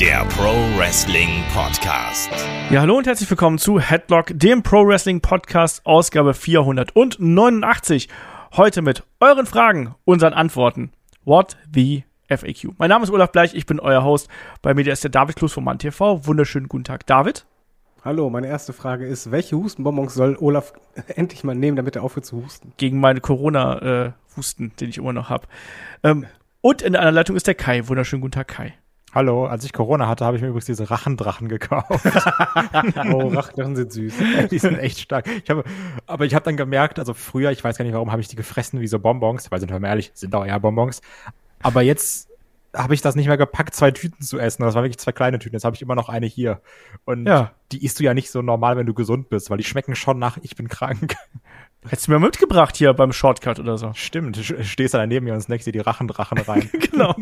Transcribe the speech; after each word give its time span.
der 0.00 0.26
Pro 0.26 0.52
Wrestling 0.76 1.42
Podcast. 1.54 2.30
Ja, 2.70 2.82
hallo 2.82 2.98
und 2.98 3.06
herzlich 3.06 3.30
willkommen 3.30 3.56
zu 3.56 3.80
Headlock, 3.80 4.26
dem 4.34 4.62
Pro 4.62 4.86
Wrestling 4.86 5.22
Podcast, 5.22 5.86
Ausgabe 5.86 6.34
489. 6.34 8.08
Heute 8.58 8.82
mit 8.82 9.04
euren 9.20 9.46
Fragen, 9.46 9.94
unseren 10.04 10.34
Antworten. 10.34 10.92
What 11.24 11.56
the 11.72 12.04
FAQ. 12.28 12.74
Mein 12.76 12.90
Name 12.90 13.04
ist 13.04 13.10
Olaf 13.10 13.32
Bleich, 13.32 13.54
ich 13.54 13.64
bin 13.64 13.80
euer 13.80 14.04
Host. 14.04 14.28
Bei 14.60 14.74
mir 14.74 14.86
ist 14.86 15.02
der 15.02 15.10
David 15.10 15.36
Klus 15.36 15.54
vom 15.54 15.64
Mann 15.64 15.78
TV. 15.78 16.26
Wunderschönen 16.26 16.68
guten 16.68 16.84
Tag, 16.84 17.06
David. 17.06 17.46
Hallo, 18.04 18.28
meine 18.28 18.48
erste 18.48 18.74
Frage 18.74 19.06
ist, 19.06 19.30
welche 19.30 19.56
Hustenbonbons 19.56 20.12
soll 20.12 20.36
Olaf 20.38 20.74
endlich 21.06 21.42
mal 21.42 21.54
nehmen, 21.54 21.76
damit 21.76 21.96
er 21.96 22.02
aufhört 22.02 22.26
zu 22.26 22.44
husten? 22.44 22.74
Gegen 22.76 23.00
meine 23.00 23.22
Corona-Husten, 23.22 24.66
äh, 24.66 24.70
den 24.78 24.90
ich 24.90 24.98
immer 24.98 25.14
noch 25.14 25.30
habe. 25.30 25.46
Ähm, 26.02 26.26
und 26.60 26.82
in 26.82 26.96
einer 26.96 27.12
Leitung 27.12 27.34
ist 27.34 27.46
der 27.46 27.54
Kai. 27.54 27.88
Wunderschönen 27.88 28.20
guten 28.20 28.32
Tag, 28.32 28.48
Kai. 28.48 28.74
Hallo, 29.16 29.46
als 29.46 29.64
ich 29.64 29.72
Corona 29.72 30.08
hatte, 30.08 30.26
habe 30.26 30.36
ich 30.36 30.42
mir 30.42 30.48
übrigens 30.48 30.66
diese 30.66 30.90
Rachendrachen 30.90 31.48
gekauft. 31.48 31.88
oh, 33.10 33.28
Rachendrachen 33.28 33.74
sind 33.74 33.90
süß. 33.90 34.14
die 34.50 34.58
sind 34.58 34.78
echt 34.78 34.98
stark. 34.98 35.26
Ich 35.42 35.48
habe, 35.48 35.64
aber 36.06 36.26
ich 36.26 36.34
habe 36.34 36.44
dann 36.44 36.58
gemerkt, 36.58 36.98
also 36.98 37.14
früher, 37.14 37.50
ich 37.50 37.64
weiß 37.64 37.78
gar 37.78 37.86
nicht 37.86 37.94
warum, 37.94 38.12
habe 38.12 38.20
ich 38.20 38.28
die 38.28 38.36
gefressen 38.36 38.82
wie 38.82 38.86
so 38.86 38.98
Bonbons, 38.98 39.50
weil 39.50 39.58
sind 39.58 39.70
wir 39.70 39.80
mal 39.80 39.88
ehrlich, 39.88 40.10
sind 40.12 40.34
auch 40.34 40.44
eher 40.44 40.60
Bonbons. 40.60 41.00
Aber 41.62 41.80
jetzt 41.80 42.28
habe 42.74 42.92
ich 42.92 43.00
das 43.00 43.14
nicht 43.14 43.26
mehr 43.26 43.38
gepackt, 43.38 43.74
zwei 43.74 43.90
Tüten 43.90 44.22
zu 44.22 44.38
essen. 44.38 44.64
Das 44.64 44.74
waren 44.74 44.84
wirklich 44.84 44.98
zwei 44.98 45.12
kleine 45.12 45.38
Tüten. 45.38 45.56
Jetzt 45.56 45.64
habe 45.64 45.74
ich 45.74 45.80
immer 45.80 45.94
noch 45.94 46.10
eine 46.10 46.26
hier. 46.26 46.60
Und 47.06 47.24
ja. 47.26 47.52
die 47.72 47.86
isst 47.86 47.98
du 47.98 48.04
ja 48.04 48.12
nicht 48.12 48.30
so 48.30 48.42
normal, 48.42 48.76
wenn 48.76 48.84
du 48.84 48.92
gesund 48.92 49.30
bist, 49.30 49.48
weil 49.48 49.56
die 49.56 49.64
schmecken 49.64 49.96
schon 49.96 50.18
nach, 50.18 50.36
ich 50.42 50.56
bin 50.56 50.68
krank. 50.68 51.16
Hättest 51.84 52.08
du 52.08 52.12
mir 52.12 52.18
mitgebracht 52.18 52.76
hier 52.76 52.92
beim 52.94 53.12
Shortcut 53.12 53.60
oder 53.60 53.78
so. 53.78 53.92
Stimmt, 53.94 54.36
du 54.36 54.64
stehst 54.64 54.94
da 54.94 55.06
neben 55.06 55.24
mir 55.24 55.34
und 55.34 55.40
snackst 55.40 55.66
dir 55.66 55.72
die 55.72 55.78
Rachendrachen 55.78 56.38
rein. 56.38 56.68
genau. 56.90 57.14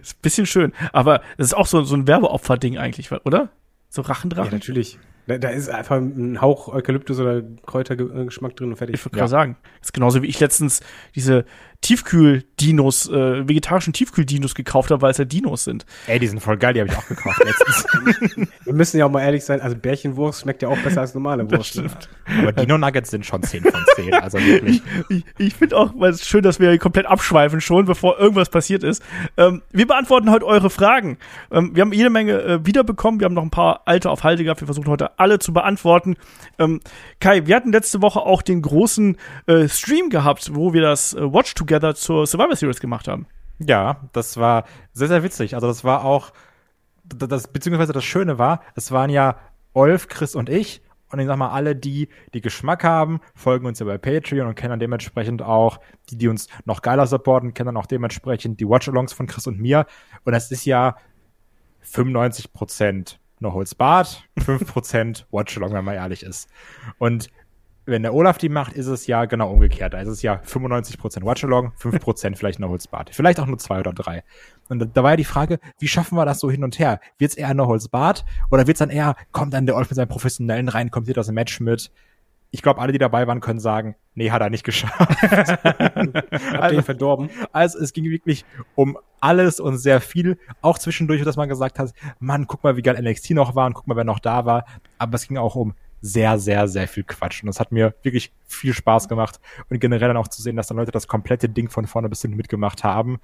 ist 0.00 0.16
ein 0.16 0.22
bisschen 0.22 0.46
schön. 0.46 0.72
Aber 0.92 1.22
das 1.36 1.48
ist 1.48 1.54
auch 1.54 1.66
so, 1.66 1.82
so 1.82 1.96
ein 1.96 2.06
Werbeopfer-Ding 2.06 2.78
eigentlich, 2.78 3.10
oder? 3.10 3.50
So 3.88 4.02
Rachendrachen? 4.02 4.52
Ja, 4.52 4.58
natürlich. 4.58 4.98
Da, 5.26 5.38
da, 5.38 5.48
ist 5.48 5.70
einfach 5.70 5.96
ein 5.96 6.40
Hauch 6.40 6.68
Eukalyptus 6.68 7.18
oder 7.18 7.42
Kräutergeschmack 7.42 8.54
drin 8.56 8.70
und 8.70 8.76
fertig. 8.76 8.96
Ich 8.96 9.04
würde 9.04 9.16
ja. 9.16 9.20
gerade 9.22 9.30
sagen. 9.30 9.56
Das 9.80 9.88
ist 9.88 9.92
genauso 9.92 10.22
wie 10.22 10.26
ich 10.26 10.38
letztens 10.38 10.80
diese 11.14 11.46
Tiefkühl-Dinos, 11.84 13.10
äh, 13.10 13.46
vegetarischen 13.46 13.92
Tiefkühl-Dinos 13.92 14.54
gekauft 14.54 14.90
habe, 14.90 15.02
weil 15.02 15.10
es 15.10 15.18
ja 15.18 15.26
Dinos 15.26 15.64
sind. 15.64 15.84
Ey, 16.06 16.18
die 16.18 16.26
sind 16.26 16.40
voll 16.40 16.56
geil, 16.56 16.72
die 16.72 16.80
habe 16.80 16.90
ich 16.90 16.96
auch 16.96 17.06
gekauft 17.06 17.42
letztens. 17.44 17.84
Wir 18.64 18.72
müssen 18.72 18.96
ja 18.96 19.04
auch 19.04 19.10
mal 19.10 19.20
ehrlich 19.20 19.44
sein, 19.44 19.60
also 19.60 19.76
Bärchenwurst 19.76 20.40
schmeckt 20.40 20.62
ja 20.62 20.70
auch 20.70 20.78
besser 20.78 21.02
als 21.02 21.12
normale 21.12 21.48
Wurst. 21.50 21.76
Ne? 21.76 21.90
Aber 22.40 22.52
Dino-Nuggets 22.52 23.10
sind 23.10 23.26
schon 23.26 23.42
10 23.42 23.64
von 23.64 23.84
10, 23.96 24.14
also 24.14 24.38
wirklich. 24.38 24.80
Ich, 25.10 25.24
ich 25.36 25.54
finde 25.54 25.76
auch, 25.76 25.92
weil 25.98 26.10
es 26.10 26.22
ist 26.22 26.28
schön, 26.28 26.42
dass 26.42 26.58
wir 26.58 26.76
komplett 26.78 27.04
abschweifen 27.04 27.60
schon, 27.60 27.84
bevor 27.84 28.18
irgendwas 28.18 28.48
passiert 28.48 28.82
ist. 28.82 29.02
Ähm, 29.36 29.60
wir 29.70 29.86
beantworten 29.86 30.30
heute 30.30 30.46
eure 30.46 30.70
Fragen. 30.70 31.18
Ähm, 31.50 31.76
wir 31.76 31.82
haben 31.82 31.92
jede 31.92 32.08
Menge 32.08 32.40
äh, 32.40 32.66
wiederbekommen, 32.66 33.20
wir 33.20 33.26
haben 33.26 33.34
noch 33.34 33.42
ein 33.42 33.50
paar 33.50 33.82
alte 33.84 34.08
auf 34.08 34.24
Halde 34.24 34.42
gehabt, 34.42 34.62
wir 34.62 34.66
versuchen 34.66 34.88
heute 34.88 35.18
alle 35.18 35.38
zu 35.38 35.52
beantworten. 35.52 36.16
Ähm, 36.58 36.80
Kai, 37.20 37.46
wir 37.46 37.56
hatten 37.56 37.72
letzte 37.72 38.00
Woche 38.00 38.20
auch 38.20 38.40
den 38.40 38.62
großen 38.62 39.18
äh, 39.46 39.68
Stream 39.68 40.08
gehabt, 40.08 40.54
wo 40.54 40.72
wir 40.72 40.80
das 40.80 41.12
äh, 41.12 41.20
Watch 41.20 41.52
Together 41.52 41.73
Together 41.74 41.94
zur 41.94 42.26
Survivor 42.26 42.56
Series 42.56 42.80
gemacht 42.80 43.08
haben. 43.08 43.26
Ja, 43.58 44.00
das 44.12 44.36
war 44.36 44.64
sehr, 44.92 45.08
sehr 45.08 45.22
witzig. 45.22 45.54
Also 45.54 45.66
das 45.66 45.84
war 45.84 46.04
auch, 46.04 46.32
das, 47.04 47.48
beziehungsweise 47.48 47.92
das 47.92 48.04
Schöne 48.04 48.38
war, 48.38 48.60
es 48.74 48.92
waren 48.92 49.10
ja 49.10 49.38
Olf, 49.72 50.08
Chris 50.08 50.34
und 50.34 50.48
ich. 50.48 50.82
Und 51.10 51.20
ich 51.20 51.26
sag 51.26 51.36
mal, 51.36 51.50
alle, 51.50 51.76
die, 51.76 52.08
die 52.32 52.40
Geschmack 52.40 52.82
haben, 52.82 53.20
folgen 53.36 53.66
uns 53.66 53.78
ja 53.78 53.86
bei 53.86 53.98
Patreon 53.98 54.48
und 54.48 54.54
kennen 54.56 54.70
dann 54.70 54.80
dementsprechend 54.80 55.42
auch, 55.42 55.78
die, 56.10 56.18
die 56.18 56.28
uns 56.28 56.48
noch 56.64 56.82
geiler 56.82 57.06
supporten, 57.06 57.54
kennen 57.54 57.66
dann 57.66 57.76
auch 57.76 57.86
dementsprechend 57.86 58.58
die 58.58 58.68
Watch-Alongs 58.68 59.12
von 59.12 59.26
Chris 59.26 59.46
und 59.46 59.60
mir. 59.60 59.86
Und 60.24 60.32
das 60.32 60.50
ist 60.50 60.64
ja 60.64 60.96
95 61.82 62.52
Prozent 62.52 63.20
No 63.38 63.52
Holds 63.52 63.76
Bart, 63.76 64.24
5% 64.40 65.24
Watch-Along, 65.30 65.72
wenn 65.72 65.84
man 65.84 65.94
ehrlich 65.94 66.24
ist. 66.24 66.48
Und 66.98 67.30
wenn 67.86 68.02
der 68.02 68.14
Olaf 68.14 68.38
die 68.38 68.48
macht, 68.48 68.72
ist 68.72 68.86
es 68.86 69.06
ja 69.06 69.24
genau 69.26 69.50
umgekehrt. 69.50 69.92
Da 69.92 70.00
ist 70.00 70.08
es 70.08 70.22
ja 70.22 70.40
95% 70.46 71.24
Watchalong, 71.24 71.72
5% 71.80 72.36
vielleicht 72.36 72.58
No 72.58 72.68
Holds 72.68 72.88
Bart. 72.88 73.10
Vielleicht 73.12 73.40
auch 73.40 73.46
nur 73.46 73.58
zwei 73.58 73.80
oder 73.80 73.92
drei. 73.92 74.22
Und 74.68 74.96
da 74.96 75.02
war 75.02 75.12
ja 75.12 75.16
die 75.16 75.24
Frage, 75.24 75.58
wie 75.78 75.88
schaffen 75.88 76.16
wir 76.16 76.24
das 76.24 76.40
so 76.40 76.50
hin 76.50 76.64
und 76.64 76.78
her? 76.78 77.00
Wird's 77.18 77.34
eher 77.34 77.52
No 77.54 77.66
Holds 77.66 77.88
Bart? 77.88 78.24
Oder 78.50 78.66
wird's 78.66 78.78
dann 78.78 78.90
eher, 78.90 79.16
kommt 79.32 79.52
dann 79.52 79.66
der 79.66 79.76
Olaf 79.76 79.90
mit 79.90 79.96
seinem 79.96 80.08
Professionellen 80.08 80.68
rein, 80.68 80.90
kommt 80.90 81.06
hier 81.06 81.14
das 81.14 81.30
Match 81.30 81.60
mit? 81.60 81.90
Ich 82.50 82.62
glaube, 82.62 82.80
alle, 82.80 82.92
die 82.92 82.98
dabei 82.98 83.26
waren, 83.26 83.40
können 83.40 83.58
sagen, 83.58 83.96
nee, 84.14 84.30
hat 84.30 84.40
er 84.40 84.48
nicht 84.48 84.62
geschafft. 84.62 84.94
also, 86.60 86.82
verdorben. 86.82 87.28
Also 87.50 87.80
es 87.80 87.92
ging 87.92 88.04
wirklich 88.04 88.44
um 88.76 88.96
alles 89.20 89.58
und 89.58 89.76
sehr 89.78 90.00
viel. 90.00 90.38
Auch 90.62 90.78
zwischendurch, 90.78 91.24
dass 91.24 91.36
man 91.36 91.48
gesagt 91.48 91.80
hat, 91.80 91.92
Mann, 92.20 92.46
guck 92.46 92.62
mal, 92.62 92.76
wie 92.76 92.82
geil 92.82 92.96
NXT 93.02 93.30
noch 93.30 93.56
war 93.56 93.66
und 93.66 93.74
guck 93.74 93.88
mal, 93.88 93.96
wer 93.96 94.04
noch 94.04 94.20
da 94.20 94.46
war. 94.46 94.66
Aber 94.98 95.16
es 95.16 95.26
ging 95.26 95.36
auch 95.36 95.56
um 95.56 95.74
sehr, 96.04 96.38
sehr, 96.38 96.68
sehr 96.68 96.86
viel 96.86 97.02
Quatsch. 97.02 97.42
Und 97.42 97.46
das 97.46 97.58
hat 97.58 97.72
mir 97.72 97.94
wirklich 98.02 98.30
viel 98.46 98.74
Spaß 98.74 99.08
gemacht. 99.08 99.40
Und 99.70 99.80
generell 99.80 100.08
dann 100.08 100.18
auch 100.18 100.28
zu 100.28 100.42
sehen, 100.42 100.54
dass 100.54 100.66
dann 100.66 100.76
Leute 100.76 100.92
das 100.92 101.08
komplette 101.08 101.48
Ding 101.48 101.70
von 101.70 101.86
vorne 101.86 102.10
bis 102.10 102.20
hinten 102.20 102.36
mitgemacht 102.36 102.84
haben, 102.84 103.20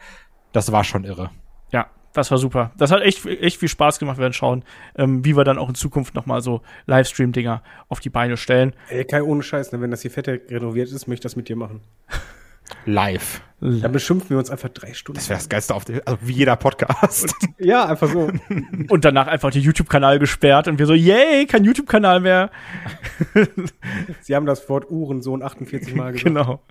das 0.53 0.73
war 0.73 0.83
schon 0.83 1.05
irre. 1.05 1.31
Ja, 1.73 1.91
das 2.15 2.31
war 2.31 2.39
super. 2.39 2.73
Das 2.79 2.91
hat 2.91 3.03
echt, 3.03 3.27
echt 3.27 3.59
viel 3.59 3.69
Spaß 3.69 3.99
gemacht. 3.99 4.17
Wir 4.17 4.23
werden 4.23 4.33
schauen, 4.33 4.65
ähm, 4.97 5.23
wie 5.27 5.37
wir 5.37 5.45
dann 5.45 5.59
auch 5.59 5.69
in 5.69 5.75
Zukunft 5.75 6.15
nochmal 6.15 6.41
so 6.41 6.63
Livestream-Dinger 6.87 7.63
auf 7.91 8.01
die 8.01 8.09
Beine 8.09 8.39
stellen. 8.39 8.73
Ey, 8.89 9.05
Kai, 9.05 9.23
ohne 9.23 9.43
Scheiß, 9.43 9.73
ne? 9.73 9.83
wenn 9.83 9.91
das 9.91 10.01
hier 10.01 10.11
fett 10.11 10.27
renoviert 10.27 10.91
ist, 10.91 11.07
möchte 11.07 11.21
ich 11.21 11.33
das 11.33 11.37
mit 11.37 11.51
dir 11.51 11.57
machen. 11.57 11.83
Live. 12.87 13.43
Dann 13.61 13.93
beschimpfen 13.93 14.31
wir 14.31 14.39
uns 14.39 14.49
einfach 14.49 14.71
drei 14.71 14.95
Stunden. 14.95 15.19
Das 15.19 15.29
wäre 15.29 15.39
das 15.39 15.51
Geilste 15.51 15.75
auf 15.75 15.85
der, 15.85 16.01
also 16.07 16.19
wie 16.23 16.33
jeder 16.33 16.57
Podcast. 16.57 17.35
Und, 17.43 17.67
ja, 17.67 17.85
einfach 17.85 18.09
so. 18.09 18.31
Und 18.89 19.05
danach 19.05 19.27
einfach 19.27 19.51
den 19.51 19.61
YouTube-Kanal 19.61 20.19
gesperrt 20.19 20.67
und 20.67 20.79
wir 20.79 20.87
so, 20.87 20.95
yay, 20.95 21.45
kein 21.47 21.65
YouTube-Kanal 21.65 22.21
mehr. 22.21 22.51
Sie 24.23 24.35
haben 24.35 24.47
das 24.47 24.67
Wort 24.71 24.91
Uhrensohn 24.91 25.43
48 25.43 25.95
Mal 25.95 26.13
gesagt. 26.13 26.25
Genau. 26.25 26.63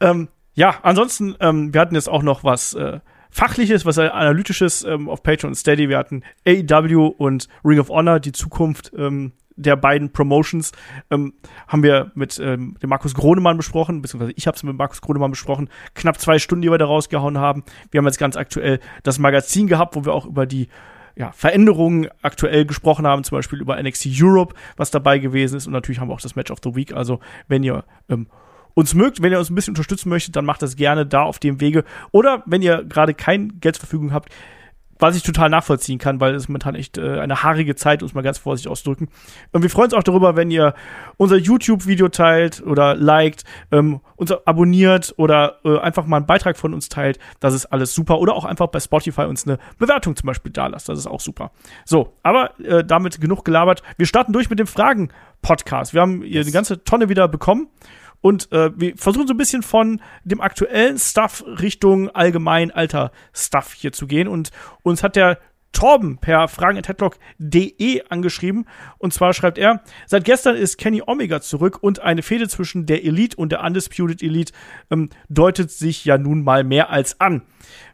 Ähm, 0.00 0.28
ja, 0.54 0.74
ansonsten, 0.82 1.36
ähm, 1.40 1.72
wir 1.72 1.80
hatten 1.80 1.94
jetzt 1.94 2.08
auch 2.08 2.22
noch 2.22 2.44
was 2.44 2.74
äh, 2.74 3.00
Fachliches, 3.30 3.86
was 3.86 3.98
Analytisches 3.98 4.84
ähm, 4.84 5.08
auf 5.08 5.22
Patreon 5.22 5.52
und 5.52 5.54
Steady. 5.54 5.88
Wir 5.88 5.96
hatten 5.96 6.22
AEW 6.46 7.06
und 7.06 7.48
Ring 7.64 7.78
of 7.78 7.88
Honor, 7.88 8.20
die 8.20 8.32
Zukunft 8.32 8.92
ähm, 8.94 9.32
der 9.60 9.76
beiden 9.76 10.12
Promotions 10.12 10.72
ähm, 11.10 11.34
haben 11.68 11.82
wir 11.82 12.10
mit 12.14 12.38
ähm, 12.38 12.76
dem 12.82 12.90
Markus 12.90 13.14
Gronemann 13.14 13.56
besprochen, 13.56 14.02
beziehungsweise 14.02 14.32
ich 14.36 14.46
habe 14.46 14.56
es 14.56 14.62
mit 14.62 14.76
Markus 14.76 15.00
Gronemann 15.00 15.30
besprochen. 15.30 15.68
Knapp 15.94 16.18
zwei 16.18 16.38
Stunden, 16.38 16.62
die 16.62 16.70
wir 16.70 16.78
da 16.78 16.86
rausgehauen 16.86 17.38
haben. 17.38 17.64
Wir 17.90 17.98
haben 17.98 18.06
jetzt 18.06 18.18
ganz 18.18 18.36
aktuell 18.36 18.80
das 19.02 19.18
Magazin 19.18 19.66
gehabt, 19.66 19.96
wo 19.96 20.04
wir 20.04 20.14
auch 20.14 20.26
über 20.26 20.46
die 20.46 20.68
ja, 21.16 21.32
Veränderungen 21.32 22.08
aktuell 22.22 22.64
gesprochen 22.64 23.06
haben, 23.06 23.24
zum 23.24 23.36
Beispiel 23.36 23.60
über 23.60 23.80
NXT 23.80 24.08
Europe, 24.20 24.54
was 24.76 24.90
dabei 24.90 25.18
gewesen 25.18 25.56
ist. 25.56 25.66
Und 25.66 25.72
natürlich 25.72 26.00
haben 26.00 26.08
wir 26.08 26.14
auch 26.14 26.20
das 26.20 26.36
Match 26.36 26.50
of 26.50 26.58
the 26.64 26.74
Week. 26.74 26.94
Also, 26.94 27.20
wenn 27.48 27.62
ihr 27.62 27.84
ähm, 28.08 28.26
uns 28.74 28.94
mögt, 28.94 29.20
wenn 29.20 29.32
ihr 29.32 29.38
uns 29.38 29.50
ein 29.50 29.54
bisschen 29.54 29.72
unterstützen 29.72 30.08
möchtet, 30.08 30.36
dann 30.36 30.44
macht 30.44 30.62
das 30.62 30.76
gerne 30.76 31.06
da 31.06 31.22
auf 31.22 31.38
dem 31.38 31.60
Wege. 31.60 31.84
Oder 32.12 32.42
wenn 32.46 32.62
ihr 32.62 32.84
gerade 32.84 33.14
kein 33.14 33.60
Geld 33.60 33.76
zur 33.76 33.80
Verfügung 33.80 34.12
habt, 34.12 34.32
was 35.00 35.16
ich 35.16 35.22
total 35.22 35.48
nachvollziehen 35.50 35.98
kann, 35.98 36.20
weil 36.20 36.34
es 36.34 36.48
momentan 36.48 36.74
echt 36.74 36.98
äh, 36.98 37.18
eine 37.18 37.42
haarige 37.42 37.74
Zeit, 37.74 38.02
uns 38.02 38.14
mal 38.14 38.22
ganz 38.22 38.38
vorsichtig 38.38 38.70
ausdrücken. 38.70 39.08
Und 39.52 39.62
wir 39.62 39.70
freuen 39.70 39.86
uns 39.86 39.94
auch 39.94 40.02
darüber, 40.02 40.36
wenn 40.36 40.50
ihr 40.50 40.74
unser 41.16 41.36
YouTube-Video 41.36 42.08
teilt 42.08 42.62
oder 42.64 42.94
liked, 42.94 43.44
ähm, 43.72 44.00
uns 44.16 44.32
abonniert 44.32 45.14
oder 45.16 45.58
äh, 45.64 45.78
einfach 45.78 46.06
mal 46.06 46.18
einen 46.18 46.26
Beitrag 46.26 46.56
von 46.56 46.74
uns 46.74 46.88
teilt. 46.88 47.18
Das 47.40 47.54
ist 47.54 47.66
alles 47.66 47.94
super. 47.94 48.18
Oder 48.20 48.34
auch 48.34 48.44
einfach 48.44 48.68
bei 48.68 48.80
Spotify 48.80 49.22
uns 49.22 49.46
eine 49.46 49.58
Bewertung 49.78 50.16
zum 50.16 50.26
Beispiel 50.26 50.52
da 50.52 50.66
lasst. 50.66 50.88
Das 50.88 50.98
ist 50.98 51.06
auch 51.06 51.20
super. 51.20 51.50
So, 51.84 52.14
aber 52.22 52.58
äh, 52.60 52.84
damit 52.84 53.20
genug 53.20 53.44
gelabert. 53.44 53.82
Wir 53.96 54.06
starten 54.06 54.32
durch 54.32 54.50
mit 54.50 54.58
dem 54.58 54.66
Fragen-Podcast. 54.66 55.94
Wir 55.94 56.02
haben 56.02 56.22
hier 56.22 56.36
yes. 56.36 56.46
eine 56.46 56.52
ganze 56.52 56.84
Tonne 56.84 57.08
wieder 57.08 57.28
bekommen. 57.28 57.68
Und 58.20 58.52
äh, 58.52 58.70
wir 58.78 58.96
versuchen 58.96 59.26
so 59.26 59.34
ein 59.34 59.38
bisschen 59.38 59.62
von 59.62 60.00
dem 60.24 60.40
aktuellen 60.40 60.98
Stuff 60.98 61.44
Richtung 61.46 62.10
allgemein 62.10 62.70
alter 62.70 63.12
Stuff 63.32 63.72
hier 63.72 63.92
zu 63.92 64.06
gehen. 64.06 64.28
Und 64.28 64.50
uns 64.82 65.02
hat 65.02 65.16
der 65.16 65.38
Torben 65.72 66.18
per 66.18 66.48
fragen.headlock.de 66.48 68.02
angeschrieben. 68.08 68.66
Und 68.98 69.14
zwar 69.14 69.32
schreibt 69.34 69.56
er, 69.56 69.82
seit 70.06 70.24
gestern 70.24 70.56
ist 70.56 70.78
Kenny 70.78 71.02
Omega 71.06 71.40
zurück 71.40 71.78
und 71.80 72.00
eine 72.00 72.22
Fehde 72.22 72.48
zwischen 72.48 72.86
der 72.86 73.04
Elite 73.04 73.36
und 73.36 73.52
der 73.52 73.62
Undisputed 73.62 74.22
Elite 74.22 74.52
ähm, 74.90 75.10
deutet 75.28 75.70
sich 75.70 76.04
ja 76.04 76.18
nun 76.18 76.42
mal 76.42 76.64
mehr 76.64 76.90
als 76.90 77.20
an. 77.20 77.42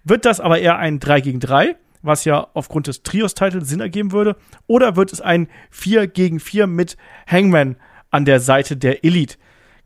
Wird 0.05 0.25
das 0.25 0.41
aber 0.41 0.59
eher 0.59 0.79
ein 0.79 1.01
3 1.01 1.21
gegen 1.21 1.41
3? 1.41 1.77
was 2.03 2.25
ja 2.25 2.47
aufgrund 2.55 2.87
des 2.87 3.03
Trios-Titels 3.03 3.69
Sinn 3.69 3.81
ergeben 3.81 4.13
würde, 4.13 4.37
oder 4.69 4.95
wird 4.95 5.13
es 5.13 5.21
ein 5.21 5.49
4 5.71 6.07
gegen 6.07 6.39
4 6.39 6.69
mit 6.69 6.97
Hangman 7.27 7.77
an 8.11 8.25
der 8.25 8.39
Seite 8.39 8.77
der 8.77 9.05
Elite? 9.05 9.37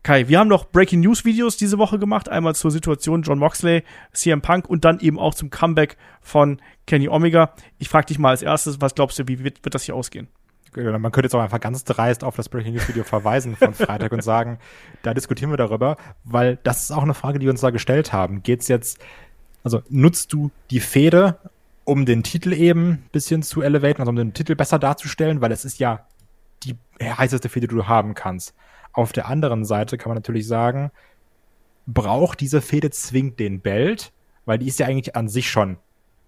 Kai, 0.03 0.27
wir 0.27 0.39
haben 0.39 0.47
noch 0.47 0.65
Breaking 0.65 1.01
News 1.01 1.25
Videos 1.25 1.57
diese 1.57 1.77
Woche 1.77 1.99
gemacht. 1.99 2.27
Einmal 2.27 2.55
zur 2.55 2.71
Situation 2.71 3.21
John 3.21 3.37
Moxley, 3.37 3.83
CM 4.13 4.41
Punk 4.41 4.67
und 4.67 4.83
dann 4.83 4.99
eben 4.99 5.19
auch 5.19 5.35
zum 5.35 5.51
Comeback 5.51 5.95
von 6.21 6.59
Kenny 6.87 7.07
Omega. 7.07 7.53
Ich 7.77 7.87
frage 7.87 8.07
dich 8.07 8.17
mal 8.17 8.29
als 8.29 8.41
erstes, 8.41 8.81
was 8.81 8.95
glaubst 8.95 9.19
du, 9.19 9.27
wie 9.27 9.43
wird, 9.43 9.63
wird 9.63 9.75
das 9.75 9.83
hier 9.83 9.95
ausgehen? 9.95 10.27
Man 10.73 11.11
könnte 11.11 11.25
jetzt 11.25 11.35
auch 11.35 11.41
einfach 11.41 11.59
ganz 11.59 11.83
dreist 11.83 12.23
auf 12.23 12.35
das 12.35 12.49
Breaking 12.49 12.73
News 12.73 12.87
Video 12.87 13.03
verweisen 13.03 13.55
von 13.55 13.73
Freitag 13.75 14.11
und 14.11 14.23
sagen, 14.23 14.57
da 15.03 15.13
diskutieren 15.13 15.51
wir 15.51 15.57
darüber, 15.57 15.97
weil 16.23 16.57
das 16.63 16.83
ist 16.83 16.91
auch 16.91 17.03
eine 17.03 17.13
Frage, 17.13 17.37
die 17.37 17.45
wir 17.45 17.51
uns 17.51 17.61
da 17.61 17.69
gestellt 17.69 18.11
haben. 18.11 18.41
Geht's 18.41 18.69
jetzt, 18.69 18.97
also 19.63 19.83
nutzt 19.89 20.33
du 20.33 20.49
die 20.71 20.79
Fehde 20.79 21.37
um 21.83 22.05
den 22.05 22.23
Titel 22.23 22.53
eben 22.53 22.89
ein 22.89 23.09
bisschen 23.11 23.43
zu 23.43 23.61
elevaten, 23.61 24.01
also 24.01 24.09
um 24.09 24.15
den 24.15 24.33
Titel 24.33 24.55
besser 24.55 24.79
darzustellen, 24.79 25.41
weil 25.41 25.51
es 25.51 25.65
ist 25.65 25.77
ja 25.77 26.05
die 26.63 26.75
heißeste 27.03 27.49
Fehde, 27.49 27.67
die 27.67 27.75
du 27.75 27.87
haben 27.87 28.13
kannst. 28.15 28.55
Auf 28.93 29.11
der 29.11 29.27
anderen 29.27 29.65
Seite 29.65 29.97
kann 29.97 30.09
man 30.09 30.17
natürlich 30.17 30.47
sagen, 30.47 30.91
braucht 31.87 32.39
diese 32.39 32.61
Fehde 32.61 32.89
zwingend 32.91 33.39
den 33.39 33.61
Belt, 33.61 34.11
weil 34.45 34.57
die 34.57 34.67
ist 34.67 34.79
ja 34.79 34.87
eigentlich 34.87 35.15
an 35.15 35.27
sich 35.27 35.49
schon 35.49 35.77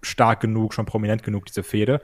stark 0.02 0.40
genug, 0.40 0.74
schon 0.74 0.86
prominent 0.86 1.22
genug, 1.22 1.46
diese 1.46 1.62
Fehde. 1.62 2.00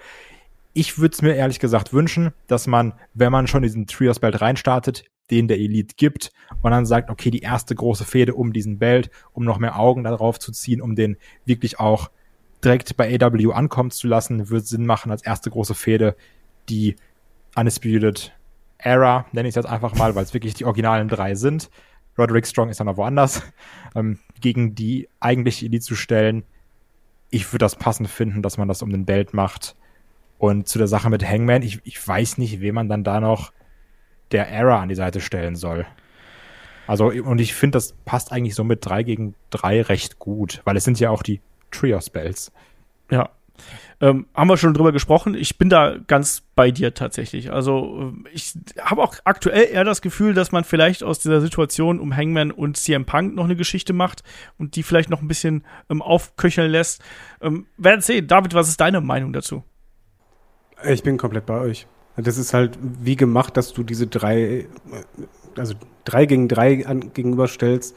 Ich 0.73 0.99
würde 0.99 1.15
es 1.15 1.23
mir 1.23 1.35
ehrlich 1.35 1.59
gesagt 1.59 1.93
wünschen, 1.93 2.33
dass 2.47 2.67
man, 2.67 2.95
wenn 3.15 3.33
man 3.33 3.47
schon 3.47 3.63
diesen 3.63 3.87
Trios 3.87 4.21
Belt 4.21 4.41
reinstartet, 4.41 5.05
den 5.31 5.49
der 5.49 5.59
Elite 5.59 5.95
gibt 5.97 6.33
und 6.63 6.71
dann 6.71 6.87
sagt, 6.87 7.11
okay, 7.11 7.31
die 7.31 7.41
erste 7.41 7.75
große 7.75 8.05
Fehde 8.05 8.35
um 8.35 8.53
diesen 8.53 8.79
Belt, 8.79 9.11
um 9.33 9.45
noch 9.45 9.59
mehr 9.59 9.79
Augen 9.79 10.05
darauf 10.05 10.39
zu 10.39 10.53
ziehen, 10.53 10.81
um 10.81 10.95
den 10.97 11.17
wirklich 11.45 11.79
auch 11.79 12.11
direkt 12.65 12.97
bei 12.97 13.19
AW 13.21 13.53
ankommen 13.53 13.91
zu 13.91 14.07
lassen, 14.07 14.51
wird 14.51 14.67
Sinn 14.67 14.87
machen 14.87 15.11
als 15.11 15.23
erste 15.23 15.51
große 15.51 15.75
Fehde, 15.75 16.17
die 16.69 16.97
Undisputed 17.57 18.33
Era, 18.83 19.27
nenne 19.33 19.49
ich 19.49 19.53
es 19.53 19.57
jetzt 19.57 19.71
einfach 19.71 19.95
mal, 19.95 20.15
weil 20.15 20.25
es 20.25 20.35
wirklich 20.35 20.55
die 20.55 20.65
originalen 20.65 21.09
drei 21.09 21.35
sind. 21.35 21.71
Roderick 22.19 22.47
Strong 22.47 22.69
ist 22.69 22.81
dann 22.81 22.87
noch 22.87 22.97
woanders, 22.97 23.43
ähm, 23.95 24.19
gegen 24.41 24.75
die 24.75 25.09
eigentliche 25.21 25.67
Elite 25.67 25.85
zu 25.85 25.95
stellen. 25.95 26.45
Ich 27.31 27.53
würde 27.53 27.65
das 27.65 27.77
passend 27.77 28.09
finden, 28.09 28.43
dass 28.43 28.59
man 28.59 28.69
das 28.69 28.83
um 28.83 28.91
den 28.91 29.07
Belt 29.07 29.35
macht. 29.35 29.77
Und 30.39 30.69
zu 30.69 30.79
der 30.79 30.89
Sache 30.89 31.11
mit 31.11 31.27
Hangman, 31.27 31.63
ich, 31.63 31.81
ich 31.85 32.07
weiß 32.07 32.39
nicht, 32.39 32.61
wen 32.61 32.75
man 32.75 32.89
dann 32.89 33.05
da 33.05 33.21
noch 33.21 33.53
der 34.33 34.49
Era 34.49 34.81
an 34.81 34.89
die 34.89 34.95
Seite 34.95 35.21
stellen 35.21 35.57
soll. 35.57 35.87
Also, 36.87 37.09
und 37.09 37.41
ich 37.41 37.55
finde, 37.55 37.77
das 37.77 37.93
passt 38.05 38.33
eigentlich 38.33 38.55
so 38.55 38.65
mit 38.65 38.85
drei 38.85 39.03
gegen 39.03 39.35
drei 39.51 39.83
recht 39.83 40.19
gut, 40.19 40.61
weil 40.65 40.77
es 40.77 40.85
sind 40.85 40.99
ja 40.99 41.11
auch 41.11 41.23
die 41.23 41.41
Trio-Spells. 41.71 42.53
Ja. 43.11 43.31
Ähm, 44.01 44.27
haben 44.35 44.49
wir 44.49 44.57
schon 44.57 44.73
drüber 44.73 44.93
gesprochen. 44.93 45.35
Ich 45.35 45.59
bin 45.59 45.69
da 45.69 45.97
ganz 46.07 46.43
bei 46.55 46.71
dir 46.71 46.95
tatsächlich. 46.95 47.53
Also 47.53 48.15
äh, 48.25 48.29
ich 48.33 48.55
habe 48.81 49.03
auch 49.03 49.15
aktuell 49.25 49.69
eher 49.71 49.85
das 49.85 50.01
Gefühl, 50.01 50.33
dass 50.33 50.53
man 50.53 50.65
vielleicht 50.65 51.03
aus 51.03 51.19
dieser 51.19 51.41
Situation 51.41 52.01
um 52.01 52.17
Hangman 52.17 52.51
und 52.51 52.77
CM 52.77 53.05
Punk 53.05 53.35
noch 53.35 53.45
eine 53.45 53.57
Geschichte 53.57 53.93
macht 53.93 54.23
und 54.59 54.77
die 54.77 54.83
vielleicht 54.83 55.11
noch 55.11 55.21
ein 55.21 55.29
bisschen 55.29 55.65
ähm, 55.91 56.01
aufköcheln 56.01 56.71
lässt. 56.71 57.03
Ähm, 57.43 57.67
werden 57.77 58.01
sehen. 58.01 58.27
David, 58.27 58.55
was 58.55 58.69
ist 58.69 58.81
deine 58.81 59.01
Meinung 59.01 59.33
dazu? 59.33 59.65
Ich 60.85 61.03
bin 61.03 61.19
komplett 61.19 61.47
bei 61.47 61.61
euch. 61.61 61.87
Das 62.17 62.39
ist 62.39 62.55
halt 62.55 62.79
wie 62.81 63.17
gemacht, 63.17 63.57
dass 63.57 63.73
du 63.73 63.83
diese 63.83 64.07
drei, 64.07 64.67
also 65.57 65.75
drei 66.05 66.27
gegen 66.27 66.49
drei 66.49 66.87
an, 66.87 67.13
gegenüberstellst. 67.13 67.97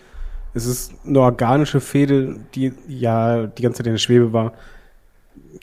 Es 0.54 0.66
ist 0.66 0.94
eine 1.06 1.20
organische 1.20 1.82
Fehde, 1.82 2.40
die 2.54 2.74
ja 2.88 3.48
die 3.48 3.62
ganze 3.64 3.80
Zeit 3.80 3.88
in 3.88 3.94
der 3.94 4.00
Schwebe 4.00 4.34
war. 4.34 4.54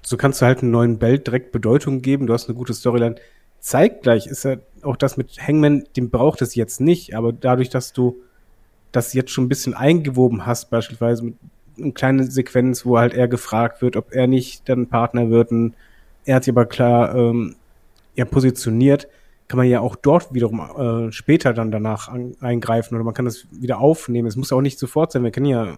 So 0.03 0.17
kannst 0.17 0.41
du 0.41 0.47
halt 0.47 0.63
einen 0.63 0.71
neuen 0.71 0.99
Belt 0.99 1.27
direkt 1.27 1.53
Bedeutung 1.53 2.03
geben. 2.03 2.27
Du 2.27 2.33
hast 2.33 2.49
eine 2.49 2.57
gute 2.57 2.75
Storyline. 2.75 3.17
Zeitgleich 3.61 4.27
ist 4.27 4.45
ja 4.45 4.57
auch 4.83 4.97
das 4.97 5.17
mit 5.17 5.39
Hangman, 5.39 5.85
den 5.97 6.11
braucht 6.11 6.41
es 6.43 6.55
jetzt 6.55 6.81
nicht, 6.81 7.15
aber 7.15 7.33
dadurch, 7.33 7.69
dass 7.69 7.93
du 7.93 8.17
das 8.93 9.13
jetzt 9.13 9.31
schon 9.31 9.45
ein 9.45 9.49
bisschen 9.49 9.75
eingewoben 9.75 10.47
hast, 10.47 10.71
beispielsweise 10.71 11.25
mit 11.25 11.35
einer 11.79 11.93
kleinen 11.93 12.31
Sequenz, 12.31 12.85
wo 12.87 12.99
halt 12.99 13.15
er 13.15 13.29
gefragt 13.29 13.83
wird, 13.83 13.97
ob 13.97 14.13
er 14.13 14.27
nicht 14.27 14.69
dann 14.69 14.89
Partner 14.89 15.31
wird, 15.31 15.51
und 15.53 15.75
er 16.25 16.37
hat 16.37 16.45
sich 16.45 16.53
aber 16.53 16.67
klar 16.67 17.15
ähm, 17.15 17.57
ja, 18.15 18.25
positioniert, 18.25 19.09
kann 19.49 19.59
man 19.59 19.67
ja 19.67 19.81
auch 19.81 19.97
dort 19.97 20.33
wiederum 20.33 20.61
äh, 20.61 21.13
später 21.13 21.53
dann 21.53 21.71
danach 21.71 22.09
an, 22.09 22.37
eingreifen 22.41 22.95
oder 22.95 23.05
man 23.05 23.15
kann 23.15 23.25
das 23.25 23.47
wieder 23.51 23.79
aufnehmen. 23.79 24.29
Es 24.29 24.37
muss 24.37 24.53
auch 24.53 24.61
nicht 24.61 24.79
sofort 24.79 25.11
sein. 25.11 25.25
Wir 25.25 25.33
kennen 25.33 25.47
ja 25.47 25.77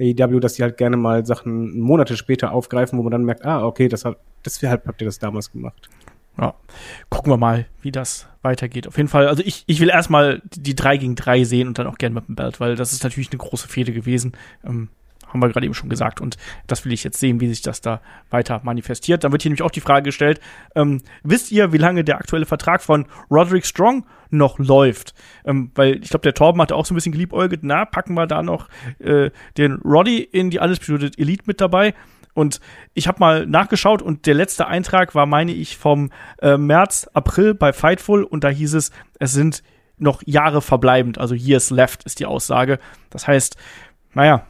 AEW, 0.00 0.40
dass 0.40 0.54
die 0.54 0.62
halt 0.62 0.76
gerne 0.76 0.96
mal 0.96 1.26
Sachen 1.26 1.78
Monate 1.78 2.16
später 2.16 2.52
aufgreifen, 2.52 2.98
wo 2.98 3.02
man 3.02 3.12
dann 3.12 3.24
merkt, 3.24 3.44
ah, 3.44 3.64
okay, 3.64 3.88
das 3.88 4.04
hat, 4.04 4.16
deshalb 4.44 4.86
habt 4.86 5.00
ihr 5.00 5.06
das 5.06 5.18
damals 5.18 5.52
gemacht. 5.52 5.88
Ja, 6.38 6.54
gucken 7.10 7.32
wir 7.32 7.36
mal, 7.36 7.66
wie 7.82 7.92
das 7.92 8.26
weitergeht. 8.42 8.86
Auf 8.86 8.96
jeden 8.96 9.08
Fall, 9.08 9.28
also 9.28 9.42
ich, 9.44 9.64
ich 9.66 9.80
will 9.80 9.90
erstmal 9.90 10.40
die 10.44 10.74
3 10.74 10.96
gegen 10.96 11.14
3 11.14 11.44
sehen 11.44 11.68
und 11.68 11.78
dann 11.78 11.86
auch 11.86 11.98
gerne 11.98 12.14
mit 12.14 12.28
dem 12.28 12.34
Belt, 12.36 12.60
weil 12.60 12.76
das 12.76 12.92
ist 12.92 13.04
natürlich 13.04 13.30
eine 13.30 13.38
große 13.38 13.68
Fehde 13.68 13.92
gewesen. 13.92 14.32
Ähm, 14.64 14.88
haben 15.32 15.40
wir 15.40 15.48
gerade 15.48 15.66
eben 15.66 15.74
schon 15.74 15.88
gesagt. 15.88 16.20
Und 16.20 16.36
das 16.66 16.84
will 16.84 16.92
ich 16.92 17.04
jetzt 17.04 17.18
sehen, 17.18 17.40
wie 17.40 17.48
sich 17.48 17.62
das 17.62 17.80
da 17.80 18.00
weiter 18.30 18.60
manifestiert. 18.64 19.24
Dann 19.24 19.32
wird 19.32 19.42
hier 19.42 19.50
nämlich 19.50 19.62
auch 19.62 19.70
die 19.70 19.80
Frage 19.80 20.04
gestellt, 20.04 20.40
ähm, 20.74 21.02
wisst 21.22 21.50
ihr, 21.52 21.72
wie 21.72 21.78
lange 21.78 22.04
der 22.04 22.16
aktuelle 22.16 22.46
Vertrag 22.46 22.82
von 22.82 23.06
Roderick 23.30 23.66
Strong 23.66 24.06
noch 24.30 24.58
läuft? 24.58 25.14
Ähm, 25.44 25.70
weil 25.74 26.02
ich 26.02 26.10
glaube, 26.10 26.22
der 26.22 26.34
Torben 26.34 26.60
hatte 26.60 26.74
auch 26.74 26.86
so 26.86 26.94
ein 26.94 26.96
bisschen 26.96 27.12
geliebäugelt, 27.12 27.60
na, 27.62 27.84
packen 27.84 28.14
wir 28.14 28.26
da 28.26 28.42
noch 28.42 28.68
äh, 28.98 29.30
den 29.56 29.80
Roddy 29.84 30.18
in 30.18 30.50
die 30.50 30.58
Undisputed 30.58 31.18
Elite 31.18 31.44
mit 31.46 31.60
dabei. 31.60 31.94
Und 32.32 32.60
ich 32.94 33.08
habe 33.08 33.18
mal 33.18 33.46
nachgeschaut 33.46 34.02
und 34.02 34.26
der 34.26 34.34
letzte 34.34 34.66
Eintrag 34.66 35.14
war, 35.14 35.26
meine 35.26 35.52
ich, 35.52 35.76
vom 35.76 36.10
äh, 36.40 36.56
März, 36.56 37.08
April 37.12 37.54
bei 37.54 37.72
Fightful 37.72 38.22
und 38.22 38.44
da 38.44 38.48
hieß 38.48 38.74
es, 38.74 38.92
es 39.18 39.32
sind 39.32 39.62
noch 39.98 40.22
Jahre 40.24 40.62
verbleibend, 40.62 41.18
also 41.18 41.34
years 41.34 41.70
left 41.70 42.04
ist 42.04 42.20
die 42.20 42.26
Aussage. 42.26 42.78
Das 43.10 43.28
heißt, 43.28 43.56
naja, 44.14 44.46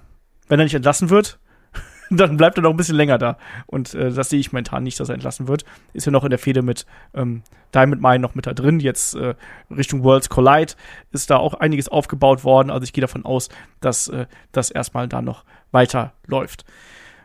wenn 0.50 0.61
er 0.61 0.64
nicht 0.64 0.75
entlassen 0.75 1.08
wird, 1.08 1.38
dann 2.11 2.37
bleibt 2.37 2.58
er 2.58 2.62
noch 2.62 2.70
ein 2.70 2.76
bisschen 2.76 2.97
länger 2.97 3.17
da. 3.17 3.38
Und 3.67 3.94
äh, 3.94 4.11
das 4.11 4.29
sehe 4.29 4.41
ich 4.41 4.52
momentan 4.52 4.82
nicht, 4.82 5.00
dass 5.00 5.08
er 5.08 5.14
entlassen 5.14 5.49
wird. 5.49 5.64
Ist 5.94 6.05
ja 6.06 6.12
noch 6.12 6.25
in 6.25 6.31
der 6.31 6.38
Fehde 6.38 6.61
mit 6.61 6.85
ähm, 7.14 7.43
Diamond 7.75 8.02
Mine 8.02 8.19
noch 8.19 8.35
mit 8.35 8.47
da 8.47 8.52
drin. 8.52 8.81
Jetzt 8.81 9.14
äh, 9.14 9.35
Richtung 9.70 10.02
Worlds 10.02 10.29
Collide 10.29 10.75
ist 11.12 11.31
da 11.31 11.37
auch 11.37 11.55
einiges 11.55 11.88
aufgebaut 11.88 12.44
worden. 12.44 12.70
Also 12.70 12.85
ich 12.85 12.93
gehe 12.93 13.02
davon 13.02 13.25
aus, 13.25 13.49
dass 13.81 14.08
äh, 14.08 14.26
das 14.52 14.70
erstmal 14.70 15.08
da 15.08 15.23
noch 15.23 15.44
weiter 15.70 16.12
läuft. 16.26 16.64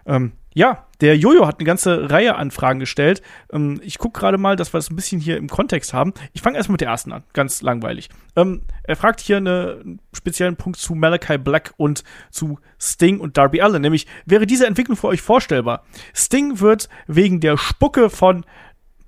Ähm, 0.06 0.34
ja, 0.56 0.86
der 1.02 1.18
Jojo 1.18 1.46
hat 1.46 1.60
eine 1.60 1.66
ganze 1.66 2.10
Reihe 2.10 2.36
an 2.36 2.50
Fragen 2.50 2.80
gestellt. 2.80 3.22
Ähm, 3.52 3.82
ich 3.84 3.98
gucke 3.98 4.18
gerade 4.18 4.38
mal, 4.38 4.56
dass 4.56 4.74
wir 4.74 4.78
das 4.78 4.90
ein 4.90 4.96
bisschen 4.96 5.20
hier 5.20 5.36
im 5.36 5.50
Kontext 5.50 5.94
haben. 5.94 6.14
Ich 6.32 6.42
fange 6.42 6.56
erstmal 6.56 6.76
mit 6.76 6.82
der 6.82 6.88
ersten 6.88 7.12
an, 7.12 7.24
ganz 7.34 7.62
langweilig. 7.62 8.10
Ähm, 8.38 8.62
er 8.84 8.96
fragt 8.96 9.20
hier 9.20 9.38
eine, 9.38 9.82
einen 9.84 10.00
speziellen 10.14 10.56
Punkt 10.56 10.80
zu 10.80 10.96
Malachi 10.96 11.38
Black 11.38 11.74
und 11.76 12.06
zu 12.32 12.58
Sting 12.80 13.20
und 13.20 13.36
Darby 13.36 13.60
Allen, 13.62 13.82
nämlich 13.82 14.08
wäre 14.26 14.48
diese 14.48 14.66
Entwicklung 14.66 14.96
für 14.96 15.08
euch 15.08 15.22
vorstellbar? 15.22 15.84
Sting 16.16 16.62
wird 16.62 16.88
wegen 17.06 17.42
der 17.42 17.58
Spucke 17.58 18.10
von 18.10 18.46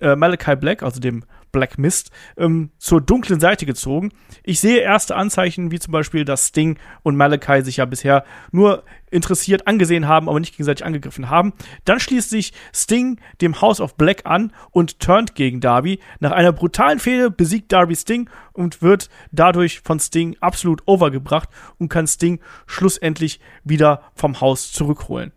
äh, 0.02 0.18
Malachi 0.18 0.58
Black, 0.58 0.84
also 0.84 1.00
dem 1.00 1.24
Black 1.58 1.80
Mist, 1.80 2.12
ähm, 2.38 2.70
zur 2.78 3.02
dunklen 3.02 3.40
Seite 3.40 3.66
gezogen. 3.66 4.12
Ich 4.44 4.60
sehe 4.60 4.78
erste 4.78 5.16
Anzeichen, 5.16 5.72
wie 5.72 5.80
zum 5.80 5.92
Beispiel, 5.92 6.24
dass 6.24 6.50
Sting 6.50 6.78
und 7.02 7.16
Malachi 7.16 7.64
sich 7.64 7.78
ja 7.78 7.86
bisher 7.86 8.24
nur 8.52 8.84
interessiert 9.10 9.66
angesehen 9.66 10.08
haben, 10.08 10.30
aber 10.30 10.40
nicht 10.40 10.52
gegenseitig 10.52 10.86
angegriffen 10.86 11.32
haben. 11.32 11.54
Dann 11.86 12.00
schließt 12.00 12.30
sich 12.30 12.54
Sting 12.72 13.20
dem 13.42 13.60
House 13.60 13.82
of 13.82 13.96
Black 13.96 14.22
an 14.26 14.54
und 14.70 15.00
turnt 15.00 15.34
gegen 15.34 15.62
Darby. 15.62 16.00
Nach 16.20 16.32
einer 16.32 16.52
brutalen 16.52 17.00
Fehde 17.00 17.32
besiegt 17.32 17.72
Darby 17.72 17.96
Sting 17.96 18.30
und 18.54 18.84
wird 18.84 19.10
dadurch 19.32 19.80
von 19.80 20.00
Sting 20.00 20.38
absolut 20.42 20.84
overgebracht 20.86 21.50
und 21.80 21.90
kann 21.90 22.06
Sting 22.06 22.40
schlussendlich 22.68 23.40
wieder 23.64 24.04
vom 24.14 24.42
Haus 24.42 24.72
zurückholen. 24.72 25.32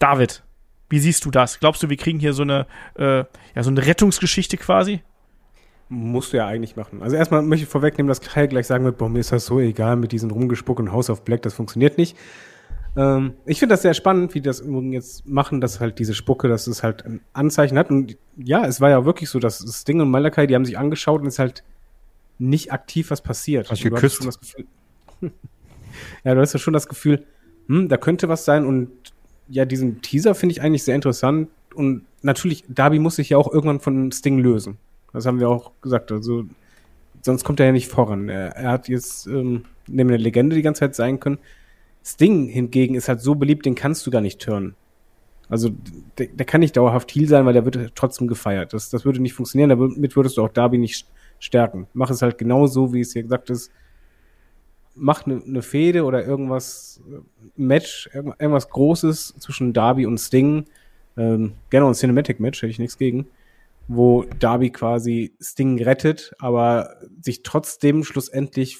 David, 0.00 0.42
wie 0.90 0.98
siehst 0.98 1.24
du 1.24 1.30
das? 1.30 1.60
Glaubst 1.60 1.82
du, 1.82 1.90
wir 1.90 1.96
kriegen 1.96 2.18
hier 2.18 2.32
so 2.32 2.42
eine, 2.42 2.66
äh, 2.96 3.18
ja, 3.54 3.62
so 3.62 3.70
eine 3.70 3.84
Rettungsgeschichte 3.84 4.56
quasi? 4.56 5.02
Musst 5.90 6.32
du 6.32 6.36
ja 6.36 6.46
eigentlich 6.46 6.76
machen. 6.76 7.02
Also 7.02 7.16
erstmal 7.16 7.42
möchte 7.42 7.64
ich 7.64 7.70
vorwegnehmen, 7.70 8.08
dass 8.08 8.20
Kai 8.20 8.46
gleich 8.46 8.66
sagen 8.66 8.84
wird, 8.84 8.98
boah, 8.98 9.08
mir 9.08 9.20
ist 9.20 9.32
das 9.32 9.46
so 9.46 9.58
egal 9.58 9.96
mit 9.96 10.12
diesem 10.12 10.30
Rumgespuck 10.30 10.78
und 10.78 10.92
House 10.92 11.08
of 11.08 11.22
Black, 11.22 11.42
das 11.42 11.54
funktioniert 11.54 11.96
nicht. 11.96 12.16
Ähm, 12.96 13.34
ich 13.46 13.58
finde 13.58 13.74
das 13.74 13.82
sehr 13.82 13.94
spannend, 13.94 14.34
wie 14.34 14.40
die 14.40 14.48
das 14.48 14.62
jetzt 14.90 15.26
machen, 15.26 15.60
dass 15.60 15.80
halt 15.80 15.98
diese 15.98 16.14
Spucke, 16.14 16.48
dass 16.48 16.66
es 16.66 16.82
halt 16.82 17.06
ein 17.06 17.20
Anzeichen 17.32 17.78
hat. 17.78 17.90
Und 17.90 18.16
ja, 18.36 18.66
es 18.66 18.80
war 18.80 18.90
ja 18.90 19.04
wirklich 19.04 19.30
so, 19.30 19.38
dass 19.38 19.64
Sting 19.80 20.00
und 20.00 20.10
Malakai, 20.10 20.46
die 20.46 20.54
haben 20.54 20.64
sich 20.64 20.76
angeschaut 20.76 21.22
und 21.22 21.28
es 21.28 21.34
ist 21.34 21.38
halt 21.38 21.64
nicht 22.38 22.72
aktiv 22.72 23.10
was 23.10 23.22
passiert. 23.22 23.70
Hast 23.70 23.82
du 23.82 23.90
geküsst? 23.90 24.24
Das 24.24 24.38
Gefühl, 24.38 24.66
ja, 26.24 26.34
du 26.34 26.40
hast 26.40 26.52
ja 26.52 26.58
schon 26.58 26.74
das 26.74 26.88
Gefühl, 26.88 27.24
hm, 27.66 27.88
da 27.88 27.96
könnte 27.96 28.28
was 28.28 28.44
sein 28.44 28.66
und 28.66 28.90
ja, 29.48 29.64
diesen 29.64 30.02
Teaser 30.02 30.34
finde 30.34 30.52
ich 30.52 30.62
eigentlich 30.62 30.84
sehr 30.84 30.94
interessant 30.94 31.48
und 31.74 32.04
natürlich, 32.22 32.64
Darby 32.68 32.98
muss 32.98 33.16
sich 33.16 33.30
ja 33.30 33.38
auch 33.38 33.52
irgendwann 33.52 33.80
von 33.80 34.12
Sting 34.12 34.38
lösen. 34.38 34.78
Das 35.12 35.26
haben 35.26 35.40
wir 35.40 35.48
auch 35.48 35.72
gesagt. 35.80 36.12
Also, 36.12 36.44
sonst 37.22 37.44
kommt 37.44 37.60
er 37.60 37.66
ja 37.66 37.72
nicht 37.72 37.88
voran. 37.88 38.28
Er, 38.28 38.56
er 38.56 38.70
hat 38.70 38.88
jetzt 38.88 39.26
ähm, 39.26 39.64
neben 39.86 40.08
der 40.08 40.18
Legende 40.18 40.56
die 40.56 40.62
ganze 40.62 40.80
Zeit 40.80 40.94
sein 40.94 41.20
können. 41.20 41.38
Sting 42.04 42.48
hingegen 42.48 42.94
ist 42.94 43.08
halt 43.08 43.20
so 43.20 43.34
beliebt, 43.34 43.66
den 43.66 43.74
kannst 43.74 44.06
du 44.06 44.10
gar 44.10 44.20
nicht 44.20 44.40
turnen. 44.40 44.74
Also, 45.48 45.70
der, 46.18 46.26
der 46.28 46.46
kann 46.46 46.60
nicht 46.60 46.76
dauerhaft 46.76 47.14
Heal 47.14 47.26
sein, 47.26 47.46
weil 47.46 47.54
der 47.54 47.64
wird 47.64 47.94
trotzdem 47.94 48.28
gefeiert. 48.28 48.72
Das, 48.72 48.90
das 48.90 49.04
würde 49.04 49.20
nicht 49.20 49.34
funktionieren. 49.34 49.70
Damit 49.70 50.14
würdest 50.14 50.36
du 50.36 50.44
auch 50.44 50.50
Darby 50.50 50.78
nicht 50.78 51.06
stärken. 51.38 51.86
Mach 51.94 52.10
es 52.10 52.22
halt 52.22 52.38
genau 52.38 52.66
so, 52.66 52.92
wie 52.92 53.00
es 53.00 53.12
hier 53.12 53.22
gesagt 53.22 53.50
ist. 53.50 53.70
Mach 54.94 55.26
eine 55.26 55.40
ne 55.44 55.62
Fehde 55.62 56.04
oder 56.04 56.26
irgendwas, 56.26 57.00
äh, 57.08 57.20
Match, 57.56 58.10
irgendwas 58.12 58.68
Großes 58.68 59.36
zwischen 59.38 59.72
Darby 59.72 60.06
und 60.06 60.18
Sting. 60.18 60.66
Ähm, 61.16 61.52
gerne 61.70 61.86
ein 61.86 61.94
Cinematic-Match, 61.94 62.62
hätte 62.62 62.70
ich 62.70 62.78
nichts 62.78 62.98
gegen 62.98 63.26
wo 63.88 64.24
Darby 64.38 64.70
quasi 64.70 65.34
Sting 65.40 65.82
rettet, 65.82 66.32
aber 66.38 66.96
sich 67.20 67.42
trotzdem 67.42 68.04
schlussendlich 68.04 68.78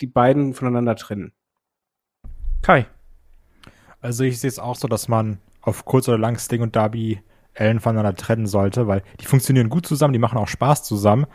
die 0.00 0.06
beiden 0.06 0.54
voneinander 0.54 0.96
trennen. 0.96 1.32
Kai. 2.62 2.86
Also 4.00 4.24
ich 4.24 4.40
sehe 4.40 4.48
es 4.48 4.58
auch 4.58 4.76
so, 4.76 4.88
dass 4.88 5.08
man 5.08 5.38
auf 5.60 5.84
kurz 5.84 6.08
oder 6.08 6.18
lang 6.18 6.38
Sting 6.38 6.62
und 6.62 6.76
Darby 6.76 7.20
Allen 7.54 7.80
voneinander 7.80 8.14
trennen 8.14 8.46
sollte, 8.46 8.86
weil 8.86 9.02
die 9.20 9.26
funktionieren 9.26 9.68
gut 9.68 9.86
zusammen, 9.86 10.12
die 10.12 10.18
machen 10.18 10.38
auch 10.38 10.48
Spaß 10.48 10.84
zusammen. 10.84 11.26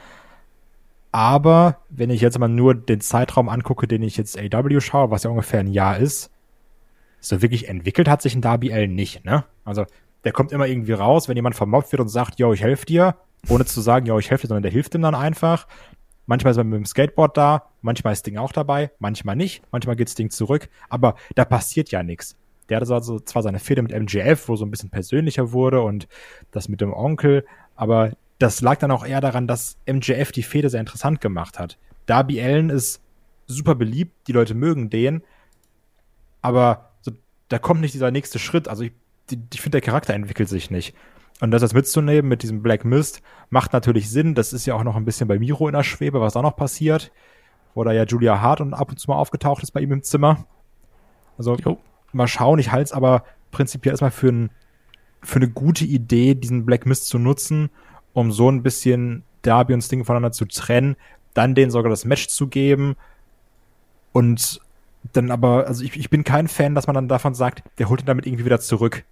Aber 1.12 1.82
wenn 1.90 2.10
ich 2.10 2.22
jetzt 2.22 2.40
mal 2.40 2.48
nur 2.48 2.74
den 2.76 3.02
Zeitraum 3.02 3.50
angucke, 3.50 3.88
den 3.88 4.02
ich 4.02 4.18
jetzt 4.18 4.38
AW 4.38 4.80
schaue, 4.82 5.12
was 5.12 5.24
ja 5.24 5.30
ungefähr 5.30 5.60
ein 5.60 5.72
Jahr 5.72 5.98
ist, 5.98 6.32
so 7.20 7.42
wirklich 7.42 7.68
entwickelt 7.68 8.08
hat 8.08 8.22
sich 8.22 8.36
ein 8.36 8.42
Darby 8.42 8.72
Allen 8.74 8.96
nicht, 8.96 9.26
ne? 9.26 9.46
Also, 9.64 9.86
der 10.26 10.32
kommt 10.32 10.52
immer 10.52 10.68
irgendwie 10.68 10.94
raus, 10.94 11.30
wenn 11.30 11.38
jemand 11.38 11.56
vermobbt 11.56 11.92
wird 11.92 12.02
und 12.02 12.10
sagt, 12.10 12.40
yo, 12.40 12.52
ich 12.52 12.62
helfe 12.62 12.86
dir, 12.86 13.16
ohne 13.48 13.66
zu 13.66 13.80
sagen, 13.80 14.08
yo, 14.08 14.20
ich 14.20 14.32
helfe 14.32 14.44
dir, 14.44 14.48
sondern 14.50 14.64
der 14.64 14.72
hilft 14.72 14.96
ihm 14.96 15.04
dann 15.04 15.16
einfach. 15.16 15.68
Manchmal 16.26 16.52
ist 16.52 16.58
er 16.58 16.64
mit 16.64 16.74
dem 16.74 16.86
Skateboard 16.86 17.38
da, 17.38 17.70
manchmal 17.82 18.14
ist 18.14 18.26
Ding 18.26 18.38
auch 18.38 18.52
dabei, 18.52 18.92
manchmal 18.98 19.36
nicht, 19.36 19.62
manchmal 19.72 19.96
geht's 19.96 20.16
Ding 20.16 20.32
zurück, 20.32 20.70
aber 20.90 21.16
da 21.36 21.46
passiert 21.46 21.92
ja 21.92 22.02
nichts. 22.02 22.36
Der 22.68 22.78
hatte 22.78 22.92
also 22.92 23.20
zwar 23.20 23.44
seine 23.44 23.60
Fehde 23.60 23.84
mit 23.84 23.92
MGF, 23.92 24.50
wo 24.50 24.56
so 24.56 24.66
ein 24.66 24.72
bisschen 24.72 24.90
persönlicher 24.90 25.52
wurde 25.52 25.82
und 25.82 26.08
das 26.50 26.68
mit 26.68 26.82
dem 26.82 26.94
Onkel, 26.94 27.46
aber 27.76 28.12
das 28.40 28.62
lag 28.62 28.80
dann 28.80 28.90
auch 28.90 29.06
eher 29.06 29.22
daran, 29.22 29.48
dass 29.48 29.78
MJF 29.86 30.32
die 30.32 30.44
Fehde 30.44 30.70
sehr 30.70 30.80
interessant 30.80 31.22
gemacht 31.22 31.60
hat. 31.60 31.78
Darby 32.08 32.42
Allen 32.42 32.72
ist 32.72 33.02
super 33.46 33.76
beliebt, 33.76 34.28
die 34.28 34.32
Leute 34.32 34.56
mögen 34.56 34.90
den, 34.90 35.22
aber 36.42 36.92
so, 37.02 37.12
da 37.50 37.60
kommt 37.60 37.82
nicht 37.82 37.94
dieser 37.94 38.10
nächste 38.10 38.40
Schritt. 38.40 38.68
Also 38.68 38.84
ich, 38.84 38.94
ich 39.32 39.62
finde, 39.62 39.80
der 39.80 39.82
Charakter 39.82 40.14
entwickelt 40.14 40.50
sich 40.50 40.72
nicht. 40.72 40.96
Und 41.42 41.52
das 41.52 41.62
jetzt 41.62 41.74
mitzunehmen 41.74 42.30
mit 42.30 42.44
diesem 42.44 42.62
Black 42.62 42.86
Mist 42.86 43.22
macht 43.50 43.74
natürlich 43.74 44.10
Sinn. 44.10 44.36
Das 44.36 44.54
ist 44.54 44.66
ja 44.66 44.76
auch 44.76 44.84
noch 44.84 44.96
ein 44.96 45.06
bisschen 45.06 45.28
bei 45.28 45.38
Miro 45.38 45.68
in 45.68 45.74
der 45.74 45.84
Schwebe, 45.84 46.22
was 46.22 46.34
da 46.34 46.42
noch 46.42 46.56
passiert. 46.56 47.12
Wo 47.74 47.84
da 47.84 47.92
ja 47.92 48.06
Julia 48.06 48.40
Hart 48.40 48.62
und 48.62 48.74
ab 48.74 48.90
und 48.90 48.98
zu 49.00 49.10
mal 49.10 49.18
aufgetaucht 49.18 49.62
ist 49.62 49.72
bei 49.72 49.82
ihm 49.82 49.92
im 49.92 50.04
Zimmer. 50.04 50.46
Also 51.38 51.56
jo. 51.56 51.78
mal 52.14 52.28
schauen. 52.28 52.60
Ich 52.60 52.72
halte 52.72 52.86
es 52.86 52.94
aber 52.94 53.26
prinzipiell 53.52 53.94
erstmal 53.94 54.12
für, 54.12 54.30
ein, 54.30 54.50
für 55.22 55.38
eine 55.38 55.50
gute 55.50 55.84
Idee, 55.84 56.36
diesen 56.36 56.66
Black 56.66 56.86
Mist 56.86 57.08
zu 57.08 57.20
nutzen 57.20 57.70
um 58.16 58.32
so 58.32 58.50
ein 58.50 58.64
bisschen 58.64 59.24
Darby 59.44 59.74
und 59.74 59.82
Sting 59.82 60.06
voneinander 60.06 60.32
zu 60.32 60.46
trennen, 60.46 60.96
dann 61.36 61.54
denen 61.54 61.70
sogar 61.70 61.90
das 61.90 62.06
Match 62.06 62.28
zu 62.30 62.48
geben 62.48 62.96
und 64.14 64.62
dann 65.12 65.30
aber, 65.30 65.68
also 65.68 65.84
ich, 65.84 66.00
ich 66.00 66.10
bin 66.10 66.24
kein 66.24 66.48
Fan, 66.48 66.74
dass 66.74 66.88
man 66.88 66.96
dann 66.96 67.10
davon 67.10 67.36
sagt, 67.36 67.62
der 67.78 67.90
holt 67.90 68.02
ihn 68.02 68.06
damit 68.08 68.26
irgendwie 68.26 68.46
wieder 68.46 68.62
zurück. 68.62 69.04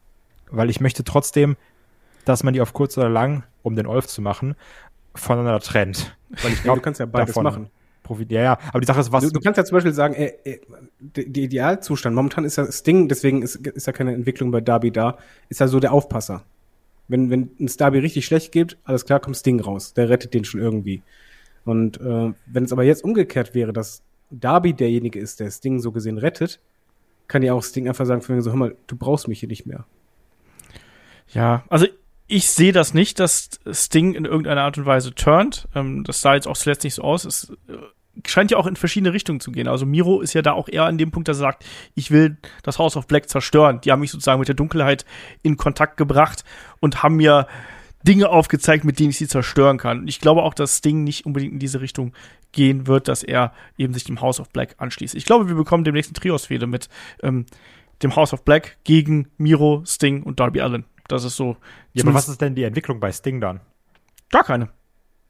Weil 0.54 0.70
ich 0.70 0.80
möchte 0.80 1.04
trotzdem, 1.04 1.58
dass 2.26 2.44
man 2.44 2.54
die 2.54 2.62
auf 2.62 2.74
kurz 2.74 2.98
oder 2.98 3.10
lang, 3.10 3.44
um 3.64 3.76
den 3.76 3.88
Olf 3.88 4.08
zu 4.08 4.22
machen, 4.22 4.56
voneinander 5.16 5.60
trennt. 5.60 6.16
Weil 6.42 6.54
ich 6.54 6.64
glaube, 6.64 6.68
ja, 6.68 6.76
du 6.76 6.82
kannst 6.82 7.00
ja 7.00 7.06
beides 7.06 7.36
machen. 7.36 7.70
Ja, 8.28 8.42
ja, 8.42 8.60
aber 8.68 8.82
die 8.82 8.86
Sache 8.86 9.00
ist, 9.00 9.12
was. 9.14 9.24
Du, 9.24 9.30
du 9.30 9.40
kannst 9.40 9.58
ja 9.58 9.64
zum 9.64 9.78
Beispiel 9.78 9.94
sagen, 9.94 10.14
äh, 10.14 10.34
äh, 10.44 10.60
der 11.00 11.44
Idealzustand, 11.44 12.14
momentan 12.14 12.44
ist 12.44 12.58
ja 12.58 12.70
Sting, 12.70 13.08
deswegen 13.08 13.42
ist, 13.42 13.56
ist 13.56 13.88
ja 13.88 13.94
keine 13.94 14.14
Entwicklung 14.14 14.52
bei 14.52 14.60
Darby 14.60 14.92
da, 14.92 15.18
ist 15.48 15.62
ja 15.62 15.68
so 15.68 15.80
der 15.80 15.94
Aufpasser. 15.94 16.44
Wenn, 17.08 17.30
wenn 17.30 17.52
ein 17.60 17.70
Starby 17.70 18.00
richtig 18.00 18.26
schlecht 18.26 18.52
geht, 18.52 18.78
alles 18.84 19.06
klar, 19.06 19.22
kommt 19.22 19.38
Sting 19.38 19.60
raus. 19.60 19.94
Der 19.94 20.10
rettet 20.10 20.34
den 20.34 20.44
schon 20.44 20.60
irgendwie. 20.60 21.02
Und 21.66 22.00
äh, 22.02 22.34
wenn 22.46 22.64
es 22.66 22.74
aber 22.74 22.84
jetzt 22.84 23.04
umgekehrt 23.04 23.56
wäre, 23.56 23.72
dass 23.72 24.02
Darby 24.32 24.74
derjenige 24.74 25.20
ist, 25.20 25.40
der 25.40 25.50
Sting 25.50 25.80
so 25.80 25.92
gesehen 25.92 26.18
rettet, 26.18 26.60
kann 27.28 27.42
ja 27.42 27.54
auch 27.54 27.64
Sting 27.64 27.88
einfach 27.88 28.06
sagen, 28.06 28.22
für 28.22 28.34
mich 28.34 28.44
so, 28.44 28.52
hör 28.52 28.58
mal, 28.58 28.76
du 28.88 28.98
brauchst 28.98 29.28
mich 29.28 29.40
hier 29.40 29.50
nicht 29.50 29.66
mehr. 29.66 29.86
Ja, 31.30 31.63
also 31.70 31.88
ich 32.27 32.50
sehe 32.50 32.72
das 32.72 32.94
nicht, 32.94 33.20
dass 33.20 33.60
Sting 33.72 34.13
in 34.13 34.25
irgendeiner 34.25 34.63
Art 34.63 34.77
und 34.77 34.86
Weise 34.86 35.13
turnt. 35.13 35.68
Ähm, 35.75 36.03
das 36.03 36.22
sah 36.22 36.36
jetzt 36.36 36.48
auch 36.48 36.58
zuletzt 36.58 36.84
nicht 36.84 36.96
so 36.96 37.03
aus. 37.03 37.25
Es 37.25 37.51
äh, 37.68 37.77
scheint 38.25 38.51
ja 38.51 38.58
auch 38.58 38.68
in 38.68 38.75
verschiedene 38.75 39.13
Richtungen 39.13 39.39
zu 39.39 39.51
gehen. 39.51 39.68
Also 39.68 39.86
Miro 39.86 40.22
ist 40.22 40.34
ja 40.34 40.42
da 40.42 40.53
auch 40.53 40.68
eher 40.68 40.86
an 40.86 40.98
dem 40.98 41.12
Punkt, 41.12 41.27
dass 41.27 41.38
er 41.38 41.42
sagt, 41.42 41.65
ich 41.96 42.12
will 42.12 42.38
das 42.63 42.80
House 42.80 42.96
of 42.96 43.08
Black 43.08 43.30
zerstören. 43.30 43.82
Die 43.82 43.92
haben 43.92 44.00
mich 44.00 44.12
sozusagen 44.12 44.39
mit 44.39 44.48
der 44.48 44.56
Dunkelheit 44.56 45.06
in 45.42 45.58
Kontakt 45.58 45.98
gebracht 45.98 46.44
und 46.80 47.03
haben 47.03 47.18
mir 47.18 47.48
Dinge 48.03 48.30
aufgezeigt, 48.30 48.84
mit 48.84 49.00
denen 49.00 49.12
ich 49.12 49.18
sie 49.18 49.27
zerstören 49.27 49.77
kann. 49.77 50.00
Und 50.00 50.08
ich 50.08 50.20
glaube 50.20 50.44
auch, 50.44 50.53
dass 50.53 50.77
Sting 50.77 51.03
nicht 51.03 51.25
unbedingt 51.25 51.53
in 51.53 51.60
diese 51.60 51.82
Richtung 51.82 52.13
gehen 52.51 52.88
wird, 52.88 53.08
dass 53.08 53.24
er 53.24 53.53
eben 53.77 53.94
sich 53.94 54.03
dem 54.03 54.22
House 54.22 54.39
of 54.39 54.50
Black 54.50 54.75
anschließt. 54.77 55.15
Ich 55.15 55.25
glaube, 55.25 55.48
wir 55.48 55.56
bekommen 55.56 55.84
demnächst 55.84 56.12
eine 56.12 56.20
Trios-Fehde 56.20 56.68
mit 56.68 56.89
ähm, 57.22 57.46
dem 58.01 58.15
House 58.15 58.34
of 58.34 58.44
Black 58.44 58.77
gegen 58.84 59.30
Miro, 59.38 59.84
Sting 59.86 60.24
und 60.24 60.39
Darby 60.39 60.62
Allen. 60.62 60.86
Das 61.08 61.24
ist 61.24 61.36
so. 61.36 61.58
Ja, 61.94 62.04
aber 62.04 62.14
was 62.14 62.30
ist 62.30 62.42
denn 62.42 62.56
die 62.56 62.64
Entwicklung 62.64 63.00
bei 63.00 63.12
Sting 63.12 63.42
dann? 63.42 63.60
Gar 64.32 64.44
keine. 64.44 64.70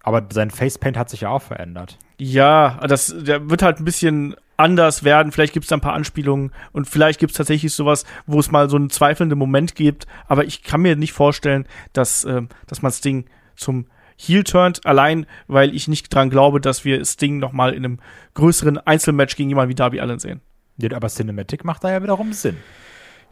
Aber 0.03 0.27
sein 0.31 0.51
Facepaint 0.51 0.97
hat 0.97 1.09
sich 1.09 1.21
ja 1.21 1.29
auch 1.29 1.41
verändert. 1.41 1.97
Ja, 2.19 2.79
das 2.87 3.15
der 3.17 3.49
wird 3.49 3.61
halt 3.61 3.79
ein 3.79 3.85
bisschen 3.85 4.35
anders 4.57 5.03
werden. 5.03 5.31
Vielleicht 5.31 5.53
gibt 5.53 5.65
es 5.65 5.69
da 5.69 5.77
ein 5.77 5.81
paar 5.81 5.93
Anspielungen 5.93 6.51
und 6.71 6.87
vielleicht 6.87 7.19
gibt 7.19 7.31
es 7.31 7.37
tatsächlich 7.37 7.73
sowas, 7.73 8.05
wo 8.25 8.39
es 8.39 8.51
mal 8.51 8.69
so 8.69 8.75
einen 8.75 8.89
zweifelnden 8.89 9.39
Moment 9.39 9.75
gibt. 9.75 10.05
Aber 10.27 10.45
ich 10.45 10.63
kann 10.63 10.81
mir 10.81 10.95
nicht 10.95 11.13
vorstellen, 11.13 11.65
dass, 11.93 12.23
äh, 12.25 12.41
dass 12.67 12.81
man 12.81 12.91
Sting 12.91 13.25
zum 13.55 13.87
Heel 14.15 14.43
turnt, 14.43 14.85
allein 14.85 15.25
weil 15.47 15.73
ich 15.75 15.87
nicht 15.87 16.13
dran 16.13 16.29
glaube, 16.29 16.61
dass 16.61 16.85
wir 16.85 17.03
Sting 17.03 17.39
noch 17.39 17.51
mal 17.51 17.73
in 17.73 17.83
einem 17.83 17.99
größeren 18.35 18.77
Einzelmatch 18.77 19.35
gegen 19.35 19.49
jemanden 19.49 19.71
wie 19.71 19.75
Darby 19.75 19.99
Allen 19.99 20.19
sehen. 20.19 20.41
Ja, 20.77 20.95
aber 20.95 21.07
Cinematic 21.07 21.65
macht 21.65 21.83
da 21.83 21.91
ja 21.91 22.01
wiederum 22.01 22.33
Sinn. 22.33 22.57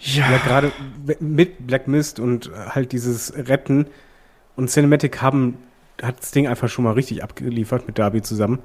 Ja, 0.01 0.31
ja 0.31 0.38
gerade 0.38 0.72
mit 1.20 1.67
Black 1.67 1.88
Mist 1.88 2.20
und 2.20 2.51
halt 2.53 2.91
dieses 2.91 3.34
Retten 3.36 3.88
und 4.55 4.70
Cinematic 4.70 5.22
haben 5.22 5.58
hat 6.01 6.20
das 6.20 6.31
Ding 6.31 6.48
einfach 6.48 6.70
schon 6.70 6.84
mal 6.84 6.93
richtig 6.93 7.24
abgeliefert 7.24 7.88
mit 7.88 8.00
Darby 8.00 8.22
zusammen. 8.22 8.60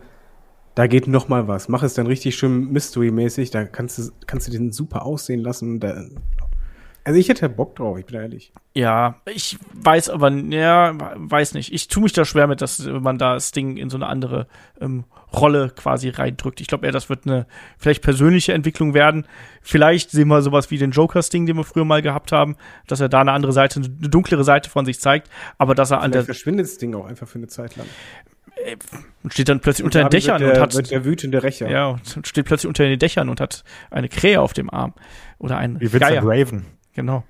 Da 0.74 0.86
geht 0.86 1.06
noch 1.06 1.28
mal 1.28 1.48
was. 1.48 1.68
Mach 1.68 1.82
es 1.82 1.94
dann 1.94 2.06
richtig 2.06 2.36
schön 2.36 2.72
Mystery-mäßig. 2.72 3.50
Da 3.50 3.64
kannst 3.64 3.98
du, 3.98 4.10
kannst 4.26 4.46
du 4.46 4.52
den 4.52 4.72
super 4.72 5.06
aussehen 5.06 5.40
lassen. 5.40 5.80
Da, 5.80 6.04
also 7.06 7.20
ich 7.20 7.28
hätte 7.28 7.48
Bock 7.48 7.76
drauf, 7.76 7.96
ich 7.98 8.04
bin 8.04 8.16
ehrlich. 8.16 8.52
Ja, 8.74 9.20
ich 9.32 9.58
weiß 9.74 10.10
aber, 10.10 10.28
ja, 10.28 10.92
weiß 11.14 11.54
nicht. 11.54 11.72
Ich 11.72 11.86
tue 11.86 12.02
mich 12.02 12.12
da 12.12 12.24
schwer 12.24 12.48
mit, 12.48 12.60
dass 12.60 12.84
man 12.84 13.16
da 13.16 13.34
das 13.34 13.52
Ding 13.52 13.76
in 13.76 13.90
so 13.90 13.96
eine 13.96 14.08
andere 14.08 14.48
ähm, 14.80 15.04
Rolle 15.32 15.70
quasi 15.70 16.08
reindrückt. 16.08 16.60
Ich 16.60 16.66
glaube 16.66 16.84
eher, 16.84 16.90
das 16.90 17.08
wird 17.08 17.24
eine 17.24 17.46
vielleicht 17.78 18.02
persönliche 18.02 18.54
Entwicklung 18.54 18.92
werden. 18.92 19.28
Vielleicht 19.62 20.10
sehen 20.10 20.26
wir 20.26 20.42
sowas 20.42 20.72
wie 20.72 20.78
den 20.78 20.90
Joker-Sting, 20.90 21.46
den 21.46 21.56
wir 21.56 21.62
früher 21.62 21.84
mal 21.84 22.02
gehabt 22.02 22.32
haben, 22.32 22.56
dass 22.88 22.98
er 22.98 23.08
da 23.08 23.20
eine 23.20 23.30
andere 23.30 23.52
Seite, 23.52 23.78
eine 23.78 24.08
dunklere 24.08 24.42
Seite 24.42 24.68
von 24.68 24.84
sich 24.84 24.98
zeigt, 24.98 25.30
aber 25.58 25.76
dass 25.76 25.92
er 25.92 25.98
vielleicht 25.98 26.04
an 26.06 26.10
der. 26.10 26.24
verschwindet 26.24 26.66
das 26.66 26.76
Ding 26.78 26.92
auch 26.96 27.06
einfach 27.06 27.28
für 27.28 27.38
eine 27.38 27.46
Zeit 27.46 27.76
lang 27.76 27.86
äh, 28.64 28.76
und 29.22 29.32
steht 29.32 29.48
dann 29.48 29.60
plötzlich 29.60 29.84
und 29.84 29.94
unter 29.94 30.08
den 30.08 30.10
Dächern 30.10 30.40
der, 30.40 30.54
und 30.54 30.60
hat 30.60 30.74
wird 30.74 30.90
der 30.90 31.04
wütende 31.04 31.44
Rächer. 31.44 31.70
Ja, 31.70 31.86
und 32.16 32.26
steht 32.26 32.46
plötzlich 32.46 32.66
unter 32.66 32.82
den 32.82 32.98
Dächern 32.98 33.28
und 33.28 33.40
hat 33.40 33.62
eine 33.90 34.08
Krähe 34.08 34.40
auf 34.40 34.54
dem 34.54 34.70
Arm 34.70 34.92
oder 35.38 35.56
ein 35.56 35.78
Wie 35.80 35.92
Vincent 35.92 36.24
Raven. 36.24 36.66
Genau. 36.96 37.24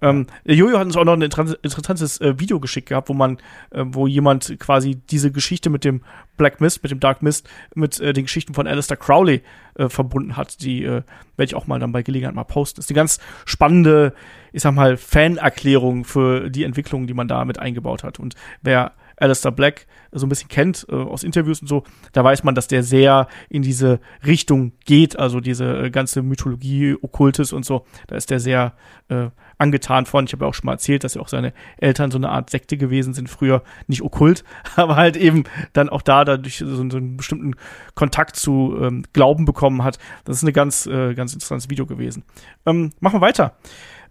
Ähm, 0.00 0.28
Jojo 0.44 0.78
hat 0.78 0.86
uns 0.86 0.96
auch 0.96 1.04
noch 1.04 1.14
ein 1.14 1.22
interessantes 1.22 2.20
äh, 2.20 2.38
Video 2.38 2.60
geschickt 2.60 2.88
gehabt, 2.88 3.08
wo 3.08 3.14
man, 3.14 3.38
äh, 3.72 3.82
wo 3.84 4.06
jemand 4.06 4.56
quasi 4.60 4.94
diese 4.94 5.32
Geschichte 5.32 5.70
mit 5.70 5.84
dem 5.84 6.02
Black 6.36 6.60
Mist, 6.60 6.84
mit 6.84 6.92
dem 6.92 7.00
Dark 7.00 7.20
Mist, 7.20 7.48
mit 7.74 7.98
äh, 7.98 8.12
den 8.12 8.26
Geschichten 8.26 8.54
von 8.54 8.68
Alistair 8.68 8.96
Crowley 8.96 9.42
äh, 9.74 9.88
verbunden 9.88 10.36
hat. 10.36 10.62
Die 10.62 10.84
äh, 10.84 11.02
werde 11.36 11.44
ich 11.44 11.56
auch 11.56 11.66
mal 11.66 11.80
dann 11.80 11.90
bei 11.90 12.04
Gelegenheit 12.04 12.36
mal 12.36 12.44
posten. 12.44 12.78
Ist 12.78 12.90
eine 12.90 12.94
ganz 12.94 13.18
spannende, 13.44 14.14
ich 14.52 14.62
sag 14.62 14.72
mal, 14.72 14.96
Fanerklärung 14.96 16.04
für 16.04 16.48
die 16.48 16.62
Entwicklung, 16.62 17.08
die 17.08 17.14
man 17.14 17.26
da 17.26 17.44
mit 17.44 17.58
eingebaut 17.58 18.04
hat. 18.04 18.20
Und 18.20 18.36
wer 18.62 18.92
Alistair 19.20 19.52
Black 19.52 19.86
so 20.12 20.26
ein 20.26 20.28
bisschen 20.28 20.48
kennt 20.48 20.86
äh, 20.88 20.94
aus 20.94 21.22
Interviews 21.22 21.60
und 21.60 21.68
so, 21.68 21.84
da 22.12 22.24
weiß 22.24 22.44
man, 22.44 22.54
dass 22.54 22.68
der 22.68 22.82
sehr 22.82 23.28
in 23.48 23.62
diese 23.62 24.00
Richtung 24.24 24.72
geht, 24.84 25.18
also 25.18 25.40
diese 25.40 25.84
äh, 25.84 25.90
ganze 25.90 26.22
Mythologie, 26.22 26.96
Okkultes 27.00 27.52
und 27.52 27.64
so, 27.64 27.84
da 28.06 28.16
ist 28.16 28.30
der 28.30 28.40
sehr 28.40 28.74
äh, 29.08 29.28
angetan 29.58 30.06
von. 30.06 30.24
Ich 30.24 30.32
habe 30.32 30.44
ja 30.44 30.48
auch 30.48 30.54
schon 30.54 30.66
mal 30.66 30.72
erzählt, 30.72 31.04
dass 31.04 31.14
ja 31.14 31.20
auch 31.20 31.28
seine 31.28 31.52
Eltern 31.78 32.10
so 32.10 32.18
eine 32.18 32.30
Art 32.30 32.50
Sekte 32.50 32.76
gewesen 32.76 33.12
sind, 33.12 33.28
früher 33.28 33.62
nicht 33.86 34.02
okkult, 34.02 34.44
aber 34.76 34.96
halt 34.96 35.16
eben 35.16 35.44
dann 35.72 35.88
auch 35.88 36.02
da 36.02 36.24
dadurch 36.24 36.58
so, 36.58 36.74
so 36.74 36.82
einen 36.82 37.16
bestimmten 37.16 37.54
Kontakt 37.94 38.36
zu 38.36 38.78
ähm, 38.80 39.04
Glauben 39.12 39.44
bekommen 39.44 39.84
hat. 39.84 39.98
Das 40.24 40.36
ist 40.36 40.42
eine 40.42 40.52
ganz, 40.52 40.86
äh, 40.86 41.14
ganz 41.14 41.34
interessantes 41.34 41.68
Video 41.68 41.86
gewesen. 41.86 42.24
Ähm, 42.64 42.92
machen 43.00 43.16
wir 43.16 43.20
weiter. 43.20 43.56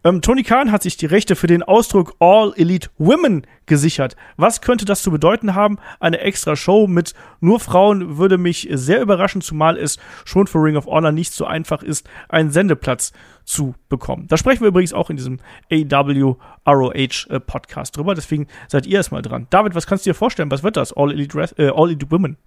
Ähm, 0.03 0.21
Tony 0.21 0.43
Khan 0.43 0.71
hat 0.71 0.83
sich 0.83 0.97
die 0.97 1.05
Rechte 1.05 1.35
für 1.35 1.47
den 1.47 1.63
Ausdruck 1.63 2.15
All 2.19 2.53
Elite 2.55 2.89
Women 2.97 3.45
gesichert. 3.65 4.15
Was 4.37 4.61
könnte 4.61 4.85
das 4.85 5.01
zu 5.01 5.11
bedeuten 5.11 5.55
haben? 5.55 5.79
Eine 5.99 6.19
extra 6.19 6.55
Show 6.55 6.87
mit 6.87 7.13
nur 7.39 7.59
Frauen 7.59 8.17
würde 8.17 8.37
mich 8.37 8.67
sehr 8.71 9.01
überraschen, 9.01 9.41
zumal 9.41 9.77
es 9.77 9.97
schon 10.25 10.47
für 10.47 10.59
Ring 10.59 10.77
of 10.77 10.85
Honor 10.85 11.11
nicht 11.11 11.33
so 11.33 11.45
einfach 11.45 11.83
ist, 11.83 12.07
einen 12.29 12.51
Sendeplatz 12.51 13.11
zu 13.43 13.75
bekommen. 13.89 14.27
Da 14.27 14.37
sprechen 14.37 14.61
wir 14.61 14.69
übrigens 14.69 14.93
auch 14.93 15.09
in 15.09 15.17
diesem 15.17 15.39
AW 15.71 16.35
ROH 16.67 17.27
äh, 17.29 17.39
Podcast 17.39 17.97
drüber. 17.97 18.13
Deswegen 18.15 18.47
seid 18.67 18.85
ihr 18.85 18.97
erstmal 18.97 19.21
dran. 19.21 19.47
David, 19.49 19.75
was 19.75 19.87
kannst 19.87 20.05
du 20.05 20.09
dir 20.09 20.15
vorstellen? 20.15 20.51
Was 20.51 20.63
wird 20.63 20.77
das? 20.77 20.93
All 20.93 21.11
Elite, 21.11 21.39
äh, 21.57 21.69
All 21.69 21.89
Elite 21.89 22.11
Women? 22.11 22.37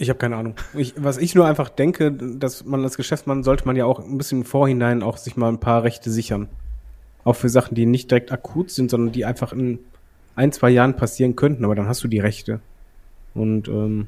Ich 0.00 0.08
habe 0.08 0.18
keine 0.18 0.36
Ahnung. 0.36 0.54
Ich, 0.72 0.94
was 0.96 1.18
ich 1.18 1.34
nur 1.34 1.44
einfach 1.46 1.68
denke, 1.68 2.10
dass 2.10 2.64
man 2.64 2.82
als 2.82 2.96
Geschäftsmann 2.96 3.42
sollte 3.42 3.66
man 3.66 3.76
ja 3.76 3.84
auch 3.84 3.98
ein 4.00 4.16
bisschen 4.16 4.38
im 4.38 4.44
Vorhinein 4.46 5.02
auch 5.02 5.18
sich 5.18 5.36
mal 5.36 5.50
ein 5.50 5.60
paar 5.60 5.82
Rechte 5.84 6.10
sichern. 6.10 6.48
Auch 7.22 7.34
für 7.36 7.50
Sachen, 7.50 7.74
die 7.74 7.84
nicht 7.84 8.10
direkt 8.10 8.32
akut 8.32 8.70
sind, 8.70 8.90
sondern 8.90 9.12
die 9.12 9.26
einfach 9.26 9.52
in 9.52 9.78
ein, 10.36 10.52
zwei 10.52 10.70
Jahren 10.70 10.96
passieren 10.96 11.36
könnten, 11.36 11.66
aber 11.66 11.74
dann 11.74 11.86
hast 11.86 12.02
du 12.02 12.08
die 12.08 12.18
Rechte. 12.18 12.60
Und 13.34 13.68
ähm, 13.68 14.06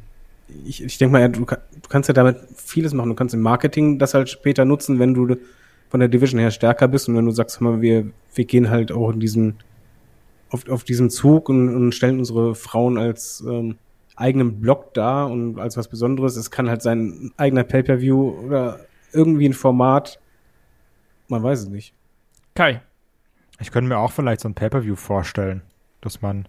ich, 0.65 0.83
ich 0.83 0.97
denke 0.97 1.13
mal, 1.13 1.21
ja, 1.21 1.29
du, 1.29 1.41
du 1.41 1.89
kannst 1.91 2.09
ja 2.09 2.15
damit 2.15 2.39
vieles 2.57 2.95
machen. 2.95 3.11
Du 3.11 3.15
kannst 3.15 3.35
im 3.35 3.43
Marketing 3.43 3.99
das 3.99 4.15
halt 4.15 4.31
später 4.31 4.65
nutzen, 4.65 4.99
wenn 4.99 5.13
du 5.13 5.37
von 5.91 6.01
der 6.01 6.09
Division 6.09 6.41
her 6.41 6.53
stärker 6.53 6.89
bist 6.89 7.11
und 7.11 7.17
wenn 7.17 7.27
du 7.27 7.33
sagst, 7.33 7.61
mal, 7.61 7.83
wir, 7.83 8.07
wir 8.35 8.45
gehen 8.47 8.71
halt 8.71 8.93
auch 8.93 9.11
in 9.11 9.21
diesen, 9.21 9.57
auf, 10.49 10.67
auf 10.71 10.85
diesem 10.85 11.11
Zug 11.11 11.51
und, 11.51 11.69
und 11.69 11.95
stellen 11.95 12.19
unsere 12.19 12.55
Frauen 12.55 12.97
als 12.97 13.45
ähm, 13.47 13.77
eigenen 14.17 14.61
Block 14.61 14.95
dar 14.95 15.31
und 15.31 15.59
als 15.59 15.77
was 15.77 15.89
Besonderes. 15.89 16.37
Es 16.37 16.51
kann 16.51 16.69
halt 16.69 16.83
sein 16.83 17.33
eigener 17.37 17.65
Pay-Per-View 17.65 18.47
oder 18.47 18.81
irgendwie 19.13 19.49
ein 19.49 19.55
Format. 19.55 20.21
Man 21.29 21.43
weiß 21.43 21.61
es 21.61 21.69
nicht. 21.69 21.95
Kai. 22.55 22.83
Ich 23.59 23.71
könnte 23.71 23.89
mir 23.89 23.99
auch 23.99 24.13
vielleicht 24.13 24.41
so 24.41 24.49
ein 24.49 24.55
Pay-Per-View 24.55 24.97
vorstellen, 24.97 25.63
dass 26.01 26.21
man 26.21 26.47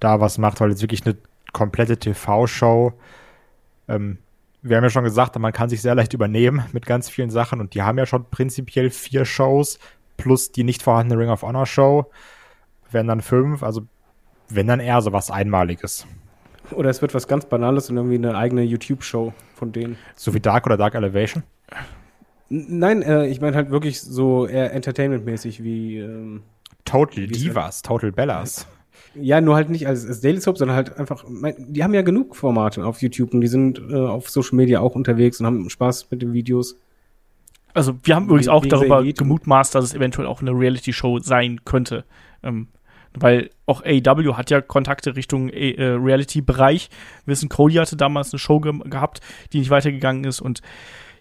da 0.00 0.20
was 0.20 0.38
macht, 0.38 0.60
weil 0.60 0.70
jetzt 0.70 0.82
wirklich 0.82 1.04
eine 1.04 1.16
komplette 1.52 1.98
TV-Show. 1.98 2.92
Ähm, 3.88 4.18
wir 4.62 4.76
haben 4.76 4.84
ja 4.84 4.90
schon 4.90 5.04
gesagt, 5.04 5.38
man 5.38 5.52
kann 5.52 5.68
sich 5.68 5.82
sehr 5.82 5.94
leicht 5.94 6.14
übernehmen 6.14 6.64
mit 6.72 6.86
ganz 6.86 7.08
vielen 7.08 7.30
Sachen 7.30 7.60
und 7.60 7.74
die 7.74 7.82
haben 7.82 7.98
ja 7.98 8.06
schon 8.06 8.24
prinzipiell 8.30 8.90
vier 8.90 9.24
Shows 9.24 9.78
plus 10.16 10.52
die 10.52 10.62
nicht 10.62 10.82
vorhandene 10.82 11.20
Ring 11.20 11.30
of 11.30 11.42
Honor 11.42 11.66
Show. 11.66 12.10
Werden 12.90 13.08
dann 13.08 13.20
fünf, 13.22 13.62
also 13.62 13.82
wenn 14.48 14.66
dann 14.66 14.80
eher 14.80 15.00
so 15.00 15.12
was 15.12 15.30
Einmaliges. 15.30 16.06
Oder 16.70 16.90
es 16.90 17.02
wird 17.02 17.14
was 17.14 17.26
ganz 17.28 17.46
Banales 17.46 17.90
und 17.90 17.96
irgendwie 17.96 18.16
eine 18.16 18.36
eigene 18.36 18.62
YouTube-Show 18.62 19.32
von 19.54 19.72
denen. 19.72 19.96
So 20.14 20.32
wie 20.32 20.40
Dark 20.40 20.66
oder 20.66 20.76
Dark 20.76 20.94
Elevation? 20.94 21.42
N 22.50 22.78
nein, 22.78 23.02
äh, 23.02 23.26
ich 23.26 23.40
meine 23.40 23.56
halt 23.56 23.70
wirklich 23.70 24.00
so 24.00 24.46
eher 24.46 24.72
Entertainment-mäßig 24.72 25.62
wie. 25.62 25.98
Ähm, 25.98 26.42
Total 26.84 27.24
wie 27.24 27.26
Divas, 27.26 27.82
Total 27.82 28.12
Bellas. 28.12 28.66
ja, 29.14 29.40
nur 29.40 29.54
halt 29.54 29.70
nicht 29.70 29.86
als, 29.86 30.06
als 30.06 30.20
Daily 30.20 30.40
Soap, 30.40 30.58
sondern 30.58 30.76
halt 30.76 30.96
einfach. 30.98 31.24
Mein, 31.28 31.54
die 31.58 31.82
haben 31.82 31.94
ja 31.94 32.02
genug 32.02 32.36
Formate 32.36 32.84
auf 32.84 33.02
YouTube 33.02 33.34
und 33.34 33.40
die 33.40 33.48
sind 33.48 33.78
äh, 33.90 33.94
auf 33.94 34.30
Social 34.30 34.56
Media 34.56 34.80
auch 34.80 34.94
unterwegs 34.94 35.40
und 35.40 35.46
haben 35.46 35.68
Spaß 35.68 36.10
mit 36.10 36.22
den 36.22 36.32
Videos. 36.32 36.76
Also 37.74 37.94
wir 38.02 38.14
haben 38.14 38.26
übrigens 38.26 38.48
auch 38.48 38.66
darüber 38.66 39.02
gemutmaßt, 39.02 39.74
dass 39.74 39.84
es 39.84 39.94
eventuell 39.94 40.26
auch 40.26 40.42
eine 40.42 40.50
Reality-Show 40.50 41.20
sein 41.20 41.64
könnte. 41.64 42.04
Ähm, 42.42 42.68
weil 43.14 43.50
auch 43.66 43.82
AEW 43.84 44.34
hat 44.36 44.50
ja 44.50 44.60
Kontakte 44.60 45.16
Richtung 45.16 45.48
äh, 45.48 45.72
äh, 45.72 45.94
Reality-Bereich. 45.94 46.90
Wir 47.24 47.32
wissen, 47.32 47.48
Cody 47.48 47.74
hatte 47.74 47.96
damals 47.96 48.32
eine 48.32 48.38
Show 48.38 48.60
ge 48.60 48.72
gehabt, 48.84 49.20
die 49.52 49.58
nicht 49.58 49.70
weitergegangen 49.70 50.24
ist. 50.24 50.40
Und 50.40 50.62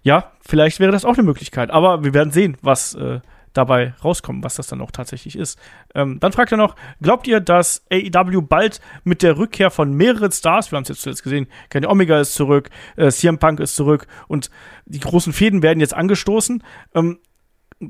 ja, 0.03 0.31
vielleicht 0.41 0.79
wäre 0.79 0.91
das 0.91 1.05
auch 1.05 1.13
eine 1.13 1.24
Möglichkeit. 1.24 1.69
Aber 1.71 2.03
wir 2.03 2.13
werden 2.13 2.31
sehen, 2.31 2.57
was 2.62 2.95
äh, 2.95 3.19
dabei 3.53 3.93
rauskommt, 4.03 4.43
was 4.43 4.55
das 4.55 4.67
dann 4.67 4.81
auch 4.81 4.91
tatsächlich 4.91 5.38
ist. 5.38 5.60
Ähm, 5.93 6.19
dann 6.19 6.31
fragt 6.31 6.51
er 6.51 6.57
noch, 6.57 6.75
glaubt 7.01 7.27
ihr, 7.27 7.39
dass 7.39 7.86
AEW 7.91 8.41
bald 8.41 8.79
mit 9.03 9.24
der 9.24 9.38
Rückkehr 9.38 9.71
von 9.71 9.93
mehreren 9.93 10.31
Stars, 10.31 10.71
wir 10.71 10.77
haben 10.77 10.83
es 10.83 10.89
jetzt 10.89 11.01
zuletzt 11.01 11.24
gesehen, 11.24 11.48
Kenny 11.69 11.86
Omega 11.86 12.19
ist 12.19 12.33
zurück, 12.33 12.69
äh, 12.95 13.12
CM 13.12 13.39
Punk 13.39 13.60
ist 13.60 13.75
zurück 13.75 14.07
und 14.27 14.50
die 14.86 15.00
großen 15.00 15.33
Fäden 15.33 15.63
werden 15.63 15.79
jetzt 15.79 15.93
angestoßen. 15.93 16.63
Ähm, 16.95 17.19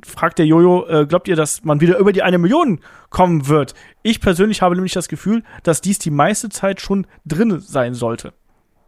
fragt 0.06 0.40
der 0.40 0.46
Jojo, 0.46 0.88
äh, 0.88 1.06
glaubt 1.06 1.28
ihr, 1.28 1.36
dass 1.36 1.64
man 1.64 1.82
wieder 1.82 1.98
über 1.98 2.14
die 2.14 2.24
eine 2.24 2.38
Million 2.38 2.80
kommen 3.10 3.48
wird? 3.48 3.74
Ich 4.04 4.22
persönlich 4.22 4.62
habe 4.62 4.76
nämlich 4.76 4.94
das 4.94 5.08
Gefühl, 5.08 5.44
dass 5.64 5.82
dies 5.82 6.00
die 6.00 6.12
meiste 6.12 6.50
Zeit 6.50 6.82
schon 6.82 7.08
drin 7.26 7.60
sein 7.60 7.94
sollte. 7.94 8.34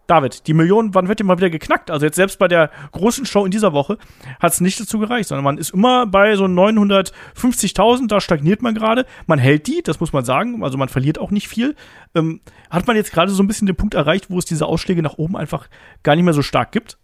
David, 0.08 0.48
die 0.48 0.54
Million, 0.54 0.94
wann 0.94 1.08
wird 1.08 1.20
die 1.20 1.24
mal 1.24 1.38
wieder 1.38 1.50
geknackt? 1.50 1.90
Also 1.90 2.06
jetzt 2.06 2.18
selbst 2.18 2.38
bei 2.38 2.50
der 2.50 2.72
großen 2.92 3.26
Show 3.26 3.46
in 3.46 3.52
dieser 3.52 3.72
Woche 3.72 3.98
hat 4.40 4.52
es 4.52 4.60
nicht 4.60 4.80
dazu 4.80 5.00
gereicht, 5.00 5.30
sondern 5.30 5.46
man 5.46 5.58
ist 5.58 5.70
immer 5.70 6.06
bei 6.06 6.36
so 6.36 6.44
950.000, 6.44 8.08
da 8.08 8.20
stagniert 8.20 8.62
man 8.62 8.76
gerade. 8.76 9.06
Man 9.28 9.40
hält 9.40 9.66
die, 9.68 9.82
das 9.82 10.02
muss 10.02 10.12
man 10.12 10.26
sagen, 10.26 10.62
also 10.64 10.78
man 10.78 10.90
verliert 10.90 11.20
auch 11.20 11.32
nicht 11.32 11.48
viel. 11.48 11.76
Ähm, 12.16 12.42
hat 12.70 12.86
man 12.86 12.98
jetzt 12.98 13.14
gerade 13.14 13.32
so 13.32 13.42
ein 13.42 13.48
bisschen 13.48 13.66
den 13.66 13.78
Punkt 13.78 13.94
erreicht, 13.94 14.30
wo 14.30 14.38
es 14.38 14.46
diese 14.46 14.66
Ausschläge 14.66 15.02
nach 15.02 15.18
oben 15.18 15.38
einfach 15.38 15.70
gar 16.04 16.16
nicht 16.16 16.26
mehr 16.26 16.34
so 16.34 16.42
stark 16.42 16.74
gibt? 16.74 16.98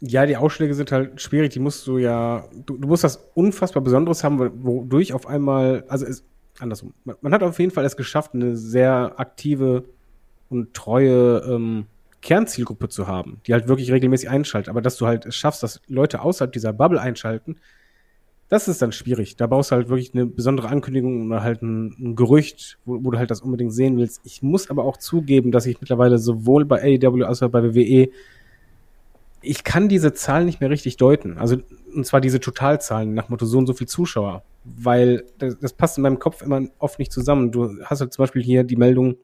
Ja, 0.00 0.26
die 0.26 0.36
Ausschläge 0.36 0.74
sind 0.74 0.92
halt 0.92 1.20
schwierig. 1.20 1.52
Die 1.52 1.58
musst 1.58 1.86
du 1.86 1.98
ja, 1.98 2.46
du, 2.66 2.76
du 2.76 2.88
musst 2.88 3.04
das 3.04 3.16
unfassbar 3.34 3.82
Besonderes 3.82 4.24
haben, 4.24 4.38
wodurch 4.62 5.12
auf 5.12 5.26
einmal, 5.26 5.84
also 5.88 6.04
es, 6.06 6.24
andersrum. 6.60 6.92
Man, 7.04 7.16
man 7.20 7.32
hat 7.32 7.42
auf 7.42 7.58
jeden 7.58 7.70
Fall 7.70 7.84
es 7.84 7.96
geschafft, 7.96 8.34
eine 8.34 8.56
sehr 8.56 9.18
aktive 9.18 9.84
und 10.48 10.74
treue 10.74 11.38
ähm, 11.48 11.86
Kernzielgruppe 12.20 12.88
zu 12.88 13.06
haben, 13.06 13.40
die 13.46 13.52
halt 13.52 13.68
wirklich 13.68 13.90
regelmäßig 13.90 14.28
einschaltet. 14.28 14.68
Aber 14.68 14.82
dass 14.82 14.96
du 14.96 15.06
halt 15.06 15.26
es 15.26 15.36
schaffst, 15.36 15.62
dass 15.62 15.80
Leute 15.86 16.20
außerhalb 16.20 16.52
dieser 16.52 16.72
Bubble 16.72 17.00
einschalten, 17.00 17.56
das 18.48 18.68
ist 18.68 18.80
dann 18.80 18.92
schwierig. 18.92 19.36
Da 19.36 19.46
brauchst 19.46 19.70
du 19.70 19.76
halt 19.76 19.88
wirklich 19.88 20.14
eine 20.14 20.26
besondere 20.26 20.68
Ankündigung 20.68 21.26
oder 21.26 21.42
halt 21.42 21.62
ein, 21.62 21.94
ein 21.98 22.16
Gerücht, 22.16 22.78
wo, 22.84 23.02
wo 23.04 23.10
du 23.10 23.18
halt 23.18 23.30
das 23.30 23.40
unbedingt 23.40 23.72
sehen 23.72 23.96
willst. 23.96 24.20
Ich 24.24 24.42
muss 24.42 24.70
aber 24.70 24.84
auch 24.84 24.98
zugeben, 24.98 25.50
dass 25.50 25.66
ich 25.66 25.80
mittlerweile 25.80 26.18
sowohl 26.18 26.64
bei 26.64 26.82
AEW 26.82 27.24
als 27.24 27.42
auch 27.42 27.50
bei 27.50 27.74
WWE 27.74 28.08
ich 29.46 29.64
kann 29.64 29.88
diese 29.88 30.12
Zahlen 30.12 30.46
nicht 30.46 30.60
mehr 30.60 30.70
richtig 30.70 30.96
deuten. 30.96 31.38
Also, 31.38 31.56
und 31.94 32.04
zwar 32.04 32.20
diese 32.20 32.40
Totalzahlen 32.40 33.14
nach 33.14 33.28
Motto 33.28 33.46
so 33.46 33.58
und 33.58 33.66
so 33.66 33.74
viel 33.74 33.86
Zuschauer. 33.86 34.42
Weil 34.64 35.24
das, 35.38 35.58
das 35.58 35.72
passt 35.72 35.96
in 35.98 36.02
meinem 36.02 36.18
Kopf 36.18 36.42
immer 36.42 36.62
oft 36.78 36.98
nicht 36.98 37.12
zusammen. 37.12 37.52
Du 37.52 37.78
hast 37.84 38.00
halt 38.00 38.12
zum 38.12 38.22
Beispiel 38.22 38.42
hier 38.42 38.64
die 38.64 38.76
Meldung, 38.76 39.16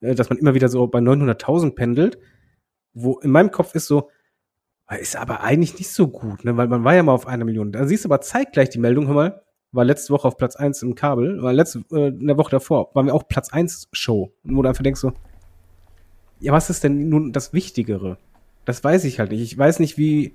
äh, 0.00 0.14
dass 0.14 0.28
man 0.28 0.38
immer 0.38 0.54
wieder 0.54 0.68
so 0.68 0.86
bei 0.86 0.98
900.000 0.98 1.74
pendelt, 1.74 2.18
wo 2.92 3.18
in 3.20 3.30
meinem 3.30 3.50
Kopf 3.50 3.74
ist 3.74 3.86
so, 3.86 4.10
ist 5.00 5.16
aber 5.16 5.40
eigentlich 5.40 5.78
nicht 5.78 5.90
so 5.90 6.08
gut, 6.08 6.44
ne? 6.44 6.56
weil 6.56 6.68
man 6.68 6.84
war 6.84 6.94
ja 6.94 7.02
mal 7.02 7.12
auf 7.12 7.26
einer 7.26 7.44
Million. 7.44 7.72
Da 7.72 7.86
siehst 7.86 8.04
du 8.04 8.08
aber 8.08 8.20
zeitgleich 8.20 8.70
die 8.70 8.78
Meldung, 8.78 9.06
hör 9.06 9.14
mal, 9.14 9.42
war 9.72 9.84
letzte 9.84 10.12
Woche 10.12 10.28
auf 10.28 10.36
Platz 10.36 10.56
eins 10.56 10.82
im 10.82 10.94
Kabel, 10.94 11.42
war 11.42 11.52
letzte, 11.52 11.84
äh, 11.92 12.08
in 12.08 12.26
der 12.26 12.38
Woche 12.38 12.50
davor, 12.50 12.90
waren 12.94 13.06
wir 13.06 13.14
auch 13.14 13.28
Platz 13.28 13.52
eins 13.52 13.88
Show. 13.92 14.32
Wo 14.44 14.62
du 14.62 14.68
einfach 14.68 14.82
denkst 14.82 15.00
so, 15.00 15.12
ja, 16.40 16.52
was 16.52 16.70
ist 16.70 16.84
denn 16.84 17.08
nun 17.08 17.32
das 17.32 17.52
Wichtigere? 17.52 18.18
Das 18.66 18.84
weiß 18.84 19.04
ich 19.04 19.18
halt 19.18 19.30
nicht. 19.30 19.40
Ich 19.40 19.56
weiß 19.56 19.78
nicht, 19.78 19.96
wie 19.96 20.34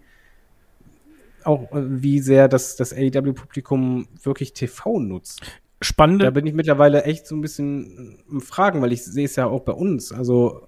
auch 1.43 1.71
äh, 1.71 2.01
wie 2.01 2.19
sehr 2.19 2.47
das, 2.47 2.75
das 2.75 2.93
AEW-Publikum 2.93 4.07
wirklich 4.23 4.53
TV 4.53 4.99
nutzt. 4.99 5.41
Spannende, 5.81 6.25
Da 6.25 6.31
bin 6.31 6.45
ich 6.45 6.53
mittlerweile 6.53 7.03
echt 7.03 7.25
so 7.27 7.35
ein 7.35 7.41
bisschen 7.41 8.23
im 8.29 8.41
Fragen, 8.41 8.81
weil 8.81 8.91
ich 8.91 9.03
sehe 9.03 9.25
es 9.25 9.35
ja 9.35 9.47
auch 9.47 9.61
bei 9.61 9.73
uns. 9.73 10.11
Also 10.11 10.67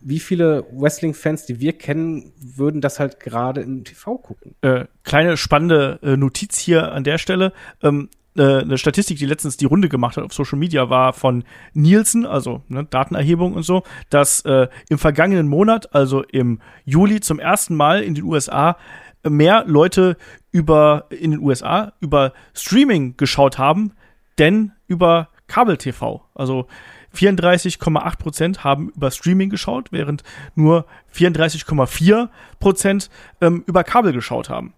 wie 0.00 0.20
viele 0.20 0.64
Wrestling-Fans, 0.72 1.44
die 1.46 1.60
wir 1.60 1.72
kennen, 1.74 2.32
würden 2.38 2.80
das 2.80 3.00
halt 3.00 3.20
gerade 3.20 3.60
im 3.60 3.84
TV 3.84 4.16
gucken? 4.18 4.54
äh, 4.62 4.86
kleine 5.02 5.36
spannende 5.36 5.98
äh, 6.02 6.16
Notiz 6.16 6.58
hier 6.58 6.92
an 6.92 7.04
der 7.04 7.18
Stelle. 7.18 7.52
Ähm, 7.82 8.08
äh, 8.38 8.60
eine 8.60 8.78
Statistik, 8.78 9.18
die 9.18 9.26
letztens 9.26 9.56
die 9.56 9.66
Runde 9.66 9.88
gemacht 9.88 10.16
hat 10.16 10.24
auf 10.24 10.32
Social 10.32 10.58
Media, 10.58 10.88
war 10.88 11.12
von 11.12 11.44
Nielsen, 11.74 12.24
also 12.24 12.62
ne, 12.68 12.84
Datenerhebung 12.84 13.54
und 13.54 13.62
so, 13.62 13.82
dass 14.10 14.40
äh, 14.42 14.68
im 14.88 14.98
vergangenen 14.98 15.48
Monat, 15.48 15.94
also 15.94 16.22
im 16.22 16.60
Juli, 16.84 17.20
zum 17.20 17.38
ersten 17.38 17.74
Mal 17.74 18.02
in 18.02 18.14
den 18.14 18.24
USA 18.24 18.76
mehr 19.28 19.64
Leute 19.66 20.16
über 20.52 21.06
in 21.10 21.32
den 21.32 21.40
USA 21.40 21.92
über 22.00 22.32
Streaming 22.54 23.16
geschaut 23.16 23.58
haben, 23.58 23.92
denn 24.38 24.72
über 24.86 25.28
Kabel-TV. 25.48 26.24
Also 26.34 26.66
34,8 27.14 28.18
Prozent 28.18 28.64
haben 28.64 28.90
über 28.94 29.10
Streaming 29.10 29.50
geschaut, 29.50 29.88
während 29.90 30.22
nur 30.54 30.86
34,4 31.14 32.28
Prozent 32.60 33.10
ähm, 33.40 33.64
über 33.66 33.82
Kabel 33.84 34.12
geschaut 34.12 34.48
haben. 34.48 34.74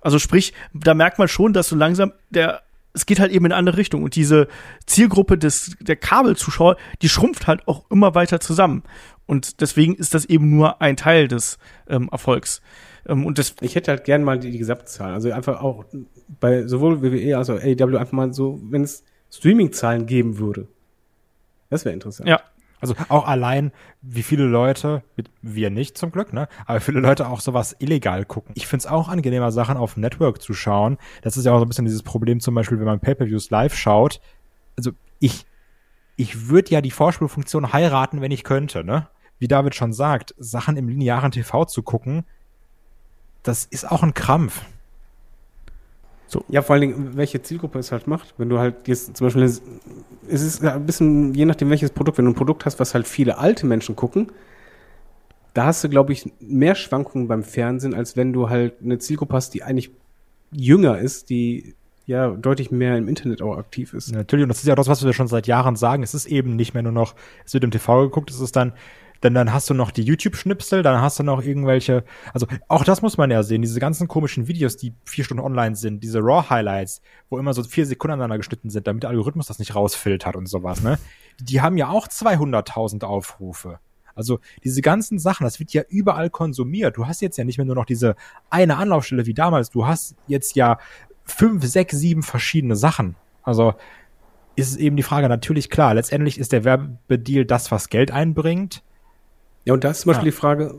Also 0.00 0.18
sprich, 0.18 0.52
da 0.72 0.94
merkt 0.94 1.18
man 1.18 1.28
schon, 1.28 1.52
dass 1.52 1.68
so 1.68 1.76
langsam 1.76 2.12
der 2.30 2.62
es 2.94 3.06
geht 3.06 3.20
halt 3.20 3.32
eben 3.32 3.44
in 3.44 3.52
eine 3.52 3.58
andere 3.58 3.76
Richtung 3.76 4.02
und 4.02 4.14
diese 4.14 4.48
Zielgruppe 4.86 5.36
des 5.36 5.76
der 5.80 5.96
Kabelzuschauer, 5.96 6.76
die 7.02 7.08
schrumpft 7.08 7.46
halt 7.46 7.66
auch 7.68 7.90
immer 7.90 8.14
weiter 8.14 8.40
zusammen 8.40 8.84
und 9.26 9.60
deswegen 9.60 9.94
ist 9.94 10.14
das 10.14 10.24
eben 10.24 10.50
nur 10.50 10.80
ein 10.80 10.96
Teil 10.96 11.28
des 11.28 11.58
ähm, 11.88 12.08
Erfolgs. 12.10 12.62
Ähm, 13.06 13.26
und 13.26 13.38
das 13.38 13.54
Ich 13.60 13.74
hätte 13.74 13.90
halt 13.90 14.04
gern 14.04 14.22
mal 14.22 14.38
die, 14.38 14.50
die 14.50 14.58
Gesamtzahl. 14.58 15.12
Also 15.12 15.32
einfach 15.32 15.60
auch 15.60 15.84
bei 16.40 16.66
sowohl 16.66 17.02
WWE 17.02 17.36
als 17.36 17.50
auch 17.50 17.60
AEW 17.60 17.96
einfach 17.96 18.12
mal 18.12 18.32
so, 18.32 18.60
wenn 18.70 18.82
es 18.82 19.04
Streaming-Zahlen 19.30 20.06
geben 20.06 20.38
würde. 20.38 20.68
Das 21.70 21.84
wäre 21.84 21.94
interessant. 21.94 22.28
ja, 22.28 22.40
Also 22.80 22.94
auch 23.08 23.26
allein, 23.26 23.72
wie 24.02 24.22
viele 24.22 24.44
Leute, 24.44 25.02
wir 25.40 25.70
nicht 25.70 25.96
zum 25.96 26.12
Glück, 26.12 26.32
ne? 26.32 26.48
Aber 26.66 26.80
viele 26.80 27.00
Leute 27.00 27.28
auch 27.28 27.40
sowas 27.40 27.74
illegal 27.78 28.24
gucken. 28.24 28.52
Ich 28.56 28.66
find's 28.66 28.86
auch 28.86 29.08
angenehmer, 29.08 29.52
Sachen 29.52 29.76
auf 29.76 29.96
Network 29.96 30.42
zu 30.42 30.52
schauen. 30.54 30.98
Das 31.22 31.36
ist 31.36 31.46
ja 31.46 31.52
auch 31.52 31.58
so 31.58 31.64
ein 31.64 31.68
bisschen 31.68 31.86
dieses 31.86 32.02
Problem, 32.02 32.40
zum 32.40 32.54
Beispiel, 32.54 32.78
wenn 32.78 32.86
man 32.86 33.00
Pay-Per-Views 33.00 33.50
live 33.50 33.74
schaut. 33.74 34.20
Also 34.76 34.92
ich, 35.18 35.46
ich 36.16 36.48
würde 36.48 36.70
ja 36.70 36.80
die 36.80 36.90
Vorspulfunktion 36.90 37.72
heiraten, 37.72 38.20
wenn 38.20 38.32
ich 38.32 38.44
könnte, 38.44 38.84
ne? 38.84 39.08
Wie 39.38 39.48
David 39.48 39.74
schon 39.74 39.92
sagt, 39.92 40.34
Sachen 40.38 40.76
im 40.76 40.88
linearen 40.88 41.32
TV 41.32 41.64
zu 41.64 41.82
gucken, 41.82 42.24
das 43.42 43.64
ist 43.64 43.90
auch 43.90 44.02
ein 44.02 44.14
Krampf. 44.14 44.62
Ja, 46.48 46.62
vor 46.62 46.74
allen 46.74 46.80
Dingen, 46.80 47.16
welche 47.16 47.42
Zielgruppe 47.42 47.78
es 47.78 47.92
halt 47.92 48.06
macht. 48.06 48.34
Wenn 48.38 48.48
du 48.48 48.58
halt 48.58 48.88
jetzt 48.88 49.16
zum 49.16 49.26
Beispiel, 49.26 49.42
es 49.42 49.62
ist 50.28 50.64
ein 50.64 50.86
bisschen, 50.86 51.34
je 51.34 51.44
nachdem 51.44 51.70
welches 51.70 51.90
Produkt, 51.90 52.18
wenn 52.18 52.24
du 52.24 52.32
ein 52.32 52.36
Produkt 52.36 52.64
hast, 52.64 52.80
was 52.80 52.94
halt 52.94 53.06
viele 53.06 53.38
alte 53.38 53.66
Menschen 53.66 53.94
gucken, 53.94 54.32
da 55.52 55.66
hast 55.66 55.84
du, 55.84 55.88
glaube 55.88 56.12
ich, 56.12 56.32
mehr 56.40 56.74
Schwankungen 56.74 57.28
beim 57.28 57.44
Fernsehen, 57.44 57.94
als 57.94 58.16
wenn 58.16 58.32
du 58.32 58.48
halt 58.48 58.74
eine 58.82 58.98
Zielgruppe 58.98 59.34
hast, 59.34 59.54
die 59.54 59.62
eigentlich 59.62 59.92
jünger 60.50 60.98
ist, 60.98 61.30
die 61.30 61.74
ja 62.06 62.30
deutlich 62.30 62.70
mehr 62.70 62.98
im 62.98 63.08
Internet 63.08 63.40
auch 63.40 63.56
aktiv 63.56 63.94
ist. 63.94 64.12
Natürlich, 64.12 64.42
und 64.42 64.48
das 64.48 64.58
ist 64.58 64.66
ja 64.66 64.74
das, 64.74 64.88
was 64.88 65.04
wir 65.04 65.12
schon 65.12 65.28
seit 65.28 65.46
Jahren 65.46 65.76
sagen. 65.76 66.02
Es 66.02 66.14
ist 66.14 66.26
eben 66.26 66.56
nicht 66.56 66.74
mehr 66.74 66.82
nur 66.82 66.92
noch, 66.92 67.14
es 67.46 67.54
wird 67.54 67.64
im 67.64 67.70
TV 67.70 68.02
geguckt, 68.02 68.30
es 68.30 68.40
ist 68.40 68.56
dann 68.56 68.72
Denn 69.24 69.32
dann 69.32 69.54
hast 69.54 69.70
du 69.70 69.74
noch 69.74 69.90
die 69.90 70.02
YouTube-Schnipsel, 70.02 70.82
dann 70.82 71.00
hast 71.00 71.18
du 71.18 71.22
noch 71.22 71.42
irgendwelche, 71.42 72.04
also 72.34 72.46
auch 72.68 72.84
das 72.84 73.00
muss 73.00 73.16
man 73.16 73.30
ja 73.30 73.42
sehen, 73.42 73.62
diese 73.62 73.80
ganzen 73.80 74.06
komischen 74.06 74.48
Videos, 74.48 74.76
die 74.76 74.92
vier 75.06 75.24
Stunden 75.24 75.42
online 75.42 75.76
sind, 75.76 76.04
diese 76.04 76.20
Raw-Highlights, 76.20 77.00
wo 77.30 77.38
immer 77.38 77.54
so 77.54 77.62
vier 77.62 77.86
Sekunden 77.86 78.12
aneinander 78.12 78.36
geschnitten 78.36 78.68
sind, 78.68 78.86
damit 78.86 79.02
der 79.02 79.10
Algorithmus 79.10 79.46
das 79.46 79.58
nicht 79.58 79.74
rausfiltert 79.74 80.36
und 80.36 80.46
sowas, 80.46 80.82
ne? 80.82 80.98
Die 81.40 81.62
haben 81.62 81.78
ja 81.78 81.88
auch 81.88 82.06
200.000 82.06 83.02
Aufrufe. 83.04 83.80
Also 84.14 84.40
diese 84.62 84.82
ganzen 84.82 85.18
Sachen, 85.18 85.44
das 85.44 85.58
wird 85.58 85.72
ja 85.72 85.82
überall 85.88 86.28
konsumiert. 86.28 86.98
Du 86.98 87.06
hast 87.06 87.22
jetzt 87.22 87.38
ja 87.38 87.44
nicht 87.44 87.56
mehr 87.56 87.64
nur 87.64 87.74
noch 87.74 87.86
diese 87.86 88.16
eine 88.50 88.76
Anlaufstelle 88.76 89.24
wie 89.24 89.34
damals. 89.34 89.70
Du 89.70 89.86
hast 89.86 90.16
jetzt 90.28 90.54
ja 90.54 90.78
fünf, 91.24 91.64
sechs, 91.64 91.96
sieben 91.96 92.22
verschiedene 92.22 92.76
Sachen. 92.76 93.16
Also 93.42 93.74
ist 94.54 94.76
eben 94.76 94.96
die 94.96 95.02
Frage, 95.02 95.28
natürlich 95.28 95.70
klar, 95.70 95.94
letztendlich 95.94 96.38
ist 96.38 96.52
der 96.52 96.64
Werbedeal 96.64 97.46
das, 97.46 97.70
was 97.72 97.88
Geld 97.88 98.10
einbringt. 98.10 98.84
Ja, 99.64 99.74
und 99.74 99.84
da 99.84 99.90
ist 99.90 100.00
zum 100.00 100.10
Beispiel 100.10 100.26
Ja. 100.28 100.30
die 100.32 100.36
Frage, 100.36 100.74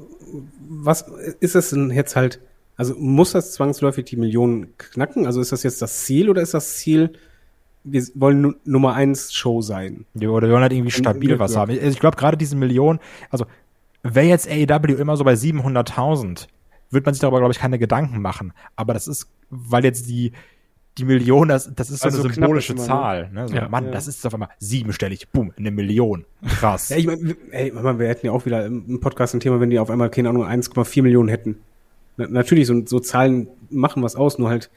was 0.69 1.05
ist 1.39 1.55
es 1.55 1.69
denn 1.71 1.91
jetzt 1.91 2.15
halt, 2.15 2.39
also 2.77 2.95
muss 2.97 3.31
das 3.31 3.53
zwangsläufig 3.53 4.05
die 4.05 4.17
Millionen 4.17 4.77
knacken? 4.77 5.25
Also 5.25 5.41
ist 5.41 5.51
das 5.51 5.63
jetzt 5.63 5.81
das 5.81 6.03
Ziel 6.03 6.29
oder 6.29 6.41
ist 6.41 6.53
das 6.53 6.77
Ziel, 6.77 7.13
wir 7.83 8.03
wollen 8.15 8.41
nu 8.41 8.53
Nummer 8.65 8.93
eins 8.95 9.31
Show 9.33 9.61
sein? 9.61 10.05
Ja, 10.15 10.29
Oder 10.29 10.47
wir 10.47 10.53
wollen 10.53 10.63
halt 10.63 10.73
irgendwie 10.73 10.91
stabil 10.91 11.31
Ja. 11.31 11.39
was 11.39 11.55
haben. 11.55 11.71
Also 11.71 11.87
Ich 11.87 11.99
glaube, 11.99 12.17
gerade 12.17 12.35
diese 12.37 12.55
Millionen, 12.55 12.99
also 13.29 13.45
wäre 14.03 14.25
jetzt 14.27 14.47
AEW 14.49 14.95
immer 14.99 15.17
so 15.17 15.23
bei 15.23 15.33
700.000, 15.35 16.47
wird 16.91 17.05
man 17.05 17.13
sich 17.13 17.21
darüber, 17.21 17.39
glaube 17.39 17.51
ich, 17.53 17.59
keine 17.59 17.79
Gedanken 17.79 18.21
machen. 18.21 18.53
Aber 18.75 18.93
das 18.93 19.07
ist, 19.07 19.27
weil 19.49 19.83
jetzt 19.83 20.07
die, 20.09 20.31
die 20.97 21.05
Million, 21.05 21.49
das, 21.49 21.73
das 21.75 21.89
ist 21.91 21.99
so 22.01 22.05
Also 22.05 22.23
eine 22.23 22.34
symbolische 22.34 22.73
immer, 22.73 22.81
ne? 22.81 22.88
Zahl. 22.88 23.29
Ne? 23.34 23.47
So, 23.47 23.55
Ja. 23.55 23.67
Mann, 23.69 23.86
Ja. 23.86 23.91
das 23.91 24.08
ist 24.08 24.25
auf 24.25 24.34
einmal 24.34 24.49
siebenstellig, 24.60 25.29
boom, 25.29 25.51
eine 25.58 25.71
Million. 25.71 26.25
Krass. 26.47 26.89
Ja, 26.89 26.97
ich 26.97 27.05
meine, 27.05 27.36
ey, 27.51 27.73
wir 27.73 28.08
hätten 28.08 28.25
ja 28.27 28.31
auch 28.31 28.45
wieder 28.45 28.65
im 28.65 28.99
Podcast 29.01 29.34
ein 29.34 29.39
Thema, 29.41 29.60
wenn 29.60 29.69
die 29.69 29.79
auf 29.79 29.89
einmal, 29.89 30.10
keine 30.10 30.29
Ahnung, 30.29 30.45
1,4 30.45 31.01
Millionen 31.03 31.27
hätten. 31.29 31.58
Na, 32.17 32.27
natürlich, 32.27 32.67
so, 32.67 32.86
so 32.86 32.99
Zahlen 32.99 33.47
machen 33.69 34.01
was 34.03 34.15
aus, 34.15 34.38
nur 34.39 34.49
halt, 34.49 34.69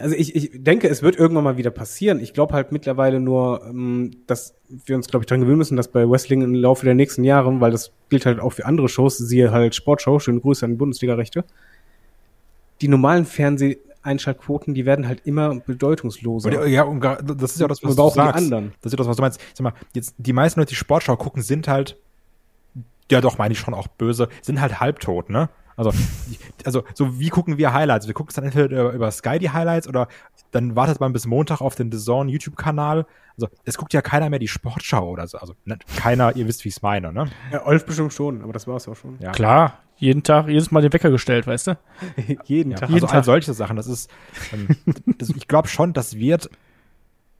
also 0.00 0.14
ich, 0.14 0.34
ich 0.36 0.50
denke, 0.54 0.88
es 0.88 1.02
wird 1.02 1.16
irgendwann 1.16 1.44
mal 1.44 1.56
wieder 1.56 1.70
passieren. 1.70 2.20
Ich 2.20 2.32
glaube 2.32 2.54
halt 2.54 2.70
mittlerweile 2.72 3.18
nur, 3.20 3.64
ähm, 3.64 4.12
dass 4.28 4.54
wir 4.86 4.94
uns, 4.96 5.08
glaube 5.08 5.24
ich, 5.24 5.28
dran 5.28 5.40
gewöhnen 5.40 5.58
müssen, 5.58 5.76
dass 5.76 5.88
bei 5.88 6.08
Wrestling 6.08 6.42
im 6.42 6.54
Laufe 6.54 6.84
der 6.84 6.94
nächsten 6.94 7.24
Jahre, 7.24 7.60
weil 7.60 7.72
das 7.72 7.92
gilt 8.08 8.24
halt 8.26 8.38
auch 8.38 8.52
für 8.52 8.64
andere 8.66 8.88
Shows, 8.88 9.18
siehe 9.18 9.50
halt 9.50 9.74
Sportshow, 9.74 10.18
schöne 10.20 10.40
Grüße 10.40 10.64
an 10.64 10.72
die 10.72 10.76
Bundesliga-Rechte, 10.76 11.44
die 12.80 12.88
normalen 12.88 13.24
Fernseheinschaltquoten, 14.08 14.74
die 14.74 14.86
werden 14.86 15.06
halt 15.06 15.20
immer 15.24 15.54
bedeutungsloser. 15.60 16.66
Ja, 16.66 16.82
und 16.84 17.00
das 17.00 17.52
ist 17.52 17.60
ja 17.60 17.68
das, 17.68 17.82
was 17.82 17.96
du 17.96 18.08
die 18.08 18.14
sagst. 18.14 18.36
anderen. 18.36 18.72
Das 18.80 18.90
ist 18.90 18.92
ja 18.92 18.96
das, 18.96 19.08
was 19.08 19.16
du 19.16 19.22
meinst. 19.22 19.40
Sag 19.54 19.64
mal, 19.64 19.72
jetzt, 19.94 20.14
die 20.18 20.32
meisten 20.32 20.60
Leute, 20.60 20.70
die 20.70 20.76
Sportschau 20.76 21.16
gucken, 21.16 21.42
sind 21.42 21.68
halt, 21.68 21.96
ja 23.10 23.20
doch, 23.20 23.38
meine 23.38 23.52
ich 23.52 23.58
schon 23.58 23.74
auch 23.74 23.88
böse, 23.88 24.28
sind 24.42 24.60
halt 24.60 24.80
halbtot, 24.80 25.30
ne? 25.30 25.48
Also, 25.76 25.92
also, 26.64 26.82
so 26.92 27.20
wie 27.20 27.28
gucken 27.28 27.56
wir 27.56 27.72
Highlights? 27.72 28.08
Wir 28.08 28.14
gucken 28.14 28.30
es 28.30 28.34
dann 28.34 28.44
entweder 28.44 28.66
über, 28.66 28.92
über 28.92 29.10
Sky 29.12 29.38
die 29.38 29.50
Highlights 29.50 29.86
oder 29.86 30.08
dann 30.50 30.76
wartet 30.76 31.00
man 31.00 31.12
bis 31.12 31.26
Montag 31.26 31.60
auf 31.60 31.74
den 31.74 31.90
The 31.92 31.98
Zone 31.98 32.30
YouTube-Kanal. 32.30 33.06
Also, 33.36 33.48
es 33.64 33.76
guckt 33.78 33.92
ja 33.92 34.02
keiner 34.02 34.30
mehr 34.30 34.38
die 34.38 34.48
Sportschau 34.48 35.08
oder 35.10 35.26
so. 35.26 35.38
Also, 35.38 35.54
ne, 35.64 35.78
keiner, 35.96 36.34
ihr 36.36 36.46
wisst, 36.48 36.64
wie 36.64 36.68
ich 36.70 36.76
es 36.76 36.82
meine, 36.82 37.12
ne? 37.12 37.28
Ja, 37.52 37.64
Olf 37.66 37.84
bestimmt 37.86 38.12
schon, 38.12 38.42
aber 38.42 38.52
das 38.52 38.66
war's 38.66 38.88
auch 38.88 38.96
schon. 38.96 39.16
Ja. 39.20 39.32
Klar, 39.32 39.78
jeden 39.96 40.22
Tag, 40.22 40.48
jedes 40.48 40.70
Mal 40.70 40.80
den 40.82 40.92
Wecker 40.92 41.10
gestellt, 41.10 41.46
weißt 41.46 41.68
du? 41.68 41.78
Jeden 42.44 42.70
Ja, 42.70 42.76
Tag. 42.78 42.82
also 42.88 42.94
Jeden 42.94 43.06
all 43.06 43.12
Tag. 43.12 43.24
solche 43.24 43.52
Sachen, 43.52 43.76
das 43.76 43.86
ist, 43.88 44.10
ähm, 44.52 44.68
das, 45.18 45.28
ich 45.30 45.48
glaube 45.48 45.68
schon, 45.68 45.92
das 45.92 46.16
wird 46.16 46.48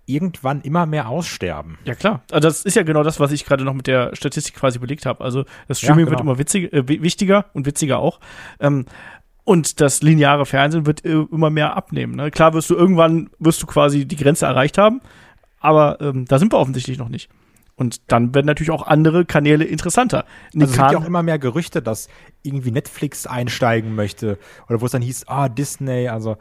irgendwann 0.06 0.62
immer 0.62 0.86
mehr 0.86 1.08
aussterben. 1.08 1.76
Ja, 1.84 1.94
klar. 1.94 2.22
Also 2.32 2.48
das 2.48 2.62
ist 2.64 2.74
ja 2.76 2.82
genau 2.82 3.02
das, 3.02 3.20
was 3.20 3.30
ich 3.30 3.44
gerade 3.44 3.62
noch 3.64 3.74
mit 3.74 3.86
der 3.86 4.16
Statistik 4.16 4.54
quasi 4.54 4.78
belegt 4.78 5.04
habe. 5.04 5.22
Also 5.22 5.44
das 5.68 5.82
Ja, 5.82 5.88
Streaming 5.88 6.06
genau. 6.06 6.10
wird 6.12 6.20
immer 6.22 6.38
witzig, 6.38 6.72
äh, 6.72 6.88
wi- 6.88 7.02
wichtiger 7.02 7.44
und 7.52 7.66
witziger 7.66 7.98
auch. 7.98 8.18
Ähm, 8.58 8.86
und 9.48 9.80
das 9.80 10.02
lineare 10.02 10.44
Fernsehen 10.44 10.84
wird 10.84 11.06
äh, 11.06 11.24
immer 11.32 11.48
mehr 11.48 11.74
abnehmen. 11.74 12.14
Ne? 12.14 12.30
Klar 12.30 12.52
wirst 12.52 12.68
du 12.68 12.74
irgendwann, 12.74 13.30
wirst 13.38 13.62
du 13.62 13.66
quasi 13.66 14.04
die 14.04 14.16
Grenze 14.16 14.44
erreicht 14.44 14.76
haben, 14.76 15.00
aber 15.58 16.02
ähm, 16.02 16.26
da 16.26 16.38
sind 16.38 16.52
wir 16.52 16.58
offensichtlich 16.58 16.98
noch 16.98 17.08
nicht. 17.08 17.30
Und 17.74 18.12
dann 18.12 18.34
werden 18.34 18.44
natürlich 18.44 18.70
auch 18.70 18.86
andere 18.86 19.24
Kanäle 19.24 19.64
interessanter. 19.64 20.26
Also 20.52 20.66
es 20.66 20.72
gibt 20.76 20.90
ja 20.90 20.98
auch 20.98 21.06
immer 21.06 21.22
mehr 21.22 21.38
Gerüchte, 21.38 21.80
dass 21.80 22.08
irgendwie 22.42 22.72
Netflix 22.72 23.26
einsteigen 23.26 23.94
möchte 23.94 24.38
oder 24.68 24.82
wo 24.82 24.84
es 24.84 24.92
dann 24.92 25.00
hieß, 25.00 25.28
ah, 25.28 25.48
Disney, 25.48 26.08
also 26.08 26.32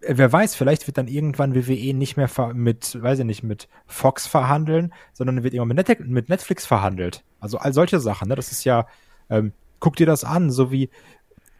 äh, 0.00 0.14
wer 0.14 0.32
weiß, 0.32 0.54
vielleicht 0.54 0.86
wird 0.86 0.98
dann 0.98 1.08
irgendwann 1.08 1.56
WWE 1.56 1.94
nicht 1.94 2.16
mehr 2.16 2.30
mit, 2.54 2.96
weiß 3.02 3.18
ich 3.18 3.24
nicht, 3.24 3.42
mit 3.42 3.66
Fox 3.86 4.28
verhandeln, 4.28 4.92
sondern 5.12 5.42
wird 5.42 5.52
irgendwann 5.52 5.76
mit, 5.76 5.88
Net 5.88 6.08
mit 6.08 6.28
Netflix 6.28 6.64
verhandelt. 6.64 7.24
Also 7.40 7.58
all 7.58 7.72
solche 7.72 7.98
Sachen, 7.98 8.28
ne? 8.28 8.36
Das 8.36 8.52
ist 8.52 8.62
ja, 8.62 8.86
ähm, 9.30 9.52
guck 9.80 9.96
dir 9.96 10.06
das 10.06 10.22
an, 10.22 10.52
so 10.52 10.70
wie 10.70 10.90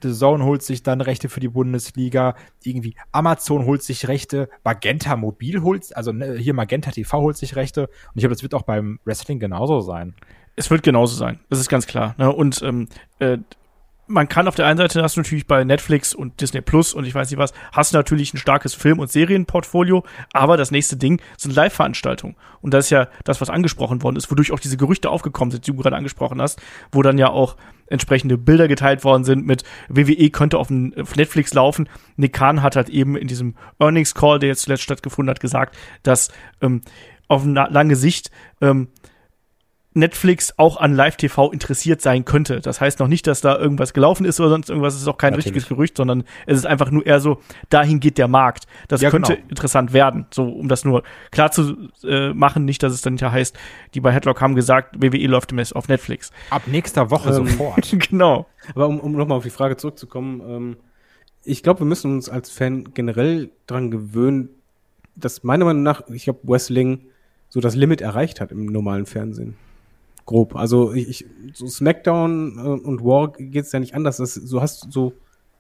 The 0.03 0.13
Zone 0.13 0.45
holt 0.45 0.63
sich 0.63 0.83
dann 0.83 1.01
Rechte 1.01 1.29
für 1.29 1.41
die 1.41 1.49
Bundesliga, 1.49 2.35
irgendwie 2.63 2.95
Amazon 3.13 3.65
holt 3.65 3.83
sich 3.83 4.09
Rechte, 4.09 4.49
Magenta 4.65 5.17
Mobil 5.17 5.63
holt, 5.63 5.97
also 5.97 6.13
ne, 6.13 6.37
hier 6.37 6.55
Magenta 6.55 6.91
TV 6.91 7.21
holt 7.21 7.37
sich 7.37 7.57
Rechte 7.57 7.83
und 7.87 8.17
ich 8.17 8.23
glaube, 8.23 8.35
das 8.35 8.43
wird 8.43 8.55
auch 8.55 8.63
beim 8.63 8.99
Wrestling 9.05 9.39
genauso 9.39 9.81
sein. 9.81 10.15
Es 10.57 10.71
wird 10.71 10.83
genauso 10.83 11.17
sein, 11.17 11.41
das 11.49 11.61
ist 11.61 11.69
ganz 11.69 11.87
klar. 11.87 12.15
Ne? 12.19 12.33
Und 12.33 12.63
ähm, 12.63 12.89
äh, 13.19 13.39
man 14.11 14.29
kann 14.29 14.49
auf 14.49 14.57
der 14.57 14.67
einen 14.67 14.77
Seite 14.77 15.03
hast 15.03 15.17
du 15.17 15.21
natürlich 15.21 15.47
bei 15.47 15.65
Netflix 15.65 16.15
und 16.15 16.41
Disney 16.41 16.61
Plus 16.61 16.93
und 16.93 17.05
ich 17.05 17.15
weiß 17.15 17.31
nicht 17.31 17.39
was, 17.39 17.53
hast 17.73 17.93
du 17.93 17.97
natürlich 17.97 18.35
ein 18.35 18.39
starkes 18.39 18.75
Film- 18.75 18.99
und 18.99 19.11
Serienportfolio, 19.11 20.05
aber 20.33 20.57
das 20.57 20.71
nächste 20.71 20.97
Ding 20.97 21.23
sind 21.37 21.55
Live-Veranstaltungen. 21.55 22.37
Und 22.61 22.75
das 22.75 22.87
ist 22.87 22.91
ja 22.91 23.09
das, 23.25 23.41
was 23.41 23.49
angesprochen 23.49 24.03
worden 24.03 24.17
ist, 24.17 24.31
wodurch 24.31 24.53
auch 24.53 24.61
diese 24.61 24.77
Gerüchte 24.77 25.09
aufgekommen 25.09 25.53
sind, 25.53 25.67
die 25.67 25.71
du 25.71 25.79
gerade 25.79 25.97
angesprochen 25.97 26.43
hast, 26.43 26.61
wo 26.93 27.03
dann 27.03 27.19
ja 27.19 27.31
auch 27.31 27.57
entsprechende 27.87 28.37
Bilder 28.37 28.69
geteilt 28.69 29.05
worden 29.05 29.25
sind 29.25 29.47
mit 29.47 29.65
WWE 29.89 30.31
könnte 30.31 30.59
auf, 30.59 30.71
Netflix 30.71 31.55
laufen. 31.55 31.89
Nick 32.17 32.33
Khan 32.33 32.63
hat 32.63 32.77
halt 32.77 32.89
eben 32.89 33.17
in 33.17 33.29
diesem 33.29 33.55
Earnings 33.79 34.15
Call, 34.15 34.39
der 34.39 34.51
jetzt 34.51 34.63
zuletzt 34.63 34.83
stattgefunden 34.83 35.31
hat, 35.31 35.41
gesagt, 35.41 35.77
dass 36.03 36.31
ähm, 36.61 36.83
auf 37.29 37.45
lange 37.47 37.97
Sicht 37.97 38.31
ähm, 38.61 38.89
Netflix 39.93 40.55
auch 40.57 40.77
an 40.77 40.95
Live-TV 40.95 41.51
interessiert 41.51 42.01
sein 42.01 42.25
könnte. 42.25 42.61
Das 42.61 42.81
heißt 42.81 43.01
noch 43.01 43.09
nicht, 43.09 43.27
dass 43.27 43.41
da 43.41 43.59
irgendwas 43.59 43.93
gelaufen 43.93 44.25
ist 44.25 44.39
oder 44.39 44.51
sonst 44.51 44.69
irgendwas. 44.71 44.95
Es 44.95 45.03
ist 45.03 45.09
auch 45.09 45.19
kein 45.19 45.33
Natürlich. 45.33 45.47
richtiges 45.47 45.69
Gerücht, 45.69 45.97
sondern 45.97 46.23
es 46.47 46.59
ist 46.59 46.67
einfach 46.67 46.93
nur 46.93 47.05
eher 47.05 47.19
so, 47.21 47.41
dahin 47.71 47.99
geht 47.99 48.17
der 48.17 48.29
Markt. 48.29 48.67
Das 48.87 49.01
Ja, 49.01 49.11
könnte 49.11 49.35
genau. 49.35 49.49
interessant 49.49 49.93
werden. 49.93 50.27
So, 50.31 50.45
um 50.45 50.69
das 50.69 50.85
nur 50.85 51.03
klar 51.33 51.51
zu 51.51 51.89
äh, 52.05 52.33
machen, 52.33 52.65
nicht, 52.65 52.83
dass 52.85 52.93
es 52.93 53.03
dann 53.03 53.17
ja 53.17 53.33
heißt, 53.33 53.59
die 53.95 54.01
bei 54.01 54.13
Headlock 54.13 54.41
haben 54.41 54.55
gesagt, 54.55 55.03
WWE 55.03 55.27
läuft 55.27 55.51
demnächst 55.51 55.75
auf 55.75 55.89
Netflix. 55.89 56.31
Ab 56.51 56.63
nächster 56.67 57.11
Woche 57.11 57.31
Ähm, 57.31 57.47
sofort. 57.47 57.97
genau. 58.09 58.47
Aber 58.75 58.87
um, 58.87 59.01
um 59.01 59.13
nochmal 59.13 59.39
auf 59.39 59.45
die 59.45 59.51
Frage 59.51 59.77
zurückzukommen, 59.77 60.41
ähm, 60.47 60.77
ich 61.43 61.65
glaube, 61.65 61.81
wir 61.81 61.87
müssen 61.87 62.13
uns 62.13 62.29
als 62.29 62.51
Fan 62.51 62.93
generell 62.95 63.51
dran 63.67 63.91
gewöhnen, 63.91 64.51
dass 65.17 65.43
meiner 65.43 65.65
Meinung 65.65 65.83
nach, 65.83 66.07
ich 66.09 66.25
glaube, 66.25 66.41
Wrestling 66.45 67.07
so 67.49 67.61
das 67.61 67.75
Limit 67.75 68.01
erreicht 68.01 68.41
hat 68.41 68.53
im 68.53 68.67
normalen 68.67 69.07
Fernsehen. 69.07 69.57
Grob. 70.31 70.55
Also 70.55 70.93
ich, 70.93 71.27
so 71.55 71.67
SmackDown 71.67 72.57
äh, 72.57 72.61
und 72.61 73.05
War 73.05 73.33
geht's 73.33 73.73
ja 73.73 73.81
nicht 73.81 73.97
anders. 73.97 74.19
Das, 74.19 74.35
so 74.35 74.63
hast 74.63 74.93
so, 74.93 75.13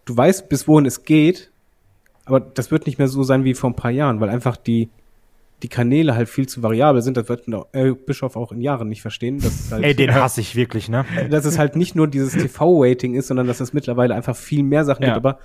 du 0.04 0.16
weißt, 0.16 0.48
bis 0.48 0.68
wohin 0.68 0.86
es 0.86 1.02
geht, 1.02 1.50
aber 2.24 2.38
das 2.38 2.70
wird 2.70 2.86
nicht 2.86 2.96
mehr 2.98 3.08
so 3.08 3.24
sein 3.24 3.42
wie 3.42 3.54
vor 3.54 3.70
ein 3.70 3.74
paar 3.74 3.90
Jahren, 3.90 4.20
weil 4.20 4.28
einfach 4.28 4.56
die 4.56 4.88
die 5.64 5.68
Kanäle 5.68 6.14
halt 6.14 6.28
viel 6.28 6.48
zu 6.48 6.62
variabel 6.62 7.02
sind. 7.02 7.16
Das 7.16 7.28
wird 7.28 7.46
äh, 7.72 7.92
Bischof 7.92 8.36
auch 8.36 8.52
in 8.52 8.60
Jahren 8.60 8.88
nicht 8.88 9.02
verstehen. 9.02 9.42
Halt, 9.70 9.84
Ey, 9.84 9.94
den 9.94 10.14
hasse 10.14 10.40
ich 10.40 10.54
wirklich, 10.56 10.88
ne? 10.88 11.04
dass 11.28 11.44
es 11.44 11.58
halt 11.58 11.76
nicht 11.76 11.94
nur 11.94 12.06
dieses 12.06 12.32
TV-Rating 12.32 13.14
ist, 13.14 13.26
sondern 13.26 13.46
dass 13.48 13.60
es 13.60 13.72
mittlerweile 13.72 14.14
einfach 14.14 14.36
viel 14.36 14.62
mehr 14.62 14.84
Sachen 14.84 15.02
Ja. 15.02 15.14
gibt. 15.14 15.26
Aber 15.26 15.38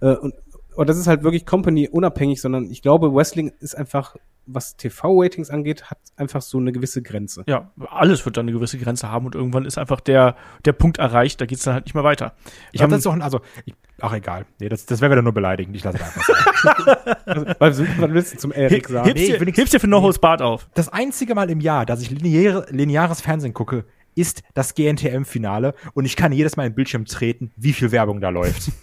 äh, 0.00 0.16
und, 0.16 0.34
und 0.74 0.88
das 0.88 0.96
ist 0.96 1.06
halt 1.06 1.22
wirklich 1.22 1.46
Company-unabhängig, 1.46 2.40
sondern 2.40 2.70
ich 2.70 2.82
glaube, 2.82 3.14
Wrestling 3.14 3.52
ist 3.60 3.76
einfach, 3.76 4.16
was 4.46 4.76
TV-Ratings 4.76 5.50
angeht, 5.50 5.84
hat 5.90 5.98
einfach 6.16 6.42
so 6.42 6.58
eine 6.58 6.72
gewisse 6.72 7.02
Grenze. 7.02 7.44
Ja, 7.46 7.70
alles 7.90 8.24
wird 8.24 8.36
dann 8.36 8.44
eine 8.44 8.52
gewisse 8.52 8.78
Grenze 8.78 9.10
haben 9.10 9.26
und 9.26 9.34
irgendwann 9.34 9.64
ist 9.64 9.78
einfach 9.78 10.00
der, 10.00 10.36
der 10.64 10.72
Punkt 10.72 10.98
erreicht, 10.98 11.40
da 11.40 11.46
geht's 11.46 11.62
dann 11.62 11.74
halt 11.74 11.84
nicht 11.86 11.94
mehr 11.94 12.04
weiter. 12.04 12.34
Ich 12.72 12.82
habe 12.82 12.92
Ähm, 12.92 12.98
das 12.98 13.04
doch, 13.04 13.18
also, 13.20 13.40
ich, 13.64 13.74
ach 14.00 14.12
egal. 14.12 14.46
Nee, 14.60 14.68
das, 14.68 14.86
das 14.86 15.00
wäre 15.00 15.12
wieder 15.12 15.22
nur 15.22 15.32
beleidigend. 15.32 15.76
Ich 15.76 15.84
lasse 15.84 15.98
es 15.98 16.02
einfach. 16.02 17.56
Also, 17.60 17.86
weil, 17.98 18.14
willst 18.14 18.34
du 18.34 18.38
zum 18.38 18.52
Erik 18.52 18.88
sagen? 18.88 19.08
Hebst, 19.08 19.40
Nee, 19.40 19.52
dir, 19.52 19.64
dir 19.64 19.80
für 19.80 19.88
No 19.88 20.02
Holds 20.02 20.18
Barred 20.18 20.42
auf. 20.42 20.68
Das 20.74 20.88
einzige 20.88 21.34
Mal 21.34 21.50
im 21.50 21.60
Jahr, 21.60 21.86
dass 21.86 22.02
ich 22.02 22.10
lineare, 22.10 22.66
lineares 22.70 23.20
Fernsehen 23.20 23.54
gucke, 23.54 23.84
ist 24.14 24.42
das 24.54 24.74
GNTM-Finale 24.74 25.74
und 25.94 26.04
ich 26.04 26.16
kann 26.16 26.32
jedes 26.32 26.56
Mal 26.56 26.66
im 26.66 26.74
Bildschirm 26.74 27.04
treten, 27.04 27.52
wie 27.56 27.72
viel 27.72 27.92
Werbung 27.92 28.20
da 28.20 28.28
läuft. 28.28 28.70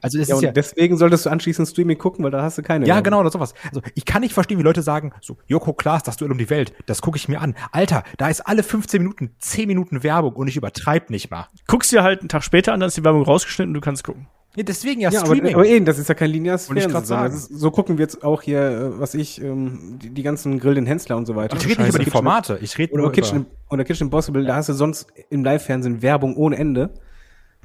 Also 0.00 0.18
das 0.18 0.28
Ja, 0.28 0.34
ist 0.34 0.38
und 0.40 0.44
ja, 0.44 0.52
deswegen 0.52 0.96
solltest 0.98 1.24
du 1.24 1.30
anschließend 1.30 1.66
Streaming 1.68 1.96
gucken, 1.96 2.24
weil 2.24 2.30
da 2.30 2.42
hast 2.42 2.58
du 2.58 2.62
keine. 2.62 2.84
ja 2.84 2.88
Werbung. 2.96 3.04
genau 3.04 3.20
oder 3.20 3.30
sowas. 3.30 3.54
Also 3.68 3.80
ich 3.94 4.04
kann 4.04 4.20
nicht 4.20 4.34
verstehen, 4.34 4.58
wie 4.58 4.62
Leute 4.62 4.82
sagen, 4.82 5.12
so 5.22 5.38
Joko 5.46 5.72
Klaas, 5.72 6.02
das 6.02 6.16
Duell 6.16 6.30
um 6.32 6.36
die 6.38 6.50
Welt, 6.50 6.74
das 6.86 7.00
gucke 7.00 7.16
ich 7.16 7.28
mir 7.28 7.40
an. 7.40 7.54
Alter, 7.72 8.02
da 8.18 8.28
ist 8.28 8.40
alle 8.42 8.62
15 8.62 9.00
Minuten 9.00 9.30
10 9.38 9.66
Minuten 9.66 10.02
Werbung 10.02 10.34
und 10.34 10.48
ich 10.48 10.56
übertreib 10.56 11.08
nicht 11.10 11.30
mal. 11.30 11.48
Guckst 11.66 11.90
dir 11.92 12.02
halt 12.02 12.20
einen 12.20 12.28
Tag 12.28 12.42
später 12.44 12.72
an, 12.74 12.80
dann 12.80 12.88
ist 12.88 12.96
die 12.98 13.04
Werbung 13.04 13.22
rausgeschnitten 13.22 13.70
und 13.70 13.74
du 13.74 13.80
kannst 13.80 14.04
gucken. 14.04 14.26
Ja, 14.56 14.62
deswegen 14.62 15.00
ja, 15.00 15.10
Ja, 15.10 15.20
aber, 15.20 15.34
Streaming. 15.34 15.54
aber 15.54 15.66
eben, 15.66 15.84
das 15.84 15.98
ist 15.98 16.08
ja 16.08 16.14
kein 16.14 16.30
lineares 16.30 16.68
Wollte 16.68 16.84
ich 16.84 16.90
Fernsehen. 16.90 17.06
sagen. 17.06 17.34
ist, 17.34 17.58
so 17.58 17.70
gucken 17.70 17.98
wir 17.98 18.04
jetzt 18.04 18.22
auch 18.22 18.42
hier, 18.42 18.60
äh, 18.60 19.00
was 19.00 19.14
ich, 19.14 19.40
ähm, 19.42 19.98
die, 20.00 20.10
die 20.10 20.22
ganzen 20.22 20.60
Grill 20.60 20.74
den 20.74 20.86
Hensler 20.86 21.16
und 21.16 21.26
so 21.26 21.34
weiter. 21.34 21.56
ich 21.56 21.66
rede 21.66 21.82
nicht 21.82 21.94
über 21.94 22.04
die 22.04 22.10
Formate. 22.10 22.58
Ich 22.62 22.78
rede 22.78 22.92
Oder 22.92 23.02
nur 23.02 23.12
Kitchen, 23.12 23.38
über... 23.38 23.46
oder 23.70 23.84
Kitchen 23.84 24.06
Impossible, 24.06 24.44
da 24.44 24.56
hast 24.56 24.68
du 24.68 24.72
sonst 24.72 25.08
im 25.30 25.44
Live-Fernsehen 25.44 26.02
Werbung 26.02 26.36
ohne 26.36 26.56
Ende. 26.56 26.90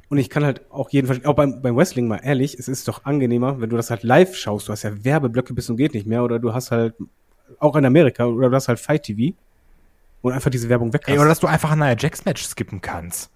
Und 0.08 0.18
ich 0.18 0.28
kann 0.28 0.44
halt 0.44 0.62
auch 0.70 0.90
jedenfalls, 0.90 1.24
auch 1.24 1.34
beim, 1.34 1.62
beim 1.62 1.76
Wrestling 1.76 2.08
mal 2.08 2.20
ehrlich, 2.24 2.58
es 2.58 2.66
ist 2.66 2.88
doch 2.88 3.04
angenehmer, 3.04 3.60
wenn 3.60 3.70
du 3.70 3.76
das 3.76 3.90
halt 3.90 4.02
live 4.02 4.34
schaust. 4.34 4.66
Du 4.66 4.72
hast 4.72 4.82
ja 4.82 5.04
Werbeblöcke 5.04 5.54
bis 5.54 5.70
und 5.70 5.76
geht 5.76 5.94
nicht 5.94 6.06
mehr. 6.06 6.24
Oder 6.24 6.40
du 6.40 6.52
hast 6.52 6.72
halt, 6.72 6.94
auch 7.60 7.76
in 7.76 7.84
Amerika, 7.84 8.26
oder 8.26 8.50
du 8.50 8.56
hast 8.56 8.66
halt 8.66 8.80
Fight 8.80 9.04
TV. 9.04 9.36
Und 10.22 10.32
einfach 10.32 10.50
diese 10.50 10.68
Werbung 10.68 10.92
weg 10.92 11.02
Ey, 11.06 11.18
oder 11.18 11.28
dass 11.28 11.40
du 11.40 11.46
einfach 11.46 11.70
ein 11.70 11.78
Nia 11.78 11.96
Jax 11.96 12.24
Match 12.24 12.44
skippen 12.44 12.80
kannst. 12.82 13.30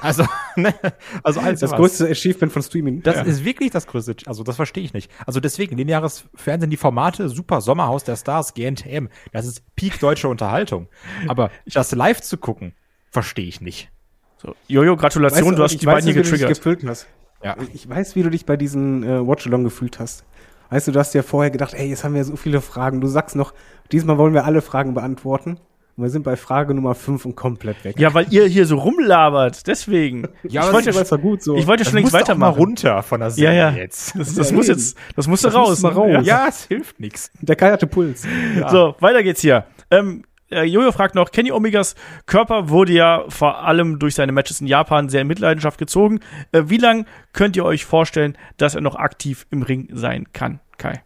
Also, 0.00 0.24
ne? 0.56 0.74
Also 1.22 1.40
alles 1.40 1.60
das 1.60 1.72
größte 1.72 2.08
Achievement 2.08 2.52
von 2.52 2.62
Streaming. 2.62 3.02
Das 3.02 3.26
ist 3.26 3.44
wirklich 3.44 3.70
das 3.70 3.86
größte, 3.86 4.16
also 4.26 4.42
das 4.42 4.56
verstehe 4.56 4.84
ich 4.84 4.92
nicht. 4.92 5.10
Also 5.26 5.40
deswegen, 5.40 5.76
lineares 5.76 6.24
Fernsehen, 6.34 6.70
die 6.70 6.76
Formate, 6.76 7.28
super, 7.28 7.60
Sommerhaus 7.60 8.04
der 8.04 8.16
Stars, 8.16 8.54
GNTM, 8.54 9.08
das 9.32 9.46
ist 9.46 9.62
Peak 9.76 9.98
deutsche 10.00 10.28
Unterhaltung. 10.28 10.88
Aber 11.28 11.50
das 11.66 11.92
live 11.92 12.20
zu 12.20 12.36
gucken, 12.36 12.74
verstehe 13.10 13.46
ich 13.46 13.60
nicht. 13.60 13.90
So, 14.38 14.54
Jojo, 14.68 14.96
Gratulation, 14.96 15.56
du 15.56 15.62
hast 15.62 15.72
ich 15.72 15.78
die 15.78 15.86
weiß, 15.86 15.94
beiden 15.94 16.06
hier 16.06 16.14
wie 16.16 16.18
du 16.18 16.30
dich 16.30 16.40
getriggert. 16.40 16.58
gefühlt 16.58 16.90
hast. 16.90 17.06
Ja. 17.42 17.56
Ich 17.72 17.88
weiß, 17.88 18.16
wie 18.16 18.22
du 18.22 18.30
dich 18.30 18.46
bei 18.46 18.56
diesen 18.56 19.02
äh, 19.02 19.26
Watch-Along 19.26 19.64
gefühlt 19.64 19.98
hast. 19.98 20.24
Weißt 20.70 20.88
du, 20.88 20.92
du 20.92 20.98
hast 20.98 21.12
dir 21.12 21.22
vorher 21.22 21.50
gedacht, 21.50 21.74
ey, 21.74 21.88
jetzt 21.88 22.04
haben 22.04 22.14
wir 22.14 22.24
so 22.24 22.36
viele 22.36 22.60
Fragen. 22.60 23.00
Du 23.00 23.06
sagst 23.06 23.36
noch, 23.36 23.52
diesmal 23.92 24.18
wollen 24.18 24.34
wir 24.34 24.44
alle 24.44 24.62
Fragen 24.62 24.94
beantworten. 24.94 25.58
Und 25.96 26.02
wir 26.02 26.10
sind 26.10 26.24
bei 26.24 26.34
Frage 26.36 26.74
Nummer 26.74 26.94
5 26.96 27.24
und 27.24 27.36
komplett 27.36 27.84
weg. 27.84 27.98
Ja, 28.00 28.12
weil 28.14 28.26
ihr 28.30 28.46
hier 28.46 28.66
so 28.66 28.76
rumlabert, 28.78 29.66
deswegen. 29.68 30.26
Ja, 30.42 30.66
ich 30.66 30.72
wollte 30.72 30.90
ja, 30.90 31.04
doch 31.04 31.20
gut 31.20 31.42
so. 31.42 31.54
ich 31.56 31.68
wollte 31.68 31.84
ja 31.84 31.88
schon 31.90 31.98
längst 31.98 32.12
auch 32.12 32.18
mal 32.18 32.22
weitermachen. 32.22 32.58
runter 32.58 33.02
von 33.04 33.20
der 33.20 33.28
Ja, 33.28 33.34
Serie 33.34 33.58
ja. 33.58 33.70
jetzt. 33.70 34.18
Das, 34.18 34.34
das 34.34 34.50
Ja, 34.50 34.56
muss 34.56 34.68
eben. 34.68 34.78
jetzt, 34.78 34.98
das 35.14 35.28
musste 35.28 35.46
Das 35.48 35.54
raus. 35.54 35.82
muss 35.82 35.94
raus. 35.96 36.08
Ja. 36.10 36.20
Ja, 36.22 36.46
es 36.48 36.64
hilft 36.64 36.98
nichts. 36.98 37.30
Der 37.40 37.54
Kai 37.54 37.70
hatte 37.70 37.86
Puls. 37.86 38.26
So, 38.70 38.96
weiter 38.98 39.22
geht's 39.22 39.40
hier. 39.40 39.66
Ähm, 39.92 40.24
äh, 40.50 40.64
Jojo 40.64 40.90
fragt 40.90 41.14
noch, 41.14 41.30
Kenny 41.30 41.52
Omegas 41.52 41.94
Körper 42.26 42.68
wurde 42.70 42.92
ja 42.92 43.24
vor 43.28 43.62
allem 43.64 44.00
durch 44.00 44.16
seine 44.16 44.32
Matches 44.32 44.60
in 44.60 44.66
Japan 44.66 45.08
sehr 45.08 45.20
in 45.20 45.28
Mitleidenschaft 45.28 45.78
gezogen. 45.78 46.18
Äh, 46.50 46.64
wie 46.66 46.76
lang 46.78 47.06
könnt 47.32 47.54
ihr 47.56 47.64
euch 47.64 47.84
vorstellen, 47.84 48.36
dass 48.56 48.74
er 48.74 48.80
noch 48.80 48.96
aktiv 48.96 49.46
im 49.52 49.62
Ring 49.62 49.88
sein 49.92 50.26
kann, 50.32 50.58
Kai? 50.76 51.03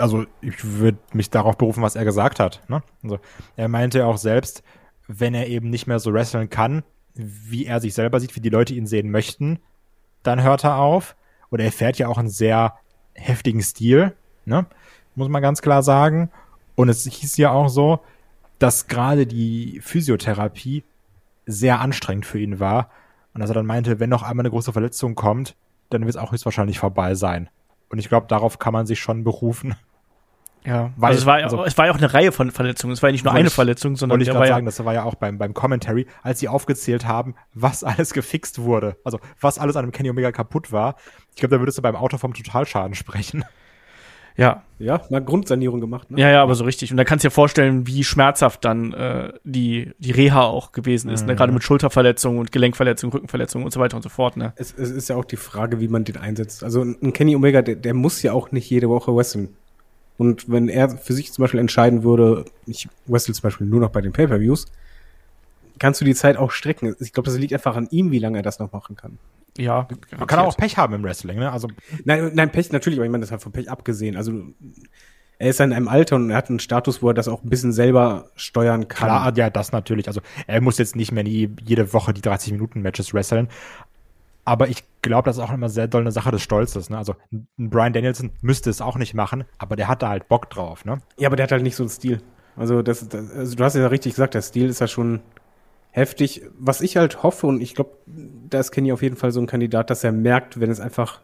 Also 0.00 0.26
ich 0.40 0.64
würde 0.64 0.98
mich 1.12 1.30
darauf 1.30 1.56
berufen, 1.56 1.82
was 1.82 1.96
er 1.96 2.04
gesagt 2.04 2.40
hat. 2.40 2.62
Ne? 2.68 2.82
Also, 3.02 3.18
er 3.56 3.68
meinte 3.68 4.06
auch 4.06 4.18
selbst, 4.18 4.62
wenn 5.06 5.34
er 5.34 5.48
eben 5.48 5.70
nicht 5.70 5.86
mehr 5.86 5.98
so 5.98 6.12
wresteln 6.12 6.50
kann, 6.50 6.82
wie 7.14 7.66
er 7.66 7.80
sich 7.80 7.94
selber 7.94 8.20
sieht, 8.20 8.36
wie 8.36 8.40
die 8.40 8.50
Leute 8.50 8.74
ihn 8.74 8.86
sehen 8.86 9.10
möchten, 9.10 9.58
dann 10.22 10.42
hört 10.42 10.64
er 10.64 10.76
auf. 10.76 11.16
Oder 11.50 11.64
er 11.64 11.72
fährt 11.72 11.98
ja 11.98 12.08
auch 12.08 12.18
einen 12.18 12.28
sehr 12.28 12.74
heftigen 13.14 13.62
Stil, 13.62 14.14
ne? 14.44 14.66
muss 15.14 15.28
man 15.28 15.42
ganz 15.42 15.62
klar 15.62 15.82
sagen. 15.82 16.30
Und 16.74 16.88
es 16.88 17.04
hieß 17.04 17.36
ja 17.38 17.50
auch 17.50 17.68
so, 17.68 18.00
dass 18.58 18.86
gerade 18.86 19.26
die 19.26 19.80
Physiotherapie 19.82 20.84
sehr 21.46 21.80
anstrengend 21.80 22.26
für 22.26 22.38
ihn 22.38 22.60
war. 22.60 22.90
Und 23.34 23.40
dass 23.40 23.50
er 23.50 23.54
dann 23.54 23.66
meinte, 23.66 24.00
wenn 24.00 24.10
noch 24.10 24.22
einmal 24.22 24.42
eine 24.42 24.50
große 24.50 24.72
Verletzung 24.72 25.14
kommt, 25.14 25.56
dann 25.90 26.02
wird 26.02 26.10
es 26.10 26.16
auch 26.16 26.32
höchstwahrscheinlich 26.32 26.78
vorbei 26.78 27.14
sein. 27.14 27.48
Und 27.88 27.98
ich 27.98 28.08
glaube, 28.08 28.26
darauf 28.28 28.58
kann 28.58 28.72
man 28.72 28.86
sich 28.86 29.00
schon 29.00 29.24
berufen. 29.24 29.74
Ja, 30.64 30.90
Weil- 30.96 31.08
also 31.10 31.20
es 31.20 31.26
war, 31.26 31.38
ja, 31.38 31.44
also- 31.44 31.64
es 31.64 31.78
war 31.78 31.86
ja 31.86 31.92
auch 31.92 31.96
eine 31.98 32.12
Reihe 32.12 32.32
von 32.32 32.50
Verletzungen. 32.50 32.92
Es 32.92 33.02
war 33.02 33.08
ja 33.10 33.12
nicht 33.12 33.24
nur 33.24 33.32
eine 33.34 33.48
ich- 33.48 33.54
Verletzung, 33.54 33.96
sondern 33.96 34.18
Wollte 34.18 34.30
ich 34.30 34.36
war 34.36 34.46
sagen, 34.46 34.66
das 34.66 34.84
war 34.84 34.92
ja 34.94 35.04
auch 35.04 35.14
beim, 35.14 35.38
beim 35.38 35.54
Commentary, 35.54 36.06
als 36.22 36.40
sie 36.40 36.48
aufgezählt 36.48 37.06
haben, 37.06 37.34
was 37.54 37.84
alles 37.84 38.12
gefixt 38.12 38.60
wurde. 38.60 38.96
Also, 39.04 39.18
was 39.40 39.58
alles 39.58 39.76
an 39.76 39.86
dem 39.86 39.92
Kenny 39.92 40.10
Omega 40.10 40.32
kaputt 40.32 40.72
war. 40.72 40.96
Ich 41.30 41.36
glaube, 41.40 41.54
da 41.56 41.60
würdest 41.60 41.78
du 41.78 41.82
beim 41.82 41.96
Auto 41.96 42.18
vom 42.18 42.34
Totalschaden 42.34 42.94
sprechen. 42.94 43.44
ja, 44.36 44.62
Ja, 44.78 45.00
mal 45.10 45.20
Grundsanierung 45.20 45.80
gemacht. 45.80 46.10
Ne? 46.10 46.20
ja, 46.20 46.30
ja, 46.30 46.42
aber 46.42 46.54
so 46.54 46.62
richtig. 46.64 46.90
Und 46.92 46.96
da 46.96 47.04
kannst 47.04 47.24
du 47.24 47.28
dir 47.28 47.32
vorstellen, 47.32 47.86
wie 47.88 48.04
schmerzhaft 48.04 48.64
dann 48.64 48.92
äh, 48.92 49.32
die, 49.42 49.92
die 49.98 50.12
Reha 50.12 50.42
auch 50.42 50.70
gewesen 50.72 51.10
ist. 51.10 51.26
Ne? 51.26 51.34
Gerade 51.34 51.52
mit 51.52 51.64
Schulterverletzungen 51.64 52.38
und 52.38 52.52
Gelenkverletzungen, 52.52 53.12
Rückenverletzungen 53.12 53.64
und 53.64 53.72
so 53.72 53.80
weiter 53.80 53.96
und 53.96 54.02
so 54.02 54.08
fort. 54.08 54.36
Ne? 54.36 54.52
Es, 54.56 54.72
es 54.72 54.90
ist 54.90 55.08
ja 55.08 55.16
auch 55.16 55.24
die 55.24 55.36
Frage, 55.36 55.80
wie 55.80 55.88
man 55.88 56.04
den 56.04 56.16
einsetzt. 56.16 56.62
Also 56.62 56.82
ein 56.82 57.12
Kenny 57.12 57.34
Omega, 57.34 57.62
der, 57.62 57.74
der 57.76 57.94
muss 57.94 58.22
ja 58.22 58.32
auch 58.32 58.52
nicht 58.52 58.70
jede 58.70 58.88
Woche 58.88 59.14
wresteln. 59.14 59.56
Und 60.18 60.50
wenn 60.50 60.68
er 60.68 60.90
für 60.90 61.14
sich 61.14 61.32
zum 61.32 61.42
Beispiel 61.42 61.60
entscheiden 61.60 62.02
würde, 62.02 62.44
ich 62.66 62.88
wrestle 63.06 63.32
zum 63.34 63.42
Beispiel 63.42 63.66
nur 63.66 63.80
noch 63.80 63.90
bei 63.90 64.00
den 64.00 64.12
Pay-Per-Views, 64.12 64.66
kannst 65.78 66.00
du 66.00 66.04
die 66.04 66.14
Zeit 66.14 66.36
auch 66.36 66.50
strecken. 66.50 66.94
Ich 66.98 67.12
glaube, 67.12 67.30
das 67.30 67.38
liegt 67.38 67.52
einfach 67.52 67.76
an 67.76 67.88
ihm, 67.90 68.10
wie 68.10 68.18
lange 68.18 68.38
er 68.38 68.42
das 68.42 68.58
noch 68.58 68.72
machen 68.72 68.96
kann. 68.96 69.18
Ja, 69.56 69.88
Man 70.16 70.26
kann 70.26 70.40
auch 70.40 70.56
Pech 70.56 70.76
haben 70.76 70.94
im 70.94 71.02
Wrestling, 71.02 71.38
ne? 71.38 71.50
Also, 71.50 71.68
Nein, 72.04 72.32
nein, 72.34 72.52
Pech 72.52 72.70
natürlich, 72.70 72.98
aber 72.98 73.06
ich 73.06 73.10
meine, 73.10 73.22
das 73.22 73.32
hat 73.32 73.42
von 73.42 73.52
Pech 73.52 73.70
abgesehen. 73.70 74.16
Also 74.16 74.32
er 75.38 75.50
ist 75.50 75.58
ja 75.58 75.64
in 75.64 75.72
einem 75.72 75.88
Alter 75.88 76.16
und 76.16 76.30
er 76.30 76.36
hat 76.36 76.48
einen 76.48 76.58
Status, 76.58 77.00
wo 77.00 77.08
er 77.08 77.14
das 77.14 77.28
auch 77.28 77.42
ein 77.44 77.48
bisschen 77.48 77.72
selber 77.72 78.30
steuern 78.34 78.88
kann. 78.88 79.08
klar, 79.08 79.36
ja, 79.36 79.50
das 79.50 79.72
natürlich. 79.72 80.08
Also, 80.08 80.20
er 80.46 80.60
muss 80.60 80.78
jetzt 80.78 80.96
nicht 80.96 81.12
mehr 81.12 81.22
nie, 81.22 81.50
jede 81.64 81.92
Woche 81.92 82.12
die 82.12 82.22
30-Minuten-Matches 82.22 83.14
wresteln. 83.14 83.48
Aber 84.48 84.66
ich 84.66 84.82
glaube, 85.02 85.26
das 85.26 85.36
ist 85.36 85.42
auch 85.42 85.52
immer 85.52 85.68
sehr 85.68 85.88
doll 85.88 86.00
eine 86.00 86.10
Sache 86.10 86.30
des 86.30 86.40
Stolzes, 86.40 86.88
ne? 86.88 86.96
Also, 86.96 87.16
ein 87.30 87.68
Brian 87.68 87.92
Danielson 87.92 88.30
müsste 88.40 88.70
es 88.70 88.80
auch 88.80 88.96
nicht 88.96 89.12
machen, 89.12 89.44
aber 89.58 89.76
der 89.76 89.88
hat 89.88 90.00
da 90.00 90.08
halt 90.08 90.26
Bock 90.28 90.48
drauf, 90.48 90.86
ne? 90.86 91.02
Ja, 91.18 91.28
aber 91.28 91.36
der 91.36 91.44
hat 91.44 91.52
halt 91.52 91.62
nicht 91.62 91.76
so 91.76 91.82
einen 91.82 91.90
Stil. 91.90 92.22
Also, 92.56 92.80
das, 92.80 93.06
das 93.10 93.30
also 93.30 93.56
du 93.56 93.62
hast 93.62 93.76
ja 93.76 93.86
richtig 93.88 94.14
gesagt, 94.14 94.32
der 94.32 94.40
Stil 94.40 94.70
ist 94.70 94.80
ja 94.80 94.88
schon 94.88 95.20
heftig. 95.90 96.40
Was 96.58 96.80
ich 96.80 96.96
halt 96.96 97.22
hoffe, 97.22 97.46
und 97.46 97.60
ich 97.60 97.74
glaube, 97.74 97.90
da 98.06 98.60
ist 98.60 98.70
Kenny 98.70 98.90
auf 98.90 99.02
jeden 99.02 99.16
Fall 99.16 99.32
so 99.32 99.40
ein 99.40 99.46
Kandidat, 99.46 99.90
dass 99.90 100.02
er 100.02 100.12
merkt, 100.12 100.58
wenn 100.58 100.70
es 100.70 100.80
einfach, 100.80 101.20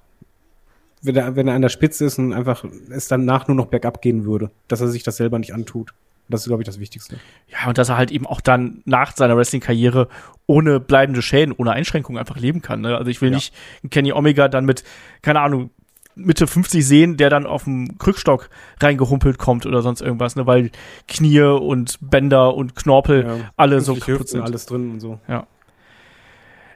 wenn 1.01 1.17
er, 1.17 1.35
wenn 1.35 1.49
er 1.49 1.55
an 1.55 1.63
der 1.63 1.71
Spitze 1.71 2.05
ist 2.05 2.19
und 2.19 2.35
einfach 2.35 2.63
es 2.91 3.09
danach 3.09 3.49
nur 3.49 3.57
noch 3.57 3.69
bergab 3.69 4.03
gehen 4.03 4.27
würde, 4.27 4.51
dass 4.69 4.83
er 4.83 4.89
sich 4.89 5.03
das 5.03 5.17
selber 5.17 5.39
nicht 5.39 5.55
antut. 5.55 5.95
Das 6.29 6.41
ist, 6.43 6.47
glaube 6.49 6.63
ich, 6.63 6.67
das 6.67 6.81
Wichtigste. 6.81 7.17
Ja, 7.49 7.69
und 7.69 7.77
dass 7.79 7.89
er 7.91 7.97
halt 7.99 8.11
eben 8.11 8.27
auch 8.27 8.41
dann 8.41 8.83
nach 8.87 9.15
seiner 9.15 9.37
Wrestling-Karriere 9.37 10.09
ohne 10.47 10.81
bleibende 10.81 11.21
Schäden, 11.23 11.55
ohne 11.57 11.73
Einschränkungen 11.73 12.19
einfach 12.19 12.37
leben 12.39 12.63
kann. 12.63 12.81
Ne? 12.81 12.97
Also 12.97 13.11
ich 13.11 13.21
will 13.21 13.31
Ja. 13.31 13.37
nicht 13.37 13.55
einen 13.83 13.91
Kenny 13.91 14.13
Omega 14.13 14.49
dann 14.49 14.65
mit, 14.65 14.85
keine 15.23 15.41
Ahnung, 15.41 15.71
Mitte 16.17 16.47
50 16.47 16.87
sehen, 16.87 17.17
der 17.17 17.29
dann 17.29 17.45
auf 17.45 17.65
dem 17.65 17.99
Krückstock 17.99 18.49
reingehumpelt 18.81 19.37
kommt 19.37 19.67
oder 19.67 19.83
sonst 19.83 20.01
irgendwas, 20.01 20.37
ne? 20.37 20.47
weil 20.47 20.71
Knie 21.09 21.41
und 21.41 21.99
Bänder 22.01 22.55
und 22.55 22.77
Knorpel 22.77 23.25
Ja, 23.27 23.37
alle 23.57 23.81
so 23.81 23.95
kaputt 23.97 24.29
sind. 24.29 24.43
alles 24.43 24.65
drin 24.67 24.93
und 24.93 25.01
so. 25.01 25.19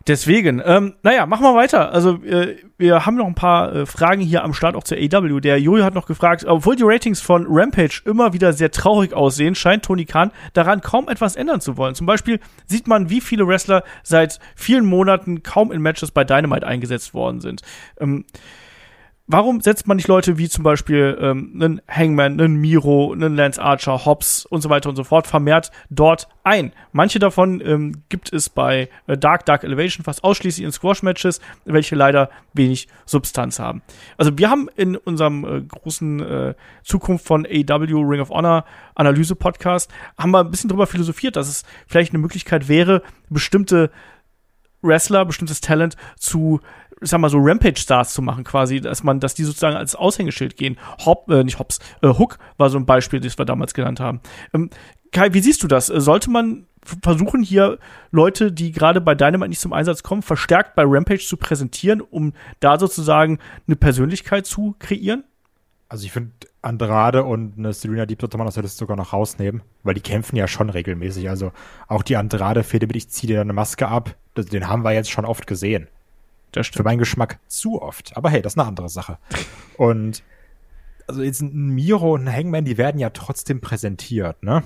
Deswegen, 0.08 0.62
ähm, 0.64 0.94
naja, 1.02 1.26
machen 1.26 1.42
wir 1.42 1.54
weiter. 1.54 1.92
Also 1.92 2.14
äh, 2.24 2.56
wir 2.78 3.04
haben 3.04 3.16
noch 3.16 3.26
ein 3.26 3.34
paar 3.34 3.74
äh, 3.74 3.86
Fragen 3.86 4.22
hier 4.22 4.42
am 4.42 4.54
Start 4.54 4.74
auch 4.74 4.84
zur 4.84 4.96
AW. 4.96 5.40
Der 5.40 5.60
Jojo 5.60 5.84
hat 5.84 5.94
noch 5.94 6.06
gefragt, 6.06 6.46
obwohl 6.46 6.76
die 6.76 6.82
Ratings 6.82 7.20
von 7.20 7.46
Rampage 7.46 8.00
immer 8.06 8.32
wieder 8.32 8.54
sehr 8.54 8.70
traurig 8.70 9.12
aussehen, 9.12 9.54
scheint 9.54 9.84
Tony 9.84 10.06
Khan 10.06 10.32
daran 10.54 10.80
kaum 10.80 11.10
etwas 11.10 11.36
ändern 11.36 11.60
zu 11.60 11.76
wollen. 11.76 11.94
Zum 11.94 12.06
Beispiel 12.06 12.40
sieht 12.64 12.88
man, 12.88 13.10
wie 13.10 13.20
viele 13.20 13.46
Wrestler 13.46 13.84
seit 14.02 14.38
vielen 14.56 14.86
Monaten 14.86 15.42
kaum 15.42 15.70
in 15.70 15.82
Matches 15.82 16.10
bei 16.10 16.24
Dynamite 16.24 16.66
eingesetzt 16.66 17.12
worden 17.12 17.42
sind. 17.42 17.60
Ähm, 18.00 18.24
Warum 19.30 19.60
setzt 19.60 19.86
man 19.86 19.98
nicht 19.98 20.08
Leute 20.08 20.38
wie 20.38 20.48
zum 20.48 20.64
Beispiel 20.64 21.18
ähm, 21.20 21.52
einen 21.54 21.82
Hangman, 21.86 22.40
einen 22.40 22.56
Miro, 22.56 23.12
einen 23.12 23.36
Lance 23.36 23.60
Archer, 23.60 24.06
Hobbs 24.06 24.46
und 24.46 24.62
so 24.62 24.70
weiter 24.70 24.88
und 24.88 24.96
so 24.96 25.04
fort 25.04 25.26
vermehrt 25.26 25.70
dort 25.90 26.28
ein? 26.44 26.72
Manche 26.92 27.18
davon 27.18 27.60
ähm, 27.60 28.04
gibt 28.08 28.32
es 28.32 28.48
bei 28.48 28.88
äh, 29.06 29.18
Dark 29.18 29.44
Dark 29.44 29.64
Elevation 29.64 30.02
fast 30.02 30.24
ausschließlich 30.24 30.64
in 30.64 30.72
Squash-Matches, 30.72 31.42
welche 31.66 31.94
leider 31.94 32.30
wenig 32.54 32.88
Substanz 33.04 33.58
haben. 33.58 33.82
Also 34.16 34.38
wir 34.38 34.48
haben 34.48 34.70
in 34.76 34.96
unserem 34.96 35.44
äh, 35.44 35.60
großen 35.60 36.20
äh, 36.20 36.54
Zukunft 36.82 37.26
von 37.26 37.44
AW 37.44 37.84
Ring 37.84 38.22
of 38.22 38.30
Honor 38.30 38.64
Analyse-Podcast 38.94 39.90
haben 40.16 40.30
wir 40.30 40.40
ein 40.40 40.50
bisschen 40.50 40.70
drüber 40.70 40.86
philosophiert, 40.86 41.36
dass 41.36 41.48
es 41.48 41.64
vielleicht 41.86 42.14
eine 42.14 42.22
Möglichkeit 42.22 42.66
wäre, 42.68 43.02
bestimmte 43.28 43.90
Wrestler, 44.82 45.24
bestimmtes 45.24 45.60
Talent 45.60 45.96
zu, 46.16 46.60
ich 47.00 47.10
sag 47.10 47.20
mal 47.20 47.30
so 47.30 47.38
Rampage-Stars 47.40 48.12
zu 48.12 48.22
machen, 48.22 48.44
quasi, 48.44 48.80
dass 48.80 49.02
man, 49.02 49.20
dass 49.20 49.34
die 49.34 49.44
sozusagen 49.44 49.76
als 49.76 49.94
Aushängeschild 49.94 50.56
gehen. 50.56 50.78
Hop, 51.04 51.30
äh, 51.30 51.44
nicht 51.44 51.58
Hops, 51.58 51.78
äh, 52.02 52.08
Hook 52.08 52.38
war 52.56 52.70
so 52.70 52.78
ein 52.78 52.86
Beispiel, 52.86 53.20
das 53.20 53.38
wir 53.38 53.44
damals 53.44 53.74
genannt 53.74 54.00
haben. 54.00 54.20
Ähm, 54.52 54.70
Kai, 55.12 55.32
wie 55.32 55.40
siehst 55.40 55.62
du 55.62 55.68
das? 55.68 55.90
Äh, 55.90 56.00
Sollte 56.00 56.30
man 56.30 56.66
versuchen, 57.02 57.42
hier 57.42 57.78
Leute, 58.10 58.52
die 58.52 58.72
gerade 58.72 59.00
bei 59.00 59.14
Dynamite 59.14 59.48
nicht 59.48 59.60
zum 59.60 59.72
Einsatz 59.72 60.02
kommen, 60.02 60.22
verstärkt 60.22 60.74
bei 60.74 60.84
Rampage 60.86 61.24
zu 61.24 61.36
präsentieren, 61.36 62.00
um 62.00 62.32
da 62.60 62.78
sozusagen 62.78 63.38
eine 63.66 63.76
Persönlichkeit 63.76 64.46
zu 64.46 64.74
kreieren? 64.78 65.24
Also 65.88 66.04
ich 66.04 66.12
finde 66.12 66.32
Andrade 66.60 67.24
und 67.24 67.56
eine 67.56 67.72
Serena 67.72 68.04
Deep 68.04 68.20
sollte 68.20 68.36
man 68.36 68.46
Liste 68.46 68.70
sogar 68.70 68.96
noch 68.96 69.12
rausnehmen, 69.12 69.62
weil 69.84 69.94
die 69.94 70.02
kämpfen 70.02 70.36
ja 70.36 70.46
schon 70.46 70.68
regelmäßig. 70.68 71.30
Also 71.30 71.52
auch 71.86 72.02
die 72.02 72.16
Andrade-Fehde 72.16 72.86
mit 72.86 72.96
ich 72.96 73.08
ziehe 73.08 73.32
dir 73.32 73.40
eine 73.40 73.54
Maske 73.54 73.88
ab, 73.88 74.14
das, 74.34 74.46
den 74.46 74.68
haben 74.68 74.84
wir 74.84 74.92
jetzt 74.92 75.10
schon 75.10 75.24
oft 75.24 75.46
gesehen. 75.46 75.88
Das 76.52 76.68
Für 76.68 76.82
meinen 76.82 76.98
Geschmack 76.98 77.40
zu 77.46 77.80
oft. 77.82 78.16
Aber 78.16 78.30
hey, 78.30 78.42
das 78.42 78.54
ist 78.54 78.58
eine 78.58 78.68
andere 78.68 78.88
Sache. 78.88 79.18
Und 79.76 80.22
also 81.08 81.22
jetzt 81.22 81.40
ein 81.40 81.68
Miro 81.70 82.12
und 82.12 82.28
ein 82.28 82.34
Hangman, 82.34 82.66
die 82.66 82.76
werden 82.76 82.98
ja 82.98 83.10
trotzdem 83.10 83.60
präsentiert, 83.62 84.42
ne? 84.42 84.62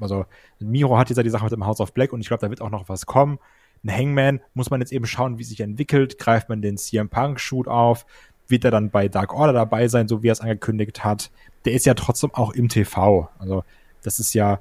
Also 0.00 0.26
Miro 0.58 0.98
hat 0.98 1.08
jetzt 1.08 1.16
ja 1.16 1.22
die 1.22 1.30
Sache 1.30 1.44
mit 1.44 1.52
dem 1.52 1.64
House 1.64 1.80
of 1.80 1.92
Black 1.94 2.12
und 2.12 2.20
ich 2.20 2.26
glaube, 2.26 2.40
da 2.40 2.50
wird 2.50 2.60
auch 2.60 2.70
noch 2.70 2.88
was 2.88 3.06
kommen. 3.06 3.38
ein 3.84 3.96
Hangman 3.96 4.40
muss 4.54 4.70
man 4.70 4.80
jetzt 4.80 4.92
eben 4.92 5.06
schauen, 5.06 5.38
wie 5.38 5.44
sich 5.44 5.60
entwickelt. 5.60 6.18
Greift 6.18 6.48
man 6.48 6.62
den 6.62 6.76
CM 6.76 7.08
Punk 7.08 7.38
Shoot 7.38 7.68
auf? 7.68 8.06
Wird 8.48 8.64
er 8.64 8.72
dann 8.72 8.90
bei 8.90 9.08
Dark 9.08 9.32
Order 9.32 9.52
dabei 9.52 9.86
sein, 9.86 10.08
so 10.08 10.22
wie 10.22 10.28
er 10.28 10.32
es 10.32 10.40
angekündigt 10.40 11.04
hat? 11.04 11.30
Der 11.64 11.74
ist 11.74 11.86
ja 11.86 11.94
trotzdem 11.94 12.34
auch 12.34 12.52
im 12.52 12.68
TV. 12.68 13.28
Also, 13.38 13.62
das 14.02 14.18
ist 14.18 14.34
ja, 14.34 14.58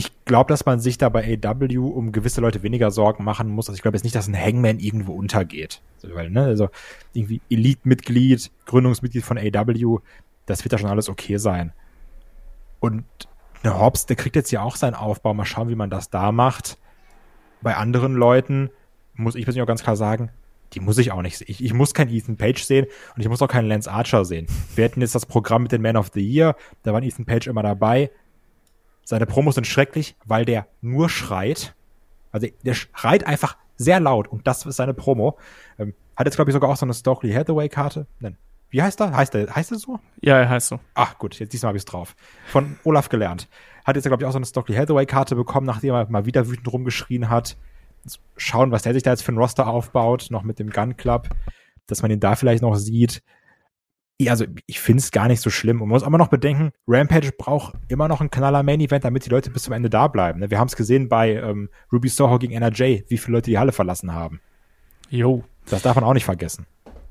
ich 0.00 0.24
glaube, 0.24 0.48
dass 0.48 0.64
man 0.64 0.80
sich 0.80 0.96
da 0.96 1.10
bei 1.10 1.38
AW 1.42 1.76
um 1.76 2.10
gewisse 2.10 2.40
Leute 2.40 2.62
weniger 2.62 2.90
Sorgen 2.90 3.22
machen 3.22 3.50
muss. 3.50 3.68
Also 3.68 3.76
ich 3.76 3.82
glaube 3.82 3.98
jetzt 3.98 4.04
nicht, 4.04 4.16
dass 4.16 4.28
ein 4.28 4.34
Hangman 4.34 4.78
irgendwo 4.78 5.12
untergeht. 5.12 5.82
Also, 6.02 6.14
weil, 6.14 6.30
ne, 6.30 6.44
also 6.44 6.70
irgendwie 7.12 7.42
Elite-Mitglied, 7.50 8.50
Gründungsmitglied 8.64 9.22
von 9.22 9.36
AW, 9.36 9.98
das 10.46 10.64
wird 10.64 10.72
da 10.72 10.78
schon 10.78 10.88
alles 10.88 11.10
okay 11.10 11.36
sein. 11.36 11.74
Und 12.80 13.04
eine 13.62 13.78
Hobbs, 13.78 14.06
der 14.06 14.16
kriegt 14.16 14.36
jetzt 14.36 14.50
ja 14.50 14.62
auch 14.62 14.76
seinen 14.76 14.94
Aufbau. 14.94 15.34
Mal 15.34 15.44
schauen, 15.44 15.68
wie 15.68 15.74
man 15.74 15.90
das 15.90 16.08
da 16.08 16.32
macht. 16.32 16.78
Bei 17.60 17.76
anderen 17.76 18.14
Leuten 18.14 18.70
muss 19.12 19.34
ich 19.34 19.44
persönlich 19.44 19.64
auch 19.64 19.68
ganz 19.68 19.82
klar 19.82 19.96
sagen, 19.96 20.30
die 20.72 20.80
muss 20.80 20.96
ich 20.96 21.12
auch 21.12 21.20
nicht 21.20 21.36
sehen. 21.36 21.48
Ich, 21.50 21.62
ich 21.62 21.74
muss 21.74 21.92
kein 21.92 22.08
Ethan 22.08 22.38
Page 22.38 22.62
sehen 22.62 22.86
und 23.14 23.20
ich 23.20 23.28
muss 23.28 23.42
auch 23.42 23.48
keinen 23.48 23.68
Lance 23.68 23.90
Archer 23.90 24.24
sehen. 24.24 24.46
Wir 24.74 24.86
hatten 24.86 25.02
jetzt 25.02 25.14
das 25.14 25.26
Programm 25.26 25.64
mit 25.64 25.72
den 25.72 25.82
Man 25.82 25.98
of 25.98 26.10
the 26.14 26.26
Year, 26.26 26.56
da 26.84 26.94
war 26.94 27.02
Ethan 27.02 27.26
Page 27.26 27.48
immer 27.48 27.62
dabei. 27.62 28.10
Seine 29.04 29.26
Promos 29.26 29.56
sind 29.56 29.66
schrecklich, 29.66 30.16
weil 30.24 30.44
der 30.44 30.66
nur 30.80 31.08
schreit. 31.08 31.74
Also 32.32 32.46
der 32.64 32.74
schreit 32.74 33.26
einfach 33.26 33.56
sehr 33.76 33.98
laut 33.98 34.28
und 34.28 34.46
das 34.46 34.66
ist 34.66 34.76
seine 34.76 34.94
Promo. 34.94 35.38
Ähm, 35.78 35.94
hat 36.16 36.26
jetzt, 36.26 36.36
glaube 36.36 36.50
ich, 36.50 36.52
sogar 36.52 36.70
auch 36.70 36.76
so 36.76 36.86
eine 36.86 36.94
Stokely 36.94 37.32
Hathaway-Karte. 37.32 38.06
Nein. 38.20 38.36
Wie 38.68 38.82
heißt 38.82 39.00
er? 39.00 39.16
Heißt 39.16 39.34
er 39.34 39.54
heißt 39.54 39.72
er 39.72 39.78
so? 39.78 39.98
Ja, 40.20 40.38
er 40.38 40.48
heißt 40.48 40.68
so. 40.68 40.78
Ach 40.94 41.18
gut, 41.18 41.38
jetzt 41.40 41.52
diesmal 41.52 41.70
habe 41.70 41.78
ich 41.78 41.82
es 41.82 41.86
drauf. 41.86 42.14
Von 42.46 42.78
Olaf 42.84 43.08
gelernt. 43.08 43.48
Hat 43.84 43.96
jetzt, 43.96 44.06
glaube 44.06 44.22
ich, 44.22 44.28
auch 44.28 44.32
so 44.32 44.38
eine 44.38 44.46
Stockley 44.46 44.76
Hathaway-Karte 44.76 45.34
bekommen, 45.34 45.66
nachdem 45.66 45.94
er 45.94 46.08
mal 46.08 46.26
wieder 46.26 46.48
wütend 46.48 46.72
rumgeschrien 46.72 47.30
hat. 47.30 47.56
Jetzt 48.04 48.20
schauen, 48.36 48.70
was 48.70 48.82
der 48.82 48.92
sich 48.94 49.02
da 49.02 49.10
jetzt 49.10 49.22
für 49.22 49.32
ein 49.32 49.38
Roster 49.38 49.66
aufbaut, 49.66 50.28
noch 50.30 50.42
mit 50.42 50.58
dem 50.58 50.70
Gun 50.70 50.96
Club, 50.96 51.30
dass 51.86 52.02
man 52.02 52.10
ihn 52.10 52.20
da 52.20 52.36
vielleicht 52.36 52.62
noch 52.62 52.76
sieht. 52.76 53.22
Also 54.28 54.44
ich 54.66 54.80
finde 54.80 55.00
es 55.00 55.10
gar 55.10 55.28
nicht 55.28 55.40
so 55.40 55.50
schlimm. 55.50 55.80
Und 55.80 55.88
man 55.88 55.94
muss 55.96 56.02
aber 56.02 56.18
noch 56.18 56.28
bedenken, 56.28 56.72
Rampage 56.86 57.32
braucht 57.36 57.74
immer 57.88 58.08
noch 58.08 58.20
einen 58.20 58.30
knaller 58.30 58.62
Main-Event, 58.62 59.04
damit 59.04 59.24
die 59.24 59.30
Leute 59.30 59.50
bis 59.50 59.62
zum 59.62 59.72
Ende 59.72 59.88
da 59.88 60.08
bleiben. 60.08 60.40
Ne? 60.40 60.50
Wir 60.50 60.58
haben 60.58 60.68
es 60.68 60.76
gesehen 60.76 61.08
bei 61.08 61.34
ähm, 61.34 61.70
Ruby 61.92 62.08
Soho 62.08 62.38
gegen 62.38 62.52
NRJ, 62.52 63.04
wie 63.08 63.18
viele 63.18 63.38
Leute 63.38 63.50
die 63.50 63.58
Halle 63.58 63.72
verlassen 63.72 64.12
haben. 64.12 64.40
Jo. 65.08 65.44
Das 65.68 65.82
darf 65.82 65.94
man 65.94 66.04
auch 66.04 66.14
nicht 66.14 66.24
vergessen. 66.24 66.66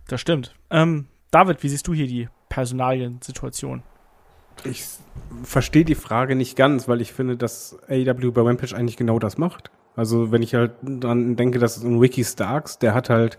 Das 0.07 0.21
stimmt. 0.21 0.55
Ähm, 0.69 1.07
David, 1.31 1.63
wie 1.63 1.69
siehst 1.69 1.87
du 1.87 1.93
hier 1.93 2.07
die 2.07 2.29
Personalien-Situation? 2.49 3.83
Ich 4.63 4.83
verstehe 5.43 5.85
die 5.85 5.95
Frage 5.95 6.35
nicht 6.35 6.55
ganz, 6.55 6.87
weil 6.87 7.01
ich 7.01 7.13
finde, 7.13 7.37
dass 7.37 7.77
AEW 7.87 8.31
bei 8.31 8.41
Rampage 8.41 8.75
eigentlich 8.75 8.97
genau 8.97 9.19
das 9.19 9.37
macht. 9.37 9.71
Also 9.95 10.31
wenn 10.31 10.41
ich 10.41 10.53
halt 10.55 10.73
dran 10.81 11.35
denke, 11.35 11.59
dass 11.59 11.81
ein 11.81 12.01
Wiki 12.01 12.23
Starks, 12.23 12.79
der 12.79 12.93
hat 12.93 13.09
halt 13.09 13.37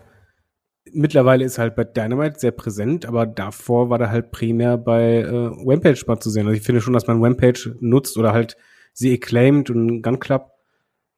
mittlerweile 0.85 1.45
ist 1.45 1.57
halt 1.57 1.75
bei 1.75 1.83
Dynamite 1.83 2.39
sehr 2.39 2.51
präsent, 2.51 3.05
aber 3.05 3.25
davor 3.25 3.89
war 3.89 3.97
der 3.97 4.09
halt 4.09 4.31
primär 4.31 4.77
bei 4.77 5.21
äh, 5.21 5.51
Rampage 5.65 6.03
mal 6.07 6.19
zu 6.19 6.29
sehen. 6.29 6.47
Also 6.47 6.57
ich 6.57 6.63
finde 6.63 6.81
schon, 6.81 6.93
dass 6.93 7.07
man 7.07 7.23
Rampage 7.23 7.75
nutzt 7.79 8.17
oder 8.17 8.33
halt 8.33 8.57
sie 8.93 9.13
acclaimed 9.13 9.69
und 9.69 10.01
Gun 10.01 10.19
Club, 10.19 10.51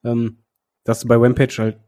ähm, 0.04 0.40
dass 0.84 1.02
du 1.02 1.08
bei 1.08 1.16
Rampage 1.16 1.56
halt 1.60 1.80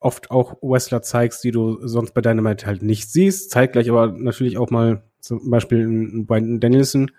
oft 0.00 0.30
auch 0.30 0.58
Wrestler 0.62 1.02
zeigst, 1.02 1.42
die 1.44 1.50
du 1.50 1.86
sonst 1.86 2.12
bei 2.12 2.20
Dynamite 2.20 2.66
halt 2.66 2.82
nicht 2.82 3.10
siehst. 3.10 3.50
Zeitgleich 3.50 3.88
aber 3.88 4.08
natürlich 4.12 4.58
auch 4.58 4.70
mal 4.70 5.02
zum 5.20 5.50
Beispiel 5.50 6.24
bei 6.26 6.40
Danielson 6.40 7.10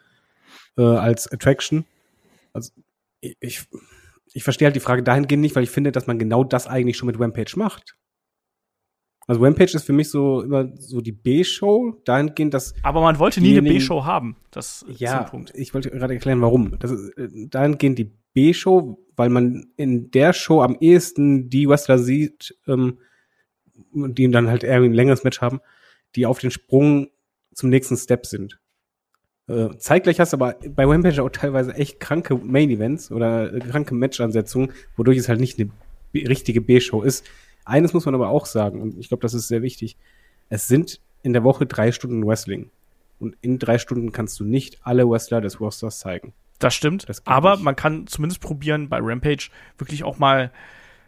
äh, 0.77 0.83
als 0.83 1.31
Attraction. 1.31 1.85
Also 2.53 2.71
ich, 3.21 3.35
ich, 3.39 3.67
ich 4.33 4.43
verstehe 4.43 4.67
halt 4.67 4.75
die 4.75 4.81
Frage 4.81 5.03
dahingehend 5.03 5.41
nicht, 5.41 5.55
weil 5.55 5.63
ich 5.63 5.71
finde, 5.71 5.91
dass 5.91 6.07
man 6.07 6.19
genau 6.19 6.43
das 6.43 6.67
eigentlich 6.67 6.97
schon 6.97 7.07
mit 7.07 7.19
Rampage 7.19 7.53
macht. 7.55 7.97
Also 9.27 9.41
Rampage 9.41 9.75
ist 9.75 9.85
für 9.85 9.93
mich 9.93 10.09
so 10.09 10.41
immer 10.41 10.71
so 10.77 11.01
die 11.01 11.11
B-Show, 11.11 12.01
dahingehend, 12.05 12.53
dass. 12.53 12.75
Aber 12.83 13.01
man 13.01 13.17
wollte 13.17 13.41
nie 13.41 13.57
eine 13.57 13.67
B-Show 13.67 14.05
haben. 14.05 14.35
Das 14.51 14.83
ist 14.83 14.99
ja, 14.99 15.23
Punkt. 15.23 15.51
Ich 15.55 15.73
wollte 15.73 15.89
gerade 15.89 16.13
erklären, 16.13 16.41
warum. 16.41 16.77
Das 16.79 16.91
ist 16.91 17.17
äh, 17.17 17.47
dahingehend 17.49 17.97
die 17.97 18.11
B-Show, 18.33 19.03
weil 19.15 19.29
man 19.29 19.67
in 19.77 20.11
der 20.11 20.33
Show 20.33 20.61
am 20.61 20.77
ehesten 20.79 21.49
die 21.49 21.67
Wrestler 21.67 21.97
sieht, 21.97 22.55
ähm, 22.67 22.99
die 23.93 24.29
dann 24.29 24.47
halt 24.47 24.63
eher 24.63 24.81
ein 24.81 24.93
längeres 24.93 25.23
Match 25.23 25.41
haben, 25.41 25.59
die 26.15 26.25
auf 26.25 26.39
den 26.39 26.51
Sprung 26.51 27.09
zum 27.53 27.69
nächsten 27.69 27.97
Step 27.97 28.25
sind. 28.27 28.59
Äh, 29.47 29.77
zeitgleich 29.77 30.19
hast 30.19 30.33
du 30.33 30.37
aber 30.37 30.55
bei 30.69 30.85
Rampage 30.85 31.21
auch 31.21 31.29
teilweise 31.29 31.73
echt 31.73 31.99
kranke 31.99 32.35
Main 32.35 32.69
Events 32.69 33.11
oder 33.11 33.53
äh, 33.53 33.59
kranke 33.59 33.95
Match-Ansetzungen, 33.95 34.71
wodurch 34.97 35.17
es 35.17 35.29
halt 35.29 35.39
nicht 35.39 35.59
eine 35.59 35.69
richtige 36.13 36.61
B-Show 36.61 37.01
ist. 37.01 37.25
Eines 37.65 37.93
muss 37.93 38.05
man 38.05 38.15
aber 38.15 38.29
auch 38.29 38.45
sagen, 38.45 38.81
und 38.81 38.97
ich 38.97 39.09
glaube, 39.09 39.21
das 39.21 39.33
ist 39.33 39.47
sehr 39.47 39.61
wichtig. 39.61 39.97
Es 40.49 40.67
sind 40.67 41.01
in 41.23 41.33
der 41.33 41.43
Woche 41.43 41.65
drei 41.65 41.91
Stunden 41.91 42.25
Wrestling. 42.25 42.69
Und 43.19 43.35
in 43.41 43.59
drei 43.59 43.77
Stunden 43.77 44.11
kannst 44.11 44.39
du 44.39 44.43
nicht 44.43 44.79
alle 44.83 45.09
Wrestler 45.09 45.41
des 45.41 45.59
Rosters 45.59 45.99
zeigen. 45.99 46.33
Das 46.59 46.75
stimmt. 46.75 47.09
Das 47.09 47.25
aber 47.25 47.53
nicht. 47.55 47.63
man 47.63 47.75
kann 47.75 48.07
zumindest 48.07 48.41
probieren, 48.41 48.89
bei 48.89 48.99
Rampage 49.01 49.49
wirklich 49.77 50.03
auch 50.03 50.19
mal 50.19 50.51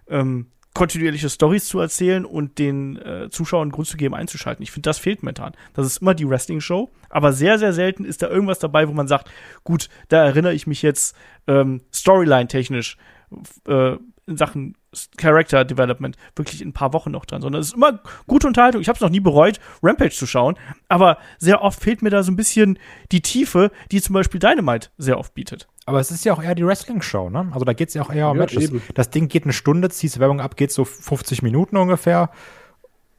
ähm, 0.08 0.48
kontinuierliche 0.74 1.30
Stories 1.30 1.68
zu 1.68 1.80
erzählen 1.80 2.24
und 2.24 2.60
den 2.60 2.98
äh, 2.98 3.30
Zuschauern 3.30 3.72
Grund 3.72 3.88
zu 3.88 3.98
geben, 3.98 4.14
einzuschalten. 4.14 4.62
Ich 4.62 4.72
finde, 4.72 4.88
das 4.88 5.00
fehlt 5.00 5.24
momentan. 5.24 5.54
Das 5.74 5.86
ist 5.88 5.98
immer 5.98 6.14
die 6.14 6.30
Wrestling-Show, 6.30 6.90
aber 7.10 7.34
sehr, 7.34 7.58
sehr 7.58 7.74
selten 7.74 8.06
ist 8.06 8.22
da 8.22 8.30
irgendwas 8.30 8.60
dabei, 8.60 8.88
wo 8.88 8.94
man 8.94 9.08
sagt, 9.08 9.32
gut, 9.64 9.90
da 10.10 10.24
erinnere 10.24 10.54
ich 10.54 10.68
mich 10.68 10.84
jetzt 10.84 11.16
ähm, 11.48 11.82
Storyline-technisch 11.92 12.98
äh, 13.68 13.96
in 14.28 14.38
Sachen 14.38 14.76
Character 15.18 15.66
Development 15.66 16.16
wirklich 16.36 16.62
in 16.62 16.70
ein 16.70 16.74
paar 16.74 16.94
Wochen 16.94 17.12
noch 17.12 17.26
dran, 17.26 17.42
sondern 17.42 17.62
es 17.62 17.68
ist 17.68 17.76
immer 17.76 18.00
gute 18.28 18.48
Unterhaltung. 18.48 18.82
Ich 18.82 18.88
habe 18.88 18.98
es 18.98 19.02
noch 19.02 19.10
nie 19.10 19.20
bereut, 19.20 19.60
Rampage 19.84 20.12
zu 20.12 20.28
schauen, 20.28 20.56
aber 20.88 21.18
sehr 21.38 21.62
oft 21.62 21.82
fehlt 21.82 22.02
mir 22.02 22.10
da 22.10 22.24
so 22.24 22.32
ein 22.32 22.36
bisschen 22.36 22.80
die 23.12 23.22
Tiefe, 23.22 23.72
die 23.92 24.02
zum 24.02 24.14
Beispiel 24.14 24.40
Dynamite 24.40 24.90
sehr 24.98 25.18
oft 25.18 25.34
bietet. 25.34 25.68
Aber 25.86 26.00
es 26.00 26.12
ist 26.12 26.26
ja 26.26 26.34
auch 26.34 26.44
eher 26.44 26.54
die 26.54 26.66
Wrestling-Show, 26.66 27.30
ne? 27.30 27.50
Also 27.54 27.64
da 27.64 27.74
geht 27.74 27.88
es 27.88 27.94
ja 27.94 28.02
auch 28.02 28.10
eher 28.10 28.30
um 28.30 28.36
ja, 28.36 28.44
Matches. 28.44 28.66
Eben. 28.66 28.82
Das 28.94 29.10
Ding 29.10 29.30
geht 29.30 29.44
eine 29.44 29.54
Stunde, 29.54 29.90
ziehst 29.90 30.20
Werbung 30.20 30.42
ab, 30.42 30.58
geht 30.58 30.72
so 30.72 30.84
50 30.84 31.44
Minuten 31.44 31.78
ungefähr. 31.78 32.30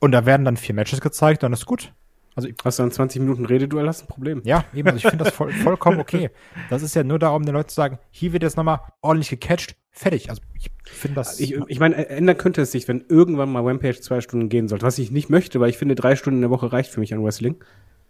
Und 0.01 0.13
da 0.13 0.27
werden 0.27 0.45
dann 0.45 0.57
vier 0.57 0.75
Matches 0.75 1.01
gezeigt, 1.01 1.43
dann 1.43 1.53
ist 1.53 1.67
gut. 1.67 1.93
Also 2.39 2.51
hast 2.65 2.79
du 2.79 2.85
dann 2.85 2.93
20 2.93 3.21
Minuten 3.21 3.47
Rededuell, 3.47 3.89
hast 3.89 4.05
ein 4.05 4.07
Problem. 4.07 4.43
Ja, 4.45 4.65
eben, 4.73 4.87
also 4.87 4.99
ich 4.99 5.03
finde 5.03 5.25
das 5.25 5.35
voll, 5.35 5.51
vollkommen 5.51 5.99
okay. 5.99 6.31
Das 6.71 6.85
ist 6.85 6.95
ja 6.95 7.03
nur 7.03 7.19
darum, 7.19 7.45
den 7.45 7.53
Leuten 7.53 7.69
zu 7.69 7.75
sagen, 7.75 7.99
hier 8.11 8.33
wird 8.33 8.45
jetzt 8.45 8.57
nochmal 8.57 8.79
ordentlich 9.01 9.29
gecatcht, 9.29 9.75
fertig. 9.91 10.31
Also 10.31 10.41
ich 10.55 10.71
finde 10.85 11.17
das. 11.17 11.41
Ich, 11.41 11.57
ich 11.67 11.81
meine, 11.81 12.09
ändern 12.09 12.39
könnte 12.39 12.63
es 12.63 12.71
sich, 12.71 12.87
wenn 12.87 13.05
irgendwann 13.09 13.51
mal 13.51 13.65
Rampage 13.65 14.01
zwei 14.01 14.21
Stunden 14.21 14.49
gehen 14.51 14.69
sollte, 14.69 14.87
was 14.87 14.99
ich 14.99 15.11
nicht 15.11 15.31
möchte, 15.31 15.59
weil 15.59 15.71
ich 15.71 15.79
finde, 15.79 15.97
drei 15.97 16.15
Stunden 16.15 16.37
in 16.37 16.43
der 16.43 16.51
Woche 16.51 16.73
reicht 16.73 16.93
für 16.93 17.01
mich 17.01 17.13
an 17.13 17.25
Wrestling. 17.25 17.57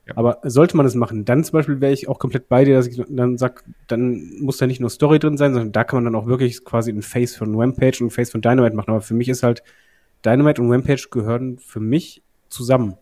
Ja. 0.06 0.18
Aber 0.18 0.40
sollte 0.42 0.76
man 0.76 0.84
es 0.84 0.94
machen, 0.94 1.24
dann 1.24 1.42
zum 1.42 1.52
Beispiel 1.52 1.80
wäre 1.80 1.94
ich 1.94 2.06
auch 2.06 2.18
komplett 2.18 2.50
bei 2.50 2.66
dir, 2.66 2.74
dass 2.74 2.86
ich 2.86 3.02
dann 3.08 3.38
sag, 3.38 3.64
dann 3.86 4.30
muss 4.40 4.58
da 4.58 4.66
nicht 4.66 4.80
nur 4.80 4.90
Story 4.90 5.20
drin 5.20 5.38
sein, 5.38 5.54
sondern 5.54 5.72
da 5.72 5.84
kann 5.84 6.02
man 6.02 6.12
dann 6.12 6.20
auch 6.22 6.26
wirklich 6.26 6.66
quasi 6.66 6.92
ein 6.92 7.00
Face 7.00 7.34
von 7.34 7.54
Rampage 7.58 8.00
und 8.00 8.08
ein 8.08 8.10
Face 8.10 8.30
von 8.30 8.42
Dynamite 8.42 8.76
machen. 8.76 8.90
Aber 8.90 9.00
für 9.00 9.14
mich 9.14 9.30
ist 9.30 9.42
halt, 9.42 9.62
Dynamite 10.22 10.60
und 10.60 10.70
Rampage 10.70 11.08
gehören 11.10 11.58
für 11.58 11.80
mich 11.80 12.22
zusammen. 12.50 12.98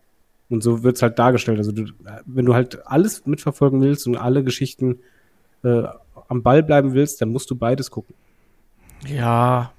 Und 0.49 0.63
so 0.63 0.83
wird's 0.83 1.01
halt 1.01 1.19
dargestellt. 1.19 1.57
Also 1.57 1.71
du, 1.71 1.85
wenn 2.25 2.45
du 2.45 2.53
halt 2.53 2.85
alles 2.87 3.25
mitverfolgen 3.25 3.81
willst 3.81 4.07
und 4.07 4.15
alle 4.15 4.43
Geschichten 4.43 4.99
äh, 5.63 5.83
am 6.29 6.43
Ball 6.43 6.63
bleiben 6.63 6.93
willst, 6.93 7.21
dann 7.21 7.29
musst 7.29 7.49
du 7.51 7.55
beides 7.55 7.91
gucken. 7.91 8.15
Ja, 9.05 9.71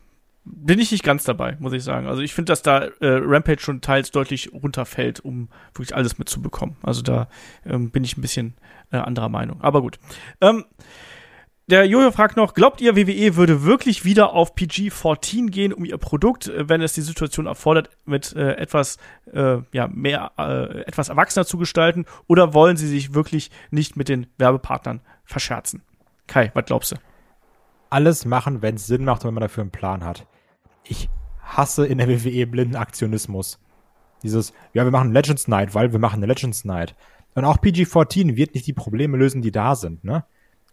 bin 0.45 0.79
ich 0.79 0.93
nicht 0.93 1.05
ganz 1.05 1.25
dabei, 1.25 1.57
muss 1.59 1.73
ich 1.73 1.85
sagen. 1.85 2.07
Also 2.07 2.23
ich 2.23 2.35
finde, 2.35 2.53
dass 2.53 2.63
da 2.63 2.85
äh, 2.85 2.93
Rampage 3.01 3.61
schon 3.61 3.81
teils 3.81 4.11
deutlich 4.11 4.51
runterfällt, 4.53 5.21
um 5.21 5.49
wirklich 5.75 5.95
alles 5.95 6.19
mitzubekommen. 6.19 6.77
Also 6.83 7.03
da 7.03 7.29
ähm, 7.67 7.91
bin 7.91 8.05
ich 8.05 8.17
ein 8.17 8.23
bisschen 8.23 8.55
äh, 8.91 8.97
anderer 8.97 9.29
Meinung. 9.29 9.61
Aber 9.61 9.83
gut. 9.83 9.99
Ähm, 10.41 10.65
der 11.69 11.85
Jojo 11.85 12.11
fragt 12.13 12.37
noch, 12.37 12.55
glaubt 12.55 12.81
ihr, 12.81 12.97
WWE 12.97 13.37
würde 13.37 13.63
wirklich 13.63 14.05
wieder 14.05 14.33
auf 14.33 14.55
PG-14 14.55 15.51
gehen, 15.51 15.73
um 15.75 15.85
ihr 15.85 15.99
Produkt, 15.99 16.49
äh, 16.49 16.69
wenn 16.69 16.81
es 16.81 16.95
die 16.95 17.03
Situation 17.03 17.47
erfordert, 17.47 17.91
mit 18.07 18.35
äh, 18.35 18.55
etwas, 18.55 18.97
äh, 19.33 19.59
ja, 19.73 19.89
mehr, 19.89 20.33
äh, 20.39 20.81
etwas 20.83 21.11
erwachsener 21.11 21.45
zu 21.45 21.59
gestalten? 21.59 22.07
Oder 22.27 22.55
wollen 22.55 22.77
sie 22.77 22.89
sich 22.89 23.15
wirklich 23.15 23.51
nicht 23.71 23.97
mit 23.97 24.09
den 24.09 24.27
Werbepartnern 24.39 25.03
verscherzen? 25.25 25.83
Kai, 26.27 26.51
was 26.55 26.65
glaubst 26.65 26.93
du? 26.93 26.97
Alles 27.91 28.25
machen, 28.25 28.63
wenn 28.63 28.77
es 28.77 28.87
Sinn 28.87 29.05
macht 29.05 29.23
und 29.23 29.29
wenn 29.29 29.35
man 29.35 29.43
dafür 29.43 29.63
einen 29.63 29.71
Plan 29.71 30.05
hat. 30.05 30.27
Ich 30.85 31.11
hasse 31.43 31.87
in 31.87 31.99
der 31.99 32.09
WWE 32.09 32.47
blinden 32.47 32.77
Aktionismus. 32.77 33.59
Dieses, 34.23 34.53
ja, 34.73 34.85
wir 34.85 34.91
machen 34.91 35.13
Legends 35.13 35.49
Night, 35.49 35.75
weil 35.75 35.93
wir 35.93 35.99
machen 35.99 36.17
eine 36.17 36.27
Legends 36.27 36.65
Night. 36.65 36.97
Und 37.35 37.45
auch 37.45 37.59
PG-14 37.59 38.37
wird 38.37 38.55
nicht 38.55 38.67
die 38.67 38.73
Probleme 38.73 39.17
lösen, 39.17 39.43
die 39.43 39.53
da 39.53 39.75
sind, 39.75 40.03
ne? 40.03 40.25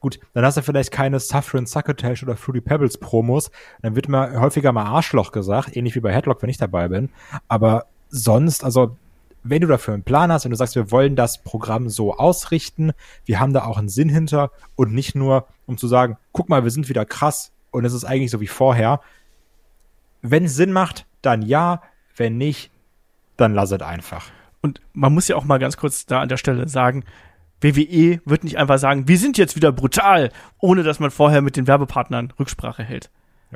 Gut, 0.06 0.20
dann 0.36 0.46
hast 0.46 0.56
du 0.56 0.62
vielleicht 0.62 0.92
keine 0.92 1.20
Suffering 1.20 1.66
Succotash 1.66 2.22
oder 2.22 2.38
Fruity 2.38 2.62
Pebbles 2.62 3.00
Promos. 3.00 3.50
Dann 3.82 3.96
wird 3.96 4.08
mir 4.08 4.40
häufiger 4.40 4.72
mal 4.72 4.84
Arschloch 4.84 5.32
gesagt, 5.32 5.76
ähnlich 5.76 5.96
wie 5.96 6.00
bei 6.00 6.14
Headlock, 6.14 6.44
wenn 6.44 6.50
ich 6.52 6.60
dabei 6.60 6.90
bin. 6.90 7.10
Aber 7.48 7.88
sonst, 8.10 8.64
also 8.64 8.98
wenn 9.42 9.62
du 9.62 9.68
dafür 9.68 9.96
einen 9.96 10.04
Plan 10.04 10.32
hast, 10.32 10.44
wenn 10.44 10.52
du 10.52 10.58
sagst, 10.58 10.76
wir 10.76 10.92
wollen 10.92 11.16
das 11.16 11.42
Programm 11.42 11.90
so 11.90 12.14
ausrichten, 12.14 12.92
wir 13.26 13.40
haben 13.40 13.52
da 13.52 13.66
auch 13.66 13.80
einen 13.80 13.90
Sinn 13.90 14.10
hinter 14.10 14.52
und 14.76 14.94
nicht 14.94 15.16
nur, 15.16 15.48
um 15.66 15.76
zu 15.76 15.88
sagen, 15.88 16.18
guck 16.34 16.50
mal, 16.50 16.64
wir 16.64 16.70
sind 16.70 16.88
wieder 16.88 17.06
krass 17.06 17.52
und 17.72 17.84
es 17.84 17.94
ist 17.94 18.06
eigentlich 18.06 18.30
so 18.30 18.40
wie 18.40 18.46
vorher. 18.46 19.02
Wenn 20.22 20.46
es 20.46 20.56
Sinn 20.56 20.72
macht, 20.72 21.08
dann 21.24 21.42
ja, 21.42 21.82
wenn 22.16 22.38
nicht, 22.38 22.70
dann 23.38 23.56
lass 23.56 23.72
es 23.72 23.82
einfach. 23.82 24.28
Und 24.62 24.82
man 24.94 25.16
muss 25.16 25.28
ja 25.28 25.36
auch 25.36 25.46
mal 25.46 25.58
ganz 25.58 25.78
kurz 25.78 26.06
da 26.06 26.22
an 26.22 26.30
der 26.30 26.38
Stelle 26.38 26.68
sagen, 26.68 27.06
WWE 27.62 28.22
wird 28.26 28.44
nicht 28.44 28.58
einfach 28.58 28.78
sagen, 28.78 29.08
wir 29.08 29.18
sind 29.18 29.38
jetzt 29.38 29.56
wieder 29.56 29.72
brutal, 29.72 30.32
ohne 30.60 30.84
dass 30.84 31.00
man 31.00 31.12
vorher 31.12 31.42
mit 31.42 31.56
den 31.56 31.68
Werbepartnern 31.68 32.34
Rücksprache 32.40 32.84
hält. 32.84 33.10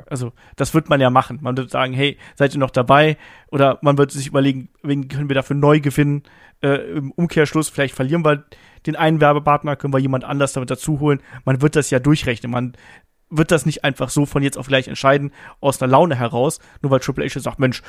Also, 0.08 0.32
das 0.56 0.72
wird 0.72 0.88
man 0.88 1.00
ja 1.00 1.10
machen. 1.10 1.38
Man 1.42 1.56
wird 1.56 1.70
sagen, 1.70 1.92
hey, 1.92 2.16
seid 2.36 2.54
ihr 2.54 2.60
noch 2.60 2.70
dabei? 2.70 3.16
Oder 3.50 3.78
man 3.82 3.98
wird 3.98 4.12
sich 4.12 4.26
überlegen, 4.26 4.70
wen 4.82 5.08
können 5.08 5.28
wir 5.28 5.34
dafür 5.34 5.56
neu 5.56 5.80
gewinnen? 5.80 6.22
Äh, 6.62 6.76
Im 6.92 7.10
Umkehrschluss, 7.10 7.68
vielleicht 7.68 7.94
verlieren 7.94 8.24
wir 8.24 8.44
den 8.86 8.96
einen 8.96 9.20
Werbepartner, 9.20 9.76
können 9.76 9.92
wir 9.92 9.98
jemand 9.98 10.24
anders 10.24 10.52
damit 10.52 10.70
dazu 10.70 11.00
holen. 11.00 11.20
Man 11.44 11.60
wird 11.60 11.76
das 11.76 11.90
ja 11.90 11.98
durchrechnen. 11.98 12.50
Man 12.50 12.72
wird 13.28 13.50
das 13.50 13.66
nicht 13.66 13.84
einfach 13.84 14.08
so 14.08 14.26
von 14.26 14.42
jetzt 14.42 14.58
auf 14.58 14.68
gleich 14.68 14.88
entscheiden, 14.88 15.32
aus 15.60 15.80
einer 15.80 15.90
Laune 15.90 16.16
heraus, 16.16 16.60
nur 16.82 16.90
weil 16.90 17.00
Triple 17.00 17.26
H 17.26 17.40
sagt, 17.40 17.58
Mensch, 17.58 17.82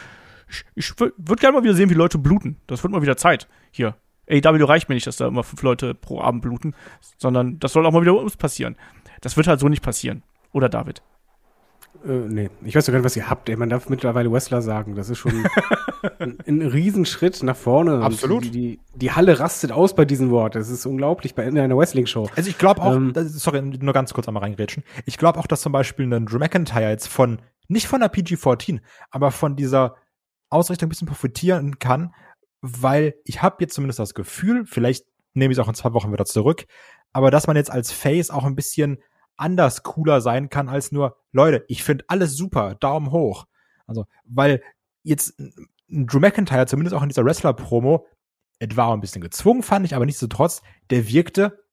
ich, 0.50 0.66
ich 0.76 1.00
würde 1.00 1.14
gerne 1.40 1.58
mal 1.58 1.64
wieder 1.64 1.74
sehen, 1.74 1.90
wie 1.90 1.96
Leute 1.96 2.18
bluten. 2.18 2.58
Das 2.68 2.84
wird 2.84 2.92
mal 2.92 3.02
wieder 3.02 3.18
Zeit. 3.18 3.48
Hier. 3.72 3.96
AEW 4.30 4.64
reicht 4.66 4.90
mir 4.90 4.96
nicht, 4.96 5.08
dass 5.08 5.18
da 5.18 5.28
immer 5.28 5.44
fünf 5.44 5.62
Leute 5.64 5.94
pro 5.96 6.22
Abend 6.22 6.42
bluten, 6.42 6.74
sondern 7.18 7.60
das 7.60 7.74
soll 7.74 7.86
auch 7.86 7.92
mal 7.92 8.02
wieder 8.02 8.16
uns 8.18 8.38
passieren. 8.38 8.78
Das 9.22 9.38
wird 9.38 9.48
halt 9.48 9.60
so 9.60 9.68
nicht 9.70 9.84
passieren. 9.84 10.24
Oder 10.54 10.70
David? 10.70 11.02
Äh, 12.06 12.12
nee, 12.30 12.50
ich 12.64 12.76
weiß 12.76 12.86
doch 12.86 12.94
gar 12.94 13.00
nicht, 13.00 13.06
was 13.06 13.16
ihr 13.18 13.30
habt. 13.30 13.50
Ey. 13.50 13.56
Man 13.58 13.70
darf 13.70 13.90
mittlerweile 13.90 14.32
Wrestler 14.32 14.62
sagen. 14.62 14.96
Das 14.96 15.10
ist 15.10 15.18
schon 15.20 15.34
ein, 16.20 16.38
ein 16.48 16.62
Riesenschritt 16.62 17.44
nach 17.44 17.56
vorne. 17.56 18.02
Absolut. 18.02 18.46
Die, 18.46 18.52
die, 18.52 18.80
die 18.96 19.12
Halle 19.12 19.40
rastet 19.40 19.72
aus 19.72 19.94
bei 19.96 20.06
diesem 20.06 20.30
Wort. 20.32 20.56
Das 20.56 20.70
ist 20.70 20.86
unglaublich 20.86 21.36
bei 21.36 21.44
in 21.46 21.58
einer 21.60 21.78
Wrestling-Show. 21.78 22.30
Also 22.36 22.50
ich 22.50 22.58
glaube 22.58 22.82
auch, 22.82 22.96
Ähm, 22.96 23.14
das- 23.14 23.34
sorry, 23.34 23.62
nur 23.62 23.94
ganz 23.94 24.14
kurz 24.14 24.28
einmal 24.28 24.44
reingrätschen. 24.44 24.84
Ich 25.06 25.18
glaube 25.18 25.40
auch, 25.40 25.48
dass 25.48 25.62
zum 25.62 25.72
Beispiel 25.74 26.12
ein 26.12 26.26
Drew 26.26 26.40
McIntyre 26.40 26.90
jetzt 26.90 27.08
von, 27.08 27.40
nicht 27.68 27.88
von 27.88 28.00
der 28.00 28.10
PG-14, 28.12 28.80
aber 29.12 29.32
von 29.32 29.56
dieser 29.56 29.96
Ausrichtung 30.50 30.88
ein 30.88 30.90
bisschen 30.90 31.08
profitieren 31.08 31.78
kann, 31.80 32.14
weil 32.62 33.16
ich 33.26 33.42
habe 33.42 33.58
jetzt 33.60 33.74
zumindest 33.74 34.00
das 34.00 34.14
Gefühl, 34.14 34.66
vielleicht 34.66 35.06
nehme 35.34 35.52
ich 35.52 35.58
es 35.58 35.64
auch 35.64 35.68
in 35.68 35.76
zwei 35.76 35.94
Wochen 35.94 36.12
wieder 36.14 36.26
zurück, 36.26 36.66
aber 37.14 37.32
dass 37.32 37.48
man 37.48 37.56
jetzt 37.56 37.72
als 37.72 37.92
Face 37.92 38.30
auch 38.30 38.46
ein 38.46 38.56
bisschen 38.56 39.00
anders 39.38 39.84
cooler 39.84 40.22
sein 40.22 40.50
kann 40.50 40.70
als 40.70 40.92
nur, 40.92 41.18
Leute, 41.32 41.66
ich 41.68 41.84
finde 41.84 42.06
alles 42.08 42.36
super, 42.36 42.76
Daumen 42.76 43.12
hoch. 43.12 43.48
Also, 43.88 44.06
weil 44.26 44.62
jetzt 45.04 45.34
Drew 45.88 46.20
McIntyre, 46.20 46.68
zumindest 46.68 46.96
auch 46.96 47.02
in 47.02 47.10
dieser 47.10 47.26
Wrestler-Promo, 47.26 48.06
es 48.60 48.78
war 48.78 48.94
ein 48.94 49.02
bisschen 49.02 49.22
gezwungen, 49.22 49.64
fand 49.64 49.86
ich, 49.86 49.96
aber 49.96 50.06
nichtsdestotrotz, 50.06 50.62
der 50.92 51.08
wirkte 51.08 51.64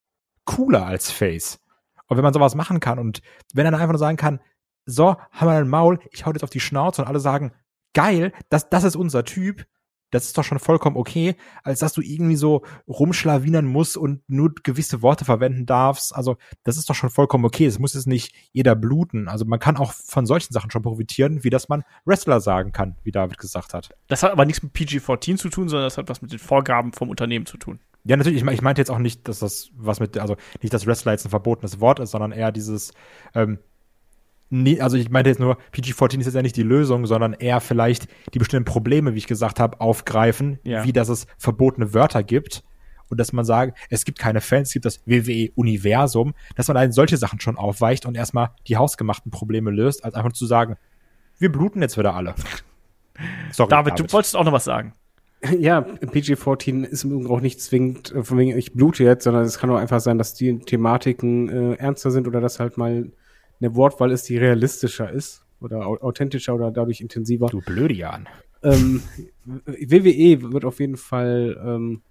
cooler 0.44 0.86
als 0.86 1.10
Face. 1.10 1.60
Und 2.06 2.16
wenn 2.16 2.24
man 2.24 2.32
sowas 2.32 2.54
machen 2.54 2.80
kann 2.80 2.98
und 2.98 3.20
wenn 3.52 3.66
er 3.66 3.70
dann 3.70 3.80
einfach 3.80 3.92
nur 3.92 3.98
sagen 3.98 4.16
kann, 4.16 4.40
so, 4.86 5.16
haben 5.30 5.48
wir 5.48 5.52
ein 5.52 5.68
Maul, 5.68 6.00
ich 6.10 6.24
hau 6.24 6.32
jetzt 6.32 6.42
auf 6.42 6.50
die 6.50 6.60
Schnauze 6.60 7.02
und 7.02 7.08
alle 7.08 7.20
sagen, 7.20 7.52
geil, 7.92 8.32
das, 8.48 8.70
das 8.70 8.84
ist 8.84 8.96
unser 8.96 9.24
Typ, 9.24 9.66
das 10.10 10.26
ist 10.26 10.38
doch 10.38 10.44
schon 10.44 10.58
vollkommen 10.58 10.96
okay, 10.96 11.36
als 11.62 11.80
dass 11.80 11.92
du 11.92 12.00
irgendwie 12.00 12.36
so 12.36 12.64
rumschlawinern 12.86 13.66
musst 13.66 13.96
und 13.96 14.22
nur 14.28 14.54
gewisse 14.62 15.02
Worte 15.02 15.24
verwenden 15.24 15.66
darfst. 15.66 16.14
Also, 16.14 16.36
das 16.64 16.76
ist 16.76 16.88
doch 16.88 16.94
schon 16.94 17.10
vollkommen 17.10 17.44
okay. 17.44 17.66
Es 17.66 17.78
muss 17.78 17.94
jetzt 17.94 18.06
nicht 18.06 18.34
jeder 18.52 18.74
bluten. 18.74 19.28
Also, 19.28 19.44
man 19.44 19.58
kann 19.58 19.76
auch 19.76 19.92
von 19.92 20.26
solchen 20.26 20.52
Sachen 20.52 20.70
schon 20.70 20.82
profitieren, 20.82 21.44
wie 21.44 21.50
dass 21.50 21.68
man 21.68 21.84
Wrestler 22.04 22.40
sagen 22.40 22.72
kann, 22.72 22.96
wie 23.02 23.12
David 23.12 23.38
gesagt 23.38 23.74
hat. 23.74 23.90
Das 24.08 24.22
hat 24.22 24.32
aber 24.32 24.44
nichts 24.44 24.62
mit 24.62 24.72
PG-14 24.72 25.36
zu 25.36 25.48
tun, 25.48 25.68
sondern 25.68 25.86
das 25.86 25.98
hat 25.98 26.08
was 26.08 26.22
mit 26.22 26.32
den 26.32 26.38
Vorgaben 26.38 26.92
vom 26.92 27.10
Unternehmen 27.10 27.46
zu 27.46 27.58
tun. 27.58 27.80
Ja, 28.04 28.16
natürlich, 28.16 28.42
ich, 28.42 28.48
ich 28.48 28.62
meinte 28.62 28.80
jetzt 28.80 28.90
auch 28.90 28.98
nicht, 28.98 29.28
dass 29.28 29.40
das 29.40 29.70
was 29.74 30.00
mit, 30.00 30.16
also 30.16 30.36
nicht, 30.62 30.72
dass 30.72 30.86
Wrestler 30.86 31.12
jetzt 31.12 31.26
ein 31.26 31.30
verbotenes 31.30 31.80
Wort 31.80 32.00
ist, 32.00 32.12
sondern 32.12 32.32
eher 32.32 32.52
dieses, 32.52 32.92
ähm, 33.34 33.58
nee, 34.50 34.80
also 34.80 34.96
ich 34.96 35.10
meinte 35.10 35.30
jetzt 35.30 35.40
nur, 35.40 35.56
PG-14 35.72 36.20
ist 36.20 36.26
jetzt 36.26 36.34
ja 36.34 36.42
nicht 36.42 36.56
die 36.56 36.62
Lösung, 36.62 37.06
sondern 37.06 37.32
eher 37.34 37.60
vielleicht 37.60 38.08
die 38.34 38.38
bestimmten 38.38 38.64
Probleme, 38.64 39.14
wie 39.14 39.18
ich 39.18 39.26
gesagt 39.26 39.60
habe, 39.60 39.80
aufgreifen, 39.80 40.58
Ja. 40.64 40.84
wie 40.84 40.92
dass 40.92 41.08
es 41.08 41.26
verbotene 41.38 41.94
Wörter 41.94 42.22
gibt 42.22 42.62
und 43.10 43.18
dass 43.18 43.32
man 43.32 43.44
sagt, 43.44 43.78
es 43.90 44.04
gibt 44.04 44.18
keine 44.18 44.40
Fans, 44.40 44.68
es 44.68 44.72
gibt 44.74 44.84
das 44.84 45.00
WWE-Universum, 45.06 46.34
dass 46.56 46.68
man 46.68 46.74
dann 46.76 46.92
solche 46.92 47.16
Sachen 47.16 47.40
schon 47.40 47.56
aufweicht 47.56 48.06
und 48.06 48.16
erstmal 48.16 48.50
die 48.66 48.76
hausgemachten 48.76 49.30
Probleme 49.30 49.70
löst, 49.70 50.04
als 50.04 50.14
einfach 50.14 50.32
zu 50.32 50.46
sagen, 50.46 50.76
wir 51.38 51.50
bluten 51.52 51.80
jetzt 51.82 51.96
wieder 51.98 52.14
alle. 52.14 52.34
Sorry, 53.52 53.70
David, 53.70 53.98
du 53.98 54.04
wolltest 54.12 54.36
auch 54.36 54.44
noch 54.44 54.52
was 54.52 54.64
sagen. 54.64 54.92
Ja, 55.58 55.80
PG-14 55.82 56.84
ist 56.84 57.04
im 57.04 57.12
Übrigen 57.12 57.30
auch 57.30 57.40
nicht 57.40 57.60
zwingend, 57.60 58.12
äh, 58.12 58.24
von 58.24 58.38
wegen 58.38 58.56
ich 58.58 58.72
blute 58.72 59.04
jetzt, 59.04 59.22
sondern 59.24 59.44
es 59.44 59.58
kann 59.58 59.70
auch 59.70 59.76
einfach 59.76 60.00
sein, 60.00 60.18
dass 60.18 60.34
die 60.34 60.58
Thematiken 60.58 61.48
äh, 61.48 61.74
ernster 61.74 62.10
sind 62.10 62.26
oder 62.26 62.40
dass 62.40 62.58
halt 62.58 62.76
mal 62.76 63.10
eine 63.60 63.74
Wortwahl 63.74 64.10
ist, 64.10 64.28
die 64.28 64.36
realistischer 64.36 65.10
ist 65.10 65.44
oder 65.60 65.86
au 65.86 65.96
authentischer 65.96 66.54
oder 66.54 66.70
dadurch 66.70 67.00
intensiver. 67.00 67.46
Du 67.46 67.60
Blödian. 67.60 68.28
Ähm, 68.62 69.02
WWE 69.44 70.52
wird 70.52 70.64
auf 70.64 70.80
jeden 70.80 70.96
Fall 70.96 71.60
ähm, 71.64 72.02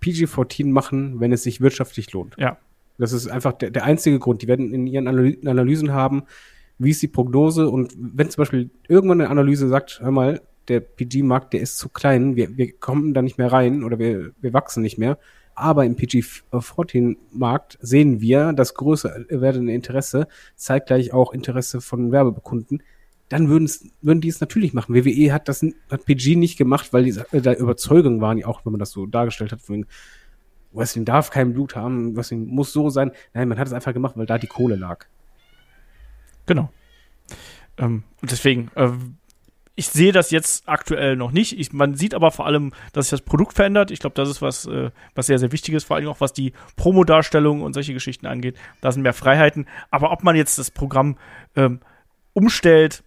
PG-14 0.00 0.70
machen, 0.70 1.20
wenn 1.20 1.32
es 1.32 1.42
sich 1.42 1.60
wirtschaftlich 1.60 2.12
lohnt. 2.12 2.34
Ja. 2.38 2.58
Das 2.98 3.12
ist 3.12 3.26
einfach 3.28 3.52
der, 3.52 3.70
der 3.70 3.84
einzige 3.84 4.18
Grund. 4.18 4.42
Die 4.42 4.48
werden 4.48 4.72
in 4.72 4.86
ihren 4.86 5.08
Analy 5.08 5.38
Analysen 5.44 5.92
haben, 5.92 6.24
wie 6.78 6.90
ist 6.90 7.02
die 7.02 7.08
Prognose 7.08 7.68
und 7.68 7.92
wenn 7.96 8.30
zum 8.30 8.42
Beispiel 8.42 8.70
irgendwann 8.88 9.20
eine 9.20 9.30
Analyse 9.30 9.68
sagt, 9.68 10.00
hör 10.00 10.10
mal, 10.10 10.40
der 10.68 10.80
PG-Markt, 10.80 11.52
der 11.52 11.60
ist 11.60 11.78
zu 11.78 11.88
klein, 11.88 12.36
wir, 12.36 12.56
wir 12.56 12.72
kommen 12.72 13.14
da 13.14 13.22
nicht 13.22 13.38
mehr 13.38 13.52
rein 13.52 13.84
oder 13.84 13.98
wir, 13.98 14.32
wir 14.40 14.52
wachsen 14.52 14.82
nicht 14.82 14.98
mehr. 14.98 15.18
Aber 15.54 15.84
im 15.84 15.96
PG-14-Markt 15.96 17.78
sehen 17.80 18.20
wir 18.20 18.52
das 18.52 18.74
größer 18.74 19.24
werdende 19.28 19.72
Interesse, 19.72 20.28
zeitgleich 20.56 21.12
auch 21.12 21.32
Interesse 21.32 21.80
von 21.80 22.12
Werbekunden. 22.12 22.82
Dann 23.28 23.48
würden 23.48 23.70
würden 24.02 24.20
die 24.20 24.28
es 24.28 24.40
natürlich 24.40 24.74
machen. 24.74 24.94
WWE 24.94 25.32
hat 25.32 25.48
das 25.48 25.64
hat 25.90 26.04
PG 26.04 26.36
nicht 26.36 26.58
gemacht, 26.58 26.92
weil 26.92 27.04
die 27.04 27.18
äh, 27.32 27.40
der 27.40 27.58
Überzeugung 27.58 28.20
waren, 28.20 28.42
auch 28.44 28.64
wenn 28.64 28.72
man 28.72 28.80
das 28.80 28.90
so 28.90 29.06
dargestellt 29.06 29.52
hat, 29.52 29.62
von 29.62 29.86
Wrestling 30.72 31.04
darf 31.04 31.30
kein 31.30 31.52
Blut 31.52 31.76
haben, 31.76 32.16
Wrestling 32.16 32.46
muss 32.46 32.72
so 32.72 32.90
sein. 32.90 33.12
Nein, 33.32 33.48
man 33.48 33.58
hat 33.58 33.66
es 33.66 33.72
einfach 33.72 33.92
gemacht, 33.92 34.16
weil 34.16 34.26
da 34.26 34.38
die 34.38 34.46
Kohle 34.46 34.76
lag. 34.76 35.06
Genau. 36.46 36.70
Ähm, 37.78 38.04
deswegen, 38.22 38.70
äh, 38.74 38.90
ich 39.76 39.88
sehe 39.88 40.12
das 40.12 40.30
jetzt 40.30 40.68
aktuell 40.68 41.16
noch 41.16 41.32
nicht. 41.32 41.58
Ich, 41.58 41.72
man 41.72 41.94
sieht 41.94 42.14
aber 42.14 42.30
vor 42.30 42.46
allem, 42.46 42.72
dass 42.92 43.06
sich 43.06 43.18
das 43.18 43.20
Produkt 43.22 43.54
verändert. 43.54 43.90
Ich 43.90 43.98
glaube, 43.98 44.14
das 44.14 44.28
ist 44.28 44.40
was, 44.40 44.66
äh, 44.66 44.90
was 45.14 45.26
sehr, 45.26 45.38
sehr 45.38 45.52
wichtig 45.52 45.74
ist, 45.74 45.84
vor 45.84 45.96
allem 45.96 46.08
auch 46.08 46.20
was 46.20 46.32
die 46.32 46.52
Promodarstellung 46.76 47.62
und 47.62 47.72
solche 47.72 47.92
Geschichten 47.92 48.26
angeht. 48.26 48.56
Da 48.80 48.92
sind 48.92 49.02
mehr 49.02 49.12
Freiheiten. 49.12 49.66
Aber 49.90 50.12
ob 50.12 50.22
man 50.22 50.36
jetzt 50.36 50.58
das 50.58 50.70
Programm 50.70 51.16
ähm, 51.56 51.80
umstellt, 52.34 53.02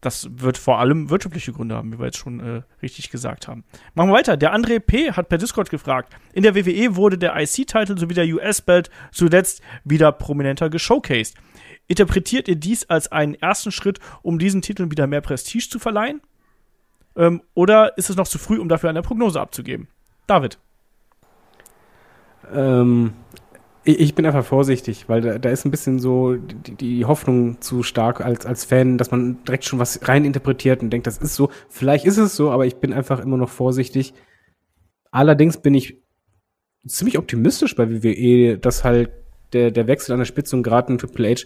das 0.00 0.28
wird 0.32 0.58
vor 0.58 0.80
allem 0.80 1.10
wirtschaftliche 1.10 1.52
Gründe 1.52 1.76
haben, 1.76 1.92
wie 1.92 1.98
wir 2.00 2.06
jetzt 2.06 2.18
schon 2.18 2.40
äh, 2.40 2.62
richtig 2.82 3.10
gesagt 3.10 3.46
haben. 3.46 3.62
Machen 3.94 4.10
wir 4.10 4.16
weiter. 4.16 4.36
Der 4.36 4.52
André 4.52 4.80
P. 4.80 5.12
hat 5.12 5.28
per 5.28 5.38
Discord 5.38 5.70
gefragt. 5.70 6.12
In 6.32 6.42
der 6.42 6.56
WWE 6.56 6.96
wurde 6.96 7.16
der 7.16 7.36
IC-Titel 7.40 7.96
sowie 7.96 8.14
der 8.14 8.26
US-Belt 8.26 8.90
zuletzt 9.12 9.62
wieder 9.84 10.10
prominenter 10.10 10.68
geshowcased. 10.68 11.36
Interpretiert 11.92 12.48
ihr 12.48 12.56
dies 12.56 12.88
als 12.88 13.12
einen 13.12 13.34
ersten 13.34 13.70
Schritt, 13.70 13.98
um 14.22 14.38
diesen 14.38 14.62
Titeln 14.62 14.90
wieder 14.90 15.06
mehr 15.06 15.20
Prestige 15.20 15.68
zu 15.68 15.78
verleihen? 15.78 16.22
Ähm, 17.16 17.42
oder 17.52 17.98
ist 17.98 18.08
es 18.08 18.16
noch 18.16 18.26
zu 18.26 18.38
früh, 18.38 18.58
um 18.58 18.70
dafür 18.70 18.88
eine 18.88 19.02
Prognose 19.02 19.38
abzugeben? 19.38 19.88
David. 20.26 20.56
Ähm, 22.50 23.12
ich, 23.84 24.14
bin 24.14 24.24
einfach 24.24 24.42
vorsichtig, 24.42 25.10
weil 25.10 25.20
da, 25.20 25.38
da 25.38 25.50
ist 25.50 25.66
ein 25.66 25.70
bisschen 25.70 25.98
so 25.98 26.36
die, 26.36 26.76
die 26.76 27.04
Hoffnung 27.04 27.60
zu 27.60 27.82
stark 27.82 28.22
als, 28.22 28.46
als 28.46 28.64
Fan, 28.64 28.96
dass 28.96 29.10
man 29.10 29.44
direkt 29.44 29.66
schon 29.66 29.78
was 29.78 30.08
rein 30.08 30.24
interpretiert 30.24 30.80
und 30.80 30.88
denkt, 30.88 31.06
das 31.06 31.18
ist 31.18 31.34
so. 31.34 31.50
Vielleicht 31.68 32.06
ist 32.06 32.16
es 32.16 32.34
so, 32.34 32.50
aber 32.50 32.64
ich 32.64 32.76
bin 32.76 32.94
einfach 32.94 33.20
immer 33.20 33.36
noch 33.36 33.50
vorsichtig. 33.50 34.14
Allerdings 35.10 35.58
bin 35.58 35.74
ich 35.74 35.98
ziemlich 36.86 37.18
optimistisch 37.18 37.76
bei 37.76 37.90
WWE, 37.90 38.56
dass 38.56 38.82
halt 38.82 39.10
der, 39.52 39.70
der 39.70 39.86
Wechsel 39.86 40.12
an 40.12 40.20
der 40.20 40.24
Spitze 40.24 40.56
und 40.56 40.62
gerade 40.62 40.90
ein 40.90 40.96
Triple 40.96 41.34
H, 41.34 41.44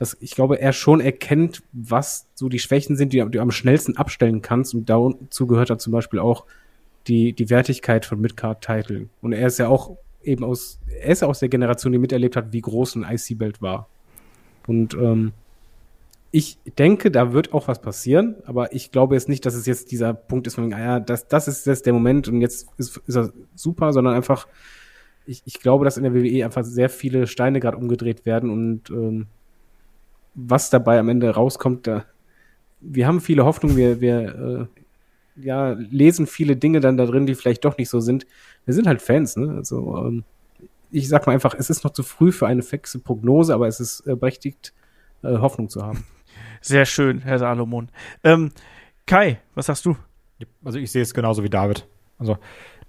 dass 0.00 0.16
ich 0.20 0.30
glaube, 0.30 0.58
er 0.58 0.72
schon 0.72 1.02
erkennt, 1.02 1.62
was 1.72 2.26
so 2.34 2.48
die 2.48 2.58
Schwächen 2.58 2.96
sind, 2.96 3.12
die, 3.12 3.18
du 3.18 3.38
am 3.38 3.50
schnellsten 3.50 3.98
abstellen 3.98 4.40
kannst. 4.40 4.74
Und 4.74 4.88
dazu 4.88 5.46
gehört 5.46 5.68
da 5.68 5.76
zum 5.76 5.92
Beispiel 5.92 6.18
auch 6.18 6.46
die, 7.06 7.34
die 7.34 7.50
Wertigkeit 7.50 8.06
von 8.06 8.18
Midcard-Titeln. 8.18 9.10
Und 9.20 9.34
er 9.34 9.46
ist 9.46 9.58
ja 9.58 9.68
auch 9.68 9.98
eben 10.22 10.42
aus, 10.42 10.80
er 11.02 11.10
ist 11.10 11.20
ja 11.20 11.28
aus 11.28 11.40
der 11.40 11.50
Generation, 11.50 11.92
die 11.92 11.98
miterlebt 11.98 12.34
hat, 12.34 12.50
wie 12.54 12.62
groß 12.62 12.96
ein 12.96 13.04
IC-Belt 13.04 13.60
war. 13.60 13.88
Und 14.66 14.94
ähm, 14.94 15.32
ich 16.30 16.56
denke, 16.78 17.10
da 17.10 17.34
wird 17.34 17.52
auch 17.52 17.68
was 17.68 17.82
passieren, 17.82 18.36
aber 18.46 18.72
ich 18.72 18.92
glaube 18.92 19.16
jetzt 19.16 19.28
nicht, 19.28 19.44
dass 19.44 19.54
es 19.54 19.66
jetzt 19.66 19.90
dieser 19.90 20.14
Punkt 20.14 20.46
ist, 20.46 20.54
von, 20.54 20.72
ah 20.72 20.80
ja, 20.80 21.00
das, 21.00 21.28
das 21.28 21.46
ist 21.46 21.66
jetzt 21.66 21.84
der 21.84 21.92
Moment 21.92 22.26
und 22.26 22.40
jetzt 22.40 22.68
ist, 22.78 22.96
ist 23.06 23.16
er 23.16 23.34
super, 23.54 23.92
sondern 23.92 24.14
einfach, 24.14 24.48
ich, 25.26 25.42
ich 25.44 25.60
glaube, 25.60 25.84
dass 25.84 25.98
in 25.98 26.04
der 26.04 26.14
WWE 26.14 26.46
einfach 26.46 26.64
sehr 26.64 26.88
viele 26.88 27.26
Steine 27.26 27.60
gerade 27.60 27.76
umgedreht 27.76 28.24
werden 28.24 28.48
und 28.48 28.88
ähm, 28.88 29.26
was 30.34 30.70
dabei 30.70 30.98
am 30.98 31.08
Ende 31.08 31.30
rauskommt, 31.30 31.86
da 31.86 32.04
wir 32.80 33.06
haben 33.06 33.20
viele 33.20 33.44
Hoffnungen, 33.44 33.76
wir, 33.76 34.00
wir 34.00 34.68
äh, 35.36 35.42
ja, 35.42 35.72
lesen 35.72 36.26
viele 36.26 36.56
Dinge 36.56 36.80
dann 36.80 36.96
da 36.96 37.06
drin, 37.06 37.26
die 37.26 37.34
vielleicht 37.34 37.64
doch 37.64 37.76
nicht 37.76 37.88
so 37.88 38.00
sind. 38.00 38.26
Wir 38.64 38.74
sind 38.74 38.86
halt 38.86 39.02
Fans, 39.02 39.36
ne? 39.36 39.54
Also 39.56 39.98
ähm, 39.98 40.24
ich 40.90 41.08
sag 41.08 41.26
mal 41.26 41.32
einfach, 41.32 41.54
es 41.54 41.70
ist 41.70 41.84
noch 41.84 41.92
zu 41.92 42.02
früh 42.02 42.32
für 42.32 42.46
eine 42.46 42.62
fixe 42.62 42.98
Prognose, 42.98 43.54
aber 43.54 43.68
es 43.68 43.80
ist 43.80 44.06
äh, 44.06 44.16
berechtigt, 44.16 44.72
äh, 45.22 45.38
Hoffnung 45.38 45.68
zu 45.68 45.82
haben. 45.82 46.04
Sehr 46.60 46.84
schön, 46.84 47.20
Herr 47.20 47.38
Salomon. 47.38 47.90
Ähm, 48.24 48.50
Kai, 49.06 49.40
was 49.54 49.66
sagst 49.66 49.86
du? 49.86 49.96
Also 50.64 50.78
ich 50.78 50.90
sehe 50.90 51.02
es 51.02 51.14
genauso 51.14 51.42
wie 51.42 51.50
David. 51.50 51.86
Also 52.18 52.38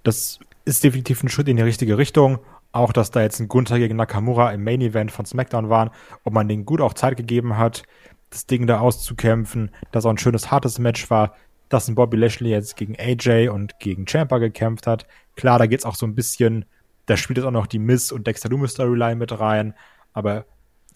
das 0.03 0.39
ist 0.65 0.83
definitiv 0.83 1.23
ein 1.23 1.29
Schritt 1.29 1.47
in 1.47 1.57
die 1.57 1.63
richtige 1.63 1.97
Richtung. 1.97 2.39
Auch, 2.71 2.93
dass 2.93 3.11
da 3.11 3.21
jetzt 3.21 3.39
ein 3.39 3.47
Gunther 3.47 3.79
gegen 3.79 3.97
Nakamura 3.97 4.51
im 4.51 4.63
Main 4.63 4.81
Event 4.81 5.11
von 5.11 5.25
SmackDown 5.25 5.69
waren, 5.69 5.89
ob 6.23 6.33
man 6.33 6.47
denen 6.47 6.65
gut 6.65 6.81
auch 6.81 6.93
Zeit 6.93 7.17
gegeben 7.17 7.57
hat, 7.57 7.83
das 8.29 8.45
Ding 8.45 8.65
da 8.65 8.79
auszukämpfen, 8.79 9.71
dass 9.91 10.05
auch 10.05 10.09
ein 10.09 10.17
schönes, 10.17 10.51
hartes 10.51 10.79
Match 10.79 11.09
war, 11.09 11.35
dass 11.69 11.87
ein 11.87 11.95
Bobby 11.95 12.17
Lashley 12.17 12.49
jetzt 12.49 12.75
gegen 12.77 12.95
AJ 12.97 13.49
und 13.49 13.79
gegen 13.79 14.05
Champa 14.05 14.37
gekämpft 14.37 14.87
hat. 14.87 15.05
Klar, 15.35 15.59
da 15.59 15.67
geht's 15.67 15.85
auch 15.85 15.95
so 15.95 16.05
ein 16.05 16.15
bisschen, 16.15 16.65
da 17.05 17.17
spielt 17.17 17.37
jetzt 17.37 17.45
auch 17.45 17.51
noch 17.51 17.67
die 17.67 17.79
Miss 17.79 18.11
und 18.11 18.25
Dexter 18.27 18.49
Loomis 18.49 18.71
Storyline 18.71 19.15
mit 19.15 19.37
rein, 19.37 19.73
aber 20.13 20.45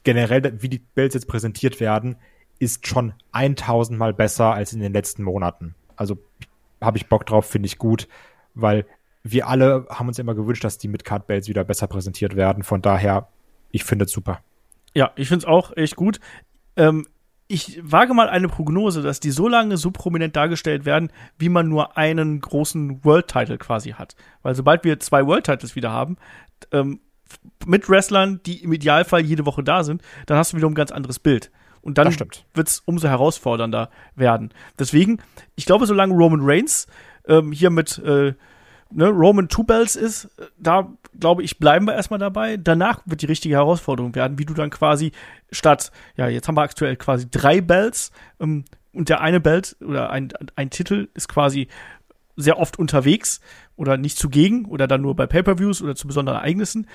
generell, 0.04 0.62
wie 0.62 0.70
die 0.70 0.80
Bells 0.80 1.14
jetzt 1.14 1.28
präsentiert 1.28 1.80
werden, 1.80 2.16
ist 2.60 2.88
schon 2.88 3.14
1000 3.34 4.00
Mal 4.00 4.14
besser 4.14 4.54
als 4.54 4.74
in 4.74 4.80
den 4.80 4.94
letzten 4.94 5.24
Monaten. 5.24 5.76
Also 5.96 6.18
habe 6.82 6.98
ich 6.98 7.08
Bock 7.08 7.26
drauf, 7.26 7.46
finde 7.46 7.68
ich 7.68 7.78
gut, 7.78 8.08
weil 8.54 8.86
wir 9.28 9.48
alle 9.48 9.88
haben 9.90 10.08
uns 10.08 10.20
immer 10.20 10.36
gewünscht, 10.36 10.64
dass 10.64 10.78
die 10.78 10.88
Midcard-Bells 10.88 11.48
wieder 11.48 11.64
besser 11.64 11.88
präsentiert 11.88 12.36
werden. 12.36 12.62
Von 12.62 12.84
daher, 12.84 13.28
ich 13.72 13.84
finde 13.84 14.06
es 14.06 14.12
super. 14.12 14.42
Ja, 14.94 15.12
ich 15.16 15.28
finde 15.28 15.44
es 15.44 15.46
auch 15.46 15.76
echt 15.76 15.96
gut. 15.96 16.20
Ähm, 16.76 17.08
ich 17.48 17.80
wage 17.82 18.14
mal 18.14 18.30
eine 18.30 18.48
Prognose, 18.48 19.02
dass 19.02 19.20
die 19.20 19.32
so 19.32 19.48
lange 19.48 19.78
so 19.78 19.90
prominent 19.90 20.36
dargestellt 20.36 20.86
werden, 20.86 21.10
wie 21.40 21.50
man 21.50 21.68
nur 21.68 21.98
einen 21.98 22.40
großen 22.40 23.04
World-Title 23.04 23.58
quasi 23.58 23.92
hat. 23.92 24.16
Weil 24.44 24.54
sobald 24.54 24.84
wir 24.84 25.00
zwei 25.00 25.26
World-Titles 25.26 25.76
wieder 25.76 25.92
haben, 25.92 26.18
ähm, 26.72 27.00
mit 27.66 27.90
Wrestlern, 27.90 28.42
die 28.46 28.64
im 28.64 28.74
Idealfall 28.74 29.22
jede 29.22 29.48
Woche 29.48 29.64
da 29.64 29.84
sind, 29.84 30.04
dann 30.28 30.38
hast 30.38 30.54
du 30.54 30.58
wieder 30.58 30.68
ein 30.68 30.76
ganz 30.76 30.92
anderes 30.92 31.18
Bild. 31.18 31.52
Und 31.82 31.98
dann 31.98 32.16
wird 32.54 32.68
es 32.68 32.80
umso 32.80 33.08
herausfordernder 33.08 33.90
werden. 34.16 34.52
Deswegen, 34.78 35.20
ich 35.56 35.66
glaube, 35.66 35.88
solange 35.88 36.14
Roman 36.14 36.42
Reigns 36.44 36.88
ähm, 37.28 37.52
hier 37.52 37.72
mit 37.72 37.98
äh, 38.00 38.34
ne, 38.92 39.08
Roman 39.08 39.50
Two 39.50 39.64
Bells 39.64 39.96
ist, 39.96 40.30
da 40.58 40.92
glaube 41.20 41.44
ich, 41.44 41.60
bleiben 41.60 41.88
wir 41.88 41.96
erstmal 41.96 42.20
dabei. 42.20 42.58
Danach 42.58 43.02
wird 43.06 43.22
die 43.22 43.28
richtige 43.28 43.56
Herausforderung 43.56 44.16
werden, 44.16 44.38
wie 44.38 44.46
du 44.46 44.54
dann 44.54 44.70
quasi 44.70 45.12
statt, 45.52 45.92
ja, 46.18 46.28
jetzt 46.28 46.48
haben 46.48 46.58
wir 46.58 46.62
aktuell 46.62 46.96
quasi 46.96 47.30
drei 47.30 47.62
Bells 47.62 48.12
ähm, 48.40 48.66
und 48.94 49.10
der 49.10 49.22
eine 49.22 49.40
Belt 49.40 49.76
oder 49.82 50.10
ein, 50.10 50.30
ein 50.56 50.70
Titel 50.70 51.10
ist 51.14 51.28
quasi 51.28 51.68
sehr 52.36 52.60
oft 52.60 52.78
unterwegs 52.78 53.40
oder 53.76 53.98
nicht 53.98 54.18
zugegen 54.18 54.66
oder 54.66 54.88
dann 54.88 55.02
nur 55.02 55.16
bei 55.16 55.26
Pay-per-Views 55.26 55.82
oder 55.82 55.96
zu 55.96 56.08
besonderen 56.08 56.40
Ereignissen. 56.40 56.88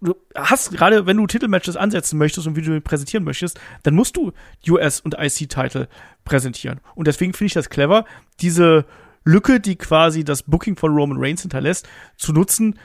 Du 0.00 0.14
hast 0.34 0.72
gerade, 0.72 1.06
wenn 1.06 1.16
du 1.16 1.26
Titelmatches 1.26 1.76
ansetzen 1.76 2.18
möchtest 2.18 2.46
und 2.46 2.56
wie 2.56 2.62
du 2.62 2.80
präsentieren 2.80 3.24
möchtest, 3.24 3.60
dann 3.82 3.94
musst 3.94 4.16
du 4.16 4.32
US 4.68 5.00
und 5.00 5.14
IC-Titel 5.18 5.88
präsentieren. 6.24 6.80
Und 6.94 7.08
deswegen 7.08 7.32
finde 7.32 7.48
ich 7.48 7.54
das 7.54 7.68
clever, 7.68 8.04
diese 8.40 8.84
Lücke, 9.28 9.60
die 9.60 9.76
quasi 9.76 10.24
das 10.24 10.42
Booking 10.42 10.76
von 10.76 10.94
Roman 10.94 11.18
Reigns 11.18 11.42
hinterlässt, 11.42 11.88
zu 12.16 12.32
nutzen, 12.32 12.78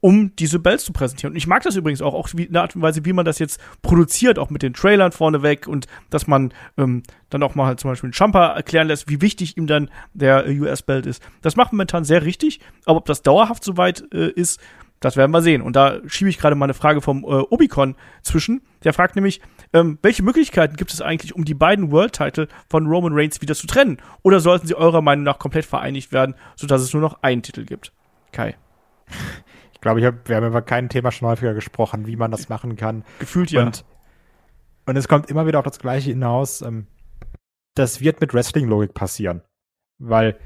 um 0.00 0.34
diese 0.36 0.60
Bells 0.60 0.84
zu 0.84 0.92
präsentieren. 0.92 1.32
Und 1.32 1.36
ich 1.36 1.48
mag 1.48 1.62
das 1.64 1.74
übrigens 1.74 2.02
auch, 2.02 2.14
auch 2.14 2.28
wie, 2.34 2.44
in 2.44 2.52
der 2.52 2.62
Art 2.62 2.76
und 2.76 2.82
Weise, 2.82 3.04
wie 3.04 3.12
man 3.12 3.24
das 3.24 3.40
jetzt 3.40 3.60
produziert, 3.82 4.38
auch 4.38 4.48
mit 4.48 4.62
den 4.62 4.74
Trailern 4.74 5.10
vorneweg 5.10 5.66
und 5.66 5.86
dass 6.10 6.28
man 6.28 6.54
ähm, 6.76 7.02
dann 7.30 7.42
auch 7.42 7.56
mal 7.56 7.66
halt 7.66 7.80
zum 7.80 7.90
Beispiel 7.90 8.06
einen 8.06 8.14
Champa 8.14 8.46
erklären 8.48 8.86
lässt, 8.86 9.08
wie 9.08 9.20
wichtig 9.20 9.56
ihm 9.56 9.66
dann 9.66 9.90
der 10.14 10.46
äh, 10.46 10.56
US-Belt 10.60 11.06
ist. 11.06 11.20
Das 11.42 11.56
macht 11.56 11.72
momentan 11.72 12.04
sehr 12.04 12.22
richtig, 12.22 12.60
aber 12.84 12.98
ob 12.98 13.06
das 13.06 13.22
dauerhaft 13.22 13.64
so 13.64 13.76
weit 13.76 14.04
äh, 14.12 14.30
ist, 14.30 14.60
das 15.00 15.16
werden 15.16 15.30
wir 15.30 15.42
sehen. 15.42 15.62
Und 15.62 15.76
da 15.76 15.98
schiebe 16.06 16.30
ich 16.30 16.38
gerade 16.38 16.56
mal 16.56 16.66
eine 16.66 16.74
Frage 16.74 17.00
vom 17.00 17.22
äh, 17.22 17.26
Obicon 17.26 17.96
zwischen. 18.22 18.62
Der 18.84 18.92
fragt 18.92 19.14
nämlich, 19.14 19.40
ähm, 19.72 19.98
welche 20.02 20.22
Möglichkeiten 20.22 20.76
gibt 20.76 20.92
es 20.92 21.00
eigentlich, 21.00 21.34
um 21.34 21.44
die 21.44 21.54
beiden 21.54 21.90
World-Title 21.90 22.48
von 22.68 22.86
Roman 22.86 23.12
Reigns 23.14 23.40
wieder 23.40 23.54
zu 23.54 23.66
trennen? 23.66 23.98
Oder 24.22 24.40
sollten 24.40 24.66
sie 24.66 24.74
eurer 24.74 25.02
Meinung 25.02 25.24
nach 25.24 25.38
komplett 25.38 25.64
vereinigt 25.64 26.12
werden, 26.12 26.34
sodass 26.56 26.82
es 26.82 26.92
nur 26.92 27.02
noch 27.02 27.22
einen 27.22 27.42
Titel 27.42 27.64
gibt? 27.64 27.92
Kai. 28.32 28.56
Ich 29.78 29.82
glaube, 29.82 30.00
ich 30.00 30.06
hab, 30.06 30.28
wir 30.28 30.34
haben 30.34 30.46
über 30.48 30.60
kein 30.60 30.88
Thema 30.88 31.12
schon 31.12 31.28
häufiger 31.28 31.54
gesprochen, 31.54 32.08
wie 32.08 32.16
man 32.16 32.32
das 32.32 32.48
machen 32.48 32.74
kann. 32.74 33.04
Gefühlt 33.20 33.52
ja. 33.52 33.62
Und, 33.62 33.84
und 34.86 34.96
es 34.96 35.06
kommt 35.06 35.30
immer 35.30 35.46
wieder 35.46 35.60
auf 35.60 35.64
das 35.64 35.78
Gleiche 35.78 36.10
hinaus. 36.10 36.62
Ähm, 36.62 36.88
das 37.76 38.00
wird 38.00 38.20
mit 38.20 38.34
Wrestling-Logik 38.34 38.92
passieren. 38.92 39.42
Weil 39.98 40.36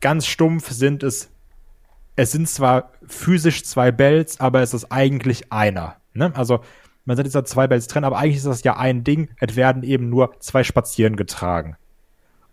ganz 0.00 0.26
stumpf 0.26 0.70
sind 0.70 1.04
es, 1.04 1.30
es 2.20 2.32
sind 2.32 2.46
zwar 2.50 2.92
physisch 3.06 3.64
zwei 3.64 3.90
Bells, 3.92 4.40
aber 4.40 4.60
es 4.60 4.74
ist 4.74 4.92
eigentlich 4.92 5.50
einer. 5.50 5.96
Ne? 6.12 6.30
Also 6.36 6.60
man 7.06 7.16
sagt 7.16 7.32
jetzt 7.32 7.48
zwei 7.48 7.66
Bells 7.66 7.86
trennen, 7.86 8.04
aber 8.04 8.18
eigentlich 8.18 8.36
ist 8.36 8.46
das 8.46 8.62
ja 8.62 8.76
ein 8.76 9.04
Ding. 9.04 9.30
Es 9.40 9.56
werden 9.56 9.82
eben 9.82 10.10
nur 10.10 10.38
zwei 10.38 10.62
Spazieren 10.62 11.16
getragen. 11.16 11.76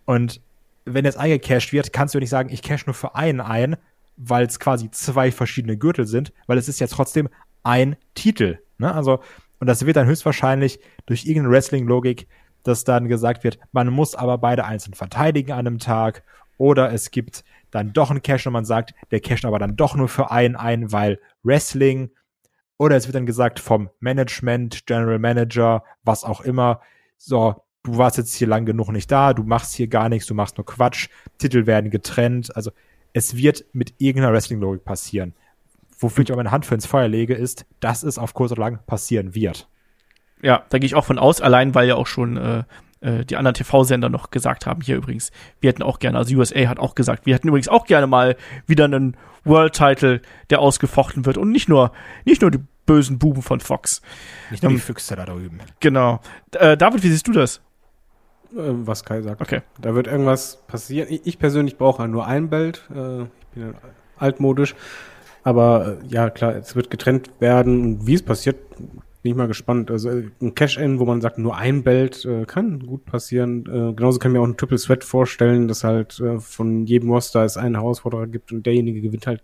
Und 0.06 0.40
wenn 0.86 1.04
jetzt 1.04 1.18
eingecashed 1.18 1.74
wird, 1.74 1.92
kannst 1.92 2.14
du 2.14 2.18
nicht 2.18 2.30
sagen, 2.30 2.48
ich 2.50 2.62
cash 2.62 2.86
nur 2.86 2.94
für 2.94 3.14
einen 3.14 3.42
ein, 3.42 3.76
weil 4.16 4.46
es 4.46 4.58
quasi 4.58 4.90
zwei 4.90 5.30
verschiedene 5.30 5.76
Gürtel 5.76 6.06
sind, 6.06 6.32
weil 6.46 6.56
es 6.56 6.70
ist 6.70 6.80
ja 6.80 6.86
trotzdem 6.86 7.28
ein 7.62 7.96
Titel. 8.14 8.60
Ne? 8.78 8.94
Also, 8.94 9.20
und 9.60 9.66
das 9.66 9.84
wird 9.84 9.98
dann 9.98 10.06
höchstwahrscheinlich 10.06 10.80
durch 11.04 11.26
irgendeine 11.26 11.50
Wrestling-Logik, 11.50 12.26
dass 12.62 12.84
dann 12.84 13.06
gesagt 13.06 13.44
wird, 13.44 13.58
man 13.72 13.88
muss 13.88 14.14
aber 14.14 14.38
beide 14.38 14.64
einzeln 14.64 14.94
verteidigen 14.94 15.52
an 15.52 15.66
einem 15.66 15.78
Tag 15.78 16.22
oder 16.56 16.90
es 16.90 17.10
gibt 17.10 17.44
dann 17.70 17.92
doch 17.92 18.10
einen 18.10 18.22
Cash 18.22 18.46
und 18.46 18.52
man 18.52 18.64
sagt, 18.64 18.94
der 19.10 19.20
Cash 19.20 19.44
aber 19.44 19.58
dann 19.58 19.76
doch 19.76 19.94
nur 19.94 20.08
für 20.08 20.30
einen 20.30 20.56
ein, 20.56 20.92
weil 20.92 21.20
Wrestling 21.42 22.10
oder 22.78 22.96
es 22.96 23.06
wird 23.06 23.16
dann 23.16 23.26
gesagt 23.26 23.60
vom 23.60 23.90
Management, 24.00 24.86
General 24.86 25.18
Manager, 25.18 25.82
was 26.04 26.24
auch 26.24 26.40
immer, 26.40 26.80
so, 27.16 27.62
du 27.82 27.98
warst 27.98 28.16
jetzt 28.18 28.34
hier 28.34 28.46
lang 28.46 28.64
genug 28.64 28.90
nicht 28.90 29.10
da, 29.10 29.34
du 29.34 29.42
machst 29.42 29.74
hier 29.74 29.88
gar 29.88 30.08
nichts, 30.08 30.26
du 30.26 30.34
machst 30.34 30.56
nur 30.56 30.64
Quatsch, 30.64 31.08
Titel 31.38 31.66
werden 31.66 31.90
getrennt, 31.90 32.54
also 32.54 32.70
es 33.12 33.36
wird 33.36 33.64
mit 33.72 33.94
irgendeiner 33.98 34.32
Wrestling-Logik 34.32 34.84
passieren. 34.84 35.34
Wofür 35.98 36.22
ich 36.22 36.30
aber 36.30 36.38
meine 36.38 36.52
Hand 36.52 36.66
für 36.66 36.74
ins 36.74 36.86
Feuer 36.86 37.08
lege, 37.08 37.34
ist, 37.34 37.66
dass 37.80 38.04
es 38.04 38.18
auf 38.18 38.34
kurz 38.34 38.52
oder 38.52 38.60
lang 38.60 38.78
passieren 38.86 39.34
wird. 39.34 39.68
Ja, 40.40 40.64
da 40.68 40.78
gehe 40.78 40.86
ich 40.86 40.94
auch 40.94 41.04
von 41.04 41.18
aus, 41.18 41.40
allein 41.40 41.74
weil 41.74 41.88
ja 41.88 41.96
auch 41.96 42.06
schon 42.06 42.36
äh, 42.36 42.62
äh 43.00 43.24
die 43.24 43.36
anderen 43.36 43.54
TV-Sender 43.54 44.08
noch 44.08 44.30
gesagt 44.30 44.66
haben, 44.66 44.80
hier 44.82 44.96
übrigens, 44.96 45.30
wir 45.60 45.68
hätten 45.68 45.82
auch 45.82 45.98
gerne, 45.98 46.18
also 46.18 46.36
USA 46.36 46.68
hat 46.68 46.78
auch 46.78 46.94
gesagt, 46.94 47.26
wir 47.26 47.34
hätten 47.34 47.48
übrigens 47.48 47.68
auch 47.68 47.86
gerne 47.86 48.06
mal 48.06 48.36
wieder 48.66 48.84
einen 48.84 49.16
World-Title, 49.44 50.20
der 50.50 50.60
ausgefochten 50.60 51.26
wird 51.26 51.38
und 51.38 51.50
nicht 51.50 51.68
nur, 51.68 51.92
nicht 52.24 52.42
nur 52.42 52.50
die 52.50 52.60
bösen 52.86 53.18
Buben 53.18 53.42
von 53.42 53.60
Fox. 53.60 54.02
Nicht 54.50 54.62
nur 54.62 54.70
um, 54.70 54.76
die 54.76 54.80
ähm, 54.80 54.86
Füchse 54.86 55.14
da 55.14 55.24
drüben. 55.24 55.60
Genau. 55.80 56.20
Äh, 56.52 56.76
David, 56.76 57.02
wie 57.02 57.10
siehst 57.10 57.28
du 57.28 57.32
das? 57.32 57.60
Äh, 58.52 58.56
was 58.56 59.04
Kai 59.04 59.20
sagt. 59.22 59.40
Okay. 59.40 59.60
Da 59.80 59.94
wird 59.94 60.06
irgendwas 60.06 60.62
passieren. 60.66 61.08
Ich 61.10 61.38
persönlich 61.38 61.76
brauche 61.76 62.08
nur 62.08 62.26
ein 62.26 62.48
Belt. 62.48 62.88
Äh, 62.94 63.22
ich 63.22 63.46
bin 63.54 63.74
altmodisch. 64.16 64.74
Aber 65.44 65.98
ja, 66.08 66.30
klar, 66.30 66.56
es 66.56 66.74
wird 66.74 66.90
getrennt 66.90 67.30
werden. 67.40 67.80
Und 67.82 68.06
wie 68.06 68.14
es 68.14 68.22
passiert, 68.22 68.56
bin 69.22 69.32
ich 69.32 69.36
mal 69.36 69.48
gespannt. 69.48 69.90
Also 69.90 70.10
ein 70.10 70.54
Cash-In, 70.54 70.98
wo 70.98 71.04
man 71.04 71.20
sagt, 71.20 71.38
nur 71.38 71.56
ein 71.56 71.82
Belt, 71.82 72.26
kann 72.46 72.80
gut 72.86 73.04
passieren. 73.04 73.64
genauso 73.64 74.18
kann 74.18 74.30
ich 74.30 74.38
mir 74.38 74.40
auch 74.40 74.46
ein 74.46 74.56
Triple 74.56 74.78
Threat 74.78 75.04
vorstellen, 75.04 75.66
dass 75.66 75.84
halt 75.84 76.22
von 76.38 76.86
jedem 76.86 77.10
Roster 77.10 77.44
es 77.44 77.56
einen 77.56 77.74
Herausforderer 77.74 78.26
gibt 78.26 78.52
und 78.52 78.64
derjenige 78.64 79.00
gewinnt 79.00 79.26
halt 79.26 79.42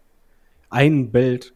ein 0.71 1.11
Belt. 1.11 1.55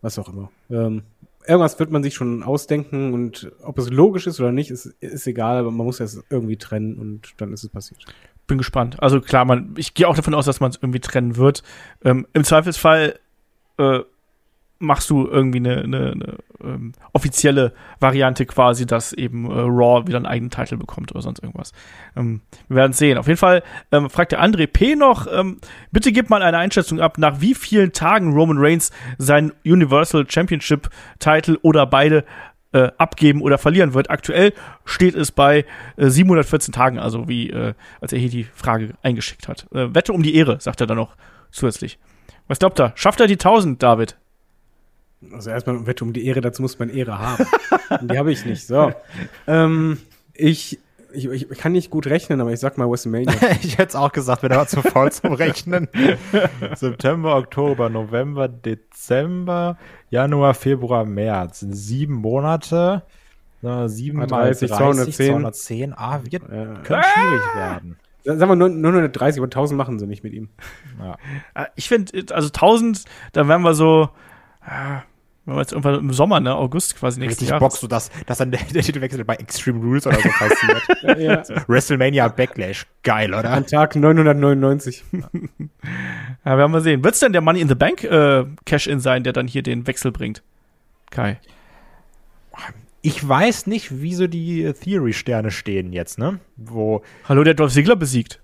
Was 0.00 0.18
auch 0.18 0.28
immer. 0.28 0.50
Ähm, 0.70 1.02
irgendwas 1.46 1.78
wird 1.78 1.90
man 1.90 2.02
sich 2.02 2.14
schon 2.14 2.42
ausdenken 2.42 3.12
und 3.12 3.52
ob 3.62 3.78
es 3.78 3.90
logisch 3.90 4.26
ist 4.26 4.40
oder 4.40 4.52
nicht, 4.52 4.70
ist, 4.70 4.86
ist 5.00 5.26
egal, 5.26 5.58
aber 5.58 5.70
man 5.70 5.86
muss 5.86 6.00
es 6.00 6.22
irgendwie 6.30 6.56
trennen 6.56 6.98
und 6.98 7.34
dann 7.38 7.52
ist 7.52 7.64
es 7.64 7.70
passiert. 7.70 8.04
Bin 8.46 8.58
gespannt. 8.58 9.02
Also 9.02 9.20
klar, 9.20 9.44
man, 9.44 9.74
ich 9.78 9.94
gehe 9.94 10.06
auch 10.06 10.16
davon 10.16 10.34
aus, 10.34 10.46
dass 10.46 10.60
man 10.60 10.70
es 10.70 10.78
irgendwie 10.80 11.00
trennen 11.00 11.36
wird. 11.36 11.62
Ähm, 12.04 12.26
Im 12.32 12.44
Zweifelsfall 12.44 13.18
äh, 13.78 14.00
machst 14.78 15.10
du 15.10 15.26
irgendwie 15.26 15.58
eine, 15.58 15.82
eine, 15.82 16.12
eine 16.12 16.36
ähm, 16.62 16.92
offizielle 17.12 17.72
Variante 18.00 18.46
quasi, 18.46 18.86
dass 18.86 19.12
eben 19.12 19.46
äh, 19.46 19.54
Raw 19.54 20.06
wieder 20.06 20.16
einen 20.16 20.26
eigenen 20.26 20.50
Titel 20.50 20.76
bekommt 20.76 21.12
oder 21.12 21.22
sonst 21.22 21.42
irgendwas. 21.42 21.72
Ähm, 22.16 22.42
wir 22.68 22.76
werden 22.76 22.92
sehen. 22.92 23.18
Auf 23.18 23.26
jeden 23.26 23.38
Fall 23.38 23.62
ähm, 23.92 24.10
fragt 24.10 24.32
der 24.32 24.42
André 24.42 24.66
P. 24.66 24.96
noch, 24.96 25.26
ähm, 25.32 25.58
bitte 25.90 26.12
gib 26.12 26.30
mal 26.30 26.42
eine 26.42 26.58
Einschätzung 26.58 27.00
ab, 27.00 27.18
nach 27.18 27.40
wie 27.40 27.54
vielen 27.54 27.92
Tagen 27.92 28.34
Roman 28.34 28.58
Reigns 28.58 28.90
seinen 29.18 29.52
Universal 29.64 30.26
Championship 30.28 30.90
Titel 31.18 31.58
oder 31.62 31.86
beide 31.86 32.24
äh, 32.72 32.90
abgeben 32.98 33.40
oder 33.40 33.56
verlieren 33.56 33.94
wird. 33.94 34.10
Aktuell 34.10 34.52
steht 34.84 35.14
es 35.14 35.30
bei 35.30 35.64
äh, 35.96 36.08
714 36.08 36.72
Tagen, 36.72 36.98
also 36.98 37.28
wie 37.28 37.50
äh, 37.50 37.74
als 38.00 38.12
er 38.12 38.18
hier 38.18 38.30
die 38.30 38.44
Frage 38.54 38.94
eingeschickt 39.02 39.48
hat. 39.48 39.66
Äh, 39.72 39.94
Wette 39.94 40.12
um 40.12 40.22
die 40.22 40.34
Ehre, 40.34 40.60
sagt 40.60 40.80
er 40.80 40.86
dann 40.86 40.96
noch 40.96 41.16
zusätzlich. 41.50 41.98
Was 42.48 42.58
glaubt 42.58 42.78
er? 42.80 42.92
Schafft 42.96 43.20
er 43.20 43.26
die 43.26 43.34
1000, 43.34 43.82
David? 43.82 44.18
Also 45.32 45.50
erstmal 45.50 45.86
Wette 45.86 46.04
um 46.04 46.12
die 46.12 46.26
Ehre, 46.26 46.40
dazu 46.40 46.62
muss 46.62 46.78
man 46.78 46.88
Ehre 46.90 47.18
haben. 47.18 47.46
Und 48.00 48.10
die 48.10 48.18
habe 48.18 48.32
ich 48.32 48.44
nicht. 48.44 48.66
So. 48.66 48.92
Ähm, 49.46 49.98
ich, 50.34 50.78
ich, 51.12 51.26
ich 51.26 51.48
kann 51.50 51.72
nicht 51.72 51.90
gut 51.90 52.06
rechnen, 52.06 52.40
aber 52.40 52.52
ich 52.52 52.60
sag 52.60 52.76
mal 52.78 52.88
WrestleMania. 52.90 53.32
ich 53.62 53.78
hätte 53.78 53.88
es 53.88 53.96
auch 53.96 54.12
gesagt, 54.12 54.42
wenn 54.42 54.50
er 54.50 54.66
zu 54.66 54.82
voll 54.82 55.12
zum 55.12 55.32
Rechnen. 55.32 55.88
September, 56.74 57.36
Oktober, 57.36 57.88
November, 57.88 58.48
Dezember, 58.48 59.78
Januar, 60.10 60.54
Februar, 60.54 61.04
März. 61.04 61.62
In 61.62 61.72
sieben 61.72 62.14
Monate. 62.14 63.02
Na, 63.62 63.88
sieben 63.88 64.18
30, 64.18 64.30
mal 64.30 64.44
30, 64.44 64.68
210. 64.68 65.32
210. 65.32 65.92
Ah, 65.96 66.20
wird, 66.22 66.42
ja. 66.42 66.74
könnte 66.82 67.08
schwierig 67.14 67.54
werden. 67.54 67.96
Sagen 68.24 68.48
wir 68.50 68.56
nur 68.56 68.68
930, 68.70 69.40
aber 69.40 69.46
1000 69.46 69.76
machen 69.76 69.98
sie 69.98 70.06
nicht 70.06 70.24
mit 70.24 70.32
ihm. 70.32 70.48
Ja. 70.98 71.16
Äh, 71.54 71.66
Ich 71.76 71.88
finde, 71.88 72.34
also 72.34 72.48
1000, 72.48 73.04
da 73.32 73.48
wären 73.48 73.62
wir 73.62 73.74
so, 73.74 74.08
äh, 74.66 75.00
wenn 75.46 75.56
wir 75.56 75.60
jetzt 75.60 75.72
irgendwann 75.72 75.96
im 75.96 76.12
Sommer, 76.12 76.40
ne, 76.40 76.54
August 76.54 76.96
quasi 76.96 77.20
nächstes 77.20 77.42
Richtig 77.42 77.50
Jahr. 77.50 77.60
Bock, 77.60 77.76
so 77.76 77.86
dass, 77.86 78.10
dass 78.26 78.38
dann 78.38 78.50
der, 78.50 78.60
der 78.72 78.82
Titelwechsel 78.82 79.24
bei 79.24 79.34
Extreme 79.34 79.78
Rules 79.78 80.06
oder 80.06 80.16
so 80.16 80.28
passiert. 80.30 80.82
ja. 81.18 81.42
WrestleMania 81.68 82.28
Backlash. 82.28 82.86
Geil, 83.02 83.34
oder? 83.34 83.50
An 83.50 83.66
Tag 83.66 83.94
999. 83.94 85.04
Ja, 86.44 86.58
werden 86.58 86.72
wir 86.72 86.80
sehen. 86.80 87.04
Wird's 87.04 87.20
denn 87.20 87.32
der 87.32 87.42
Money 87.42 87.60
in 87.60 87.68
the 87.68 87.74
Bank 87.74 88.04
äh, 88.04 88.44
Cash-In 88.64 89.00
sein, 89.00 89.22
der 89.22 89.32
dann 89.32 89.46
hier 89.46 89.62
den 89.62 89.86
Wechsel 89.86 90.12
bringt? 90.12 90.42
Kai. 91.10 91.38
Ich 93.02 93.26
weiß 93.26 93.66
nicht, 93.66 94.00
wie 94.00 94.14
so 94.14 94.26
die 94.26 94.72
Theory-Sterne 94.72 95.50
stehen 95.50 95.92
jetzt, 95.92 96.18
ne? 96.18 96.40
Wo, 96.56 97.02
Hallo, 97.28 97.44
der 97.44 97.52
hat 97.52 97.60
Dolph 97.60 97.72
Ziggler 97.72 97.96
besiegt. 97.96 98.40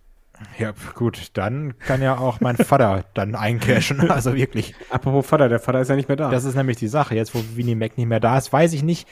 Ja, 0.58 0.72
gut, 0.94 1.30
dann 1.34 1.78
kann 1.78 2.02
ja 2.02 2.18
auch 2.18 2.40
mein 2.40 2.56
Vater 2.56 3.04
dann 3.14 3.34
eincashen. 3.34 4.10
Also 4.10 4.34
wirklich. 4.34 4.74
Apropos 4.90 5.26
Vater, 5.26 5.48
der 5.48 5.60
Vater 5.60 5.80
ist 5.80 5.88
ja 5.88 5.96
nicht 5.96 6.08
mehr 6.08 6.16
da. 6.16 6.30
Das 6.30 6.44
ist 6.44 6.54
nämlich 6.54 6.76
die 6.76 6.88
Sache. 6.88 7.14
Jetzt, 7.14 7.34
wo 7.34 7.42
Vinnie 7.54 7.74
Mac 7.74 7.96
nicht 7.96 8.06
mehr 8.06 8.20
da 8.20 8.38
ist, 8.38 8.52
weiß 8.52 8.72
ich 8.72 8.82
nicht, 8.82 9.06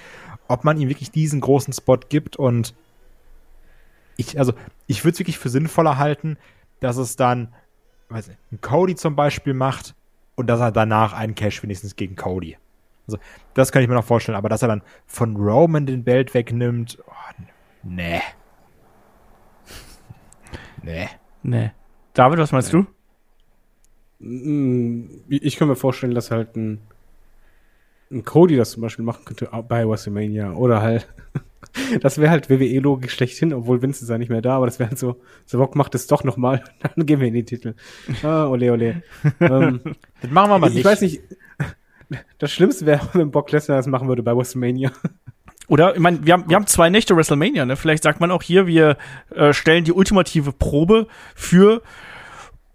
ob 0.49 0.65
man 0.65 0.79
ihm 0.81 0.89
wirklich 0.89 1.11
diesen 1.11 1.41
großen 1.41 1.73
Spot 1.73 1.99
gibt 2.09 2.37
und 2.37 2.75
ich, 4.17 4.39
also, 4.39 4.53
ich 4.87 5.05
würde 5.05 5.13
es 5.13 5.19
wirklich 5.21 5.39
für 5.39 5.49
sinnvoller 5.49 5.97
halten, 5.97 6.39
dass 6.81 6.97
es 6.97 7.15
dann, 7.15 7.55
weiß 8.09 8.29
nicht, 8.29 8.41
ein 8.51 8.61
Cody 8.61 8.97
zum 8.97 9.15
Beispiel 9.15 9.55
macht 9.55 9.95
und 10.35 10.49
dass 10.49 10.61
er 10.61 10.73
danach 10.73 11.13
einen 11.13 11.37
Cash 11.37 11.63
wenigstens 11.63 11.95
gegen 11.95 12.17
Cody. 12.17 12.57
Also, 13.07 13.19
das 13.55 13.71
kann 13.71 13.81
ich 13.83 13.89
mir 13.89 13.95
noch 13.95 14.05
vorstellen, 14.05 14.37
aber 14.37 14.49
dass 14.49 14.63
er 14.63 14.69
dann 14.69 14.83
von 15.07 15.37
Roman 15.37 15.87
den 15.87 16.03
Belt 16.03 16.35
wegnimmt, 16.35 16.99
oh, 17.07 17.43
nee. 17.85 18.21
Nee. 20.83 21.09
Nee. 21.43 21.71
David, 22.15 22.39
was 22.39 22.53
meinst 22.53 22.73
du? 22.73 22.87
Mm, 24.19 25.23
ich 25.29 25.57
kann 25.57 25.69
mir 25.69 25.77
vorstellen, 25.77 26.15
dass 26.15 26.31
halt 26.31 26.57
ein, 26.57 26.81
ein 28.11 28.25
Cody 28.25 28.57
das 28.57 28.73
zum 28.73 28.83
Beispiel 28.83 29.05
machen 29.05 29.25
könnte 29.25 29.49
bei 29.69 29.89
WrestleMania 29.89 30.53
oder 30.53 30.83
halt 30.83 31.07
das 32.01 32.19
wäre 32.19 32.31
halt 32.31 32.51
WWE-Logik 32.51 33.11
schlechthin, 33.11 33.53
obwohl 33.53 33.83
Vince 33.83 34.03
ist 34.05 34.11
ja 34.11 34.19
nicht 34.19 34.31
mehr 34.31 34.43
da, 34.43 34.57
aber 34.57 34.67
das 34.67 34.79
wäre 34.79 34.91
halt 34.91 34.99
so, 34.99 35.21
The 35.47 35.57
Rock 35.57 35.77
macht 35.77 35.95
es 35.95 36.07
doch 36.07 36.25
nochmal, 36.25 36.63
dann 36.81 37.07
geben 37.07 37.21
wir 37.21 37.29
ihm 37.29 37.35
den 37.35 37.47
Titel. 37.47 37.75
Ah, 38.23 38.47
ole, 38.49 38.73
ole. 38.73 39.03
ähm, 39.41 39.81
Das 40.21 40.31
machen 40.31 40.51
wir 40.51 40.59
mal 40.59 40.69
ich, 40.69 40.75
nicht. 40.75 40.81
ich 40.81 40.85
weiß 40.85 41.01
nicht, 41.03 41.23
das 42.39 42.53
Schlimmste 42.53 42.87
wäre, 42.87 43.07
wenn 43.13 43.31
Brock 43.31 43.53
Lesnar 43.53 43.77
das 43.77 43.87
machen 43.87 44.09
würde 44.09 44.23
bei 44.23 44.37
WrestleMania. 44.37 44.93
Oder, 45.69 45.95
ich 45.95 46.01
meine, 46.01 46.25
wir 46.25 46.33
haben, 46.33 46.49
wir 46.49 46.57
haben 46.57 46.67
zwei 46.67 46.89
Nächte 46.91 47.15
WrestleMania, 47.15 47.67
ne? 47.67 47.77
Vielleicht 47.77 48.03
sagt 48.03 48.21
man 48.21 48.31
auch 48.31 48.43
hier, 48.43 48.67
wir 48.67 48.97
äh, 49.35 49.53
stellen 49.53 49.85
die 49.85 49.93
ultimative 49.93 50.53
Probe 50.53 51.07
für 51.35 51.83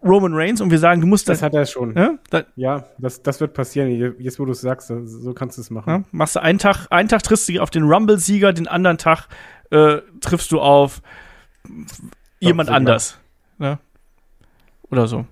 Roman 0.04 0.34
Reigns 0.36 0.62
und 0.62 0.70
wir 0.70 0.80
sagen, 0.80 1.02
du 1.02 1.08
musst 1.08 1.28
das, 1.28 1.40
Das 1.40 1.44
hat 1.44 1.54
er 1.56 1.66
schon. 1.66 1.94
ne? 1.94 2.20
da, 2.30 2.44
Ja, 2.56 2.86
das, 3.00 3.24
das 3.24 3.40
wird 3.40 3.54
passieren. 3.54 4.16
Jetzt, 4.20 4.40
wo 4.40 4.46
du 4.46 4.52
es 4.52 4.62
sagst, 4.62 4.92
so 5.06 5.34
kannst 5.34 5.58
du 5.58 5.62
es 5.62 5.70
machen. 5.70 5.90
ja, 5.90 6.04
machst 6.12 6.36
du 6.36 6.42
einen 6.42 6.60
Tag, 6.60 6.88
einen 6.92 7.10
Tag 7.10 7.24
triffst 7.24 7.50
du 7.50 7.60
auf 7.60 7.70
den 7.70 7.84
Rumble-Sieger, 7.84 8.54
den 8.54 8.68
anderen 8.68 8.98
Tag 8.98 9.28
äh, 9.72 9.98
triffst 10.22 10.52
du 10.52 10.60
auf 10.60 11.02
jemand 12.40 12.68
Ziggler. 12.68 12.76
anders. 12.78 13.20
Ne? 13.58 13.80
Oder 14.92 15.08
so. 15.08 15.26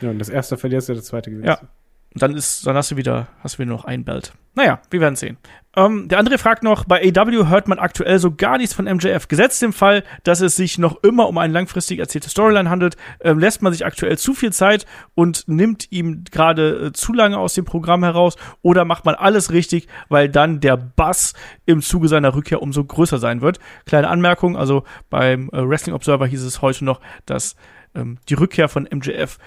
Ja, 0.00 0.10
und 0.10 0.18
das 0.18 0.28
erste 0.28 0.56
verlierst 0.56 0.88
du, 0.90 0.94
das 0.94 1.06
zweite 1.06 1.30
gewinnst. 1.30 1.48
Ja. 1.48 1.68
Und 2.12 2.22
dann 2.22 2.36
ist, 2.36 2.66
dann 2.66 2.76
hast 2.76 2.90
du 2.90 2.96
wieder, 2.96 3.26
hast 3.42 3.54
du 3.56 3.58
wieder 3.60 3.72
noch 3.72 3.84
ein 3.84 4.04
Belt. 4.04 4.32
Naja, 4.54 4.80
wir 4.90 5.00
werden 5.00 5.16
sehen. 5.16 5.38
Ähm, 5.76 6.08
der 6.08 6.18
andere 6.18 6.38
fragt 6.38 6.62
noch, 6.62 6.84
bei 6.84 7.00
AW 7.02 7.48
hört 7.48 7.68
man 7.68 7.78
aktuell 7.78 8.18
so 8.18 8.34
gar 8.34 8.58
nichts 8.58 8.74
von 8.74 8.84
MJF. 8.84 9.28
Gesetzt 9.28 9.62
im 9.62 9.72
Fall, 9.72 10.04
dass 10.22 10.40
es 10.40 10.56
sich 10.56 10.78
noch 10.78 11.02
immer 11.02 11.28
um 11.28 11.38
eine 11.38 11.52
langfristig 11.52 11.98
erzählte 11.98 12.28
Storyline 12.28 12.70
handelt, 12.70 12.96
ähm, 13.20 13.38
lässt 13.38 13.62
man 13.62 13.72
sich 13.72 13.84
aktuell 13.84 14.18
zu 14.18 14.34
viel 14.34 14.52
Zeit 14.52 14.86
und 15.14 15.48
nimmt 15.48 15.90
ihm 15.90 16.24
gerade 16.30 16.86
äh, 16.86 16.92
zu 16.92 17.12
lange 17.12 17.38
aus 17.38 17.54
dem 17.54 17.64
Programm 17.64 18.04
heraus 18.04 18.36
oder 18.62 18.84
macht 18.84 19.04
man 19.04 19.14
alles 19.14 19.52
richtig, 19.52 19.88
weil 20.08 20.28
dann 20.28 20.60
der 20.60 20.76
Bass 20.76 21.34
im 21.66 21.82
Zuge 21.82 22.08
seiner 22.08 22.34
Rückkehr 22.34 22.62
umso 22.62 22.84
größer 22.84 23.18
sein 23.18 23.40
wird. 23.40 23.58
Kleine 23.86 24.08
Anmerkung, 24.08 24.56
also 24.56 24.84
beim 25.10 25.48
äh, 25.52 25.68
Wrestling 25.68 25.94
Observer 25.94 26.26
hieß 26.26 26.42
es 26.42 26.62
heute 26.62 26.84
noch, 26.84 27.00
dass 27.26 27.56
ähm, 27.94 28.18
die 28.28 28.34
Rückkehr 28.34 28.68
von 28.68 28.88
MJF 28.92 29.38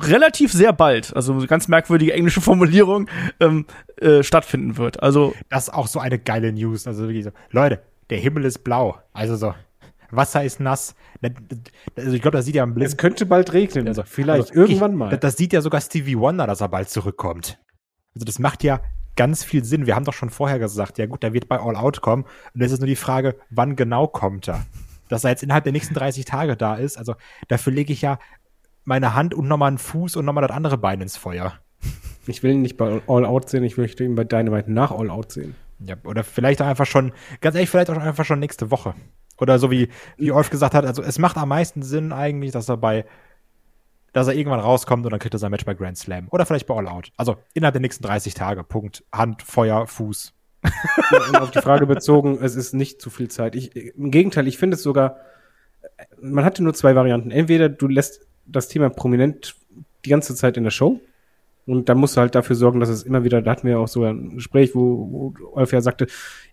relativ 0.00 0.52
sehr 0.52 0.72
bald, 0.72 1.14
also 1.14 1.32
eine 1.32 1.46
ganz 1.46 1.68
merkwürdige 1.68 2.12
englische 2.12 2.40
Formulierung, 2.40 3.08
ähm, 3.40 3.66
äh, 4.00 4.22
stattfinden 4.22 4.76
wird. 4.76 5.02
Also 5.02 5.34
Das 5.48 5.64
ist 5.68 5.74
auch 5.74 5.86
so 5.86 6.00
eine 6.00 6.18
geile 6.18 6.52
News. 6.52 6.86
Also 6.86 7.02
wirklich 7.04 7.24
so, 7.24 7.30
Leute, 7.50 7.82
der 8.10 8.18
Himmel 8.18 8.44
ist 8.44 8.58
blau. 8.64 8.98
Also 9.12 9.36
so, 9.36 9.54
Wasser 10.10 10.44
ist 10.44 10.60
nass. 10.60 10.94
Also 11.96 12.12
ich 12.12 12.22
glaube, 12.22 12.36
das 12.36 12.44
sieht 12.44 12.54
ja 12.54 12.62
am 12.62 12.70
Es 12.70 12.74
Blick. 12.74 12.98
könnte 12.98 13.26
bald 13.26 13.52
regnen. 13.52 13.88
Also, 13.88 14.02
Vielleicht 14.04 14.50
also 14.50 14.54
irgendwann 14.54 14.92
ich, 14.92 14.98
mal. 14.98 15.10
Das, 15.10 15.20
das 15.20 15.36
sieht 15.36 15.52
ja 15.52 15.60
sogar 15.60 15.80
Stevie 15.80 16.18
Wonder, 16.18 16.46
dass 16.46 16.60
er 16.60 16.68
bald 16.68 16.90
zurückkommt. 16.90 17.58
Also 18.14 18.24
das 18.24 18.38
macht 18.38 18.62
ja 18.62 18.80
ganz 19.16 19.44
viel 19.44 19.64
Sinn. 19.64 19.86
Wir 19.86 19.94
haben 19.96 20.04
doch 20.04 20.12
schon 20.12 20.30
vorher 20.30 20.58
gesagt, 20.58 20.98
ja 20.98 21.06
gut, 21.06 21.22
der 21.22 21.32
wird 21.32 21.48
bei 21.48 21.58
All 21.58 21.76
Out 21.76 22.00
kommen. 22.00 22.24
Und 22.54 22.60
jetzt 22.60 22.72
ist 22.72 22.80
nur 22.80 22.86
die 22.86 22.96
Frage, 22.96 23.36
wann 23.50 23.76
genau 23.76 24.06
kommt 24.06 24.48
er? 24.48 24.64
Dass 25.08 25.24
er 25.24 25.30
jetzt 25.30 25.42
innerhalb 25.42 25.64
der 25.64 25.72
nächsten 25.72 25.94
30 25.94 26.24
Tage 26.24 26.56
da 26.56 26.74
ist. 26.76 26.96
Also 26.96 27.14
dafür 27.48 27.72
lege 27.72 27.92
ich 27.92 28.02
ja 28.02 28.18
meine 28.84 29.14
Hand 29.14 29.34
und 29.34 29.48
nochmal 29.48 29.68
einen 29.68 29.78
Fuß 29.78 30.16
und 30.16 30.24
nochmal 30.24 30.46
das 30.46 30.56
andere 30.56 30.78
Bein 30.78 31.00
ins 31.00 31.16
Feuer. 31.16 31.54
Ich 32.26 32.42
will 32.42 32.52
ihn 32.52 32.62
nicht 32.62 32.76
bei 32.76 33.02
All 33.06 33.24
Out 33.24 33.50
sehen, 33.50 33.64
ich 33.64 33.76
möchte 33.76 34.04
ihn 34.04 34.14
bei 34.14 34.24
Dynamite 34.24 34.72
nach 34.72 34.90
All 34.90 35.10
Out 35.10 35.32
sehen. 35.32 35.54
Ja, 35.80 35.96
oder 36.04 36.24
vielleicht 36.24 36.62
auch 36.62 36.66
einfach 36.66 36.86
schon, 36.86 37.12
ganz 37.40 37.54
ehrlich, 37.54 37.70
vielleicht 37.70 37.90
auch 37.90 37.98
einfach 37.98 38.24
schon 38.24 38.38
nächste 38.38 38.70
Woche. 38.70 38.94
Oder 39.38 39.58
so 39.58 39.70
wie, 39.70 39.88
wie 40.16 40.32
Olf 40.32 40.50
gesagt 40.50 40.74
hat, 40.74 40.86
also 40.86 41.02
es 41.02 41.18
macht 41.18 41.36
am 41.36 41.48
meisten 41.48 41.82
Sinn 41.82 42.12
eigentlich, 42.12 42.52
dass 42.52 42.68
er 42.68 42.76
bei, 42.76 43.04
dass 44.12 44.28
er 44.28 44.34
irgendwann 44.34 44.60
rauskommt 44.60 45.04
und 45.04 45.10
dann 45.10 45.20
kriegt 45.20 45.34
er 45.34 45.38
sein 45.38 45.50
Match 45.50 45.64
bei 45.64 45.74
Grand 45.74 45.98
Slam. 45.98 46.28
Oder 46.30 46.46
vielleicht 46.46 46.66
bei 46.66 46.74
All 46.74 46.88
Out. 46.88 47.10
Also 47.16 47.36
innerhalb 47.52 47.74
der 47.74 47.80
nächsten 47.80 48.04
30 48.04 48.34
Tage. 48.34 48.62
Punkt. 48.62 49.04
Hand, 49.12 49.42
Feuer, 49.42 49.86
Fuß. 49.86 50.32
Und 51.28 51.36
auf 51.36 51.50
die 51.50 51.60
Frage 51.60 51.86
bezogen, 51.86 52.38
es 52.42 52.54
ist 52.54 52.74
nicht 52.74 53.02
zu 53.02 53.10
viel 53.10 53.28
Zeit. 53.28 53.54
Ich, 53.56 53.74
Im 53.74 54.10
Gegenteil, 54.10 54.46
ich 54.46 54.56
finde 54.56 54.76
es 54.76 54.82
sogar, 54.82 55.16
man 56.20 56.44
hatte 56.44 56.62
nur 56.62 56.74
zwei 56.74 56.94
Varianten. 56.94 57.30
Entweder 57.30 57.68
du 57.68 57.88
lässt 57.88 58.26
das 58.46 58.68
Thema 58.68 58.90
prominent 58.90 59.56
die 60.04 60.10
ganze 60.10 60.34
Zeit 60.34 60.56
in 60.56 60.64
der 60.64 60.70
Show 60.70 61.00
und 61.66 61.88
dann 61.88 61.98
musst 61.98 62.16
du 62.16 62.20
halt 62.20 62.34
dafür 62.34 62.56
sorgen, 62.56 62.80
dass 62.80 62.90
es 62.90 63.04
immer 63.04 63.24
wieder, 63.24 63.40
da 63.40 63.52
hatten 63.52 63.66
wir 63.66 63.72
ja 63.72 63.78
auch 63.78 63.88
so 63.88 64.04
ein 64.04 64.36
Gespräch, 64.36 64.74
wo, 64.74 65.08
wo 65.10 65.34
Olf 65.52 65.72
ja 65.72 65.80
sagte, 65.80 66.06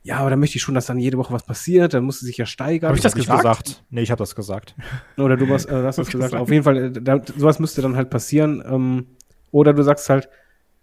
ja, 0.04 0.18
aber 0.18 0.30
da 0.30 0.36
möchte 0.38 0.56
ich 0.56 0.62
schon, 0.62 0.74
dass 0.74 0.86
dann 0.86 1.00
jede 1.00 1.18
Woche 1.18 1.34
was 1.34 1.44
passiert, 1.44 1.94
dann 1.94 2.06
musst 2.06 2.22
du 2.22 2.26
sich 2.26 2.38
ja 2.38 2.46
steigern. 2.46 2.90
Hab 2.90 2.96
ich 2.96 3.04
das 3.04 3.14
Hab 3.14 3.20
ich 3.20 3.28
gesagt? 3.28 3.84
Nee, 3.90 4.02
ich 4.02 4.12
habe 4.12 4.20
das 4.20 4.36
gesagt. 4.36 4.76
Oder 5.18 5.36
du 5.36 5.48
hast, 5.50 5.66
äh, 5.66 5.84
hast 5.84 5.98
das 5.98 6.08
gesagt. 6.12 6.34
Auf 6.34 6.50
jeden 6.50 6.64
Fall, 6.64 6.78
äh, 6.78 6.92
da, 6.92 7.22
sowas 7.36 7.60
müsste 7.60 7.82
dann 7.82 7.98
halt 7.98 8.10
passieren. 8.10 8.64
Ähm, 8.66 9.08
oder 9.52 9.74
du 9.74 9.84
sagst 9.84 10.10
halt, 10.10 10.30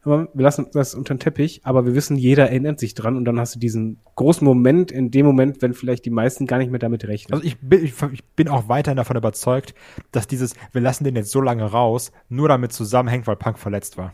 wir 0.09 0.29
lassen 0.35 0.67
das 0.73 0.95
unter 0.95 1.15
den 1.15 1.21
Teppich, 1.21 1.61
aber 1.65 1.87
wir 1.87 1.95
wissen, 1.95 2.17
jeder 2.17 2.49
erinnert 2.49 2.79
sich 2.81 2.95
dran 2.95 3.17
und 3.17 3.25
dann 3.25 3.39
hast 3.39 3.55
du 3.55 3.59
diesen 3.59 3.99
großen 4.17 4.45
Moment 4.45 4.91
in 4.91 5.11
dem 5.11 5.27
Moment, 5.27 5.61
wenn 5.63 5.75
vielleicht 5.75 6.05
die 6.05 6.11
meisten 6.11 6.47
gar 6.47 6.59
nicht 6.59 6.71
mehr 6.71 6.79
damit 6.81 7.07
rechnen. 7.07 7.35
Also 7.35 7.45
ich 7.47 7.59
bin, 7.61 7.85
ich, 7.85 7.95
ich 8.13 8.25
bin 8.25 8.49
auch 8.49 8.69
weiterhin 8.69 8.97
davon 8.97 9.17
überzeugt, 9.17 9.75
dass 10.13 10.27
dieses, 10.27 10.55
wir 10.73 10.81
lassen 10.81 11.05
den 11.05 11.17
jetzt 11.17 11.31
so 11.31 11.41
lange 11.41 11.65
raus, 11.65 12.13
nur 12.29 12.49
damit 12.49 12.73
zusammenhängt, 12.73 13.27
weil 13.27 13.37
Punk 13.37 13.59
verletzt 13.59 13.97
war. 13.99 14.13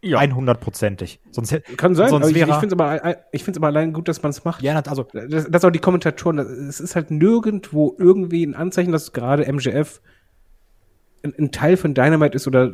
Ja. 0.00 0.20
100%ig. 0.20 1.18
Sonst 1.32 1.60
Kann 1.76 1.96
sein, 1.96 2.08
sonst 2.10 2.22
aber 2.26 2.30
ich, 2.30 2.36
ich 2.36 2.46
wäre- 2.46 2.60
finde 2.60 2.74
es 2.76 2.80
aber, 2.80 3.16
ich 3.32 3.42
find's 3.42 3.58
aber 3.58 3.66
allein 3.66 3.92
gut, 3.92 4.06
dass 4.06 4.22
man 4.22 4.30
es 4.30 4.44
macht. 4.44 4.62
ja, 4.62 4.78
also 4.78 5.04
Das, 5.12 5.48
das 5.50 5.64
auch 5.64 5.70
die 5.70 5.80
Kommentatoren, 5.80 6.38
es 6.38 6.78
ist 6.78 6.94
halt 6.94 7.10
nirgendwo 7.10 7.96
irgendwie 7.98 8.44
ein 8.46 8.54
Anzeichen, 8.54 8.92
dass 8.92 9.12
gerade 9.12 9.52
MJF 9.52 10.00
ein, 11.24 11.34
ein 11.36 11.50
Teil 11.50 11.76
von 11.76 11.94
Dynamite 11.94 12.36
ist 12.36 12.46
oder 12.46 12.72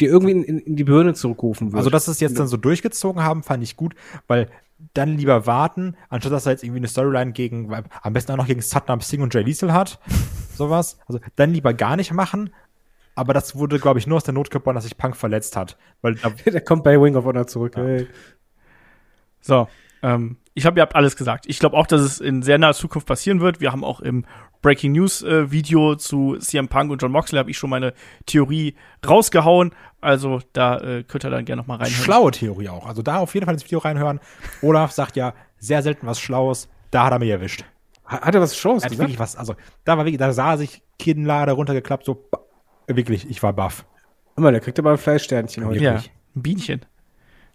dir 0.00 0.08
irgendwie 0.08 0.32
in, 0.32 0.44
in, 0.44 0.58
in 0.60 0.76
die 0.76 0.84
Birne 0.84 1.14
zurückrufen 1.14 1.72
wird. 1.72 1.78
Also, 1.78 1.90
dass 1.90 2.06
sie 2.06 2.12
es 2.12 2.20
jetzt 2.20 2.38
dann 2.38 2.48
so 2.48 2.56
durchgezogen 2.56 3.22
haben, 3.22 3.42
fand 3.42 3.62
ich 3.62 3.76
gut, 3.76 3.94
weil 4.26 4.48
dann 4.94 5.16
lieber 5.16 5.46
warten, 5.46 5.96
anstatt 6.08 6.32
dass 6.32 6.46
er 6.46 6.52
jetzt 6.52 6.62
irgendwie 6.62 6.78
eine 6.78 6.88
Storyline 6.88 7.32
gegen, 7.32 7.68
weil 7.68 7.84
am 8.02 8.12
besten 8.12 8.32
auch 8.32 8.36
noch 8.36 8.46
gegen 8.46 8.60
Satnam 8.60 9.00
Singh 9.00 9.22
und 9.22 9.34
Jay 9.34 9.42
Liesel 9.42 9.72
hat. 9.72 9.98
sowas. 10.54 10.98
Also, 11.06 11.20
dann 11.36 11.52
lieber 11.52 11.74
gar 11.74 11.96
nicht 11.96 12.12
machen. 12.12 12.50
Aber 13.14 13.34
das 13.34 13.56
wurde, 13.56 13.80
glaube 13.80 13.98
ich, 13.98 14.06
nur 14.06 14.16
aus 14.16 14.24
der 14.24 14.34
Not 14.34 14.50
geboren, 14.50 14.76
dass 14.76 14.84
sich 14.84 14.96
Punk 14.96 15.16
verletzt 15.16 15.56
hat. 15.56 15.76
Weil 16.02 16.14
da, 16.14 16.30
der 16.46 16.60
kommt 16.60 16.84
bei 16.84 17.00
Wing 17.00 17.16
of 17.16 17.24
Honor 17.24 17.46
zurück. 17.46 17.74
Hey. 17.76 18.06
So, 19.40 19.68
ähm, 20.02 20.36
ich 20.54 20.66
habe, 20.66 20.78
ihr 20.78 20.82
habt 20.82 20.96
alles 20.96 21.16
gesagt. 21.16 21.44
Ich 21.46 21.60
glaube 21.60 21.76
auch, 21.76 21.86
dass 21.86 22.00
es 22.00 22.20
in 22.20 22.42
sehr 22.42 22.58
naher 22.58 22.74
Zukunft 22.74 23.06
passieren 23.06 23.40
wird. 23.40 23.60
Wir 23.60 23.70
haben 23.70 23.84
auch 23.84 24.00
im 24.00 24.24
Breaking 24.60 24.92
News 24.92 25.22
äh, 25.22 25.50
Video 25.52 25.94
zu 25.94 26.36
CM 26.38 26.66
Punk 26.68 26.90
und 26.90 27.00
John 27.00 27.12
Moxley 27.12 27.38
habe 27.38 27.50
ich 27.50 27.56
schon 27.58 27.70
meine 27.70 27.94
Theorie 28.26 28.74
rausgehauen. 29.06 29.72
Also 30.00 30.40
da 30.52 30.78
äh, 30.78 31.04
könnt 31.04 31.24
ihr 31.24 31.30
dann 31.30 31.44
gerne 31.44 31.62
noch 31.62 31.68
mal 31.68 31.76
reinhören. 31.76 32.02
schlaue 32.02 32.30
Theorie 32.32 32.68
auch. 32.68 32.86
Also 32.86 33.02
da 33.02 33.18
auf 33.18 33.34
jeden 33.34 33.46
Fall 33.46 33.54
ins 33.54 33.64
Video 33.64 33.78
reinhören. 33.78 34.18
Olaf 34.62 34.90
sagt 34.90 35.16
ja 35.16 35.34
sehr 35.58 35.82
selten 35.82 36.06
was 36.06 36.20
Schlaues. 36.20 36.68
Da 36.90 37.04
hat 37.04 37.12
er 37.12 37.18
mich 37.20 37.30
erwischt. 37.30 37.64
Hat 38.04 38.34
er 38.34 38.40
was 38.40 38.56
Er 38.64 38.72
hat 38.72 38.82
gesagt? 38.82 38.98
wirklich 38.98 39.18
was, 39.18 39.36
also 39.36 39.54
da 39.84 39.98
war 39.98 40.06
wirklich, 40.06 40.18
da 40.18 40.32
sah 40.32 40.56
sich 40.56 40.82
Kinnlade 40.98 41.52
runtergeklappt, 41.52 42.04
so 42.06 42.28
wirklich, 42.86 43.28
ich 43.28 43.42
war 43.42 43.52
baff. 43.52 43.84
Guck 44.34 44.44
mal, 44.44 44.52
der 44.52 44.60
kriegt 44.60 44.78
aber 44.78 44.92
ein 44.92 44.98
Fleischsternchen 44.98 45.66
heute. 45.66 45.82
Ja, 45.82 45.94
ein 45.96 46.02
Bienchen. 46.34 46.80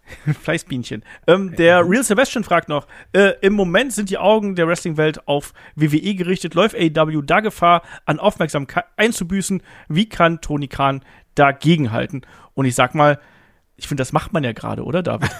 Fleißbienchen. 0.42 1.04
Ähm, 1.28 1.56
der 1.56 1.88
Real 1.88 2.04
Sebastian 2.04 2.44
fragt 2.44 2.70
noch, 2.70 2.88
äh, 3.14 3.34
im 3.42 3.54
Moment 3.54 3.94
sind 3.94 4.10
die 4.10 4.18
Augen 4.18 4.56
der 4.56 4.68
Wrestling-Welt 4.68 5.28
auf 5.28 5.54
WWE 5.76 6.16
gerichtet. 6.16 6.54
Läuft 6.54 6.76
AEW 6.76 7.22
da 7.22 7.40
Gefahr, 7.40 7.84
an 8.06 8.20
Aufmerksamkeit 8.20 8.86
einzubüßen? 8.98 9.64
Wie 9.88 10.10
kann 10.10 10.42
Tony 10.42 10.68
Khan 10.68 11.04
dagegenhalten? 11.36 12.26
Und 12.54 12.66
ich 12.66 12.76
sag 12.76 12.96
mal, 12.96 13.20
ich 13.76 13.88
finde, 13.88 14.02
das 14.02 14.14
macht 14.14 14.34
man 14.34 14.44
ja 14.44 14.52
gerade, 14.52 14.84
oder 14.84 15.04
David? 15.04 15.32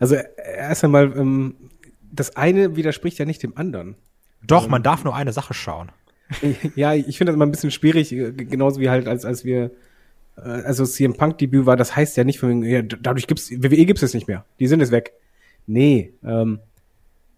Also 0.00 0.16
erst 0.16 0.84
einmal, 0.84 1.16
ähm, 1.16 1.54
das 2.10 2.36
eine 2.36 2.76
widerspricht 2.76 3.18
ja 3.18 3.24
nicht 3.24 3.42
dem 3.42 3.56
anderen. 3.56 3.96
Doch, 4.42 4.68
man 4.68 4.82
darf 4.82 5.04
nur 5.04 5.14
eine 5.14 5.32
Sache 5.32 5.54
schauen. 5.54 5.90
ja, 6.74 6.94
ich 6.94 7.18
finde 7.18 7.30
das 7.30 7.36
immer 7.36 7.46
ein 7.46 7.50
bisschen 7.50 7.70
schwierig, 7.70 8.12
äh, 8.12 8.32
genauso 8.32 8.80
wie 8.80 8.90
halt, 8.90 9.06
als, 9.08 9.24
als 9.24 9.44
wir, 9.44 9.70
also 10.36 10.84
CM 10.84 11.14
Punk 11.14 11.38
Debüt 11.38 11.66
war, 11.66 11.76
das 11.76 11.94
heißt 11.94 12.16
ja 12.16 12.24
nicht 12.24 12.38
von 12.38 12.62
ja, 12.62 12.82
dadurch 12.82 13.26
gibt's, 13.26 13.50
WWE 13.50 13.84
gibt's 13.84 14.02
es 14.02 14.14
nicht 14.14 14.28
mehr. 14.28 14.44
Die 14.58 14.66
sind 14.66 14.80
jetzt 14.80 14.92
weg. 14.92 15.12
Nee, 15.66 16.12
ähm, 16.24 16.60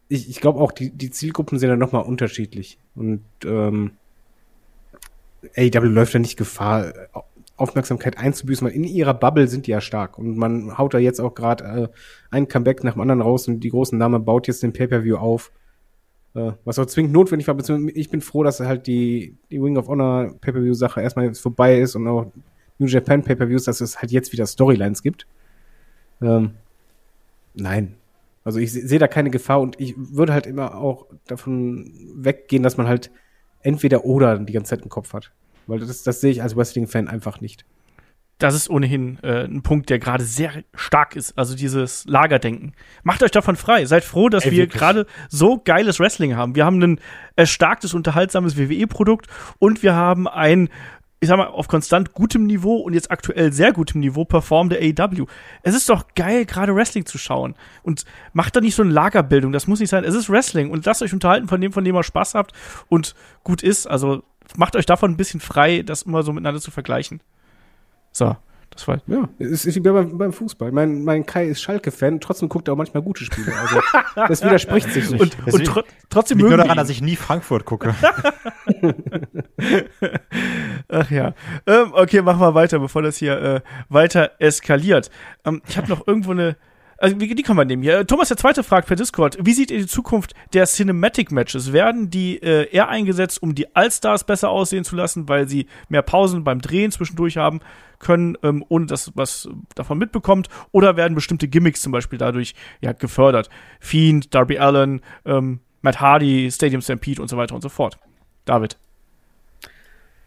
ich, 0.08 0.28
ich 0.28 0.40
glaube 0.40 0.60
auch, 0.60 0.72
die, 0.72 0.90
die 0.90 1.10
Zielgruppen 1.10 1.58
sind 1.58 1.70
dann 1.70 1.78
nochmal 1.78 2.04
unterschiedlich. 2.04 2.78
Und 2.94 3.24
ähm, 3.44 3.92
AEW 5.56 5.86
läuft 5.86 6.14
ja 6.14 6.20
nicht 6.20 6.36
Gefahr, 6.36 6.92
Aufmerksamkeit 7.56 8.18
einzubüßen, 8.18 8.66
weil 8.66 8.74
in 8.74 8.84
ihrer 8.84 9.14
Bubble 9.14 9.48
sind 9.48 9.66
die 9.66 9.72
ja 9.72 9.80
stark. 9.80 10.18
Und 10.18 10.36
man 10.36 10.76
haut 10.78 10.94
da 10.94 10.98
jetzt 10.98 11.20
auch 11.20 11.34
gerade 11.34 11.64
äh, 11.64 11.88
ein 12.30 12.48
Comeback 12.48 12.84
nach 12.84 12.94
dem 12.94 13.02
anderen 13.02 13.22
raus 13.22 13.48
und 13.48 13.60
die 13.60 13.70
großen 13.70 13.98
Namen 13.98 14.24
baut 14.24 14.48
jetzt 14.48 14.62
den 14.62 14.72
Pay-Per-View 14.72 15.16
auf. 15.16 15.52
Äh, 16.34 16.52
was 16.64 16.78
auch 16.78 16.86
zwingend 16.86 17.12
notwendig 17.12 17.46
war, 17.46 17.54
beziehungsweise 17.54 17.96
ich 17.96 18.10
bin 18.10 18.20
froh, 18.20 18.42
dass 18.42 18.60
halt 18.60 18.86
die, 18.86 19.36
die 19.50 19.62
Wing 19.62 19.76
of 19.76 19.88
Honor 19.88 20.34
Pay-Per-View-Sache 20.40 21.00
erstmal 21.00 21.26
jetzt 21.26 21.40
vorbei 21.40 21.78
ist 21.78 21.94
und 21.94 22.08
auch 22.08 22.26
New 22.78 22.86
Japan 22.86 23.22
Pay-Per-Views, 23.22 23.64
dass 23.64 23.80
es 23.80 24.00
halt 24.00 24.10
jetzt 24.10 24.32
wieder 24.32 24.46
Storylines 24.46 25.02
gibt. 25.02 25.26
Ähm, 26.20 26.52
nein. 27.54 27.94
Also 28.44 28.58
ich 28.58 28.72
sehe 28.72 28.98
da 28.98 29.08
keine 29.08 29.30
Gefahr 29.30 29.60
und 29.60 29.80
ich 29.80 29.94
würde 29.96 30.32
halt 30.32 30.46
immer 30.46 30.76
auch 30.76 31.06
davon 31.26 31.90
weggehen, 32.14 32.62
dass 32.62 32.76
man 32.76 32.86
halt 32.86 33.10
entweder 33.60 34.04
oder 34.04 34.38
die 34.38 34.52
ganze 34.52 34.70
Zeit 34.70 34.82
im 34.82 34.90
Kopf 34.90 35.14
hat. 35.14 35.32
Weil 35.66 35.78
das, 35.78 36.02
das 36.02 36.20
sehe 36.20 36.30
ich 36.30 36.42
als 36.42 36.54
Wrestling-Fan 36.54 37.08
einfach 37.08 37.40
nicht. 37.40 37.64
Das 38.38 38.54
ist 38.54 38.68
ohnehin 38.68 39.18
äh, 39.22 39.44
ein 39.44 39.62
Punkt, 39.62 39.88
der 39.90 39.98
gerade 39.98 40.24
sehr 40.24 40.64
stark 40.74 41.14
ist. 41.14 41.38
Also 41.38 41.54
dieses 41.54 42.04
Lagerdenken. 42.06 42.74
Macht 43.04 43.22
euch 43.22 43.30
davon 43.30 43.54
frei. 43.56 43.86
Seid 43.86 44.02
froh, 44.04 44.28
dass 44.28 44.44
Ey, 44.44 44.50
wir 44.50 44.66
gerade 44.66 45.06
so 45.28 45.58
geiles 45.64 46.00
Wrestling 46.00 46.34
haben. 46.34 46.56
Wir 46.56 46.64
haben 46.66 46.82
ein 46.82 47.00
erstarktes, 47.36 47.94
unterhaltsames 47.94 48.58
WWE-Produkt 48.58 49.28
und 49.58 49.82
wir 49.82 49.94
haben 49.94 50.26
ein, 50.26 50.68
ich 51.24 51.28
sag 51.28 51.38
mal, 51.38 51.46
auf 51.46 51.68
konstant 51.68 52.12
gutem 52.12 52.44
Niveau 52.44 52.76
und 52.76 52.92
jetzt 52.92 53.10
aktuell 53.10 53.52
sehr 53.52 53.72
gutem 53.72 54.00
Niveau 54.00 54.24
performende 54.24 54.76
AEW. 54.78 55.26
Es 55.62 55.74
ist 55.74 55.88
doch 55.88 56.06
geil, 56.14 56.44
gerade 56.44 56.74
Wrestling 56.74 57.06
zu 57.06 57.16
schauen. 57.18 57.54
Und 57.82 58.04
macht 58.34 58.54
da 58.54 58.60
nicht 58.60 58.74
so 58.74 58.82
eine 58.82 58.92
Lagerbildung. 58.92 59.50
Das 59.50 59.66
muss 59.66 59.80
nicht 59.80 59.88
sein. 59.88 60.04
Es 60.04 60.14
ist 60.14 60.28
Wrestling 60.28 60.70
und 60.70 60.84
lasst 60.84 61.02
euch 61.02 61.14
unterhalten 61.14 61.48
von 61.48 61.60
dem, 61.60 61.72
von 61.72 61.84
dem 61.84 61.96
ihr 61.96 62.02
Spaß 62.02 62.34
habt 62.34 62.52
und 62.88 63.14
gut 63.42 63.62
ist. 63.62 63.86
Also 63.86 64.22
macht 64.56 64.76
euch 64.76 64.86
davon 64.86 65.12
ein 65.12 65.16
bisschen 65.16 65.40
frei, 65.40 65.82
das 65.82 66.02
immer 66.02 66.22
so 66.22 66.32
miteinander 66.32 66.60
zu 66.60 66.70
vergleichen. 66.70 67.22
So, 68.12 68.36
das 68.74 68.88
war. 68.88 69.00
Ja, 69.06 69.28
es 69.38 69.64
ist 69.64 69.76
wie 69.76 69.80
beim, 69.80 70.18
beim 70.18 70.32
Fußball. 70.32 70.72
Mein, 70.72 71.04
mein 71.04 71.24
Kai 71.24 71.46
ist 71.46 71.62
Schalke-Fan, 71.62 72.20
trotzdem 72.20 72.48
guckt 72.48 72.68
er 72.68 72.74
auch 72.74 72.78
manchmal 72.78 73.02
gute 73.02 73.24
Spiele. 73.24 73.52
Also 73.56 73.80
das 74.28 74.44
widerspricht 74.44 74.90
sich 74.90 75.10
nicht. 75.10 75.20
Und, 75.20 75.52
und 75.52 75.64
tro 75.64 75.82
trotzdem 76.10 76.38
Liegt 76.38 76.48
nur 76.48 76.58
daran, 76.58 76.72
ihn. 76.72 76.76
dass 76.76 76.90
ich 76.90 77.00
nie 77.00 77.16
Frankfurt 77.16 77.64
gucke. 77.64 77.94
Ach 80.88 81.10
ja. 81.10 81.34
Ähm, 81.66 81.92
okay, 81.92 82.22
machen 82.22 82.40
wir 82.40 82.54
weiter, 82.54 82.78
bevor 82.78 83.02
das 83.02 83.16
hier 83.16 83.40
äh, 83.40 83.60
weiter 83.88 84.32
eskaliert. 84.38 85.10
Ähm, 85.44 85.62
ich 85.68 85.76
habe 85.76 85.88
noch 85.88 86.06
irgendwo 86.06 86.32
eine. 86.32 86.56
Also, 86.98 87.20
wie, 87.20 87.34
die 87.34 87.42
kann 87.42 87.56
man 87.56 87.66
nehmen 87.66 87.82
hier. 87.82 88.06
Thomas 88.06 88.28
der 88.28 88.36
Zweite 88.36 88.62
fragt 88.62 88.88
per 88.88 88.96
Discord, 88.96 89.36
wie 89.40 89.52
seht 89.52 89.70
ihr 89.70 89.78
die 89.78 89.86
Zukunft 89.86 90.34
der 90.52 90.66
Cinematic 90.66 91.32
Matches? 91.32 91.72
Werden 91.72 92.10
die 92.10 92.42
äh, 92.42 92.70
eher 92.70 92.88
eingesetzt, 92.88 93.42
um 93.42 93.54
die 93.54 93.74
Allstars 93.74 94.24
besser 94.24 94.50
aussehen 94.50 94.84
zu 94.84 94.96
lassen, 94.96 95.28
weil 95.28 95.48
sie 95.48 95.66
mehr 95.88 96.02
Pausen 96.02 96.44
beim 96.44 96.60
Drehen 96.60 96.90
zwischendurch 96.90 97.36
haben 97.36 97.60
können, 97.98 98.36
ähm, 98.42 98.64
ohne 98.68 98.86
dass 98.86 99.12
was 99.14 99.48
davon 99.74 99.98
mitbekommt? 99.98 100.48
Oder 100.72 100.96
werden 100.96 101.14
bestimmte 101.14 101.48
Gimmicks 101.48 101.82
zum 101.82 101.92
Beispiel 101.92 102.18
dadurch 102.18 102.54
ja, 102.80 102.92
gefördert? 102.92 103.50
Fiend, 103.80 104.34
Darby 104.34 104.58
Allen, 104.58 105.00
ähm, 105.24 105.60
Matt 105.82 106.00
Hardy, 106.00 106.50
Stadium 106.50 106.80
Stampede 106.80 107.20
und 107.20 107.28
so 107.28 107.36
weiter 107.36 107.54
und 107.54 107.60
so 107.60 107.68
fort. 107.68 107.98
David. 108.44 108.78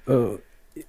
äh, 0.08 0.38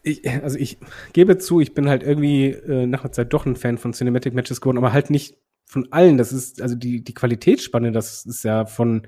ich, 0.03 0.29
also 0.43 0.59
ich 0.59 0.79
gebe 1.13 1.39
zu, 1.39 1.61
ich 1.61 1.75
bin 1.75 1.89
halt 1.89 2.03
irgendwie 2.03 2.49
äh, 2.49 2.87
nach 2.87 3.05
einer 3.05 3.13
Zeit 3.13 3.33
doch 3.33 3.47
ein 3.47 3.57
Fan 3.57 3.79
von 3.79 3.93
Cinematic 3.93 4.35
Matches 4.35 4.61
geworden, 4.61 4.79
aber 4.79 4.93
halt 4.93 5.11
nicht 5.11 5.37
von 5.69 5.93
allen. 5.93 6.19
Das 6.19 6.33
ist, 6.33 6.61
also 6.61 6.75
die, 6.75 7.03
die 7.03 7.15
Qualitätsspanne, 7.15 7.93
das 7.93 8.27
ist 8.27 8.43
ja 8.43 8.67
von 8.67 9.05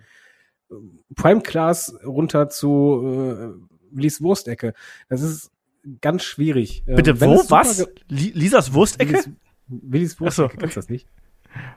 äh, 0.70 0.74
Prime 1.16 1.40
Class 1.40 1.94
runter 2.04 2.48
zu 2.48 3.02
äh, 3.02 3.70
Willis 3.90 4.22
Wurstecke. 4.22 4.74
Das 5.08 5.22
ist 5.22 5.50
ganz 6.00 6.22
schwierig. 6.22 6.84
Ähm, 6.86 6.96
Bitte, 6.96 7.20
wenn 7.20 7.30
wo? 7.30 7.42
Was? 7.48 7.86
Lisas 8.08 8.72
Wurstecke? 8.72 9.24
Willis, 9.66 10.12
so, 10.12 10.20
Wurstecke, 10.20 10.44
okay. 10.48 10.56
kennst 10.58 10.76
du 10.76 10.80
das 10.80 10.90
nicht? 10.90 11.06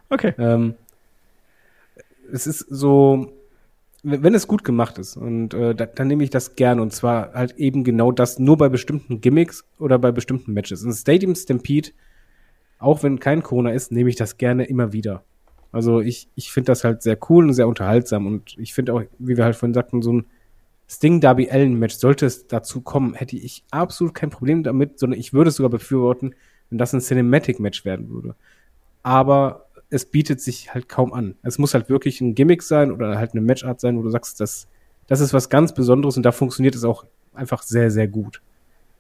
Okay. 0.10 0.34
Ähm, 0.38 0.76
es 2.32 2.46
ist 2.46 2.60
so, 2.70 3.32
wenn 4.04 4.34
es 4.34 4.48
gut 4.48 4.64
gemacht 4.64 4.98
ist 4.98 5.16
und 5.16 5.54
äh, 5.54 5.74
da, 5.74 5.86
dann 5.86 6.08
nehme 6.08 6.24
ich 6.24 6.30
das 6.30 6.56
gern 6.56 6.80
und 6.80 6.92
zwar 6.92 7.34
halt 7.34 7.58
eben 7.58 7.84
genau 7.84 8.12
das 8.12 8.38
nur 8.40 8.58
bei 8.58 8.70
bestimmten 8.70 9.22
Gimmicks 9.22 9.64
oder 9.80 9.98
bei 9.98 10.12
bestimmten 10.12 10.54
Matches. 10.54 10.84
In 10.84 10.92
Stadium 10.94 11.36
Stampede, 11.36 11.92
auch 12.84 13.04
wenn 13.04 13.20
kein 13.20 13.44
Corona 13.44 13.72
ist, 13.72 13.92
nehme 13.92 14.10
ich 14.10 14.16
das 14.16 14.38
gerne 14.38 14.66
immer 14.66 14.94
wieder. 14.94 15.24
Also 15.72 16.02
ich, 16.02 16.28
ich 16.36 16.52
finde 16.52 16.68
das 16.68 16.84
halt 16.84 17.02
sehr 17.02 17.18
cool 17.30 17.48
und 17.48 17.54
sehr 17.54 17.68
unterhaltsam 17.68 18.28
und 18.28 18.56
ich 18.60 18.74
finde 18.74 18.94
auch, 18.94 19.02
wie 19.18 19.38
wir 19.38 19.44
halt 19.44 19.56
vorhin 19.56 19.74
sagten, 19.74 20.02
so 20.02 20.14
ein 20.14 20.26
Sting 20.88 21.22
Darby 21.22 21.50
Allen 21.50 21.80
Match, 21.80 21.96
sollte 21.96 22.26
es 22.26 22.46
dazu 22.46 22.82
kommen, 22.82 23.16
hätte 23.16 23.38
ich 23.38 23.64
absolut 23.72 24.14
kein 24.14 24.30
Problem 24.30 24.64
damit, 24.64 25.00
sondern 25.00 25.20
ich 25.20 25.34
würde 25.34 25.50
es 25.50 25.56
sogar 25.56 25.72
befürworten, 25.72 26.36
wenn 26.70 26.78
das 26.78 26.94
ein 26.94 27.00
Cinematic 27.00 27.60
Match 27.60 27.86
werden 27.86 28.10
würde. 28.10 28.36
Aber 29.02 29.66
es 29.90 30.06
bietet 30.06 30.42
sich 30.42 30.74
halt 30.74 30.90
kaum 30.90 31.14
an. 31.14 31.36
Es 31.42 31.58
muss 31.58 31.74
halt 31.74 31.90
wirklich 31.90 32.22
ein 32.22 32.36
Gimmick 32.36 32.62
sein 32.62 32.92
oder 32.92 33.18
halt 33.18 33.32
eine 33.32 33.42
Matchart 33.42 33.80
sein, 33.80 33.98
wo 33.98 34.04
du 34.04 34.10
sagst, 34.10 34.40
das, 34.40 34.68
das 35.08 35.22
ist 35.22 35.34
was 35.34 35.50
ganz 35.50 35.74
Besonderes 35.74 36.18
und 36.18 36.24
da 36.24 36.32
funktioniert 36.32 36.76
es 36.76 36.84
auch 36.84 37.06
einfach 37.34 37.64
sehr, 37.64 37.90
sehr 37.90 38.08
gut. 38.08 38.42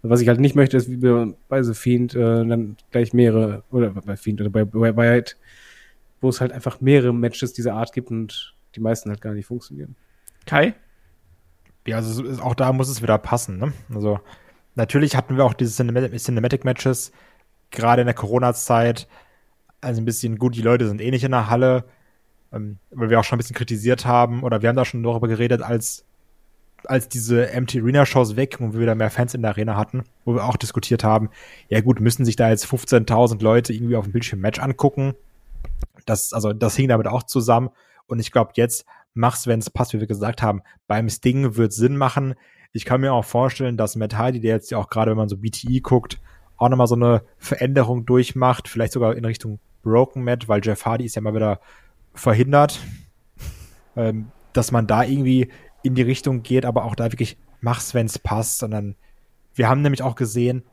Was 0.06 0.20
ich 0.20 0.28
halt 0.28 0.42
nicht 0.42 0.56
möchte, 0.56 0.76
ist 0.76 0.90
wie 0.90 0.98
bei, 0.98 1.34
bei 1.48 1.64
The 1.64 1.74
Fiend 1.74 2.14
äh, 2.14 2.46
dann 2.46 2.76
gleich 2.92 3.14
mehrere, 3.14 3.64
oder 3.72 3.92
bei 3.92 4.18
Fiend 4.18 4.42
oder 4.42 4.50
bei, 4.50 4.66
bei 4.66 4.96
Wyatt, 4.96 5.38
wo 6.20 6.28
es 6.28 6.42
halt 6.42 6.52
einfach 6.52 6.82
mehrere 6.82 7.14
Matches 7.14 7.54
dieser 7.54 7.74
Art 7.76 7.94
gibt 7.94 8.12
und 8.12 8.54
die 8.76 8.82
meisten 8.82 9.10
halt 9.10 9.22
gar 9.22 9.34
nicht 9.34 9.46
funktionieren. 9.46 9.96
Kai? 10.46 10.76
Ja, 11.88 11.98
also 11.98 12.24
auch 12.42 12.56
da 12.56 12.74
muss 12.74 12.90
es 12.90 13.02
wieder 13.02 13.18
passen. 13.18 13.58
Ne? 13.58 13.72
Also 13.94 14.20
natürlich 14.76 15.16
hatten 15.16 15.38
wir 15.38 15.46
auch 15.46 15.54
diese 15.54 15.74
Cinematic, 15.74 16.18
Cinematic 16.20 16.66
Matches, 16.66 17.14
gerade 17.72 18.02
in 18.02 18.08
der 18.08 18.16
Corona-Zeit. 18.16 19.08
Also 19.80 20.02
ein 20.02 20.06
bisschen 20.06 20.38
gut, 20.38 20.56
die 20.56 20.62
Leute 20.62 20.88
sind 20.88 21.00
eh 21.00 21.12
nicht 21.12 21.24
in 21.24 21.32
der 21.32 21.50
Halle, 21.50 21.86
ähm, 22.52 22.78
weil 22.92 23.10
wir 23.10 23.20
auch 23.20 23.24
schon 23.24 23.38
ein 23.38 23.40
bisschen 23.40 23.56
kritisiert 23.56 24.06
haben 24.06 24.44
oder 24.44 24.62
wir 24.62 24.70
haben 24.70 24.76
da 24.76 24.86
schon 24.86 25.04
darüber 25.04 25.28
geredet, 25.28 25.62
als 25.62 26.06
als 26.90 27.10
diese 27.10 27.50
Empty 27.52 27.82
Arena 27.82 28.06
Shows 28.06 28.36
weg 28.36 28.58
und 28.60 28.74
wir 28.74 28.80
wieder 28.80 28.96
mehr 28.96 29.10
Fans 29.10 29.34
in 29.34 29.42
der 29.42 29.52
Arena 29.52 29.76
hatten, 29.76 30.04
wo 30.26 30.36
wir 30.36 30.46
auch 30.46 30.58
diskutiert 30.58 31.04
haben, 31.04 31.30
ja 31.70 31.82
gut, 31.82 32.00
müssen 32.00 32.26
sich 32.26 32.36
da 32.36 32.50
jetzt 32.50 32.66
15.000 32.66 33.42
Leute 33.42 33.74
irgendwie 33.74 33.96
auf 33.96 34.06
dem 34.06 34.14
Bildschirm 34.14 34.40
Match 34.40 34.60
angucken. 34.60 35.16
Das, 36.06 36.34
also, 36.34 36.54
das 36.54 36.76
hing 36.76 36.90
damit 36.90 37.08
auch 37.08 37.24
zusammen. 37.24 37.70
Und 38.08 38.20
ich 38.20 38.32
glaube, 38.32 38.52
jetzt 38.56 38.86
mach's, 39.14 39.48
wenn 39.48 39.60
es 39.60 39.70
passt, 39.70 39.94
wie 39.94 40.00
wir 40.00 40.08
gesagt 40.08 40.42
haben. 40.42 40.62
Beim 40.88 41.10
Sting 41.10 41.56
wird 41.56 41.74
Sinn 41.74 41.98
machen. 41.98 42.36
Ich 42.72 42.86
kann 42.86 43.02
mir 43.02 43.14
auch 43.14 43.26
vorstellen, 43.26 43.78
dass 43.78 43.96
Matt 43.96 44.14
der 44.14 44.40
jetzt 44.42 44.72
ja 44.72 44.78
auch 44.78 44.90
gerade, 44.90 45.12
wenn 45.12 45.18
man 45.18 45.30
so 45.30 45.38
BTE 45.38 45.82
guckt, 45.82 46.20
auch 46.58 46.70
nochmal 46.70 46.88
so 46.88 46.96
eine 46.96 47.22
Veränderung 47.38 48.06
durchmacht, 48.06 48.68
vielleicht 48.68 48.94
sogar 48.94 49.16
in 49.16 49.26
Richtung 49.26 49.60
Broken 49.84 50.24
Matt, 50.24 50.48
weil 50.48 50.62
Jeff 50.64 50.86
Hardy 50.86 51.06
ist 51.06 51.16
ja 51.16 51.22
mal 51.22 51.36
wieder 51.36 51.60
verhindert, 52.14 52.80
ähm, 53.96 54.32
dass 54.54 54.72
man 54.72 54.88
da 54.88 55.04
irgendwie 55.04 55.52
in 55.84 55.96
die 55.96 56.02
Richtung 56.02 56.44
geht, 56.44 56.66
aber 56.66 56.86
auch 56.86 56.96
da 56.96 57.12
wirklich 57.12 57.38
mach's, 57.62 57.94
wenn's 57.94 58.20
passt, 58.20 58.60
sondern 58.60 58.96
wir 59.54 59.70
haben 59.70 59.82
nämlich 59.82 60.02
auch 60.02 60.16
gesehen, 60.16 60.64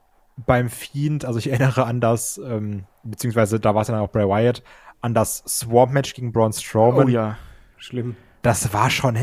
beim 0.46 0.68
Fiend, 0.68 1.24
also 1.24 1.38
ich 1.38 1.48
erinnere 1.50 1.84
an 1.84 2.00
das, 2.00 2.38
ähm, 2.38 2.84
beziehungsweise 3.02 3.60
da 3.60 3.74
war 3.74 3.82
es 3.82 3.88
dann 3.88 3.98
auch 3.98 4.10
Bray 4.10 4.26
Wyatt, 4.26 4.62
an 5.00 5.14
das 5.14 5.42
Swamp-Match 5.46 6.14
gegen 6.14 6.32
Braun 6.32 6.52
Strowman. 6.52 7.06
Oh 7.06 7.08
ja. 7.08 7.38
Schlimm. 7.78 8.16
Das 8.42 8.72
war 8.72 8.90
schon, 8.90 9.18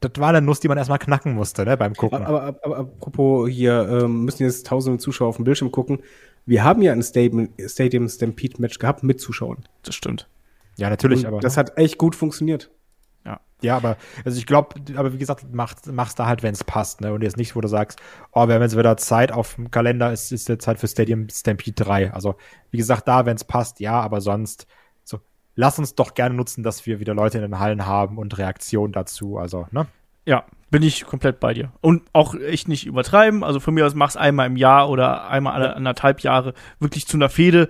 das 0.00 0.12
war 0.16 0.30
eine 0.30 0.40
Nuss, 0.40 0.60
die 0.60 0.68
man 0.68 0.78
erstmal 0.78 0.98
knacken 0.98 1.34
musste, 1.34 1.64
ne, 1.64 1.76
beim 1.76 1.94
Gucken. 1.94 2.24
Aber, 2.24 2.42
aber, 2.42 2.64
aber 2.64 2.78
apropos 2.78 3.48
hier, 3.48 3.88
ähm, 3.88 4.24
müssen 4.24 4.42
jetzt 4.42 4.66
tausende 4.66 4.98
Zuschauer 4.98 5.28
auf 5.28 5.36
dem 5.36 5.44
Bildschirm 5.44 5.70
gucken. 5.70 6.00
Wir 6.46 6.64
haben 6.64 6.82
ja 6.82 6.92
ein 6.92 7.02
Stadium, 7.02 7.50
Stadium 7.66 8.08
Stampede 8.08 8.60
Match 8.60 8.78
gehabt 8.78 9.02
mit 9.02 9.20
Zuschauern. 9.20 9.64
Das 9.82 9.94
stimmt. 9.94 10.28
ja, 10.76 10.88
natürlich, 10.88 11.20
Und 11.20 11.26
aber 11.26 11.40
das 11.40 11.56
hat 11.56 11.76
echt 11.76 11.98
gut 11.98 12.16
funktioniert. 12.16 12.70
Ja, 13.62 13.76
aber 13.76 13.96
also 14.24 14.38
ich 14.38 14.46
glaube, 14.46 14.74
aber 14.96 15.12
wie 15.12 15.18
gesagt, 15.18 15.46
mach, 15.52 15.74
mach's 15.90 16.14
da 16.14 16.26
halt, 16.26 16.42
wenn 16.42 16.54
es 16.54 16.64
passt, 16.64 17.00
ne? 17.00 17.12
Und 17.12 17.22
jetzt 17.22 17.36
nicht, 17.36 17.56
wo 17.56 17.60
du 17.60 17.68
sagst, 17.68 18.00
oh, 18.32 18.46
wir 18.46 18.54
haben 18.54 18.62
jetzt 18.62 18.76
wieder 18.76 18.96
Zeit 18.96 19.32
auf 19.32 19.54
dem 19.54 19.70
Kalender, 19.70 20.12
es 20.12 20.32
ist 20.32 20.48
jetzt 20.48 20.64
Zeit 20.64 20.78
für 20.78 20.88
Stadium 20.88 21.28
Stampede 21.28 21.84
3. 21.84 22.12
Also, 22.12 22.36
wie 22.70 22.78
gesagt, 22.78 23.06
da, 23.06 23.26
wenn 23.26 23.36
es 23.36 23.44
passt, 23.44 23.80
ja, 23.80 24.00
aber 24.00 24.20
sonst, 24.20 24.66
so, 25.04 25.20
lass 25.56 25.78
uns 25.78 25.94
doch 25.94 26.14
gerne 26.14 26.34
nutzen, 26.34 26.62
dass 26.62 26.86
wir 26.86 27.00
wieder 27.00 27.14
Leute 27.14 27.38
in 27.38 27.42
den 27.42 27.58
Hallen 27.58 27.86
haben 27.86 28.18
und 28.18 28.38
Reaktionen 28.38 28.92
dazu. 28.92 29.36
Also, 29.36 29.66
ne? 29.72 29.86
Ja, 30.26 30.44
bin 30.70 30.82
ich 30.82 31.04
komplett 31.04 31.40
bei 31.40 31.54
dir. 31.54 31.72
Und 31.80 32.02
auch 32.12 32.34
echt 32.34 32.68
nicht 32.68 32.86
übertreiben. 32.86 33.42
Also 33.42 33.58
von 33.58 33.74
mir 33.74 33.84
aus 33.86 33.94
mach's 33.94 34.16
einmal 34.16 34.46
im 34.46 34.56
Jahr 34.56 34.88
oder 34.88 35.28
einmal 35.28 35.54
alle 35.54 35.74
anderthalb 35.74 36.20
Jahre 36.20 36.54
wirklich 36.78 37.08
zu 37.08 37.16
einer 37.16 37.28
Fehde 37.28 37.68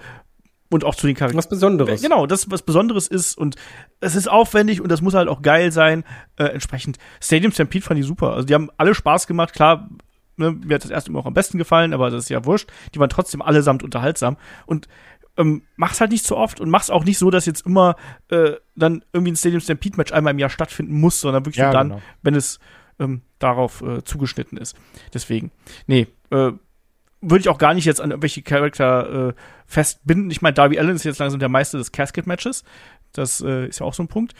und 0.71 0.85
auch 0.85 0.95
zu 0.95 1.07
den 1.07 1.16
Charakteren. 1.16 1.39
Was 1.39 1.49
Besonderes. 1.49 2.01
Genau, 2.01 2.27
das 2.27 2.51
was 2.51 2.62
Besonderes 2.62 3.09
ist 3.09 3.37
und 3.37 3.57
es 4.01 4.14
ist 4.14 4.29
aufwendig 4.31 4.81
und 4.81 4.91
das 4.91 5.03
muss 5.03 5.14
halt 5.14 5.29
auch 5.29 5.43
geil 5.43 5.73
sein. 5.73 6.05
Äh, 6.37 6.45
entsprechend 6.45 6.99
Stadium 7.21 7.53
Stampede 7.53 7.85
fand 7.85 8.01
ich 8.01 8.07
super. 8.07 8.33
Also 8.35 8.47
die 8.47 8.55
haben 8.55 8.71
alle 8.77 8.95
Spaß 8.95 9.27
gemacht. 9.27 9.53
Klar, 9.53 9.91
ne, 10.37 10.53
mir 10.53 10.77
hat 10.77 10.85
das 10.85 10.91
erste 10.91 11.11
immer 11.11 11.18
auch 11.18 11.27
am 11.27 11.35
besten 11.35 11.59
gefallen, 11.59 11.93
aber 11.93 12.11
das 12.11 12.25
ist 12.25 12.31
ja 12.31 12.45
wurscht. 12.45 12.71
Die 12.95 13.01
waren 13.01 13.11
trotzdem 13.11 13.43
allesamt 13.43 13.83
unterhaltsam 13.83 14.37
und 14.66 14.89
ähm, 15.37 15.62
mach's 15.77 16.01
halt 16.01 16.11
nicht 16.11 16.25
zu 16.25 16.37
oft 16.37 16.61
und 16.61 16.71
mach's 16.71 16.91
auch 16.91 17.05
nicht 17.05 17.18
so, 17.18 17.31
dass 17.31 17.47
jetzt 17.47 17.66
immer 17.66 17.97
äh, 18.29 18.53
dann 18.77 19.05
irgendwie 19.12 19.33
ein 19.33 19.37
Stadium 19.37 19.61
Stampede 19.61 19.97
Match 19.97 20.12
einmal 20.12 20.33
im 20.33 20.39
Jahr 20.39 20.51
stattfinden 20.51 20.95
muss, 20.95 21.21
sondern 21.21 21.45
wirklich 21.45 21.57
Ja, 21.57 21.66
nur 21.66 21.73
dann, 21.73 21.89
genau. 21.89 22.03
wenn 22.23 22.35
es 22.35 22.59
ähm, 22.99 23.23
darauf 23.39 23.83
äh, 23.83 24.05
zugeschnitten 24.05 24.59
ist. 24.59 24.77
Deswegen, 25.14 25.51
nee, 25.87 26.07
äh, 26.31 26.53
würde 27.21 27.41
ich 27.41 27.49
auch 27.49 27.59
gar 27.59 27.75
nicht 27.75 27.85
jetzt 27.85 28.01
an 28.01 28.11
irgendwelche 28.11 28.43
Charakter 28.43 29.29
äh, 29.29 29.33
festbinden. 29.66 30.31
Ich 30.31 30.43
meine, 30.43 30.55
Darby 30.55 30.79
Allen 30.79 30.97
ist 30.97 31.05
jetzt 31.05 31.18
langsam 31.18 31.41
der 31.41 31.49
Meister 31.49 31.79
des 31.79 31.93
Casket-Matches. 31.93 32.64
Das 33.12 33.41
äh, 33.41 33.66
ist 33.66 33.81
ja 33.81 33.87
auch 33.87 33.95
so 33.95 34.03
ein 34.03 34.09
Punkt. 34.09 34.35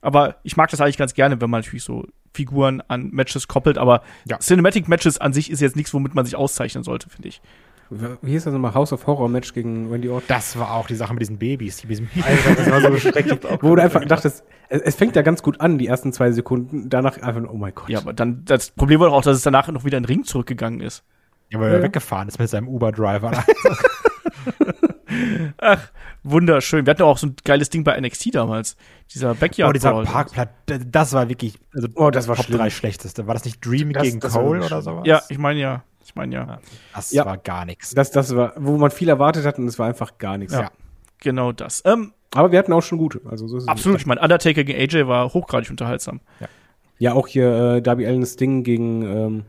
Aber 0.00 0.36
ich 0.42 0.56
mag 0.56 0.70
das 0.70 0.80
eigentlich 0.80 0.98
ganz 0.98 1.14
gerne, 1.14 1.40
wenn 1.40 1.50
man 1.50 1.60
natürlich 1.60 1.84
so 1.84 2.06
Figuren 2.34 2.80
an 2.88 3.10
Matches 3.12 3.48
koppelt. 3.48 3.78
Aber 3.78 4.02
Ja. 4.24 4.38
Cinematic-Matches 4.38 5.18
an 5.18 5.32
sich 5.32 5.50
ist 5.50 5.60
jetzt 5.60 5.76
nichts, 5.76 5.92
womit 5.94 6.14
man 6.14 6.24
sich 6.24 6.36
auszeichnen 6.36 6.82
sollte, 6.84 7.08
finde 7.08 7.28
ich. 7.28 7.40
Wie 8.22 8.30
hieß 8.30 8.44
das 8.44 8.54
nochmal? 8.54 8.72
House 8.72 8.92
of 8.94 9.06
Horror 9.06 9.28
Match 9.28 9.52
gegen 9.52 9.90
Randy 9.90 10.08
Orton. 10.08 10.24
Das 10.28 10.58
war 10.58 10.72
auch 10.72 10.86
die 10.86 10.94
Sache 10.94 11.12
mit 11.12 11.20
diesen 11.20 11.36
Babys, 11.36 11.76
die 11.76 11.86
mit 11.88 11.98
diesem 11.98 12.08
Alter, 12.24 12.54
das 12.54 12.70
war 12.70 12.80
so 12.80 12.96
schrecklich. 13.10 13.38
Wo 13.60 13.74
du 13.74 13.82
einfach 13.82 14.02
dachtest, 14.06 14.44
es, 14.70 14.80
es 14.80 14.96
fängt 14.96 15.14
ja 15.14 15.20
ganz 15.20 15.42
gut 15.42 15.60
an, 15.60 15.76
die 15.76 15.88
ersten 15.88 16.10
zwei 16.14 16.32
Sekunden. 16.32 16.88
Danach 16.88 17.18
einfach, 17.20 17.42
nur, 17.42 17.52
oh 17.52 17.58
mein 17.58 17.74
Gott. 17.74 17.90
Ja, 17.90 17.98
aber 17.98 18.14
dann, 18.14 18.46
das 18.46 18.70
Problem 18.70 18.98
war 19.00 19.08
doch 19.08 19.16
auch, 19.16 19.22
dass 19.22 19.36
es 19.36 19.42
danach 19.42 19.68
noch 19.68 19.84
wieder 19.84 19.98
in 19.98 20.04
den 20.04 20.08
Ring 20.08 20.24
zurückgegangen 20.24 20.80
ist. 20.80 21.04
Ja, 21.52 21.60
weil 21.60 21.74
er 21.74 21.82
weggefahren 21.82 22.28
ist 22.28 22.38
mit 22.38 22.48
seinem 22.48 22.68
Uber-Driver. 22.68 23.30
Ach, 25.58 25.90
wunderschön. 26.22 26.86
Wir 26.86 26.92
hatten 26.92 27.02
auch 27.02 27.18
so 27.18 27.26
ein 27.28 27.36
geiles 27.44 27.70
Ding 27.70 27.84
bei 27.84 27.98
NXT 28.00 28.34
damals. 28.34 28.76
Dieser 29.12 29.34
Backyard 29.34 29.68
oh, 29.70 29.72
dieser. 29.72 30.02
Parkplatz, 30.04 30.50
das 30.66 31.12
war 31.12 31.28
wirklich, 31.28 31.58
also 31.74 31.88
Oh, 31.94 32.10
das 32.10 32.28
war 32.28 32.36
Top 32.36 32.46
schlimm. 32.46 32.58
3 32.58 32.70
schlechteste. 32.70 33.26
War 33.26 33.34
das 33.34 33.44
nicht 33.44 33.64
Dream 33.64 33.92
Das- 33.92 34.02
gegen 34.02 34.20
das 34.20 34.32
Cole 34.32 34.60
oder 34.60 34.68
schlimm. 34.68 34.82
sowas? 34.82 35.02
Ja, 35.06 35.22
ich 35.28 35.38
meine 35.38 35.60
ja. 35.60 35.84
Ich 36.04 36.14
meine 36.14 36.34
ja. 36.34 36.58
Das 36.94 37.12
Ja. 37.12 37.24
war 37.26 37.36
gar 37.36 37.64
nichts. 37.64 37.94
Das, 37.94 38.10
das 38.10 38.34
war, 38.34 38.54
wo 38.56 38.76
man 38.76 38.90
viel 38.90 39.08
erwartet 39.08 39.44
hat 39.46 39.58
und 39.58 39.66
es 39.68 39.78
war 39.78 39.86
einfach 39.86 40.18
gar 40.18 40.36
nichts. 40.38 40.54
Ja. 40.54 40.70
Genau 41.20 41.52
das. 41.52 41.82
Ähm, 41.84 42.12
Aber 42.34 42.50
wir 42.50 42.58
hatten 42.58 42.72
auch 42.72 42.80
schon 42.82 42.98
gute. 42.98 43.20
Also 43.30 43.46
so 43.46 43.64
absolut. 43.66 44.00
Ich 44.00 44.06
meine, 44.06 44.20
Undertaker 44.20 44.64
gegen 44.64 44.80
AJ 44.80 45.06
war 45.06 45.32
hochgradig 45.32 45.70
unterhaltsam. 45.70 46.20
Ja, 46.98 47.12
auch 47.12 47.28
hier 47.28 47.76
äh, 47.76 47.82
Darby 47.82 48.06
Allen's 48.06 48.36
Ding 48.36 48.64
gegen 48.64 49.02
ähm, 49.02 49.44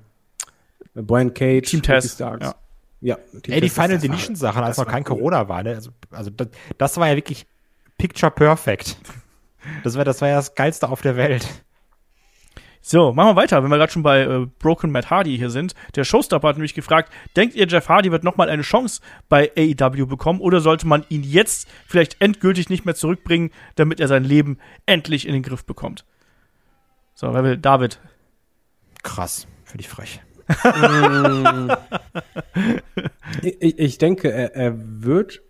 Brian 0.95 1.33
Cage. 1.33 1.69
Team 1.69 1.83
Starks. 1.83 2.17
ja. 2.19 2.55
Ja, 3.01 3.15
Team 3.15 3.53
Ey, 3.53 3.59
die 3.59 3.69
Final 3.69 3.97
Deletion 3.97 4.37
Sachen, 4.37 4.63
als 4.63 4.77
noch 4.77 4.87
kein 4.87 5.01
cool. 5.01 5.17
Corona 5.17 5.49
war, 5.49 5.61
ne? 5.61 5.75
Also, 5.75 5.91
also 6.09 6.29
das, 6.29 6.47
das 6.77 6.97
war 6.97 7.09
ja 7.09 7.17
wirklich 7.17 7.45
picture 7.97 8.31
perfect. 8.31 8.95
Das 9.83 9.97
war, 9.97 10.05
das 10.05 10.21
war 10.21 10.29
ja 10.29 10.35
das 10.35 10.55
Geilste 10.55 10.87
auf 10.89 11.01
der 11.01 11.17
Welt. 11.17 11.45
So, 12.85 13.13
machen 13.13 13.29
wir 13.29 13.35
weiter, 13.37 13.63
wenn 13.63 13.69
wir 13.69 13.77
gerade 13.77 13.91
schon 13.91 14.03
bei 14.03 14.23
äh, 14.23 14.45
Broken 14.59 14.91
Matt 14.91 15.09
Hardy 15.09 15.37
hier 15.37 15.49
sind. 15.49 15.73
Der 15.95 16.03
Showstopper 16.03 16.49
hat 16.49 16.57
nämlich 16.57 16.73
gefragt, 16.73 17.11
denkt 17.35 17.55
ihr, 17.55 17.65
Jeff 17.65 17.87
Hardy 17.87 18.11
wird 18.11 18.25
nochmal 18.25 18.49
eine 18.49 18.61
Chance 18.61 19.01
bei 19.29 19.51
AEW 19.57 20.05
bekommen 20.05 20.41
oder 20.41 20.59
sollte 20.59 20.85
man 20.85 21.05
ihn 21.07 21.23
jetzt 21.23 21.69
vielleicht 21.87 22.21
endgültig 22.21 22.69
nicht 22.69 22.83
mehr 22.83 22.95
zurückbringen, 22.95 23.51
damit 23.75 24.01
er 24.01 24.09
sein 24.09 24.25
Leben 24.25 24.59
endlich 24.85 25.25
in 25.27 25.33
den 25.33 25.43
Griff 25.43 25.63
bekommt? 25.63 26.05
So, 27.15 27.33
wer 27.33 27.43
will? 27.45 27.57
David. 27.57 27.99
Krass, 29.01 29.47
finde 29.63 29.81
ich 29.81 29.89
frech. 29.89 30.21
Ich, 33.41 33.61
ich- 33.61 33.79
ich 33.79 33.97
denke, 33.97 34.31
er, 34.31 34.55
er 34.55 34.73
wird 34.77 35.41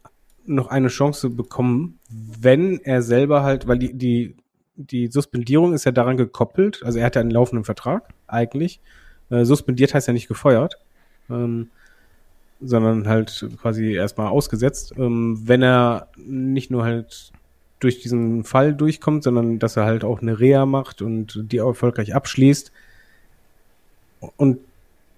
noch 0.45 0.67
eine 0.67 0.87
Chance 0.89 1.29
bekommen, 1.29 1.99
wenn 2.09 2.79
er 2.83 3.01
selber 3.01 3.43
halt, 3.43 3.67
weil 3.67 3.79
die, 3.79 3.93
die, 3.93 4.35
die 4.75 5.07
Suspendierung 5.07 5.73
ist 5.73 5.85
ja 5.85 5.91
daran 5.91 6.17
gekoppelt, 6.17 6.81
also 6.83 6.99
er 6.99 7.05
hat 7.05 7.15
ja 7.15 7.21
einen 7.21 7.31
laufenden 7.31 7.63
Vertrag, 7.63 8.09
eigentlich. 8.27 8.79
Äh, 9.29 9.45
suspendiert 9.45 9.93
heißt 9.93 10.07
ja 10.07 10.13
nicht 10.13 10.27
gefeuert, 10.27 10.77
ähm, 11.29 11.69
sondern 12.61 13.07
halt 13.07 13.47
quasi 13.61 13.93
erstmal 13.93 14.27
ausgesetzt. 14.27 14.93
Ähm, 14.97 15.39
wenn 15.45 15.61
er 15.61 16.07
nicht 16.17 16.71
nur 16.71 16.83
halt 16.83 17.31
durch 17.79 18.01
diesen 18.01 18.43
Fall 18.43 18.73
durchkommt, 18.73 19.23
sondern 19.23 19.59
dass 19.59 19.75
er 19.77 19.85
halt 19.85 20.03
auch 20.03 20.21
eine 20.21 20.39
Reha 20.39 20.65
macht 20.65 21.01
und 21.01 21.39
die 21.51 21.57
erfolgreich 21.57 22.15
abschließt. 22.15 22.71
Und 24.37 24.59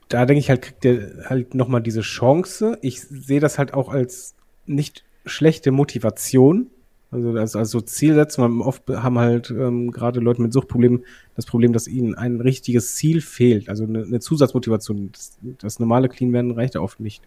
da 0.10 0.26
denke 0.26 0.40
ich 0.40 0.50
halt, 0.50 0.62
kriegt 0.62 0.86
er 0.86 1.30
halt 1.30 1.56
nochmal 1.56 1.82
diese 1.82 2.02
Chance. 2.02 2.78
Ich 2.82 3.02
sehe 3.02 3.40
das 3.40 3.58
halt 3.58 3.74
auch 3.74 3.90
als 3.90 4.36
nicht 4.66 5.04
schlechte 5.26 5.72
Motivation. 5.72 6.68
Also 7.12 7.32
als, 7.32 7.56
als 7.56 7.72
so 7.72 7.82
Zielsetzung. 7.82 8.62
Oft 8.62 8.84
haben 8.90 9.20
halt 9.20 9.50
ähm, 9.52 9.92
gerade 9.92 10.20
Leute 10.20 10.42
mit 10.42 10.54
Suchtproblemen 10.54 11.06
das 11.36 11.46
Problem, 11.46 11.74
dass 11.74 11.88
ihnen 11.88 12.16
ein 12.16 12.42
richtiges 12.42 12.96
Ziel 12.96 13.22
fehlt. 13.22 13.70
Also 13.70 13.86
eine, 13.86 14.04
eine 14.04 14.20
Zusatzmotivation. 14.20 15.12
Das, 15.12 15.38
das 15.60 15.80
normale 15.80 16.10
Clean 16.10 16.34
werden 16.34 16.52
reicht 16.52 16.76
oft 16.76 17.00
nicht. 17.00 17.24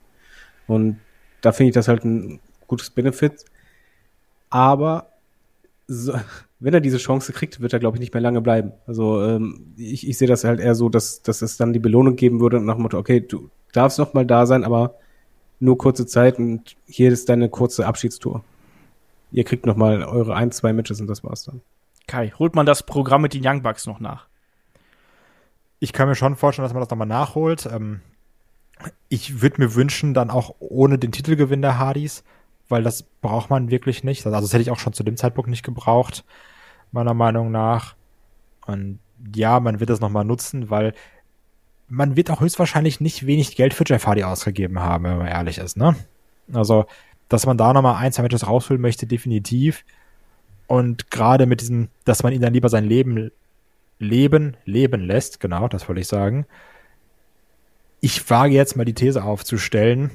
Und 0.67 0.99
da 1.41 1.53
finde 1.53 1.71
ich 1.71 1.75
das 1.75 1.89
halt 1.89 2.05
ein 2.05 2.41
gutes 2.67 2.91
Benefit. 2.91 3.45
Aber 4.51 5.13
so, 5.87 6.15
wenn 6.61 6.75
er 6.75 6.81
diese 6.81 6.99
Chance 6.99 7.33
kriegt, 7.33 7.61
wird 7.61 7.73
er, 7.73 7.79
glaube 7.79 7.97
ich, 7.97 8.01
nicht 8.01 8.15
mehr 8.15 8.21
lange 8.21 8.41
bleiben. 8.41 8.73
Also 8.87 9.23
ähm, 9.25 9.75
ich, 9.77 10.09
ich 10.09 10.19
sehe 10.19 10.29
das 10.29 10.45
halt 10.45 10.61
eher 10.61 10.75
so, 10.75 10.89
dass, 10.89 11.23
dass 11.23 11.43
es 11.43 11.57
dann 11.57 11.73
die 11.73 11.79
Belohnung 11.79 12.17
geben 12.17 12.41
würde 12.41 12.61
nach 12.61 12.75
dem 12.75 12.83
Motto, 12.83 12.99
okay, 12.99 13.21
du 13.21 13.51
darfst 13.73 13.99
noch 13.99 14.15
mal 14.15 14.27
da 14.27 14.47
sein, 14.47 14.65
aber 14.65 14.95
nur 15.61 15.79
kurze 15.79 16.07
Zeit 16.07 16.39
und 16.39 16.77
hier 16.87 17.11
ist 17.11 17.29
deine 17.29 17.49
kurze 17.49 17.87
Abschiedstour. 17.87 18.43
Ihr 19.31 19.45
kriegt 19.45 19.67
noch 19.67 19.77
mal 19.77 20.03
eure 20.03 20.35
ein, 20.35 20.51
zwei 20.53 20.73
Matches 20.73 21.01
und 21.01 21.07
das 21.07 21.23
war's 21.23 21.45
dann. 21.45 21.61
Kai, 22.07 22.33
holt 22.39 22.55
man 22.55 22.67
das 22.67 22.83
Programm 22.83 23.23
mit 23.23 23.35
den 23.35 23.47
Young 23.47 23.63
Bucks 23.63 23.87
noch 23.87 24.01
nach? 24.01 24.27
Ich 25.81 25.93
kann 25.93 26.09
mir 26.09 26.15
schon 26.15 26.37
vorstellen, 26.37 26.65
dass 26.65 26.73
man 26.73 26.81
das 26.81 26.91
nochmal 26.91 27.07
nachholt. 27.07 27.67
Ähm, 27.67 28.01
ich 29.09 29.43
würde 29.43 29.61
mir 29.61 29.75
wünschen, 29.75 30.15
dann 30.15 30.31
auch 30.31 30.55
ohne 30.59 30.99
den 30.99 31.13
Titelgewinn 31.13 31.63
der 31.63 31.79
Hardys, 31.79 32.25
weil 32.69 32.83
das 32.83 33.03
braucht 33.03 33.51
man 33.51 33.71
wirklich 33.71 34.05
nicht. 34.05 34.27
Also 34.27 34.41
das 34.41 34.53
hätte 34.53 34.63
ich 34.63 34.71
auch 34.71 34.79
schon 34.79 34.93
zu 34.93 35.03
dem 35.03 35.17
Zeitpunkt 35.17 35.51
nicht 35.51 35.65
gebraucht, 35.65 36.25
meiner 36.93 37.15
Meinung 37.15 37.51
nach. 37.51 37.95
Und 38.67 38.99
ja, 39.35 39.61
man 39.61 39.81
wird 39.81 39.91
das 39.91 40.01
nochmal 40.01 40.25
nutzen, 40.25 40.71
weil 40.71 40.95
man 41.89 42.17
wird 42.17 42.31
auch 42.31 42.41
höchstwahrscheinlich 42.41 43.01
nicht 43.01 43.27
wenig 43.27 43.57
Geld 43.57 43.75
für 43.75 43.85
Jeff 43.87 44.07
Hardy 44.07 44.23
ausgegeben 44.23 44.79
haben, 44.81 45.05
wenn 45.05 45.19
man 45.19 45.27
ehrlich 45.27 45.59
ist, 45.59 45.77
ne? 45.77 45.97
Also, 46.53 46.87
dass 47.29 47.47
man 47.47 47.59
da 47.59 47.73
nochmal 47.73 47.97
ein, 47.97 48.13
zwei 48.13 48.23
Matches 48.23 48.47
rausholen 48.47 48.81
möchte, 48.81 49.07
definitiv. 49.07 49.85
Und 50.67 51.11
gerade 51.11 51.47
mit 51.47 51.61
diesem, 51.61 51.89
dass 52.05 52.23
man 52.23 52.33
ihn 52.33 52.43
dann 52.43 52.53
lieber 52.53 52.69
sein 52.69 52.85
Leben 52.85 53.31
leben, 53.99 54.57
leben 54.65 55.01
lässt, 55.01 55.41
genau, 55.41 55.69
das 55.69 55.89
wollte 55.89 56.01
ich 56.01 56.09
sagen. 56.09 56.47
Ich 58.01 58.29
wage 58.31 58.55
jetzt 58.55 58.77
mal 58.77 58.85
die 58.85 58.95
These 58.95 59.25
aufzustellen, 59.25 60.11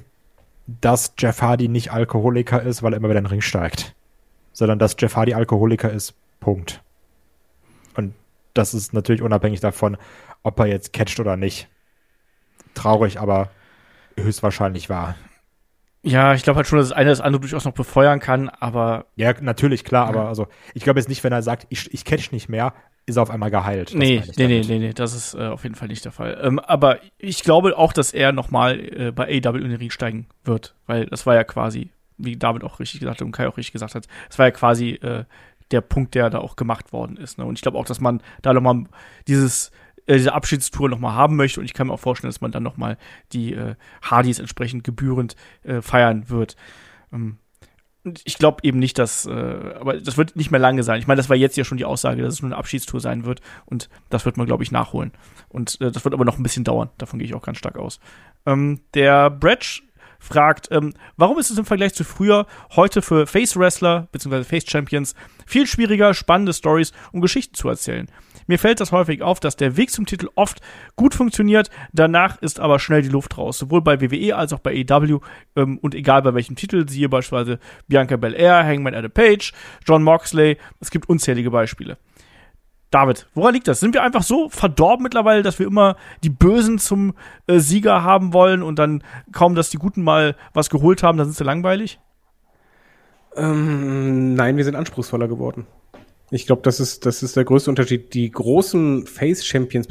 dass 0.67 1.13
Jeff 1.17 1.41
Hardy 1.41 1.67
nicht 1.67 1.91
Alkoholiker 1.91 2.61
ist, 2.61 2.83
weil 2.83 2.93
er 2.93 2.97
immer 2.97 3.09
wieder 3.09 3.19
in 3.19 3.25
den 3.25 3.31
Ring 3.31 3.41
steigt. 3.41 3.95
Sondern 4.51 4.79
dass 4.79 4.95
Jeff 4.97 5.15
Hardy 5.15 5.33
Alkoholiker 5.33 5.91
ist. 5.91 6.13
Punkt. 6.39 6.81
Und 7.95 8.13
das 8.53 8.73
ist 8.73 8.93
natürlich 8.93 9.21
unabhängig 9.21 9.59
davon, 9.59 9.97
ob 10.43 10.59
er 10.59 10.67
jetzt 10.67 10.93
catcht 10.93 11.19
oder 11.19 11.37
nicht. 11.37 11.67
Traurig, 12.73 13.19
aber 13.19 13.49
höchstwahrscheinlich 14.17 14.89
wahr. 14.89 15.15
Ja, 16.03 16.33
ich 16.33 16.43
glaube 16.43 16.57
halt 16.57 16.67
schon, 16.67 16.79
dass 16.79 16.89
das 16.89 16.97
eine 16.97 17.09
das 17.09 17.21
andere 17.21 17.39
durchaus 17.39 17.63
noch 17.63 17.73
befeuern 17.73 18.19
kann, 18.19 18.49
aber 18.49 19.05
Ja, 19.15 19.33
natürlich, 19.39 19.85
klar, 19.85 20.07
aber 20.07 20.27
also 20.27 20.47
ich 20.73 20.83
glaube 20.83 20.99
jetzt 20.99 21.07
nicht, 21.07 21.23
wenn 21.23 21.31
er 21.31 21.41
sagt, 21.41 21.65
ich, 21.69 21.93
ich 21.93 22.03
catch 22.03 22.31
nicht 22.31 22.49
mehr, 22.49 22.73
ist 23.05 23.17
er 23.17 23.23
auf 23.23 23.29
einmal 23.29 23.51
geheilt. 23.51 23.93
Nee, 23.93 24.23
nee, 24.37 24.47
nee, 24.47 24.61
nee, 24.65 24.79
nee, 24.79 24.93
das 24.93 25.13
ist 25.13 25.33
äh, 25.33 25.47
auf 25.47 25.63
jeden 25.63 25.75
Fall 25.75 25.89
nicht 25.89 26.05
der 26.05 26.11
Fall. 26.11 26.39
Ähm, 26.41 26.59
aber 26.59 26.99
ich 27.17 27.43
glaube 27.43 27.77
auch, 27.77 27.93
dass 27.93 28.13
er 28.13 28.31
nochmal 28.31 28.79
äh, 28.79 29.11
bei 29.11 29.25
AEW 29.25 29.57
in 29.57 29.69
den 29.69 29.77
Ring 29.77 29.89
steigen 29.89 30.27
wird, 30.43 30.75
weil 30.85 31.05
das 31.07 31.25
war 31.25 31.35
ja 31.35 31.43
quasi, 31.43 31.89
wie 32.17 32.37
David 32.37 32.63
auch 32.63 32.79
richtig 32.79 33.01
gesagt 33.01 33.19
hat 33.19 33.25
und 33.25 33.31
Kai 33.33 33.47
auch 33.47 33.57
richtig 33.57 33.73
gesagt 33.73 33.95
hat, 33.95 34.07
das 34.29 34.39
war 34.39 34.45
ja 34.47 34.51
quasi 34.51 34.91
äh, 34.91 35.25
der 35.71 35.81
Punkt, 35.81 36.15
der 36.15 36.29
da 36.29 36.39
auch 36.39 36.55
gemacht 36.55 36.93
worden 36.93 37.17
ist. 37.17 37.37
Ne? 37.37 37.45
Und 37.45 37.55
ich 37.55 37.61
glaube 37.61 37.77
auch, 37.77 37.85
dass 37.85 37.99
man 37.99 38.21
da 38.41 38.53
nochmal 38.53 38.85
dieses 39.27 39.71
äh, 40.05 40.17
diese 40.17 40.33
Abschiedstour 40.33 40.87
nochmal 40.89 41.13
haben 41.13 41.35
möchte 41.35 41.59
und 41.59 41.65
ich 41.65 41.73
kann 41.73 41.87
mir 41.87 41.93
auch 41.93 41.99
vorstellen, 41.99 42.31
dass 42.31 42.41
man 42.41 42.51
dann 42.51 42.63
nochmal 42.63 42.97
die 43.31 43.53
äh, 43.53 43.75
Hardys 44.01 44.39
entsprechend 44.39 44.83
gebührend 44.83 45.35
äh, 45.63 45.81
feiern 45.81 46.29
wird. 46.29 46.55
Ähm, 47.11 47.37
ich 48.25 48.37
glaube 48.37 48.59
eben 48.63 48.79
nicht, 48.79 48.99
dass, 48.99 49.25
äh, 49.25 49.31
aber 49.79 49.99
das 49.99 50.17
wird 50.17 50.35
nicht 50.35 50.51
mehr 50.51 50.59
lange 50.59 50.83
sein. 50.83 50.99
Ich 50.99 51.07
meine, 51.07 51.17
das 51.17 51.29
war 51.29 51.37
jetzt 51.37 51.55
ja 51.55 51.63
schon 51.63 51.77
die 51.77 51.85
Aussage, 51.85 52.21
dass 52.21 52.33
es 52.33 52.41
nur 52.41 52.49
eine 52.49 52.57
Abschiedstour 52.57 52.99
sein 52.99 53.25
wird 53.25 53.41
und 53.65 53.89
das 54.09 54.25
wird 54.25 54.37
man, 54.37 54.45
glaube 54.45 54.63
ich, 54.63 54.71
nachholen. 54.71 55.11
Und 55.49 55.79
äh, 55.79 55.91
das 55.91 56.03
wird 56.03 56.13
aber 56.13 56.25
noch 56.25 56.37
ein 56.37 56.43
bisschen 56.43 56.63
dauern. 56.63 56.89
Davon 56.97 57.19
gehe 57.19 57.27
ich 57.27 57.33
auch 57.33 57.41
ganz 57.41 57.57
stark 57.57 57.77
aus. 57.77 57.99
Ähm, 58.45 58.81
der 58.93 59.29
Bretsch 59.29 59.83
fragt, 60.23 60.69
ähm, 60.71 60.93
warum 61.17 61.37
ist 61.37 61.51
es 61.51 61.57
im 61.57 61.65
Vergleich 61.65 61.93
zu 61.93 62.03
früher 62.03 62.47
heute 62.75 63.01
für 63.01 63.27
Face 63.27 63.57
Wrestler 63.57 64.07
bzw. 64.11 64.43
Face 64.43 64.65
Champions 64.67 65.15
viel 65.45 65.67
schwieriger, 65.67 66.13
spannende 66.13 66.53
Stories 66.53 66.93
und 67.11 67.21
Geschichten 67.21 67.55
zu 67.55 67.67
erzählen? 67.67 68.07
Mir 68.47 68.59
fällt 68.59 68.79
das 68.79 68.91
häufig 68.91 69.21
auf, 69.21 69.39
dass 69.39 69.55
der 69.55 69.77
Weg 69.77 69.91
zum 69.91 70.05
Titel 70.05 70.29
oft 70.35 70.61
gut 70.95 71.13
funktioniert, 71.13 71.69
danach 71.91 72.41
ist 72.41 72.59
aber 72.59 72.79
schnell 72.79 73.01
die 73.01 73.09
Luft 73.09 73.37
raus. 73.37 73.57
Sowohl 73.57 73.81
bei 73.81 74.01
WWE 74.01 74.35
als 74.35 74.53
auch 74.53 74.59
bei 74.59 74.85
AEW 74.89 75.19
ähm, 75.55 75.77
und 75.79 75.95
egal 75.95 76.21
bei 76.21 76.33
welchem 76.33 76.55
Titel, 76.55 76.87
siehe 76.87 77.09
beispielsweise 77.09 77.59
Bianca 77.87 78.17
Belair, 78.17 78.65
Hangman 78.65 78.95
Adam 78.95 79.11
Page, 79.11 79.53
John 79.85 80.03
Moxley, 80.03 80.57
es 80.79 80.91
gibt 80.91 81.09
unzählige 81.09 81.51
Beispiele. 81.51 81.97
David, 82.93 83.27
woran 83.33 83.55
liegt 83.55 83.67
das? 83.67 83.79
Sind 83.79 83.95
wir 83.95 84.03
einfach 84.03 84.21
so 84.21 84.49
verdorben 84.49 85.01
mittlerweile, 85.01 85.41
dass 85.41 85.57
wir 85.57 85.65
immer 85.65 85.95
die 86.23 86.29
Bösen 86.29 86.77
zum 86.77 87.15
äh, 87.47 87.57
Sieger 87.57 88.03
haben 88.03 88.33
wollen 88.33 88.61
und 88.61 88.77
dann 88.77 89.03
kaum, 89.31 89.55
dass 89.55 89.71
die 89.71 89.77
Guten 89.77 90.03
mal 90.03 90.35
was 90.53 90.69
geholt 90.69 91.01
haben, 91.01 91.17
dann 91.17 91.25
sind 91.25 91.35
sie 91.35 91.43
langweilig? 91.43 91.99
Ähm, 93.35 94.35
nein, 94.35 94.57
wir 94.57 94.63
sind 94.63 94.75
anspruchsvoller 94.75 95.27
geworden. 95.27 95.65
Ich 96.29 96.45
glaube, 96.45 96.61
das 96.61 96.79
ist, 96.79 97.07
das 97.07 97.23
ist 97.23 97.35
der 97.35 97.45
größte 97.45 97.71
Unterschied. 97.71 98.13
Die 98.13 98.29
großen 98.29 99.07
Face-Champions, 99.07 99.87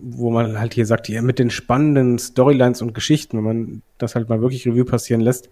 wo 0.00 0.30
man 0.30 0.58
halt 0.58 0.72
hier 0.72 0.86
sagt, 0.86 1.10
ja, 1.10 1.20
mit 1.20 1.38
den 1.38 1.50
spannenden 1.50 2.18
Storylines 2.18 2.80
und 2.80 2.94
Geschichten, 2.94 3.36
wenn 3.36 3.44
man 3.44 3.82
das 3.98 4.14
halt 4.14 4.30
mal 4.30 4.40
wirklich 4.40 4.66
Revue 4.66 4.86
passieren 4.86 5.20
lässt, 5.20 5.50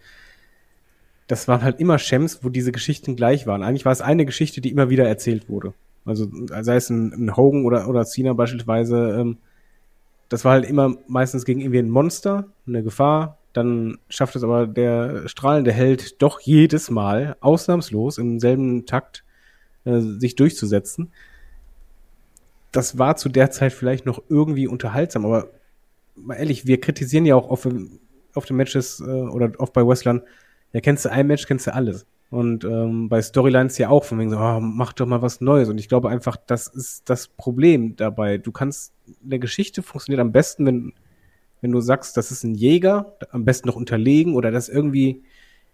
das 1.26 1.48
waren 1.48 1.62
halt 1.62 1.80
immer 1.80 1.98
Champs, 1.98 2.40
wo 2.42 2.48
diese 2.48 2.72
Geschichten 2.72 3.14
gleich 3.14 3.46
waren. 3.46 3.62
Eigentlich 3.62 3.84
war 3.84 3.92
es 3.92 4.00
eine 4.00 4.24
Geschichte, 4.24 4.62
die 4.62 4.70
immer 4.70 4.88
wieder 4.88 5.07
erzählt 5.07 5.50
wurde. 5.50 5.74
Also 6.05 6.28
sei 6.48 6.76
es 6.76 6.90
ein, 6.90 7.12
ein 7.12 7.36
Hogan 7.36 7.64
oder, 7.64 7.88
oder 7.88 8.05
Cena 8.05 8.32
beispielsweise, 8.34 9.16
ähm, 9.18 9.38
das 10.28 10.44
war 10.44 10.52
halt 10.52 10.64
immer 10.64 10.96
meistens 11.07 11.44
gegen 11.44 11.61
irgendwie 11.61 11.78
ein 11.78 11.90
Monster, 11.90 12.46
eine 12.66 12.82
Gefahr. 12.82 13.38
Dann 13.52 13.98
schafft 14.09 14.34
es 14.36 14.42
aber 14.42 14.66
der 14.66 15.28
strahlende 15.28 15.72
Held 15.72 16.20
doch 16.20 16.40
jedes 16.40 16.90
Mal, 16.90 17.36
ausnahmslos, 17.40 18.18
im 18.18 18.40
selben 18.40 18.84
Takt, 18.84 19.24
äh, 19.84 20.00
sich 20.00 20.34
durchzusetzen. 20.34 21.12
Das 22.72 22.98
war 22.98 23.16
zu 23.16 23.28
der 23.28 23.50
Zeit 23.50 23.72
vielleicht 23.72 24.07
noch 24.07 24.22
irgendwie 24.28 24.66
unterhaltsam, 24.66 25.24
aber 25.24 25.48
mal 26.16 26.34
ehrlich, 26.34 26.66
wir 26.66 26.80
kritisieren 26.80 27.26
ja 27.26 27.36
auch 27.36 27.48
auf, 27.48 27.68
auf 28.34 28.46
den 28.46 28.57
Matches 28.57 29.00
äh, 29.00 29.05
oder 29.05 29.52
oft 29.59 29.72
bei 29.72 29.86
Wrestlern, 29.86 30.22
ja, 30.72 30.80
kennst 30.80 31.05
du 31.05 31.12
ein 31.12 31.26
Match, 31.28 31.46
kennst 31.46 31.68
du 31.68 31.74
alles. 31.74 32.07
Und 32.35 32.64
ähm, 32.64 33.09
bei 33.09 33.22
Storylines 33.22 33.78
ja 33.78 33.91
auch, 33.91 34.03
von 34.03 34.18
wegen 34.18 34.30
so, 34.30 34.39
oh, 34.39 34.59
mach 34.59 34.93
doch 34.93 35.07
mal 35.07 35.22
was 35.22 35.41
Neues. 35.41 35.68
Und 35.68 35.78
ich 35.78 35.89
glaube 35.89 36.09
einfach, 36.09 36.37
das 36.37 36.66
ist 36.66 37.09
das 37.09 37.28
Problem 37.28 37.95
dabei. 37.95 38.39
Du 38.39 38.51
kannst, 38.51 38.93
eine 39.24 39.39
Geschichte 39.39 39.85
funktioniert 39.85 40.20
am 40.20 40.32
besten, 40.32 40.66
wenn, 40.66 40.93
wenn 41.61 41.70
du 41.70 41.80
sagst, 41.80 42.16
das 42.16 42.32
ist 42.32 42.43
ein 42.43 42.57
Jäger, 42.57 43.14
am 43.30 43.45
besten 43.45 43.68
noch 43.68 43.76
unterlegen 43.76 44.35
oder 44.35 44.51
das 44.51 44.68
irgendwie 44.68 45.22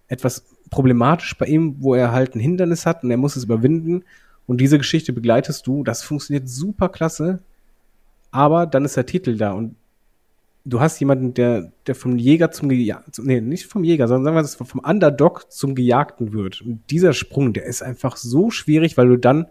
etwas 0.08 0.44
problematisch 0.68 1.38
bei 1.38 1.46
ihm, 1.46 1.76
wo 1.78 1.94
er 1.94 2.12
halt 2.12 2.34
ein 2.34 2.40
Hindernis 2.40 2.84
hat 2.84 3.04
und 3.04 3.10
er 3.10 3.16
muss 3.16 3.36
es 3.36 3.44
überwinden. 3.44 4.04
Und 4.46 4.60
diese 4.60 4.76
Geschichte 4.76 5.14
begleitest 5.14 5.66
du. 5.66 5.82
Das 5.82 6.02
funktioniert 6.02 6.46
super 6.46 6.90
klasse. 6.90 7.38
Aber 8.32 8.66
dann 8.66 8.84
ist 8.84 8.98
der 8.98 9.06
Titel 9.06 9.38
da 9.38 9.52
und 9.52 9.76
du 10.64 10.80
hast 10.80 11.00
jemanden, 11.00 11.34
der, 11.34 11.72
der 11.86 11.94
vom 11.94 12.18
Jäger 12.18 12.50
zum 12.50 12.68
Gejagten, 12.68 13.24
nee, 13.26 13.40
nicht 13.40 13.66
vom 13.66 13.84
Jäger, 13.84 14.08
sondern 14.08 14.24
sagen 14.24 14.36
wir 14.36 14.42
das 14.42 14.54
vom 14.54 14.80
Underdog 14.80 15.50
zum 15.50 15.74
Gejagten 15.74 16.32
wird. 16.32 16.60
Und 16.60 16.82
dieser 16.90 17.12
Sprung, 17.12 17.52
der 17.52 17.64
ist 17.64 17.82
einfach 17.82 18.16
so 18.16 18.50
schwierig, 18.50 18.96
weil 18.96 19.08
du 19.08 19.16
dann 19.16 19.46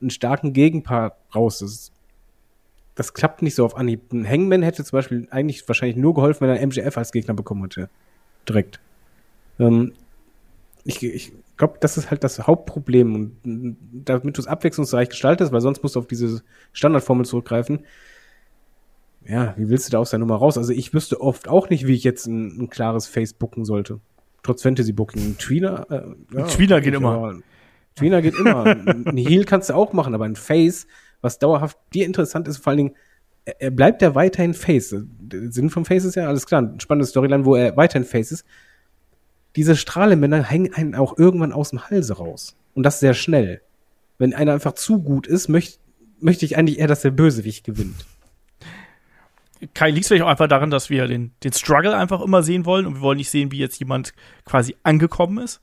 einen 0.00 0.10
starken 0.10 0.52
Gegenpart 0.52 1.14
brauchst. 1.28 1.62
Das, 1.62 1.92
das 2.94 3.14
klappt 3.14 3.42
nicht 3.42 3.54
so 3.54 3.64
auf 3.64 3.76
Anhieb. 3.76 4.12
Ein 4.12 4.26
Hangman 4.26 4.62
hätte 4.62 4.84
zum 4.84 4.96
Beispiel 4.96 5.28
eigentlich 5.30 5.66
wahrscheinlich 5.68 5.96
nur 5.96 6.14
geholfen, 6.14 6.48
wenn 6.48 6.56
er 6.56 6.66
MJF 6.66 6.96
als 6.96 7.12
Gegner 7.12 7.34
bekommen 7.34 7.62
hätte. 7.62 7.90
Direkt. 8.48 8.80
Ähm, 9.58 9.92
ich 10.84 11.02
ich 11.02 11.32
glaube, 11.58 11.76
das 11.80 11.98
ist 11.98 12.10
halt 12.10 12.24
das 12.24 12.46
Hauptproblem. 12.46 13.14
Und 13.14 13.36
damit 14.06 14.38
du 14.38 14.40
es 14.40 14.46
abwechslungsreich 14.46 15.10
gestaltest, 15.10 15.52
weil 15.52 15.60
sonst 15.60 15.82
musst 15.82 15.96
du 15.96 16.00
auf 16.00 16.06
diese 16.06 16.42
Standardformel 16.72 17.26
zurückgreifen, 17.26 17.80
ja, 19.30 19.54
wie 19.56 19.68
willst 19.68 19.88
du 19.88 19.92
da 19.92 19.98
aus 19.98 20.10
der 20.10 20.18
Nummer 20.18 20.36
raus? 20.36 20.58
Also 20.58 20.72
ich 20.72 20.92
wüsste 20.92 21.20
oft 21.20 21.48
auch 21.48 21.70
nicht, 21.70 21.86
wie 21.86 21.94
ich 21.94 22.04
jetzt 22.04 22.26
ein, 22.26 22.62
ein 22.62 22.70
klares 22.70 23.06
Face 23.06 23.32
booken 23.32 23.64
sollte. 23.64 24.00
Trotz 24.42 24.62
Fantasy-Booking. 24.62 25.22
Ein 25.22 25.38
Tweener, 25.38 25.86
äh, 25.90 26.36
ja, 26.36 26.44
Tweener 26.46 26.80
geht 26.80 26.94
immer. 26.94 27.38
Tweener 27.96 28.22
geht 28.22 28.34
immer. 28.34 28.64
ein 28.66 29.16
Heal 29.16 29.44
kannst 29.44 29.70
du 29.70 29.74
auch 29.74 29.92
machen, 29.92 30.14
aber 30.14 30.24
ein 30.24 30.36
Face, 30.36 30.86
was 31.20 31.38
dauerhaft 31.38 31.78
dir 31.92 32.06
interessant 32.06 32.48
ist, 32.48 32.58
vor 32.58 32.70
allen 32.70 32.78
Dingen, 32.78 32.94
er 33.44 33.70
bleibt 33.70 34.02
ja 34.02 34.14
weiterhin 34.14 34.54
Face. 34.54 34.94
Der 35.20 35.52
Sinn 35.52 35.70
vom 35.70 35.84
Face 35.84 36.04
ist 36.04 36.14
ja, 36.14 36.26
alles 36.26 36.46
klar, 36.46 36.62
ein 36.62 36.80
spannendes 36.80 37.10
Storyline, 37.10 37.44
wo 37.44 37.56
er 37.56 37.76
weiterhin 37.76 38.06
Face 38.06 38.32
ist. 38.32 38.44
Diese 39.56 39.76
Strahlemänner 39.76 40.42
hängen 40.44 40.72
einen 40.74 40.94
auch 40.94 41.18
irgendwann 41.18 41.52
aus 41.52 41.70
dem 41.70 41.88
Halse 41.88 42.16
raus. 42.16 42.56
Und 42.74 42.84
das 42.84 43.00
sehr 43.00 43.14
schnell. 43.14 43.60
Wenn 44.18 44.34
einer 44.34 44.52
einfach 44.52 44.72
zu 44.72 45.02
gut 45.02 45.26
ist, 45.26 45.48
möchte 45.48 45.78
möchte 46.20 46.44
ich 46.44 46.56
eigentlich 46.56 46.78
eher, 46.78 46.86
dass 46.86 47.02
der 47.02 47.10
Bösewicht 47.10 47.64
gewinnt. 47.64 48.06
Kai, 49.74 49.90
liegt 49.90 50.04
es 50.04 50.08
vielleicht 50.08 50.24
auch 50.24 50.28
einfach 50.28 50.48
daran, 50.48 50.70
dass 50.70 50.90
wir 50.90 51.06
den, 51.06 51.32
den 51.44 51.52
Struggle 51.52 51.96
einfach 51.96 52.20
immer 52.20 52.42
sehen 52.42 52.64
wollen 52.64 52.86
und 52.86 52.94
wir 52.94 53.00
wollen 53.00 53.18
nicht 53.18 53.30
sehen, 53.30 53.52
wie 53.52 53.58
jetzt 53.58 53.78
jemand 53.78 54.14
quasi 54.44 54.76
angekommen 54.82 55.38
ist? 55.38 55.60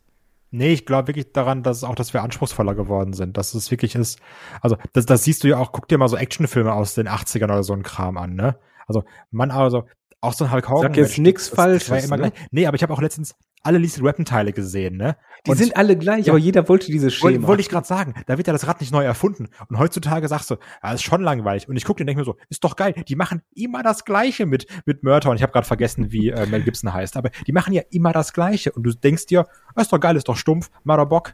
Nee, 0.49 0.73
ich 0.73 0.85
glaube 0.85 1.09
wirklich 1.09 1.33
daran, 1.33 1.61
dass 1.61 1.83
auch, 1.83 1.95
dass 1.95 2.13
wir 2.13 2.23
anspruchsvoller 2.23 2.73
geworden 2.73 3.13
sind. 3.13 3.37
Dass 3.37 3.53
es 3.53 3.69
wirklich 3.69 3.95
ist, 3.95 4.19
also 4.61 4.77
das, 4.93 5.05
das 5.05 5.23
siehst 5.23 5.43
du 5.43 5.49
ja 5.49 5.57
auch, 5.57 5.71
guck 5.71 5.87
dir 5.87 5.97
mal 5.97 6.07
so 6.07 6.15
Actionfilme 6.15 6.71
aus 6.71 6.93
den 6.93 7.07
80ern 7.07 7.45
oder 7.45 7.63
so 7.63 7.73
ein 7.73 7.83
Kram 7.83 8.17
an, 8.17 8.35
ne? 8.35 8.57
Also, 8.87 9.03
man, 9.31 9.51
also, 9.51 9.83
auch 10.21 10.33
so 10.33 10.45
ein 10.45 10.51
Hulk 10.51 10.69
Hogan. 10.69 10.93
Sag 10.93 10.97
jetzt 10.97 11.17
nichts 11.17 11.49
Falsches. 11.49 12.09
Ne? 12.09 12.31
Nee, 12.51 12.65
aber 12.65 12.75
ich 12.75 12.83
habe 12.83 12.93
auch 12.93 13.01
letztens 13.01 13.35
alle 13.63 13.77
Lethal 13.77 14.03
Weapon 14.03 14.25
Teile 14.25 14.53
gesehen, 14.53 14.97
ne? 14.97 15.17
Die 15.45 15.51
und 15.51 15.57
sind 15.57 15.75
alle 15.75 15.97
gleich, 15.97 16.25
ja, 16.25 16.33
aber 16.33 16.39
jeder 16.39 16.67
wollte 16.69 16.87
dieses 16.87 17.13
Schema. 17.13 17.33
Wollte 17.33 17.47
wollt 17.47 17.59
ich 17.59 17.69
gerade 17.69 17.87
sagen, 17.87 18.13
da 18.25 18.37
wird 18.37 18.47
ja 18.47 18.53
das 18.53 18.67
Rad 18.67 18.81
nicht 18.81 18.91
neu 18.91 19.03
erfunden. 19.03 19.49
Und 19.67 19.77
heutzutage 19.77 20.27
sagst 20.27 20.49
du, 20.49 20.55
ja, 20.83 20.93
ist 20.93 21.03
schon 21.03 21.21
langweilig. 21.21 21.67
Und 21.67 21.75
ich 21.75 21.85
gucke 21.85 22.01
und 22.01 22.07
denke 22.07 22.21
mir 22.21 22.25
so, 22.25 22.37
ist 22.49 22.63
doch 22.63 22.75
geil. 22.75 22.93
Die 23.07 23.15
machen 23.15 23.41
immer 23.55 23.83
das 23.83 24.05
Gleiche 24.05 24.45
mit 24.45 24.67
mit 24.85 25.03
Murder. 25.03 25.29
Und 25.29 25.37
ich 25.37 25.43
habe 25.43 25.51
gerade 25.51 25.67
vergessen, 25.67 26.11
wie 26.11 26.29
äh, 26.29 26.45
Mel 26.47 26.63
Gibson 26.63 26.93
heißt. 26.93 27.17
Aber 27.17 27.29
die 27.45 27.51
machen 27.51 27.73
ja 27.73 27.81
immer 27.91 28.13
das 28.13 28.33
Gleiche. 28.33 28.71
Und 28.71 28.83
du 28.83 28.93
denkst 28.93 29.25
dir, 29.25 29.47
ist 29.75 29.91
doch 29.91 29.99
geil, 29.99 30.15
ist 30.15 30.27
doch 30.27 30.37
stumpf, 30.37 30.69
Mara 30.83 31.05
Bock. 31.05 31.33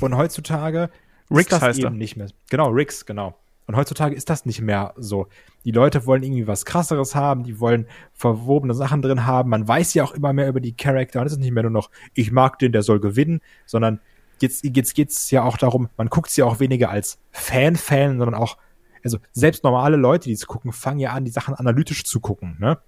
Und 0.00 0.16
heutzutage 0.16 0.90
Ricks 1.30 1.60
heißt 1.60 1.78
eben 1.78 1.88
er. 1.88 1.98
nicht 1.98 2.16
mehr. 2.16 2.28
Genau, 2.50 2.68
Ricks, 2.68 3.06
genau. 3.06 3.36
Und 3.66 3.76
heutzutage 3.76 4.14
ist 4.14 4.28
das 4.28 4.44
nicht 4.44 4.60
mehr 4.60 4.92
so. 4.96 5.26
Die 5.64 5.70
Leute 5.70 6.04
wollen 6.06 6.22
irgendwie 6.22 6.46
was 6.46 6.64
krasseres 6.64 7.14
haben, 7.14 7.44
die 7.44 7.60
wollen 7.60 7.86
verwobene 8.12 8.74
Sachen 8.74 9.00
drin 9.00 9.26
haben. 9.26 9.50
Man 9.50 9.66
weiß 9.66 9.94
ja 9.94 10.04
auch 10.04 10.12
immer 10.12 10.32
mehr 10.32 10.48
über 10.48 10.60
die 10.60 10.76
Charakter. 10.76 11.20
Und 11.20 11.26
es 11.26 11.32
ist 11.32 11.38
nicht 11.38 11.52
mehr 11.52 11.62
nur 11.62 11.72
noch, 11.72 11.90
ich 12.12 12.30
mag 12.30 12.58
den, 12.58 12.72
der 12.72 12.82
soll 12.82 13.00
gewinnen, 13.00 13.40
sondern 13.64 14.00
jetzt, 14.40 14.64
jetzt 14.64 14.94
geht's 14.94 15.30
ja 15.30 15.42
auch 15.42 15.56
darum, 15.56 15.88
man 15.96 16.08
guckt 16.08 16.28
es 16.28 16.36
ja 16.36 16.44
auch 16.44 16.60
weniger 16.60 16.90
als 16.90 17.18
Fan-Fan, 17.30 18.18
sondern 18.18 18.34
auch, 18.34 18.58
also 19.02 19.18
selbst 19.32 19.64
normale 19.64 19.96
Leute, 19.96 20.28
die 20.28 20.32
es 20.32 20.46
gucken, 20.46 20.72
fangen 20.72 20.98
ja 20.98 21.12
an, 21.12 21.24
die 21.24 21.30
Sachen 21.30 21.54
analytisch 21.54 22.04
zu 22.04 22.20
gucken, 22.20 22.56
ne? 22.58 22.78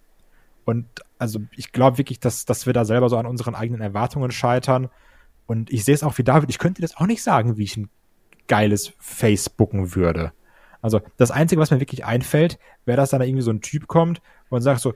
Und 0.65 0.87
also 1.19 1.41
ich 1.53 1.71
glaube 1.73 1.97
wirklich, 1.99 2.19
dass, 2.19 2.45
dass 2.45 2.67
wir 2.67 2.73
da 2.73 2.85
selber 2.85 3.09
so 3.09 3.17
an 3.17 3.27
unseren 3.27 3.55
eigenen 3.55 3.81
Erwartungen 3.81 4.33
scheitern. 4.33 4.89
Und 5.47 5.71
ich 5.73 5.85
sehe 5.85 5.95
es 5.95 6.03
auch 6.03 6.19
wie 6.19 6.25
David, 6.25 6.51
ich 6.51 6.59
könnte 6.59 6.83
das 6.83 6.97
auch 6.97 7.07
nicht 7.07 7.23
sagen, 7.23 7.57
wie 7.57 7.63
ich 7.63 7.77
ein 7.77 7.89
geiles 8.49 8.93
Facebooken 8.99 9.95
würde. 9.95 10.33
Also 10.87 11.01
das 11.17 11.31
Einzige, 11.31 11.61
was 11.61 11.71
mir 11.71 11.81
wirklich 11.81 12.05
einfällt, 12.05 12.59
wäre, 12.85 12.97
dass 12.97 13.11
dann 13.11 13.21
da 13.21 13.27
irgendwie 13.27 13.43
so 13.43 13.51
ein 13.51 13.61
Typ 13.61 13.89
kommt 13.89 14.23
und 14.49 14.63
sagt 14.63 14.81
so, 14.81 14.95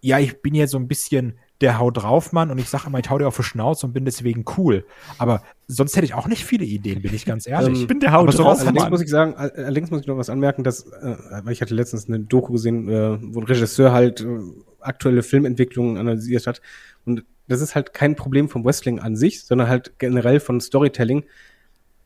ja, 0.00 0.18
ich 0.18 0.42
bin 0.42 0.54
jetzt 0.54 0.72
so 0.72 0.78
ein 0.78 0.86
bisschen 0.86 1.38
der 1.60 1.78
Hau 1.78 1.90
drauf 1.90 2.32
Mann 2.32 2.50
und 2.50 2.58
ich 2.58 2.68
sage 2.68 2.84
immer, 2.86 2.98
ich 2.98 3.10
hau 3.10 3.18
dir 3.18 3.26
auf 3.26 3.36
die 3.36 3.42
Schnauze 3.42 3.86
und 3.86 3.92
bin 3.92 4.04
deswegen 4.04 4.44
cool. 4.56 4.84
Aber 5.16 5.42
sonst 5.66 5.96
hätte 5.96 6.04
ich 6.04 6.14
auch 6.14 6.28
nicht 6.28 6.44
viele 6.44 6.64
Ideen, 6.64 7.02
bin 7.02 7.14
ich 7.14 7.24
ganz 7.24 7.46
ehrlich. 7.48 7.68
Ähm, 7.68 7.74
ich 7.74 7.86
bin 7.86 8.00
der 8.00 8.12
Hau 8.12 8.26
drauf 8.26 8.60
Allerdings 8.60 8.90
muss 8.90 9.00
ich 9.00 9.08
sagen, 9.08 9.34
allerdings 9.34 9.90
muss 9.90 10.02
ich 10.02 10.06
noch 10.06 10.16
was 10.16 10.30
anmerken, 10.30 10.62
dass, 10.62 10.86
äh, 10.86 11.16
weil 11.42 11.52
ich 11.52 11.62
hatte 11.62 11.74
letztens 11.74 12.06
eine 12.06 12.20
Doku 12.20 12.52
gesehen, 12.52 12.88
äh, 12.88 13.18
wo 13.20 13.40
ein 13.40 13.46
Regisseur 13.46 13.92
halt 13.92 14.20
äh, 14.20 14.38
aktuelle 14.80 15.22
Filmentwicklungen 15.22 15.96
analysiert 15.96 16.46
hat. 16.46 16.60
Und 17.04 17.24
das 17.48 17.60
ist 17.60 17.74
halt 17.74 17.92
kein 17.92 18.14
Problem 18.14 18.48
vom 18.48 18.64
Wrestling 18.64 19.00
an 19.00 19.16
sich, 19.16 19.44
sondern 19.44 19.68
halt 19.68 19.98
generell 19.98 20.38
von 20.38 20.60
Storytelling. 20.60 21.24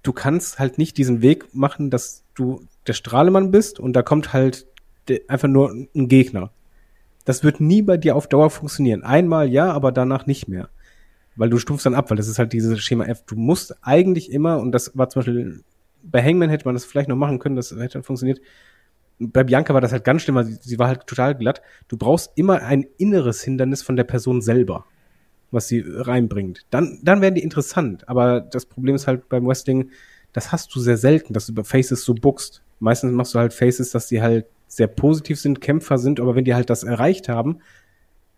Du 0.02 0.12
kannst 0.12 0.58
halt 0.58 0.78
nicht 0.78 0.96
diesen 0.96 1.20
Weg 1.20 1.54
machen, 1.54 1.90
dass 1.90 2.24
du 2.34 2.64
der 2.86 2.92
Strahlemann 2.94 3.50
bist 3.50 3.80
und 3.80 3.94
da 3.94 4.02
kommt 4.02 4.32
halt 4.32 4.66
einfach 5.28 5.48
nur 5.48 5.70
ein 5.72 6.08
Gegner. 6.08 6.50
Das 7.24 7.44
wird 7.44 7.60
nie 7.60 7.82
bei 7.82 7.96
dir 7.96 8.16
auf 8.16 8.26
Dauer 8.26 8.50
funktionieren. 8.50 9.02
Einmal 9.02 9.48
ja, 9.48 9.72
aber 9.72 9.92
danach 9.92 10.26
nicht 10.26 10.48
mehr. 10.48 10.68
Weil 11.36 11.50
du 11.50 11.58
stufst 11.58 11.86
dann 11.86 11.94
ab, 11.94 12.10
weil 12.10 12.16
das 12.16 12.28
ist 12.28 12.38
halt 12.38 12.52
dieses 12.52 12.80
Schema 12.80 13.04
F. 13.04 13.24
Du 13.24 13.36
musst 13.36 13.76
eigentlich 13.82 14.30
immer, 14.30 14.58
und 14.58 14.72
das 14.72 14.96
war 14.96 15.08
zum 15.08 15.20
Beispiel, 15.20 15.64
bei 16.02 16.22
Hangman 16.22 16.50
hätte 16.50 16.64
man 16.64 16.74
das 16.74 16.84
vielleicht 16.84 17.08
noch 17.08 17.16
machen 17.16 17.38
können, 17.38 17.56
das 17.56 17.70
hätte 17.70 18.02
funktioniert. 18.02 18.40
Bei 19.18 19.44
Bianca 19.44 19.72
war 19.72 19.80
das 19.80 19.92
halt 19.92 20.04
ganz 20.04 20.22
schlimm, 20.22 20.34
weil 20.34 20.46
sie, 20.46 20.58
sie 20.60 20.78
war 20.78 20.88
halt 20.88 21.06
total 21.06 21.36
glatt. 21.36 21.62
Du 21.88 21.96
brauchst 21.96 22.32
immer 22.34 22.62
ein 22.62 22.86
inneres 22.98 23.42
Hindernis 23.42 23.82
von 23.82 23.96
der 23.96 24.04
Person 24.04 24.40
selber. 24.42 24.84
was 25.52 25.68
sie 25.68 25.84
reinbringt. 25.86 26.66
Dann, 26.70 26.98
dann 27.02 27.20
werden 27.20 27.36
die 27.36 27.42
interessant. 27.42 28.08
Aber 28.08 28.40
das 28.40 28.66
Problem 28.66 28.94
ist 28.96 29.06
halt 29.06 29.28
beim 29.28 29.46
Wrestling, 29.46 29.90
das 30.32 30.52
hast 30.52 30.74
du 30.74 30.80
sehr 30.80 30.96
selten, 30.96 31.32
dass 31.34 31.46
du 31.46 31.52
über 31.52 31.64
Faces 31.64 32.04
so 32.04 32.14
buckst. 32.14 32.62
Meistens 32.80 33.12
machst 33.12 33.34
du 33.34 33.38
halt 33.38 33.52
Faces, 33.52 33.90
dass 33.90 34.06
die 34.08 34.22
halt 34.22 34.46
sehr 34.66 34.86
positiv 34.86 35.38
sind, 35.40 35.60
Kämpfer 35.60 35.98
sind, 35.98 36.18
aber 36.20 36.34
wenn 36.34 36.44
die 36.44 36.54
halt 36.54 36.70
das 36.70 36.82
erreicht 36.82 37.28
haben, 37.28 37.58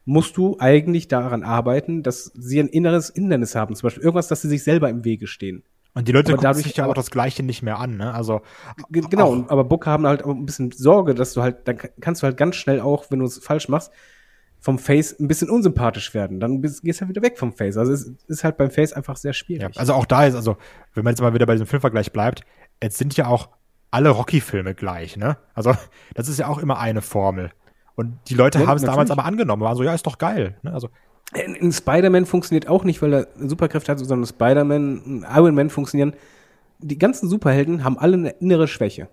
musst 0.05 0.36
du 0.36 0.57
eigentlich 0.59 1.09
daran 1.09 1.42
arbeiten, 1.45 2.03
dass 2.03 2.30
sie 2.34 2.61
ein 2.61 2.68
inneres 2.68 3.12
Hindernis 3.14 3.55
haben. 3.55 3.74
Zum 3.74 3.86
Beispiel 3.86 4.03
irgendwas, 4.03 4.28
dass 4.28 4.42
sie 4.42 4.49
sich 4.49 4.62
selber 4.62 4.90
im 4.90 5.05
Wege 5.05 5.26
stehen. 5.26 5.62
Und 5.95 6.09
die 6.09 6.12
Leute 6.12 6.32
Aber 6.32 6.38
gucken 6.38 6.42
dadurch 6.51 6.64
sich 6.66 6.76
ja 6.76 6.86
auch 6.86 6.95
das 6.95 7.11
Gleiche 7.12 7.45
nicht 7.45 7.62
mehr 7.62 7.78
an, 7.78 7.97
ne? 7.97 8.12
Also, 8.12 8.42
Ge- 8.90 9.05
Genau, 9.09 9.32
Auch- 9.45 9.49
aber 9.51 9.62
Booker 9.64 9.92
haben 9.92 10.07
halt 10.07 10.24
auch 10.24 10.30
ein 10.34 10.45
bisschen 10.45 10.72
Sorge, 10.72 11.14
dass 11.14 11.32
du 11.34 11.40
halt, 11.42 11.68
dann 11.68 11.78
ka- 11.78 11.88
kannst 12.01 12.22
du 12.22 12.26
halt 12.26 12.36
ganz 12.36 12.57
schnell 12.57 12.80
auch, 12.80 13.07
wenn 13.11 13.20
du 13.20 13.24
es 13.26 13.38
falsch 13.38 13.68
machst, 13.68 13.92
vom 14.65 14.79
Face 14.79 15.15
ein 15.21 15.29
bisschen 15.29 15.51
unsympathisch 15.51 16.15
werden. 16.15 16.41
Dann 16.41 16.62
bist, 16.62 16.83
gehst 16.83 16.99
du 16.99 17.03
halt 17.03 17.11
wieder 17.11 17.21
weg 17.21 17.39
vom 17.39 17.53
Face. 17.53 17.77
Also 17.77 17.93
es 17.93 18.07
ist 18.29 18.45
halt 18.45 18.57
beim 18.57 18.71
Face 18.71 18.95
einfach 18.95 19.15
sehr 19.17 19.35
ja, 19.57 19.69
schwierig. 19.69 19.79
also 19.79 19.93
auch 19.93 20.07
da 20.07 20.25
ist, 20.25 20.35
also, 20.35 20.57
wenn 20.95 21.05
man 21.05 21.12
jetzt 21.12 21.21
mal 21.21 21.35
wieder 21.35 21.45
bei 21.45 21.53
diesem 21.53 21.67
Filmvergleich 21.67 22.12
bleibt, 22.12 22.47
jetzt 22.83 22.97
sind 22.97 23.15
ja 23.15 23.27
auch 23.27 23.51
alle 23.91 24.09
Rocky-Filme 24.09 24.75
gleich, 24.75 25.19
ne? 25.19 25.37
Also, 25.53 25.75
das 26.15 26.29
ist 26.29 26.39
ja 26.39 26.49
auch 26.49 26.57
immer 26.57 26.79
eine 26.79 27.03
Formel. 27.03 27.51
Und 27.95 28.17
die 28.29 28.35
Leute 28.35 28.59
Ja, 28.59 28.67
haben 28.67 28.79
es 28.79 28.85
damals 28.85 29.11
aber 29.11 29.27
angenommen, 29.27 29.61
waren 29.61 29.77
so, 29.77 29.83
ja, 29.83 29.93
ist 29.93 30.07
doch 30.07 30.17
geil, 30.17 30.57
ne? 30.62 30.73
Also, 30.73 30.89
In, 31.35 31.55
in 31.57 31.71
Spider-Man 31.71 32.25
funktioniert 32.25 32.67
auch 32.67 32.85
nicht, 32.85 33.03
weil 33.03 33.12
er 33.12 33.29
Superkräfte 33.37 33.93
hat, 33.93 33.99
sondern 33.99 34.27
Spider-Man, 34.27 35.27
Iron 35.31 35.55
Man 35.55 35.69
funktionieren. 35.69 36.15
Die 36.79 36.97
ganzen 36.97 37.29
Superhelden 37.29 37.85
haben 37.85 37.99
alle 37.99 38.15
eine 38.15 38.31
innere 38.31 38.67
Schwäche. 38.67 39.09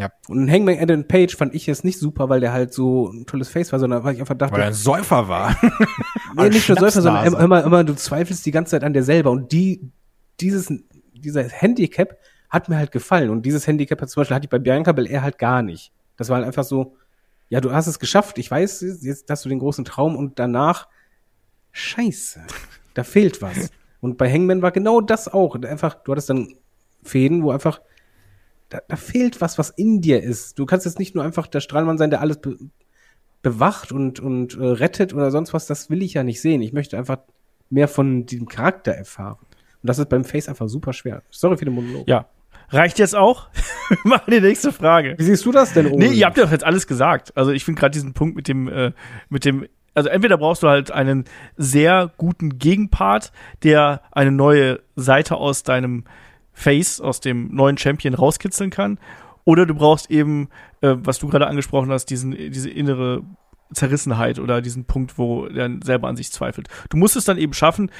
Ja, 0.00 0.10
Und 0.28 0.50
Hangman 0.50 0.78
Adam 0.78 1.06
Page 1.06 1.36
fand 1.36 1.54
ich 1.54 1.68
es 1.68 1.84
nicht 1.84 1.98
super, 1.98 2.30
weil 2.30 2.40
der 2.40 2.52
halt 2.52 2.72
so 2.72 3.10
ein 3.10 3.26
tolles 3.26 3.50
Face 3.50 3.70
war, 3.70 3.78
sondern 3.78 4.02
weil 4.02 4.14
ich 4.14 4.20
einfach 4.20 4.36
dachte, 4.36 4.54
weil 4.54 4.62
er 4.62 4.68
ein 4.68 4.72
Säufer 4.72 5.28
war. 5.28 5.54
nee, 6.36 6.48
nicht 6.48 6.68
nur 6.68 6.78
Säufer, 6.78 7.02
sondern 7.02 7.22
Schnapsnase. 7.22 7.44
immer, 7.44 7.64
immer, 7.64 7.84
du 7.84 7.94
zweifelst 7.94 8.46
die 8.46 8.50
ganze 8.50 8.70
Zeit 8.70 8.84
an 8.84 8.94
dir 8.94 9.02
selber. 9.02 9.30
Und 9.30 9.52
die, 9.52 9.90
dieses, 10.40 10.72
dieser 11.12 11.44
Handicap 11.44 12.16
hat 12.48 12.70
mir 12.70 12.78
halt 12.78 12.92
gefallen. 12.92 13.28
Und 13.28 13.44
dieses 13.44 13.66
Handicap 13.66 14.00
hat 14.00 14.08
zum 14.08 14.22
Beispiel 14.22 14.36
hatte 14.36 14.46
ich 14.46 14.50
bei 14.50 14.58
Bianca 14.58 14.92
Belair 14.92 15.22
halt 15.22 15.38
gar 15.38 15.60
nicht. 15.62 15.92
Das 16.16 16.30
war 16.30 16.36
halt 16.36 16.46
einfach 16.46 16.64
so, 16.64 16.96
ja, 17.50 17.60
du 17.60 17.72
hast 17.72 17.86
es 17.86 17.98
geschafft, 17.98 18.38
ich 18.38 18.50
weiß, 18.50 18.80
jetzt 19.02 19.28
hast 19.28 19.44
du 19.44 19.50
den 19.50 19.58
großen 19.58 19.84
Traum 19.84 20.16
und 20.16 20.38
danach, 20.38 20.88
scheiße, 21.72 22.40
da 22.94 23.04
fehlt 23.04 23.42
was. 23.42 23.70
Und 24.02 24.16
bei 24.16 24.32
Hangman 24.32 24.62
war 24.62 24.70
genau 24.70 25.02
das 25.02 25.28
auch. 25.28 25.56
Einfach, 25.56 25.92
du 25.92 26.12
hattest 26.12 26.30
dann 26.30 26.54
Fäden, 27.02 27.42
wo 27.42 27.50
einfach, 27.50 27.82
da, 28.70 28.80
da 28.86 28.96
fehlt 28.96 29.40
was, 29.40 29.58
was 29.58 29.70
in 29.70 30.00
dir 30.00 30.22
ist. 30.22 30.58
Du 30.58 30.64
kannst 30.64 30.86
jetzt 30.86 30.98
nicht 30.98 31.14
nur 31.14 31.24
einfach 31.24 31.46
der 31.46 31.60
Strahlmann 31.60 31.98
sein, 31.98 32.10
der 32.10 32.20
alles 32.20 32.40
be 32.40 32.56
bewacht 33.42 33.90
und, 33.90 34.20
und 34.20 34.58
äh, 34.58 34.64
rettet 34.64 35.14
oder 35.14 35.30
sonst 35.30 35.54
was. 35.54 35.66
Das 35.66 35.88
will 35.88 36.02
ich 36.02 36.12
ja 36.12 36.22
nicht 36.22 36.42
sehen. 36.42 36.60
Ich 36.60 36.74
möchte 36.74 36.98
einfach 36.98 37.18
mehr 37.70 37.88
von 37.88 38.26
diesem 38.26 38.48
Charakter 38.48 38.92
erfahren. 38.92 39.38
Und 39.82 39.88
das 39.88 39.98
ist 39.98 40.10
beim 40.10 40.24
Face 40.24 40.46
einfach 40.46 40.68
super 40.68 40.92
schwer. 40.92 41.22
Sorry 41.30 41.56
für 41.56 41.64
den 41.64 41.72
Monolog. 41.72 42.06
Ja. 42.06 42.26
Reicht 42.68 42.98
jetzt 42.98 43.16
auch? 43.16 43.48
Wir 43.88 43.98
machen 44.04 44.30
die 44.30 44.40
nächste 44.40 44.72
Frage. 44.72 45.14
Wie 45.16 45.24
siehst 45.24 45.44
du 45.46 45.52
das 45.52 45.72
denn, 45.72 45.86
Ole? 45.86 45.96
Nee, 45.96 46.14
ihr 46.14 46.26
habt 46.26 46.36
ja 46.36 46.44
doch 46.44 46.52
jetzt 46.52 46.64
alles 46.64 46.86
gesagt. 46.86 47.34
Also 47.34 47.50
ich 47.50 47.64
finde 47.64 47.80
gerade 47.80 47.92
diesen 47.92 48.12
Punkt 48.12 48.36
mit 48.36 48.46
dem, 48.46 48.68
äh, 48.68 48.92
mit 49.30 49.46
dem, 49.46 49.66
also 49.94 50.10
entweder 50.10 50.36
brauchst 50.36 50.62
du 50.62 50.68
halt 50.68 50.90
einen 50.90 51.24
sehr 51.56 52.12
guten 52.18 52.58
Gegenpart, 52.58 53.32
der 53.62 54.02
eine 54.12 54.32
neue 54.32 54.80
Seite 54.96 55.36
aus 55.36 55.62
deinem 55.62 56.04
Face, 56.60 57.00
aus 57.00 57.20
dem 57.20 57.54
neuen 57.54 57.78
Champion 57.78 58.14
rauskitzeln 58.14 58.70
kann, 58.70 58.98
oder 59.44 59.64
du 59.64 59.74
brauchst 59.74 60.10
eben, 60.10 60.48
äh, 60.82 60.94
was 60.98 61.18
du 61.18 61.28
gerade 61.28 61.46
angesprochen 61.46 61.90
hast, 61.90 62.06
diesen, 62.06 62.32
diese 62.32 62.68
innere 62.68 63.22
Zerrissenheit 63.72 64.38
oder 64.38 64.60
diesen 64.60 64.84
Punkt, 64.84 65.16
wo 65.16 65.46
er 65.46 65.70
selber 65.82 66.08
an 66.08 66.16
sich 66.16 66.30
zweifelt. 66.30 66.68
Du 66.90 66.96
musst 66.96 67.16
es 67.16 67.24
dann 67.24 67.38
eben 67.38 67.54
schaffen, 67.54 67.90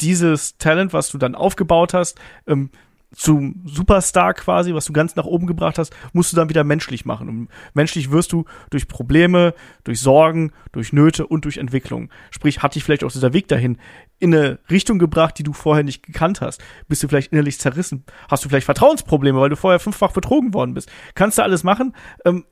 dieses 0.00 0.58
Talent, 0.58 0.92
was 0.92 1.10
du 1.10 1.18
dann 1.18 1.34
aufgebaut 1.34 1.94
hast, 1.94 2.20
ähm, 2.46 2.70
zum 3.14 3.62
Superstar 3.64 4.34
quasi, 4.34 4.74
was 4.74 4.86
du 4.86 4.92
ganz 4.92 5.16
nach 5.16 5.24
oben 5.24 5.46
gebracht 5.46 5.78
hast, 5.78 5.94
musst 6.12 6.32
du 6.32 6.36
dann 6.36 6.48
wieder 6.48 6.64
menschlich 6.64 7.04
machen. 7.04 7.28
Und 7.28 7.48
menschlich 7.74 8.10
wirst 8.10 8.32
du 8.32 8.44
durch 8.70 8.88
Probleme, 8.88 9.54
durch 9.84 10.00
Sorgen, 10.00 10.52
durch 10.72 10.92
Nöte 10.92 11.26
und 11.26 11.44
durch 11.44 11.58
Entwicklung. 11.58 12.10
Sprich, 12.30 12.62
hat 12.62 12.74
dich 12.74 12.84
vielleicht 12.84 13.04
auch 13.04 13.12
dieser 13.12 13.32
Weg 13.32 13.48
dahin 13.48 13.78
in 14.18 14.34
eine 14.34 14.58
Richtung 14.70 14.98
gebracht, 14.98 15.38
die 15.38 15.42
du 15.42 15.52
vorher 15.52 15.84
nicht 15.84 16.02
gekannt 16.02 16.40
hast. 16.40 16.62
Bist 16.88 17.02
du 17.02 17.08
vielleicht 17.08 17.32
innerlich 17.32 17.58
zerrissen? 17.58 18.04
Hast 18.28 18.44
du 18.44 18.48
vielleicht 18.48 18.66
Vertrauensprobleme, 18.66 19.40
weil 19.40 19.50
du 19.50 19.56
vorher 19.56 19.80
fünffach 19.80 20.12
betrogen 20.12 20.54
worden 20.54 20.74
bist? 20.74 20.90
Kannst 21.14 21.38
du 21.38 21.42
alles 21.42 21.64
machen, 21.64 21.94
ähm, 22.24 22.44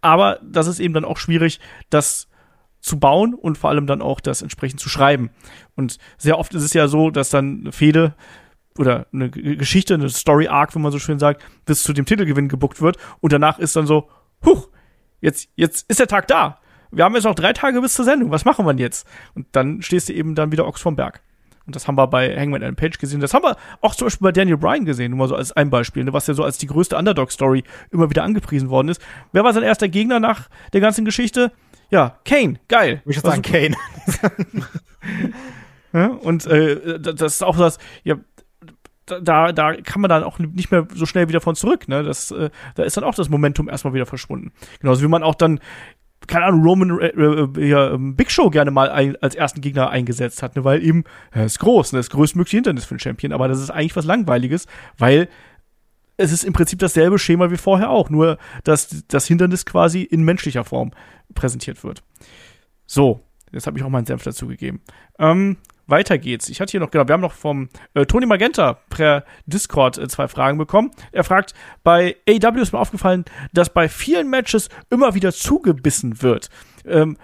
aber 0.00 0.38
das 0.42 0.66
ist 0.66 0.78
eben 0.78 0.94
dann 0.94 1.04
auch 1.04 1.18
schwierig, 1.18 1.60
das 1.90 2.28
zu 2.80 3.00
bauen 3.00 3.34
und 3.34 3.58
vor 3.58 3.70
allem 3.70 3.86
dann 3.86 4.00
auch 4.00 4.20
das 4.20 4.42
entsprechend 4.42 4.80
zu 4.80 4.88
schreiben. 4.88 5.30
Und 5.74 5.98
sehr 6.18 6.38
oft 6.38 6.54
ist 6.54 6.62
es 6.62 6.72
ja 6.72 6.86
so, 6.86 7.10
dass 7.10 7.30
dann 7.30 7.72
Fehde 7.72 8.14
oder 8.78 9.06
eine 9.12 9.30
Geschichte, 9.30 9.94
eine 9.94 10.08
Story 10.08 10.48
Arc, 10.48 10.74
wenn 10.74 10.82
man 10.82 10.92
so 10.92 10.98
schön 10.98 11.18
sagt, 11.18 11.42
bis 11.64 11.82
zu 11.82 11.92
dem 11.92 12.04
Titelgewinn 12.06 12.48
gebuckt 12.48 12.80
wird 12.80 12.96
und 13.20 13.32
danach 13.32 13.58
ist 13.58 13.76
dann 13.76 13.86
so, 13.86 14.08
huch, 14.44 14.68
jetzt, 15.20 15.48
jetzt 15.56 15.88
ist 15.90 16.00
der 16.00 16.06
Tag 16.06 16.26
da. 16.28 16.58
Wir 16.92 17.04
haben 17.04 17.14
jetzt 17.14 17.24
noch 17.24 17.34
drei 17.34 17.52
Tage 17.52 17.80
bis 17.80 17.94
zur 17.94 18.04
Sendung. 18.04 18.30
Was 18.30 18.44
machen 18.44 18.64
wir 18.64 18.72
denn 18.72 18.78
jetzt? 18.78 19.06
Und 19.34 19.46
dann 19.52 19.82
stehst 19.82 20.08
du 20.08 20.12
eben 20.12 20.34
dann 20.34 20.52
wieder 20.52 20.66
Ochs 20.66 20.80
vom 20.80 20.94
Berg. 20.96 21.20
Und 21.66 21.74
das 21.74 21.88
haben 21.88 21.96
wir 21.98 22.06
bei 22.06 22.34
Hangman 22.38 22.62
Adam 22.62 22.76
Page 22.76 22.96
gesehen. 22.98 23.18
Das 23.20 23.34
haben 23.34 23.42
wir 23.42 23.56
auch 23.80 23.96
zum 23.96 24.06
Beispiel 24.06 24.24
bei 24.26 24.30
Daniel 24.32 24.56
Bryan 24.56 24.84
gesehen, 24.84 25.10
nur 25.10 25.18
mal 25.18 25.28
so 25.28 25.34
als 25.34 25.50
ein 25.50 25.68
Beispiel, 25.68 26.04
ne, 26.04 26.12
was 26.12 26.28
ja 26.28 26.34
so 26.34 26.44
als 26.44 26.58
die 26.58 26.68
größte 26.68 26.96
Underdog-Story 26.96 27.64
immer 27.90 28.08
wieder 28.08 28.22
angepriesen 28.22 28.70
worden 28.70 28.88
ist. 28.88 29.02
Wer 29.32 29.42
war 29.42 29.52
sein 29.52 29.64
erster 29.64 29.88
Gegner 29.88 30.20
nach 30.20 30.48
der 30.72 30.80
ganzen 30.80 31.04
Geschichte? 31.04 31.50
Ja, 31.90 32.18
Kane. 32.24 32.60
Geil. 32.68 33.02
ich 33.04 33.16
würde 33.16 33.28
sagen, 33.30 33.42
Kane. 33.42 33.74
ja, 35.92 36.06
und 36.06 36.46
äh, 36.46 37.00
da- 37.00 37.12
das 37.12 37.34
ist 37.34 37.42
auch 37.42 37.56
das, 37.56 37.78
ja, 38.04 38.16
da- 39.06 39.52
da, 39.52 39.74
kann 39.76 40.00
man 40.00 40.08
dann 40.08 40.24
auch 40.24 40.38
nicht 40.38 40.70
mehr 40.70 40.86
so 40.94 41.06
schnell 41.06 41.28
wieder 41.28 41.40
von 41.40 41.54
zurück. 41.54 41.88
Ne? 41.88 42.02
Das, 42.02 42.30
äh, 42.30 42.50
da 42.74 42.82
ist 42.82 42.96
dann 42.96 43.04
auch 43.04 43.14
das 43.14 43.28
Momentum 43.28 43.68
erstmal 43.68 43.94
wieder 43.94 44.06
verschwunden. 44.06 44.52
Genauso 44.80 45.02
wie 45.02 45.08
man 45.08 45.22
auch 45.22 45.34
dann, 45.34 45.60
keine 46.26 46.46
Ahnung, 46.46 46.62
Roman 46.62 46.98
äh, 47.00 47.06
äh, 47.08 47.68
ja, 47.68 47.92
ähm, 47.92 48.16
Big 48.16 48.30
Show 48.30 48.50
gerne 48.50 48.70
mal 48.70 48.90
ein, 48.90 49.16
als 49.22 49.34
ersten 49.34 49.60
Gegner 49.60 49.90
eingesetzt 49.90 50.42
hat, 50.42 50.56
ne? 50.56 50.64
weil 50.64 50.82
eben, 50.82 51.04
er 51.30 51.44
ist 51.44 51.58
groß, 51.60 51.92
ne? 51.92 51.98
das 51.98 52.10
größtmögliche 52.10 52.56
Hindernis 52.56 52.84
für 52.84 52.94
den 52.94 53.00
Champion, 53.00 53.32
aber 53.32 53.48
das 53.48 53.60
ist 53.60 53.70
eigentlich 53.70 53.96
was 53.96 54.04
Langweiliges, 54.04 54.66
weil 54.98 55.28
es 56.16 56.32
ist 56.32 56.44
im 56.44 56.52
Prinzip 56.52 56.78
dasselbe 56.78 57.18
Schema 57.18 57.50
wie 57.50 57.56
vorher 57.56 57.90
auch, 57.90 58.10
nur 58.10 58.38
dass 58.64 59.04
das 59.08 59.26
Hindernis 59.26 59.66
quasi 59.66 60.02
in 60.02 60.22
menschlicher 60.22 60.64
Form 60.64 60.92
präsentiert 61.34 61.84
wird. 61.84 62.02
So, 62.86 63.20
jetzt 63.52 63.66
habe 63.66 63.78
ich 63.78 63.84
auch 63.84 63.90
meinen 63.90 64.06
Senf 64.06 64.22
dazu 64.22 64.46
gegeben. 64.46 64.80
Ähm, 65.18 65.58
weiter 65.86 66.18
geht's. 66.18 66.48
Ich 66.48 66.60
hatte 66.60 66.72
hier 66.72 66.80
noch, 66.80 66.90
genau, 66.90 67.06
wir 67.06 67.12
haben 67.12 67.20
noch 67.20 67.32
vom 67.32 67.68
äh, 67.94 68.06
Tony 68.06 68.26
Magenta 68.26 68.74
per 68.90 69.24
Discord 69.46 69.98
äh, 69.98 70.08
zwei 70.08 70.28
Fragen 70.28 70.58
bekommen. 70.58 70.90
Er 71.12 71.24
fragt, 71.24 71.54
bei 71.82 72.16
AEW 72.28 72.60
ist 72.60 72.72
mir 72.72 72.78
aufgefallen, 72.78 73.24
dass 73.52 73.72
bei 73.72 73.88
vielen 73.88 74.28
Matches 74.28 74.68
immer 74.90 75.14
wieder 75.14 75.32
zugebissen 75.32 76.22
wird. 76.22 76.50
Ähm, 76.84 77.16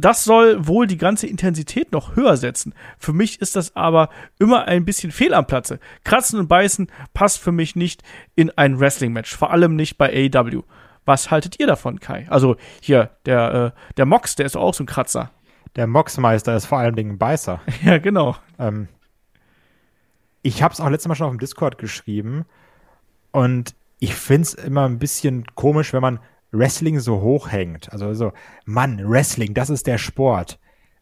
das 0.00 0.24
soll 0.24 0.66
wohl 0.66 0.86
die 0.86 0.96
ganze 0.96 1.26
Intensität 1.26 1.92
noch 1.92 2.16
höher 2.16 2.38
setzen. 2.38 2.74
Für 2.98 3.12
mich 3.12 3.40
ist 3.42 3.54
das 3.54 3.76
aber 3.76 4.08
immer 4.38 4.66
ein 4.66 4.86
bisschen 4.86 5.12
fehl 5.12 5.34
am 5.34 5.46
Platze. 5.46 5.78
Kratzen 6.04 6.40
und 6.40 6.48
Beißen 6.48 6.90
passt 7.12 7.38
für 7.38 7.52
mich 7.52 7.76
nicht 7.76 8.02
in 8.34 8.50
ein 8.50 8.80
Wrestling-Match, 8.80 9.36
vor 9.36 9.50
allem 9.50 9.76
nicht 9.76 9.98
bei 9.98 10.30
AEW. 10.32 10.62
Was 11.04 11.30
haltet 11.30 11.60
ihr 11.60 11.66
davon, 11.66 12.00
Kai? 12.00 12.26
Also 12.30 12.56
hier, 12.80 13.10
der, 13.26 13.74
äh, 13.76 13.94
der 13.96 14.06
Mox, 14.06 14.36
der 14.36 14.46
ist 14.46 14.56
auch 14.56 14.72
so 14.72 14.84
ein 14.84 14.86
Kratzer. 14.86 15.30
Der 15.76 15.86
Moxmeister 15.86 16.56
ist 16.56 16.66
vor 16.66 16.78
allem 16.78 16.96
Dingen 16.96 17.12
ein 17.12 17.18
Beißer. 17.18 17.60
ja, 17.84 17.98
genau. 17.98 18.36
Ähm, 18.58 18.88
ich 20.42 20.62
habe 20.62 20.72
es 20.74 20.80
auch 20.80 20.88
letztes 20.88 21.08
Mal 21.08 21.14
schon 21.14 21.26
auf 21.26 21.32
dem 21.32 21.40
Discord 21.40 21.78
geschrieben 21.78 22.44
und 23.30 23.74
ich 23.98 24.14
find's 24.14 24.54
immer 24.54 24.86
ein 24.86 24.98
bisschen 24.98 25.44
komisch, 25.54 25.92
wenn 25.92 26.02
man 26.02 26.20
Wrestling 26.52 26.98
so 26.98 27.20
hochhängt. 27.20 27.92
Also 27.92 28.12
so, 28.14 28.32
Mann, 28.64 29.00
Wrestling, 29.08 29.54
das 29.54 29.70
ist 29.70 29.86
der 29.86 29.98
Sport. 29.98 30.58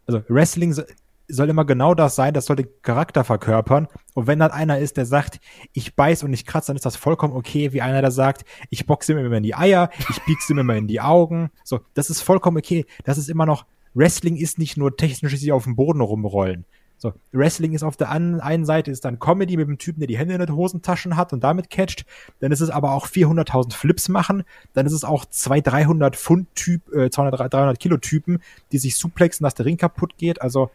Also 0.06 0.22
Wrestling 0.28 0.72
so, 0.72 0.82
soll 1.28 1.50
immer 1.50 1.64
genau 1.64 1.94
das 1.94 2.16
sein, 2.16 2.32
das 2.34 2.46
soll 2.46 2.56
den 2.56 2.68
Charakter 2.82 3.22
verkörpern. 3.22 3.86
Und 4.14 4.26
wenn 4.26 4.38
dann 4.38 4.50
einer 4.50 4.78
ist, 4.78 4.96
der 4.96 5.06
sagt, 5.06 5.40
ich 5.72 5.94
beiß 5.94 6.22
und 6.22 6.32
ich 6.32 6.46
kratze, 6.46 6.68
dann 6.68 6.76
ist 6.76 6.86
das 6.86 6.96
vollkommen 6.96 7.34
okay, 7.34 7.72
wie 7.72 7.82
einer, 7.82 8.00
der 8.00 8.10
sagt, 8.10 8.44
ich 8.70 8.86
boxe 8.86 9.12
ihm 9.12 9.18
immer 9.18 9.36
in 9.36 9.42
die 9.42 9.54
Eier, 9.54 9.90
ich 9.98 10.24
piekse 10.24 10.54
ihm 10.54 10.58
immer 10.58 10.76
in 10.76 10.88
die 10.88 11.00
Augen. 11.00 11.50
So, 11.64 11.80
das 11.94 12.10
ist 12.10 12.22
vollkommen 12.22 12.56
okay. 12.56 12.86
Das 13.04 13.18
ist 13.18 13.28
immer 13.28 13.46
noch, 13.46 13.66
Wrestling 13.94 14.36
ist 14.36 14.58
nicht 14.58 14.76
nur 14.76 14.96
technisch 14.96 15.36
sich 15.36 15.52
auf 15.52 15.64
dem 15.64 15.76
Boden 15.76 16.00
rumrollen. 16.00 16.64
So, 17.00 17.12
Wrestling 17.30 17.74
ist 17.74 17.84
auf 17.84 17.96
der 17.96 18.10
einen 18.10 18.64
Seite 18.64 18.90
ist 18.90 19.04
dann 19.04 19.20
Comedy 19.20 19.56
mit 19.56 19.68
dem 19.68 19.78
Typen, 19.78 20.00
der 20.00 20.08
die 20.08 20.18
Hände 20.18 20.34
in 20.34 20.40
den 20.40 20.54
Hosentaschen 20.54 21.16
hat 21.16 21.32
und 21.32 21.44
damit 21.44 21.70
catcht. 21.70 22.04
Dann 22.40 22.50
ist 22.50 22.60
es 22.60 22.70
aber 22.70 22.92
auch 22.92 23.06
400.000 23.06 23.72
Flips 23.72 24.08
machen. 24.08 24.42
Dann 24.72 24.84
ist 24.84 24.92
es 24.92 25.04
auch 25.04 25.24
200, 25.24 25.72
300 25.72 26.16
Pfund 26.16 26.52
Typ, 26.56 26.92
äh, 26.92 27.08
200, 27.08 27.52
300 27.54 27.78
Kilo 27.78 27.98
Typen, 27.98 28.40
die 28.72 28.78
sich 28.78 28.96
suplexen, 28.96 29.44
dass 29.44 29.54
der 29.54 29.66
Ring 29.66 29.76
kaputt 29.76 30.18
geht. 30.18 30.42
Also, 30.42 30.70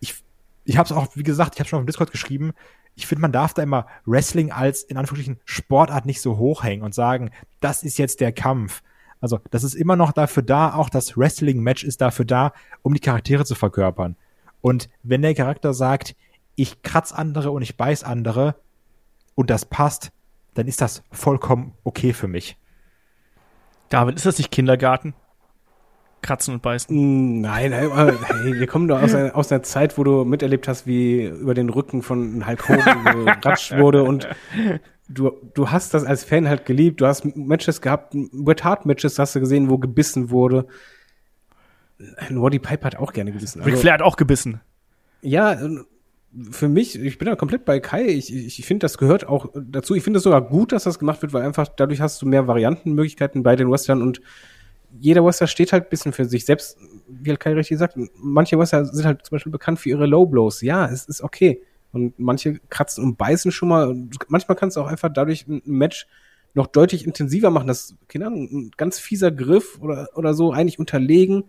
ich, 0.00 0.14
ich 0.64 0.78
habe 0.78 0.86
es 0.86 0.92
auch, 0.92 1.16
wie 1.16 1.22
gesagt, 1.22 1.54
ich 1.54 1.60
habe 1.60 1.68
schon 1.68 1.78
auf 1.78 1.84
dem 1.84 1.86
Discord 1.86 2.10
geschrieben. 2.10 2.52
Ich 2.94 3.06
finde, 3.06 3.20
man 3.20 3.32
darf 3.32 3.52
da 3.52 3.62
immer 3.62 3.86
Wrestling 4.06 4.52
als 4.52 4.82
in 4.82 4.96
Anführungsstrichen 4.96 5.40
Sportart 5.44 6.06
nicht 6.06 6.22
so 6.22 6.38
hochhängen 6.38 6.82
und 6.82 6.94
sagen, 6.94 7.30
das 7.60 7.82
ist 7.82 7.98
jetzt 7.98 8.20
der 8.20 8.32
Kampf. 8.32 8.82
Also, 9.22 9.38
das 9.50 9.62
ist 9.62 9.74
immer 9.74 9.94
noch 9.94 10.12
dafür 10.12 10.42
da, 10.42 10.74
auch 10.74 10.90
das 10.90 11.16
Wrestling-Match 11.16 11.84
ist 11.84 12.00
dafür 12.00 12.24
da, 12.24 12.52
um 12.82 12.92
die 12.92 13.00
Charaktere 13.00 13.44
zu 13.44 13.54
verkörpern. 13.54 14.16
Und 14.60 14.90
wenn 15.04 15.22
der 15.22 15.34
Charakter 15.34 15.72
sagt, 15.72 16.16
ich 16.56 16.82
kratz 16.82 17.12
andere 17.12 17.52
und 17.52 17.62
ich 17.62 17.76
beiß 17.76 18.02
andere 18.02 18.56
und 19.36 19.48
das 19.48 19.64
passt, 19.64 20.10
dann 20.54 20.66
ist 20.66 20.80
das 20.80 21.04
vollkommen 21.12 21.72
okay 21.84 22.12
für 22.12 22.26
mich. 22.26 22.58
David, 23.88 24.16
ist 24.16 24.26
das 24.26 24.38
nicht 24.38 24.50
Kindergarten? 24.50 25.14
Kratzen 26.20 26.54
und 26.54 26.62
beißen. 26.62 26.94
Mm, 26.94 27.40
Nein, 27.42 27.70
nein, 27.70 27.92
aber, 27.92 28.14
hey, 28.26 28.58
wir 28.58 28.66
kommen 28.66 28.88
doch 28.88 29.00
aus 29.02 29.14
einer, 29.14 29.36
aus 29.36 29.52
einer 29.52 29.62
Zeit, 29.62 29.98
wo 29.98 30.04
du 30.04 30.24
miterlebt 30.24 30.66
hast, 30.66 30.86
wie 30.86 31.26
über 31.26 31.54
den 31.54 31.68
Rücken 31.68 32.02
von 32.02 32.46
Hulk 32.46 32.68
Hogan 32.68 33.04
geratscht 33.40 33.76
wurde 33.76 34.02
und 34.02 34.28
du, 35.08 35.32
du 35.54 35.70
hast 35.70 35.94
das 35.94 36.04
als 36.04 36.24
Fan 36.24 36.48
halt 36.48 36.64
geliebt. 36.64 37.00
Du 37.00 37.06
hast 37.06 37.24
Matches 37.36 37.80
gehabt, 37.80 38.14
Bret 38.32 38.64
Hart 38.64 38.86
Matches 38.86 39.18
hast 39.18 39.34
du 39.34 39.40
gesehen, 39.40 39.70
wo 39.70 39.78
gebissen 39.78 40.30
wurde. 40.30 40.66
Roddy 42.30 42.58
Piper 42.58 42.86
hat 42.86 42.96
auch 42.96 43.12
gerne 43.12 43.32
gebissen. 43.32 43.62
Ric 43.62 43.72
Also, 43.72 43.82
Flair 43.82 43.94
hat 43.94 44.02
auch 44.02 44.16
gebissen. 44.16 44.60
ja, 45.20 45.58
für 46.50 46.68
mich, 46.68 46.98
ich 46.98 47.18
bin 47.18 47.26
da 47.26 47.36
komplett 47.36 47.64
bei 47.64 47.78
Kai. 47.78 48.06
Ich, 48.06 48.34
ich, 48.34 48.64
finde, 48.64 48.84
das 48.84 48.96
gehört 48.96 49.28
auch 49.28 49.50
dazu. 49.54 49.94
Ich 49.94 50.02
finde 50.02 50.16
es 50.16 50.22
sogar 50.24 50.40
gut, 50.40 50.72
dass 50.72 50.84
das 50.84 50.98
gemacht 50.98 51.20
wird, 51.20 51.32
weil 51.32 51.42
einfach 51.42 51.68
dadurch 51.68 52.00
hast 52.00 52.22
du 52.22 52.26
mehr 52.26 52.46
Variantenmöglichkeiten 52.46 53.42
bei 53.42 53.54
den 53.54 53.70
Western 53.70 54.00
und 54.00 54.20
jeder 54.98 55.24
Wrestler 55.24 55.46
steht 55.46 55.72
halt 55.72 55.84
ein 55.84 55.90
bisschen 55.90 56.12
für 56.12 56.24
sich. 56.24 56.44
Selbst, 56.44 56.78
wie 57.08 57.30
halt 57.30 57.40
Kai 57.40 57.52
richtig 57.52 57.78
sagt, 57.78 57.96
manche 58.16 58.58
Wrestler 58.58 58.84
sind 58.84 59.04
halt 59.04 59.24
zum 59.24 59.36
Beispiel 59.36 59.52
bekannt 59.52 59.78
für 59.78 59.90
ihre 59.90 60.06
Low 60.06 60.26
Blows. 60.26 60.60
Ja, 60.62 60.86
es 60.86 61.06
ist 61.06 61.22
okay. 61.22 61.62
Und 61.92 62.18
manche 62.18 62.58
kratzen 62.70 63.04
und 63.04 63.18
beißen 63.18 63.52
schon 63.52 63.68
mal. 63.68 63.94
Manchmal 64.28 64.56
kannst 64.56 64.76
du 64.76 64.80
auch 64.80 64.86
einfach 64.86 65.12
dadurch 65.12 65.46
ein 65.46 65.62
Match 65.64 66.06
noch 66.54 66.66
deutlich 66.66 67.06
intensiver 67.06 67.50
machen. 67.50 67.66
Das, 67.66 67.94
keine 68.08 68.26
Ahnung, 68.26 68.48
ein 68.50 68.70
ganz 68.76 68.98
fieser 68.98 69.30
Griff 69.30 69.78
oder, 69.80 70.08
oder 70.14 70.34
so 70.34 70.52
eigentlich 70.52 70.78
unterlegen. 70.78 71.44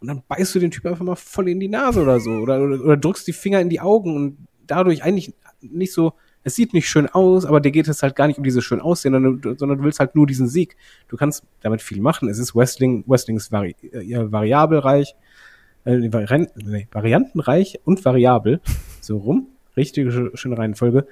Und 0.00 0.08
dann 0.08 0.22
beißt 0.28 0.54
du 0.54 0.58
den 0.58 0.70
Typ 0.70 0.86
einfach 0.86 1.04
mal 1.04 1.16
voll 1.16 1.48
in 1.48 1.60
die 1.60 1.68
Nase 1.68 2.02
oder 2.02 2.20
so. 2.20 2.32
Oder, 2.32 2.60
oder, 2.60 2.80
oder 2.82 2.96
drückst 2.96 3.26
die 3.26 3.32
Finger 3.32 3.60
in 3.60 3.70
die 3.70 3.80
Augen 3.80 4.14
und 4.14 4.36
dadurch 4.66 5.02
eigentlich 5.02 5.32
nicht 5.60 5.92
so, 5.92 6.12
es 6.44 6.54
sieht 6.54 6.74
nicht 6.74 6.88
schön 6.88 7.08
aus, 7.08 7.44
aber 7.44 7.60
dir 7.60 7.72
geht 7.72 7.88
es 7.88 8.02
halt 8.02 8.14
gar 8.14 8.28
nicht 8.28 8.38
um 8.38 8.44
dieses 8.44 8.62
schön 8.62 8.80
Aussehen, 8.80 9.12
sondern 9.12 9.40
du, 9.40 9.56
sondern 9.56 9.78
du 9.78 9.84
willst 9.84 9.98
halt 9.98 10.14
nur 10.14 10.26
diesen 10.26 10.46
Sieg. 10.48 10.76
Du 11.08 11.16
kannst 11.16 11.44
damit 11.60 11.82
viel 11.82 12.00
machen. 12.00 12.28
Es 12.28 12.38
ist 12.38 12.54
Wrestling, 12.54 13.04
Wrestling 13.06 13.36
ist 13.36 13.50
vari 13.50 13.74
äh, 13.92 14.30
variabelreich, 14.30 15.16
äh, 15.84 16.12
vari 16.12 16.46
nee, 16.56 16.88
variantenreich 16.92 17.80
und 17.84 18.04
variabel. 18.04 18.60
So 19.00 19.18
rum. 19.18 19.48
Richtige 19.76 20.10
sch- 20.10 20.36
schöne 20.36 20.58
Reihenfolge. 20.58 21.06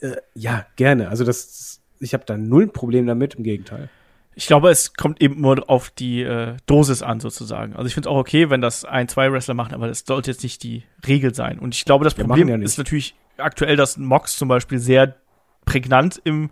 Äh, 0.00 0.16
ja, 0.34 0.66
gerne. 0.76 1.08
Also 1.08 1.24
das, 1.24 1.80
ich 2.00 2.14
habe 2.14 2.24
da 2.26 2.36
null 2.36 2.68
Problem 2.68 3.06
damit, 3.06 3.34
im 3.34 3.42
Gegenteil. 3.44 3.88
Ich 4.34 4.46
glaube, 4.46 4.70
es 4.70 4.94
kommt 4.94 5.20
eben 5.20 5.40
nur 5.40 5.68
auf 5.68 5.90
die 5.90 6.22
äh, 6.22 6.54
Dosis 6.66 7.02
an, 7.02 7.18
sozusagen. 7.18 7.74
Also 7.74 7.88
ich 7.88 7.94
finde 7.94 8.08
es 8.08 8.12
auch 8.12 8.18
okay, 8.18 8.50
wenn 8.50 8.60
das 8.60 8.84
ein, 8.84 9.08
zwei 9.08 9.32
Wrestler 9.32 9.54
machen, 9.54 9.74
aber 9.74 9.88
das 9.88 10.04
sollte 10.06 10.30
jetzt 10.30 10.44
nicht 10.44 10.62
die 10.62 10.84
Regel 11.06 11.34
sein. 11.34 11.58
Und 11.58 11.74
ich 11.74 11.84
glaube, 11.84 12.04
das 12.04 12.14
Problem 12.14 12.48
ja 12.48 12.56
ist 12.56 12.78
natürlich 12.78 13.16
aktuell, 13.36 13.74
dass 13.74 13.96
Mox 13.96 14.36
zum 14.36 14.46
Beispiel 14.48 14.78
sehr 14.78 15.16
prägnant 15.64 16.20
im 16.22 16.50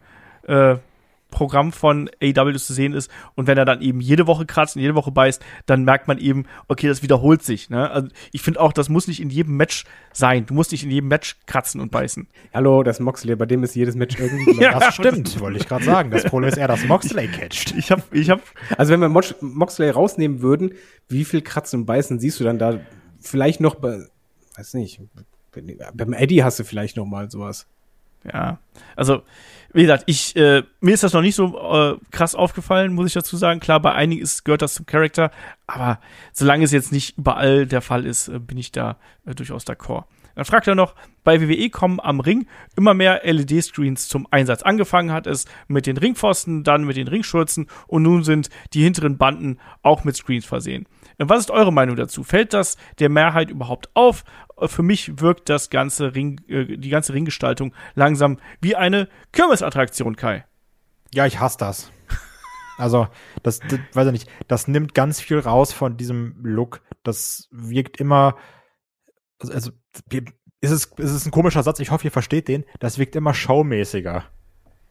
äh, 0.48 0.76
Programm 1.36 1.70
von 1.70 2.08
AW 2.22 2.54
zu 2.54 2.72
sehen 2.72 2.94
ist. 2.94 3.10
Und 3.34 3.46
wenn 3.46 3.58
er 3.58 3.66
dann 3.66 3.82
eben 3.82 4.00
jede 4.00 4.26
Woche 4.26 4.46
kratzt 4.46 4.74
und 4.74 4.80
jede 4.80 4.94
Woche 4.94 5.10
beißt, 5.10 5.44
dann 5.66 5.84
merkt 5.84 6.08
man 6.08 6.16
eben, 6.16 6.46
okay, 6.66 6.88
das 6.88 7.02
wiederholt 7.02 7.42
sich. 7.42 7.68
Ne? 7.68 7.90
Also 7.90 8.08
ich 8.32 8.40
finde 8.40 8.58
auch, 8.58 8.72
das 8.72 8.88
muss 8.88 9.06
nicht 9.06 9.20
in 9.20 9.28
jedem 9.28 9.54
Match 9.58 9.84
sein. 10.14 10.46
Du 10.46 10.54
musst 10.54 10.72
nicht 10.72 10.82
in 10.82 10.90
jedem 10.90 11.08
Match 11.08 11.36
kratzen 11.44 11.82
und 11.82 11.90
beißen. 11.90 12.26
Hallo, 12.54 12.82
das 12.82 12.96
ist 12.96 13.00
Moxley, 13.00 13.36
bei 13.36 13.44
dem 13.44 13.62
ist 13.64 13.74
jedes 13.74 13.96
Match 13.96 14.18
irgendwie. 14.18 14.46
Ja. 14.66 14.78
Das 14.78 14.94
stimmt, 14.94 15.38
wollte 15.40 15.58
ich 15.58 15.68
gerade 15.68 15.84
sagen. 15.84 16.10
Das 16.10 16.24
Problem 16.24 16.48
ist 16.48 16.56
eher, 16.56 16.68
dass 16.68 16.82
Moxley 16.88 17.28
catcht. 17.28 17.74
Ich 17.76 17.90
habe, 17.90 18.02
ich 18.12 18.30
habe, 18.30 18.40
Also 18.78 18.94
wenn 18.94 19.00
wir 19.00 19.10
Mox 19.10 19.34
Moxley 19.42 19.90
rausnehmen 19.90 20.40
würden, 20.40 20.72
wie 21.08 21.26
viel 21.26 21.42
Kratzen 21.42 21.80
und 21.80 21.86
Beißen 21.86 22.18
siehst 22.18 22.40
du 22.40 22.44
dann 22.44 22.58
da? 22.58 22.80
Vielleicht 23.20 23.60
noch 23.60 23.74
bei, 23.74 24.06
weiß 24.56 24.72
nicht, 24.72 25.02
beim 25.92 26.14
Eddie 26.14 26.42
hast 26.42 26.58
du 26.58 26.64
vielleicht 26.64 26.96
noch 26.96 27.04
mal 27.04 27.30
sowas. 27.30 27.66
Ja, 28.32 28.58
also 28.96 29.22
wie 29.72 29.82
gesagt, 29.82 30.04
ich 30.06 30.34
äh, 30.36 30.62
mir 30.80 30.94
ist 30.94 31.02
das 31.02 31.12
noch 31.12 31.20
nicht 31.20 31.34
so 31.34 31.58
äh, 31.58 31.98
krass 32.10 32.34
aufgefallen, 32.34 32.94
muss 32.94 33.08
ich 33.08 33.12
dazu 33.12 33.36
sagen. 33.36 33.60
Klar, 33.60 33.80
bei 33.80 33.92
einigen 33.92 34.22
ist, 34.22 34.44
gehört 34.44 34.62
das 34.62 34.74
zum 34.74 34.86
Charakter, 34.86 35.30
aber 35.66 36.00
solange 36.32 36.64
es 36.64 36.72
jetzt 36.72 36.92
nicht 36.92 37.18
überall 37.18 37.66
der 37.66 37.82
Fall 37.82 38.06
ist, 38.06 38.28
äh, 38.28 38.38
bin 38.38 38.56
ich 38.56 38.72
da 38.72 38.96
äh, 39.26 39.34
durchaus 39.34 39.66
d'accord. 39.66 40.04
Dann 40.34 40.44
fragt 40.44 40.68
er 40.68 40.74
noch, 40.74 40.94
bei 41.24 41.40
WWE 41.40 41.70
kommen 41.70 41.98
am 41.98 42.20
Ring 42.20 42.46
immer 42.76 42.94
mehr 42.94 43.22
LED-Screens 43.24 44.06
zum 44.06 44.26
Einsatz. 44.30 44.62
Angefangen 44.62 45.10
hat 45.10 45.26
es 45.26 45.46
mit 45.66 45.86
den 45.86 45.96
Ringpfosten, 45.96 46.62
dann 46.62 46.84
mit 46.84 46.96
den 46.96 47.08
Ringschürzen 47.08 47.68
und 47.86 48.02
nun 48.02 48.22
sind 48.22 48.50
die 48.74 48.82
hinteren 48.82 49.16
Banden 49.16 49.58
auch 49.82 50.04
mit 50.04 50.14
Screens 50.14 50.44
versehen. 50.44 50.86
Was 51.18 51.40
ist 51.40 51.50
eure 51.50 51.72
Meinung 51.72 51.96
dazu? 51.96 52.22
Fällt 52.24 52.52
das 52.52 52.76
der 52.98 53.08
Mehrheit 53.08 53.50
überhaupt 53.50 53.88
auf? 53.94 54.24
Für 54.66 54.82
mich 54.82 55.18
wirkt 55.20 55.48
das 55.48 55.70
ganze 55.70 56.14
Ring, 56.14 56.40
äh, 56.48 56.76
die 56.76 56.88
ganze 56.90 57.12
Ringgestaltung 57.14 57.74
langsam 57.94 58.38
wie 58.60 58.76
eine 58.76 59.08
Kirmesattraktion, 59.32 60.16
Kai. 60.16 60.44
Ja, 61.14 61.24
ich 61.26 61.40
hasse 61.40 61.58
das. 61.58 61.90
Also, 62.78 63.08
das, 63.42 63.60
das, 63.60 63.78
weiß 63.94 64.06
ich 64.08 64.12
nicht, 64.12 64.30
das 64.48 64.68
nimmt 64.68 64.92
ganz 64.94 65.18
viel 65.20 65.38
raus 65.38 65.72
von 65.72 65.96
diesem 65.96 66.36
Look. 66.42 66.82
Das 67.04 67.48
wirkt 67.50 67.98
immer, 67.98 68.36
also, 69.40 69.52
also 69.54 69.70
ist 70.60 70.70
es, 70.70 70.84
ist 70.98 71.10
es 71.12 71.24
ein 71.24 71.30
komischer 71.30 71.62
Satz, 71.62 71.78
ich 71.80 71.90
hoffe, 71.90 72.04
ihr 72.06 72.10
versteht 72.10 72.48
den. 72.48 72.64
Das 72.78 72.98
wirkt 72.98 73.16
immer 73.16 73.32
showmäßiger. 73.32 74.24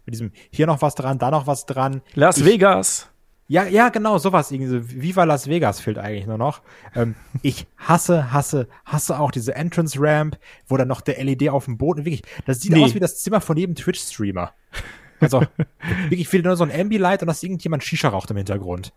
Mit 0.06 0.14
diesem, 0.16 0.32
hier 0.52 0.66
noch 0.66 0.82
was 0.82 0.96
dran, 0.96 1.20
da 1.20 1.30
noch 1.30 1.46
was 1.46 1.68
dran. 1.68 2.02
Las 2.16 2.38
Ich- 2.40 2.46
Vegas. 2.46 3.12
Ja, 3.48 3.66
ja, 3.66 3.90
genau, 3.90 4.18
sowas. 4.18 4.52
Irgendwie 4.52 5.02
Viva 5.02 5.24
Las 5.24 5.48
Vegas 5.48 5.80
fehlt 5.80 5.98
eigentlich 6.00 6.26
nur 6.26 6.38
noch. 6.38 6.62
Ähm, 6.96 7.16
ich 7.44 7.68
hasse, 7.78 8.32
hasse, 8.32 8.68
hasse 8.86 9.20
auch 9.20 9.32
diese 9.32 9.54
Entrance 9.56 9.98
Ramp, 10.00 10.38
wo 10.68 10.78
dann 10.78 10.88
noch 10.88 11.02
der 11.02 11.24
LED 11.24 11.50
auf 11.50 11.66
dem 11.66 11.78
Boden, 11.78 12.06
wirklich, 12.06 12.24
das 12.46 12.62
sieht 12.62 12.72
Nee. 12.72 12.84
aus 12.84 12.96
wie 12.96 13.00
das 13.00 13.22
Zimmer 13.22 13.42
von 13.42 13.56
jedem 13.58 13.76
Twitch-Streamer. 13.76 14.52
Also, 15.20 15.44
wirklich 16.10 16.28
viel 16.28 16.42
nur 16.42 16.56
so 16.56 16.64
ein 16.64 16.72
Ambilight 16.72 17.22
und 17.22 17.28
dass 17.28 17.44
irgendjemand 17.44 17.84
Shisha 17.84 18.10
raucht 18.10 18.32
im 18.32 18.38
Hintergrund. 18.38 18.94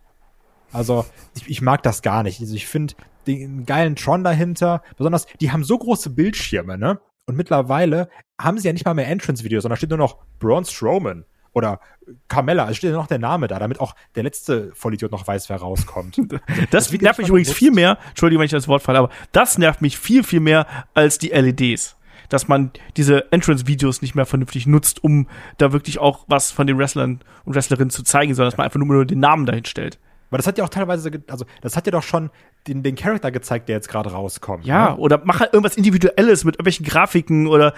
Also, 0.71 1.05
ich, 1.35 1.47
ich 1.49 1.61
mag 1.61 1.83
das 1.83 2.01
gar 2.01 2.23
nicht. 2.23 2.41
Also, 2.41 2.55
ich 2.55 2.65
finde 2.67 2.95
den 3.27 3.65
geilen 3.65 3.95
Tron 3.95 4.23
dahinter, 4.23 4.81
besonders, 4.97 5.27
die 5.39 5.51
haben 5.51 5.63
so 5.63 5.77
große 5.77 6.09
Bildschirme, 6.09 6.77
ne? 6.77 6.99
Und 7.27 7.35
mittlerweile 7.37 8.09
haben 8.41 8.57
sie 8.57 8.65
ja 8.67 8.73
nicht 8.73 8.85
mal 8.85 8.95
mehr 8.95 9.07
Entrance-Videos, 9.07 9.61
sondern 9.61 9.77
steht 9.77 9.91
nur 9.91 9.99
noch 9.99 10.17
Braun 10.39 10.65
Strowman 10.65 11.25
oder 11.53 11.79
Carmella. 12.27 12.69
Es 12.69 12.77
steht 12.77 12.91
ja 12.91 12.95
noch 12.95 13.07
der 13.07 13.19
Name 13.19 13.47
da, 13.47 13.59
damit 13.59 13.79
auch 13.79 13.95
der 14.15 14.23
letzte 14.23 14.71
Vollidiot 14.73 15.11
noch 15.11 15.27
weiß, 15.27 15.49
wer 15.49 15.57
rauskommt. 15.57 16.19
Das, 16.71 16.91
wird 16.91 17.01
nervt 17.01 17.19
mich 17.19 17.29
übrigens 17.29 17.51
viel 17.51 17.71
mehr, 17.71 17.97
Entschuldigung, 18.09 18.41
wenn 18.41 18.45
ich 18.45 18.51
das 18.51 18.67
Wort 18.67 18.81
falle, 18.81 18.99
aber 18.99 19.09
das 19.31 19.57
nervt 19.57 19.81
mich 19.81 19.97
viel, 19.97 20.23
viel 20.23 20.39
mehr 20.39 20.65
als 20.93 21.17
die 21.17 21.29
LEDs. 21.29 21.95
Dass 22.29 22.47
man 22.47 22.71
diese 22.95 23.31
Entrance-Videos 23.31 24.01
nicht 24.01 24.13
mehr 24.13 24.25
vernünftig 24.25 24.67
nutzt, 24.67 25.03
um 25.03 25.27
da 25.57 25.71
wirklich 25.71 25.97
auch 25.99 26.25
was 26.27 26.51
von 26.51 26.67
den 26.67 26.77
Wrestlern 26.77 27.21
und 27.45 27.55
Wrestlerinnen 27.55 27.89
zu 27.89 28.03
zeigen, 28.03 28.35
sondern 28.35 28.51
dass 28.51 28.57
man 28.57 28.65
einfach 28.65 28.79
nur 28.79 29.05
den 29.05 29.19
Namen 29.19 29.45
dahin 29.45 29.65
stellt. 29.65 29.97
Weil 30.29 30.37
das 30.37 30.45
hat 30.45 30.59
ja 30.59 30.63
auch 30.63 30.69
teilweise, 30.69 31.09
also 31.27 31.45
das 31.61 31.75
hat 31.75 31.87
ja 31.87 31.91
doch 31.91 32.03
schon 32.03 32.29
den, 32.67 32.83
den 32.83 32.95
Charakter 32.95 33.31
gezeigt, 33.31 33.67
der 33.67 33.77
jetzt 33.77 33.89
gerade 33.89 34.11
rauskommt. 34.11 34.63
Ja, 34.65 34.91
Ne? 34.91 34.97
oder 34.97 35.21
mach 35.23 35.39
halt 35.39 35.53
irgendwas 35.53 35.75
Individuelles 35.75 36.43
mit 36.43 36.55
irgendwelchen 36.55 36.85
Grafiken 36.85 37.47
oder 37.47 37.73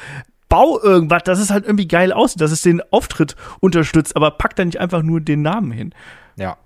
bau 0.52 0.80
irgendwas, 0.84 1.24
dass 1.24 1.40
es 1.40 1.50
halt 1.50 1.66
irgendwie 1.66 1.88
geil 1.88 2.12
aussieht, 2.12 2.42
dass 2.42 2.52
es 2.52 2.62
den 2.62 2.82
Auftritt 2.92 3.36
unterstützt, 3.62 4.16
aber 4.18 4.32
pack 4.32 4.56
da 4.58 4.66
nicht 4.66 4.80
einfach 4.80 5.02
nur 5.02 5.22
den 5.22 5.42
Namen 5.42 5.72
hin. 5.72 5.96
Ja. 6.36 6.58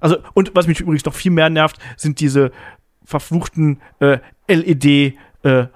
Also, 0.00 0.16
und 0.32 0.52
was 0.54 0.66
mich 0.66 0.80
übrigens 0.80 1.04
noch 1.04 1.14
viel 1.14 1.30
mehr 1.30 1.50
nervt, 1.50 1.76
sind 1.98 2.18
diese 2.18 2.50
verfluchten 3.04 3.80
äh, 4.00 4.18
LED 4.48 5.16
äh, 5.44 5.66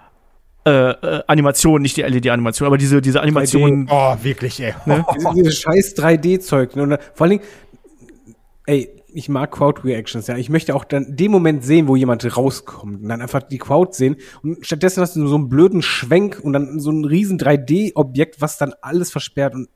äh, 0.66 0.70
äh, 0.70 1.22
Animationen, 1.26 1.82
nicht 1.82 1.98
die 1.98 2.02
LED-Animationen, 2.02 2.68
aber 2.68 2.78
diese, 2.78 3.02
diese 3.02 3.20
Animationen. 3.20 3.88
Oh, 3.90 4.16
wirklich, 4.22 4.58
ey. 4.60 4.72
Ne? 4.86 5.04
Diese, 5.14 5.34
dieses 5.34 5.60
scheiß 5.60 5.96
3D-Zeug. 5.96 6.74
ne? 6.76 6.82
Und 6.84 6.98
vor 7.12 7.26
allen 7.26 7.30
Dingen, 7.32 7.44
ey, 8.64 8.88
ich 9.15 9.28
mag 9.28 9.53
Crowd-Reactions, 9.53 10.27
ja. 10.27 10.36
Ich 10.36 10.51
möchte 10.51 10.74
auch 10.74 10.85
dann 10.85 11.16
den 11.16 11.31
Moment 11.31 11.65
sehen, 11.65 11.89
wo 11.89 11.97
jemand 11.97 12.24
rauskommt 12.36 13.03
und 13.03 13.09
dann 13.09 13.23
einfach 13.23 13.43
die 13.43 13.59
Crowd 13.59 13.93
sehen. 13.95 14.16
Und 14.43 14.66
stattdessen 14.66 15.01
hast 15.01 15.16
du 15.16 15.27
so 15.27 15.36
einen 15.36 15.49
blöden 15.49 15.82
Schwenk 15.82 16.41
und 16.43 16.53
dann 16.53 16.81
so 16.81 16.91
ein 16.91 17.05
riesen 17.05 17.39
3D-Objekt, 17.39 18.41
was 18.41 18.59
dann 18.59 18.74
alles 18.82 19.11
versperrt 19.11 19.55
und 19.55 19.69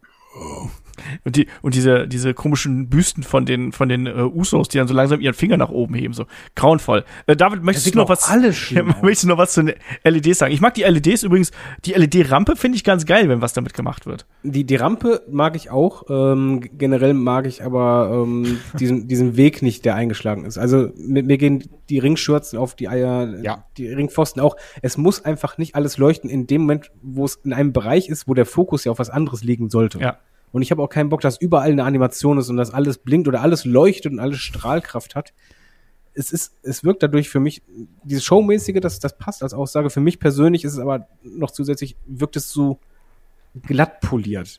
Und, 1.24 1.36
die, 1.36 1.46
und 1.62 1.74
diese, 1.74 2.06
diese 2.08 2.34
komischen 2.34 2.88
Büsten 2.88 3.22
von 3.22 3.46
den, 3.46 3.72
von 3.72 3.88
den 3.88 4.06
äh, 4.06 4.10
Usos, 4.22 4.68
die 4.68 4.78
dann 4.78 4.88
so 4.88 4.94
langsam 4.94 5.20
ihren 5.20 5.34
Finger 5.34 5.56
nach 5.56 5.70
oben 5.70 5.94
heben, 5.94 6.14
so 6.14 6.24
grauenvoll. 6.54 7.04
Äh, 7.26 7.36
David, 7.36 7.62
möchtest 7.62 7.94
du 7.94 7.98
noch 7.98 8.08
was, 8.08 8.28
alles 8.28 8.56
schlimm 8.58 8.88
aus. 8.94 9.02
möchtest 9.02 9.24
du 9.24 9.28
noch 9.28 9.38
was 9.38 9.52
zu 9.52 9.62
den 9.62 9.74
LEDs 10.04 10.38
sagen? 10.38 10.52
Ich 10.52 10.60
mag 10.60 10.74
die 10.74 10.82
LEDs 10.82 11.22
übrigens, 11.22 11.50
die 11.84 11.92
LED-Rampe 11.92 12.56
finde 12.56 12.76
ich 12.76 12.84
ganz 12.84 13.06
geil, 13.06 13.28
wenn 13.28 13.40
was 13.42 13.52
damit 13.52 13.74
gemacht 13.74 14.06
wird. 14.06 14.26
Die, 14.42 14.64
die 14.64 14.76
Rampe 14.76 15.22
mag 15.30 15.56
ich 15.56 15.70
auch. 15.70 16.04
Ähm, 16.08 16.60
generell 16.76 17.14
mag 17.14 17.46
ich 17.46 17.64
aber 17.64 18.24
ähm, 18.26 18.58
diesen, 18.78 19.08
diesen 19.08 19.36
Weg 19.36 19.62
nicht, 19.62 19.84
der 19.84 19.94
eingeschlagen 19.94 20.44
ist. 20.44 20.58
Also 20.58 20.90
mir, 20.96 21.22
mir 21.22 21.38
gehen 21.38 21.64
die 21.88 21.98
Ringschürzen 21.98 22.58
auf 22.58 22.74
die 22.74 22.88
Eier, 22.88 23.42
Ja. 23.42 23.64
die 23.76 23.88
Ringpfosten 23.88 24.42
auch. 24.42 24.56
Es 24.82 24.98
muss 24.98 25.24
einfach 25.24 25.58
nicht 25.58 25.74
alles 25.74 25.98
leuchten 25.98 26.28
in 26.28 26.46
dem 26.46 26.62
Moment, 26.62 26.90
wo 27.02 27.24
es 27.24 27.36
in 27.44 27.52
einem 27.52 27.72
Bereich 27.72 28.08
ist, 28.08 28.28
wo 28.28 28.34
der 28.34 28.46
Fokus 28.46 28.84
ja 28.84 28.92
auf 28.92 28.98
was 28.98 29.10
anderes 29.10 29.42
liegen 29.42 29.70
sollte. 29.70 29.98
Ja. 29.98 30.18
Und 30.52 30.62
ich 30.62 30.70
habe 30.70 30.82
auch 30.82 30.88
keinen 30.88 31.08
Bock, 31.08 31.20
dass 31.20 31.40
überall 31.40 31.70
eine 31.70 31.84
Animation 31.84 32.38
ist 32.38 32.48
und 32.48 32.56
dass 32.56 32.72
alles 32.72 32.98
blinkt 32.98 33.28
oder 33.28 33.42
alles 33.42 33.64
leuchtet 33.64 34.12
und 34.12 34.18
alles 34.18 34.38
Strahlkraft 34.38 35.14
hat. 35.14 35.32
es 36.14 36.32
ist, 36.32 36.54
es 36.62 36.82
wirkt 36.82 37.02
dadurch 37.02 37.28
für 37.28 37.40
mich, 37.40 37.62
dieses 38.02 38.24
Showmäßige, 38.24 38.80
das, 38.80 38.98
das 38.98 39.16
passt 39.18 39.42
als 39.42 39.54
Aussage. 39.54 39.90
Für 39.90 40.00
mich 40.00 40.18
persönlich 40.18 40.64
ist 40.64 40.72
es 40.72 40.78
aber 40.78 41.06
noch 41.22 41.50
zusätzlich, 41.50 41.96
wirkt 42.06 42.36
es 42.36 42.50
so 42.50 42.78
glatt 43.62 44.00
poliert. 44.00 44.58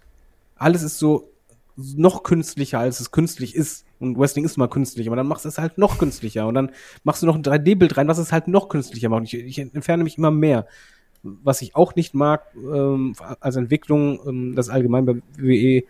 Alles 0.56 0.84
ist 0.84 1.00
so 1.00 1.30
noch 1.76 2.24
künstlicher, 2.24 2.80
als 2.80 3.00
es 3.00 3.12
künstlich 3.12 3.56
ist. 3.56 3.86
Und 4.00 4.18
Wrestling 4.18 4.46
ist 4.46 4.58
mal 4.58 4.70
künstlich, 4.70 5.08
aber 5.08 5.16
dann 5.16 5.28
machst 5.28 5.46
du 5.46 5.50
es 5.50 5.58
halt 5.58 5.78
noch 5.78 5.98
künstlicher. 5.98 6.48
Und 6.48 6.56
dann 6.56 6.72
machst 7.04 7.22
du 7.22 7.26
noch 7.26 7.36
ein 7.36 7.44
3D-Bild 7.44 7.98
rein, 7.98 8.08
was 8.08 8.18
es 8.18 8.32
halt 8.32 8.48
noch 8.48 8.70
künstlicher 8.70 9.10
macht. 9.10 9.24
Ich, 9.24 9.34
ich 9.34 9.60
entferne 9.60 10.04
mich 10.04 10.18
immer 10.18 10.32
mehr. 10.32 10.68
Was 11.24 11.62
ich 11.62 11.76
auch 11.76 11.96
nicht 11.96 12.14
mag 12.14 12.44
ähm, 12.56 13.16
als 13.40 13.56
Entwicklung, 13.56 14.20
ähm, 14.26 14.56
das 14.56 14.70
allgemein 14.70 15.06
bei 15.06 15.16
WWE, 15.38 15.84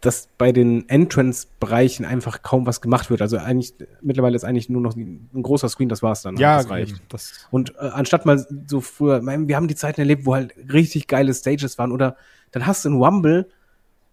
dass 0.00 0.28
bei 0.38 0.52
den 0.52 0.88
Entrance-Bereichen 0.88 2.04
einfach 2.04 2.42
kaum 2.42 2.66
was 2.66 2.80
gemacht 2.80 3.10
wird. 3.10 3.20
Also 3.20 3.38
eigentlich, 3.38 3.74
mittlerweile 4.00 4.36
ist 4.36 4.44
eigentlich 4.44 4.68
nur 4.68 4.80
noch 4.80 4.94
ein 4.94 5.28
großer 5.42 5.68
Screen, 5.68 5.88
das 5.88 6.02
war's 6.02 6.22
dann. 6.22 6.36
Ja, 6.36 6.58
das 6.58 6.70
reicht. 6.70 7.00
Das, 7.08 7.48
Und 7.50 7.74
äh, 7.76 7.88
anstatt 7.88 8.24
mal 8.24 8.46
so 8.66 8.80
früher, 8.80 9.20
mein, 9.22 9.48
wir 9.48 9.56
haben 9.56 9.66
die 9.66 9.74
Zeiten 9.74 10.00
erlebt, 10.00 10.24
wo 10.24 10.34
halt 10.34 10.54
richtig 10.72 11.08
geile 11.08 11.34
Stages 11.34 11.78
waren 11.78 11.90
oder 11.90 12.16
dann 12.52 12.66
hast 12.66 12.84
du 12.84 12.90
einen 12.90 13.02
Rumble 13.02 13.48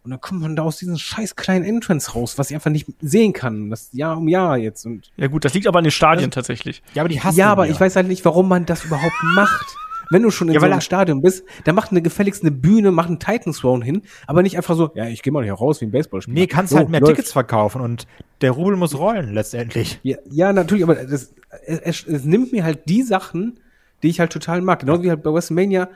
und 0.05 0.11
dann 0.11 0.21
kommt 0.21 0.41
man 0.41 0.55
da 0.55 0.61
aus 0.61 0.77
diesem 0.77 0.97
scheiß 0.97 1.35
kleinen 1.35 1.65
Entrance 1.65 2.11
raus, 2.11 2.37
was 2.37 2.51
ich 2.51 2.55
einfach 2.55 2.69
nicht 2.69 2.87
sehen 3.01 3.33
kann. 3.33 3.71
Das 3.71 3.89
Jahr 3.91 4.17
um 4.17 4.27
Jahr 4.27 4.57
jetzt. 4.57 4.85
Und 4.85 5.11
Ja 5.17 5.27
gut, 5.27 5.45
das 5.45 5.53
liegt 5.55 5.65
aber 5.65 5.79
an 5.79 5.83
den 5.83 5.91
Stadien 5.91 6.29
tatsächlich. 6.29 6.83
ja, 6.93 7.01
aber 7.01 7.09
die 7.09 7.21
hassen 7.21 7.37
ja, 7.37 7.51
aber 7.51 7.65
wir. 7.65 7.71
ich 7.71 7.79
weiß 7.79 7.95
halt 7.95 8.07
nicht, 8.07 8.23
warum 8.23 8.47
man 8.47 8.67
das 8.67 8.85
überhaupt 8.85 9.15
macht. 9.35 9.75
Wenn 10.09 10.21
du 10.21 10.31
schon 10.31 10.47
in 10.47 10.53
Ja, 10.53 10.59
so 10.59 10.65
einem 10.65 10.81
Stadion 10.81 11.21
bist, 11.21 11.43
dann 11.63 11.75
macht 11.75 11.91
eine 11.91 12.01
gefälligst 12.01 12.43
eine 12.43 12.51
Bühne, 12.51 12.91
mach 12.91 13.07
einen 13.07 13.19
Titan 13.19 13.53
Throne 13.53 13.83
hin, 13.83 14.01
aber 14.27 14.41
nicht 14.41 14.57
einfach 14.57 14.75
so, 14.75 14.91
ja, 14.95 15.07
ich 15.07 15.23
gehe 15.23 15.33
mal 15.33 15.43
hier 15.43 15.53
raus 15.53 15.81
wie 15.81 15.85
ein 15.85 15.91
Baseballspieler. 15.91 16.35
Nee, 16.39 16.47
kannst 16.47 16.71
So, 16.71 16.77
halt 16.77 16.89
mehr 16.89 16.99
läuft. 16.99 17.15
Tickets 17.15 17.31
verkaufen 17.31 17.81
und 17.81 18.07
der 18.41 18.51
Rubel 18.51 18.75
muss 18.75 18.97
rollen 18.97 19.33
letztendlich. 19.33 19.99
Ja, 20.03 20.17
ja, 20.29 20.53
natürlich, 20.53 20.83
aber 20.83 20.95
das, 20.95 21.33
es, 21.65 21.79
es, 21.79 22.07
es 22.07 22.25
nimmt 22.25 22.51
mir 22.51 22.63
halt 22.63 22.89
die 22.89 23.03
Sachen, 23.03 23.59
die 24.03 24.09
ich 24.09 24.19
halt 24.19 24.31
total 24.31 24.61
mag. 24.61 24.79
Genauso 24.79 25.03
wie 25.03 25.09
halt 25.09 25.23
bei 25.23 25.33
WrestleMania. 25.33 25.89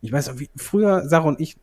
Ich 0.00 0.12
weiß 0.12 0.28
noch, 0.28 0.38
wie 0.38 0.50
früher 0.56 1.08
Sarah 1.08 1.28
und 1.28 1.40
ich, 1.40 1.56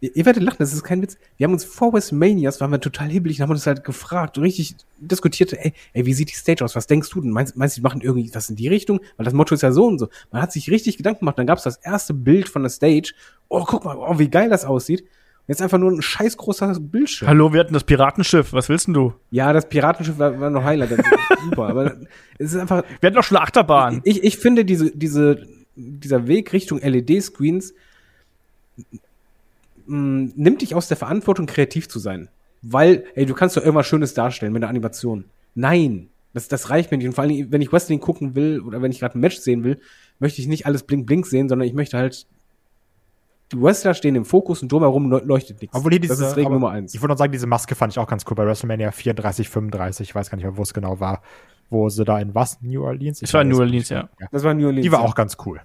ihr, 0.00 0.26
werdet 0.26 0.42
lachen, 0.42 0.56
das 0.58 0.72
ist 0.72 0.82
kein 0.84 1.02
Witz. 1.02 1.16
Wir 1.36 1.44
haben 1.46 1.52
uns 1.52 1.64
vor 1.64 1.92
WrestleManias, 1.92 2.60
waren 2.60 2.70
wir 2.70 2.80
total 2.80 3.08
hibbelig 3.08 3.38
und 3.38 3.44
haben 3.44 3.50
uns 3.50 3.66
halt 3.66 3.84
gefragt 3.84 4.36
und 4.36 4.44
richtig 4.44 4.76
diskutiert, 4.98 5.52
ey, 5.52 5.72
ey, 5.92 6.06
wie 6.06 6.12
sieht 6.12 6.30
die 6.30 6.34
Stage 6.34 6.64
aus? 6.64 6.76
Was 6.76 6.86
denkst 6.86 7.10
du 7.10 7.20
denn? 7.20 7.30
Meinst, 7.30 7.56
meinst 7.56 7.76
du, 7.76 7.80
die 7.80 7.82
machen 7.82 8.00
irgendwie 8.00 8.30
was 8.34 8.50
in 8.50 8.56
die 8.56 8.68
Richtung? 8.68 9.00
Weil 9.16 9.24
das 9.24 9.34
Motto 9.34 9.54
ist 9.54 9.62
ja 9.62 9.72
so 9.72 9.86
und 9.86 9.98
so. 9.98 10.08
Man 10.30 10.42
hat 10.42 10.52
sich 10.52 10.70
richtig 10.70 10.96
Gedanken 10.96 11.20
gemacht. 11.20 11.38
Dann 11.38 11.46
gab 11.46 11.58
es 11.58 11.64
das 11.64 11.76
erste 11.78 12.14
Bild 12.14 12.48
von 12.48 12.62
der 12.62 12.70
Stage. 12.70 13.14
Oh, 13.48 13.64
guck 13.66 13.84
mal, 13.84 13.96
oh, 13.96 14.18
wie 14.18 14.28
geil 14.28 14.50
das 14.50 14.64
aussieht. 14.64 15.00
Und 15.02 15.48
jetzt 15.52 15.62
einfach 15.62 15.78
nur 15.78 15.92
ein 15.92 16.02
scheiß 16.02 16.36
großer 16.36 16.74
Bildschirm. 16.80 17.28
Hallo, 17.28 17.52
wir 17.52 17.60
hatten 17.60 17.72
das 17.72 17.84
Piratenschiff. 17.84 18.52
Was 18.52 18.68
willst 18.68 18.88
denn 18.88 18.94
du? 18.94 19.14
Ja, 19.30 19.52
das 19.52 19.68
Piratenschiff 19.68 20.18
war, 20.18 20.38
war 20.40 20.50
noch 20.50 20.64
Highlight. 20.64 20.90
Das 20.90 20.98
ist 20.98 21.06
super. 21.44 21.68
Aber 21.68 21.96
es 22.38 22.52
ist 22.52 22.56
einfach, 22.56 22.82
Wir 23.00 23.06
hatten 23.06 23.16
doch 23.16 23.24
schon 23.24 23.38
Achterbahn. 23.38 24.00
ich, 24.04 24.24
ich 24.24 24.38
finde 24.38 24.64
diese, 24.64 24.90
diese, 24.90 25.46
dieser 25.76 26.26
Weg 26.26 26.52
Richtung 26.52 26.80
LED-Screens 26.80 27.74
mh, 29.86 30.32
nimmt 30.36 30.62
dich 30.62 30.74
aus 30.74 30.88
der 30.88 30.96
Verantwortung, 30.96 31.46
kreativ 31.46 31.88
zu 31.88 31.98
sein. 31.98 32.28
Weil, 32.62 33.04
ey, 33.14 33.26
du 33.26 33.34
kannst 33.34 33.56
doch 33.56 33.62
irgendwas 33.62 33.86
Schönes 33.86 34.14
darstellen 34.14 34.52
mit 34.52 34.62
der 34.62 34.68
Animation. 34.70 35.24
Nein, 35.54 36.08
das, 36.34 36.48
das 36.48 36.70
reicht 36.70 36.90
mir 36.90 36.98
nicht. 36.98 37.06
Und 37.06 37.14
vor 37.14 37.24
allem, 37.24 37.50
wenn 37.52 37.60
ich 37.62 37.72
Wrestling 37.72 38.00
gucken 38.00 38.34
will 38.34 38.60
oder 38.60 38.82
wenn 38.82 38.90
ich 38.90 39.00
gerade 39.00 39.16
ein 39.18 39.20
Match 39.20 39.38
sehen 39.38 39.62
will, 39.64 39.78
möchte 40.18 40.40
ich 40.40 40.48
nicht 40.48 40.66
alles 40.66 40.82
blink-blink 40.82 41.26
sehen, 41.26 41.48
sondern 41.48 41.66
ich 41.68 41.74
möchte 41.74 41.96
halt 41.96 42.26
die 43.52 43.62
Wrestler 43.62 43.94
stehen 43.94 44.16
im 44.16 44.24
Fokus 44.24 44.60
und 44.62 44.72
drumherum 44.72 45.08
leu- 45.08 45.22
leuchtet 45.24 45.60
nichts. 45.60 45.76
Obwohl 45.76 45.92
hier 45.92 46.00
diese, 46.00 46.16
das 46.16 46.30
ist 46.32 46.36
Regel 46.36 46.50
Nummer 46.52 46.70
eins. 46.70 46.94
Ich 46.94 47.00
würde 47.00 47.12
noch 47.12 47.18
sagen, 47.18 47.30
diese 47.30 47.46
Maske 47.46 47.76
fand 47.76 47.92
ich 47.92 47.98
auch 48.00 48.08
ganz 48.08 48.24
cool 48.28 48.34
bei 48.34 48.44
WrestleMania 48.44 48.90
34, 48.90 49.48
35. 49.48 50.08
Ich 50.08 50.14
weiß 50.16 50.30
gar 50.30 50.36
nicht 50.36 50.44
mehr, 50.44 50.56
wo 50.56 50.62
es 50.62 50.74
genau 50.74 50.98
war. 50.98 51.22
Wo 51.70 51.88
sie 51.88 52.04
da 52.04 52.18
in 52.18 52.34
was? 52.34 52.60
New 52.60 52.82
Orleans? 52.84 53.22
Ich 53.22 53.28
Es 53.28 53.34
war 53.34 53.42
in 53.42 53.48
New 53.48 53.58
Orleans, 53.58 53.90
nicht. 53.90 53.90
ja. 53.90 54.08
Das 54.32 54.42
war 54.42 54.52
New 54.54 54.66
Orleans. 54.66 54.84
Die 54.84 54.90
war 54.90 55.00
ja. 55.00 55.06
auch 55.06 55.14
ganz 55.14 55.36
cool. 55.46 55.60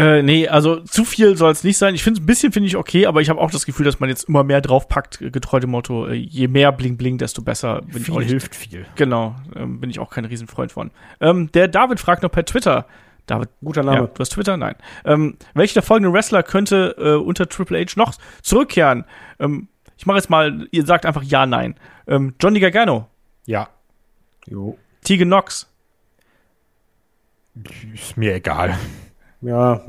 Äh, 0.00 0.22
nee, 0.22 0.48
also 0.48 0.80
zu 0.80 1.04
viel 1.04 1.36
soll 1.36 1.52
es 1.52 1.64
nicht 1.64 1.78
sein. 1.78 1.94
Ich 1.94 2.02
finde 2.02 2.20
ein 2.22 2.26
bisschen 2.26 2.52
finde 2.52 2.66
ich 2.68 2.76
okay, 2.76 3.06
aber 3.06 3.20
ich 3.20 3.28
habe 3.28 3.40
auch 3.40 3.50
das 3.50 3.66
Gefühl, 3.66 3.84
dass 3.84 4.00
man 4.00 4.08
jetzt 4.08 4.28
immer 4.28 4.44
mehr 4.44 4.60
draufpackt, 4.60 5.20
äh, 5.20 5.30
getreu 5.30 5.60
dem 5.60 5.70
Motto, 5.70 6.06
äh, 6.06 6.14
je 6.14 6.48
mehr 6.48 6.72
Bling 6.72 6.96
Bling, 6.96 7.18
desto 7.18 7.42
besser. 7.42 7.82
Bin 7.82 7.98
ich 7.98 8.04
Viel 8.04 8.14
auch 8.14 8.18
nicht, 8.20 8.30
hilft 8.30 8.54
viel. 8.54 8.86
Genau, 8.96 9.36
ähm, 9.56 9.80
bin 9.80 9.90
ich 9.90 9.98
auch 9.98 10.10
kein 10.10 10.24
Riesenfreund 10.24 10.72
von. 10.72 10.90
Ähm, 11.20 11.50
der 11.52 11.68
David 11.68 12.00
fragt 12.00 12.22
noch 12.22 12.30
per 12.30 12.44
Twitter. 12.44 12.86
David, 13.26 13.48
Guter 13.62 13.84
ja, 13.84 13.92
Name. 13.94 14.10
du 14.12 14.18
hast 14.18 14.30
Twitter? 14.30 14.56
Nein. 14.56 14.74
Ähm, 15.04 15.36
welcher 15.54 15.74
der 15.74 15.82
folgenden 15.82 16.12
Wrestler 16.12 16.42
könnte 16.42 16.96
äh, 16.98 17.14
unter 17.14 17.48
Triple 17.48 17.78
H 17.78 17.92
noch 17.96 18.14
zurückkehren? 18.42 19.04
Ähm, 19.38 19.68
ich 19.96 20.06
mache 20.06 20.16
jetzt 20.16 20.30
mal, 20.30 20.66
ihr 20.72 20.84
sagt 20.86 21.06
einfach 21.06 21.22
ja, 21.22 21.46
nein. 21.46 21.74
Ähm, 22.06 22.34
Johnny 22.40 22.58
Gargano, 22.58 23.06
Ja, 23.46 23.68
Jo. 24.46 24.78
Tegan 25.04 25.28
Knox, 25.28 25.68
ist 27.94 28.16
mir 28.16 28.34
egal. 28.34 28.76
Ja, 29.40 29.82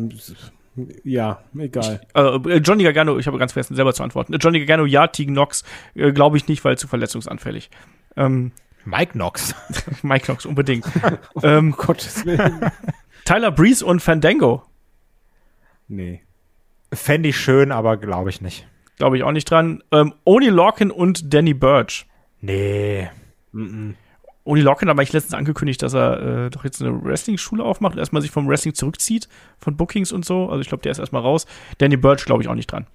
ja, 1.04 1.42
egal. 1.58 2.02
äh, 2.14 2.58
Johnny 2.58 2.84
Gargano, 2.84 3.18
ich 3.18 3.28
habe 3.28 3.38
ganz 3.38 3.52
vergessen, 3.54 3.76
selber 3.76 3.94
zu 3.94 4.04
antworten. 4.04 4.34
Johnny 4.40 4.60
Gargano, 4.60 4.86
ja, 4.86 5.08
Tegan 5.08 5.36
Knox, 5.36 5.64
äh, 5.96 6.12
glaube 6.12 6.38
ich 6.38 6.48
nicht, 6.48 6.64
weil 6.64 6.78
zu 6.78 6.88
verletzungsanfällig. 6.88 7.70
Ähm, 8.16 8.52
Mike 8.86 9.14
Knox. 9.14 9.54
Mike 10.02 10.26
Knox 10.26 10.46
unbedingt. 10.46 10.86
ähm, 11.44 11.72
Gottes 11.72 12.26
Willen. 12.26 12.72
Tyler 13.26 13.52
Breeze 13.52 13.86
und 13.86 14.02
Fandango. 14.02 14.64
Nee. 15.88 16.22
Fände 16.94 17.30
ich 17.30 17.38
schön, 17.38 17.72
aber 17.72 17.98
glaube 17.98 18.30
ich 18.30 18.42
nicht. 18.42 18.68
Glaube 18.98 19.18
ich 19.18 19.24
auch 19.24 19.32
nicht 19.32 19.50
dran. 19.50 19.84
Ähm, 19.92 20.14
Oni 20.26 20.48
Lorcan 20.48 20.92
und 20.92 21.34
Danny 21.34 21.54
Burch. 21.54 22.06
Nee. 22.40 23.10
Mhm. 23.52 23.96
Oni 24.44 24.62
Lorcan 24.62 24.90
hat 24.90 24.98
eigentlich 24.98 25.14
letztens 25.14 25.36
angekündigt, 25.36 25.82
dass 25.84 25.94
er 25.94 26.46
äh, 26.46 26.50
doch 26.50 26.64
jetzt 26.64 26.82
eine 26.82 27.04
Wrestling-Schule 27.04 27.64
aufmacht 27.64 27.98
erstmal 27.98 28.22
sich 28.22 28.32
vom 28.32 28.48
Wrestling 28.48 28.74
zurückzieht, 28.74 29.28
von 29.60 29.78
Bookings 29.78 30.12
und 30.12 30.26
so. 30.26 30.50
Also 30.50 30.62
ich 30.62 30.68
glaube, 30.68 30.82
der 30.82 30.92
ist 30.92 31.00
erstmal 31.00 31.22
raus. 31.22 31.46
Danny 31.78 31.98
Burch 31.98 32.26
glaube 32.26 32.42
ich 32.42 32.50
auch 32.50 32.56
nicht 32.56 32.72
dran. 32.72 32.88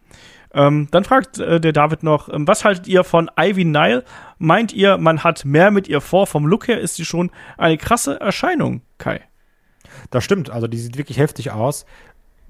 Ähm, 0.52 0.88
dann 0.90 1.04
fragt 1.04 1.38
äh, 1.38 1.60
der 1.60 1.72
David 1.72 2.02
noch, 2.02 2.28
ähm, 2.28 2.48
was 2.48 2.64
haltet 2.64 2.88
ihr 2.88 3.04
von 3.04 3.30
Ivy 3.38 3.64
Nile? 3.64 4.04
Meint 4.38 4.72
ihr, 4.72 4.96
man 4.96 5.22
hat 5.22 5.44
mehr 5.44 5.70
mit 5.70 5.86
ihr 5.88 6.00
vor? 6.00 6.26
Vom 6.26 6.46
Look 6.46 6.66
her 6.68 6.80
ist 6.80 6.96
sie 6.96 7.04
schon 7.04 7.30
eine 7.58 7.76
krasse 7.76 8.18
Erscheinung, 8.20 8.82
Kai. 8.98 9.20
Das 10.10 10.24
stimmt, 10.24 10.50
also 10.50 10.66
die 10.66 10.78
sieht 10.78 10.96
wirklich 10.96 11.18
heftig 11.18 11.50
aus. 11.50 11.86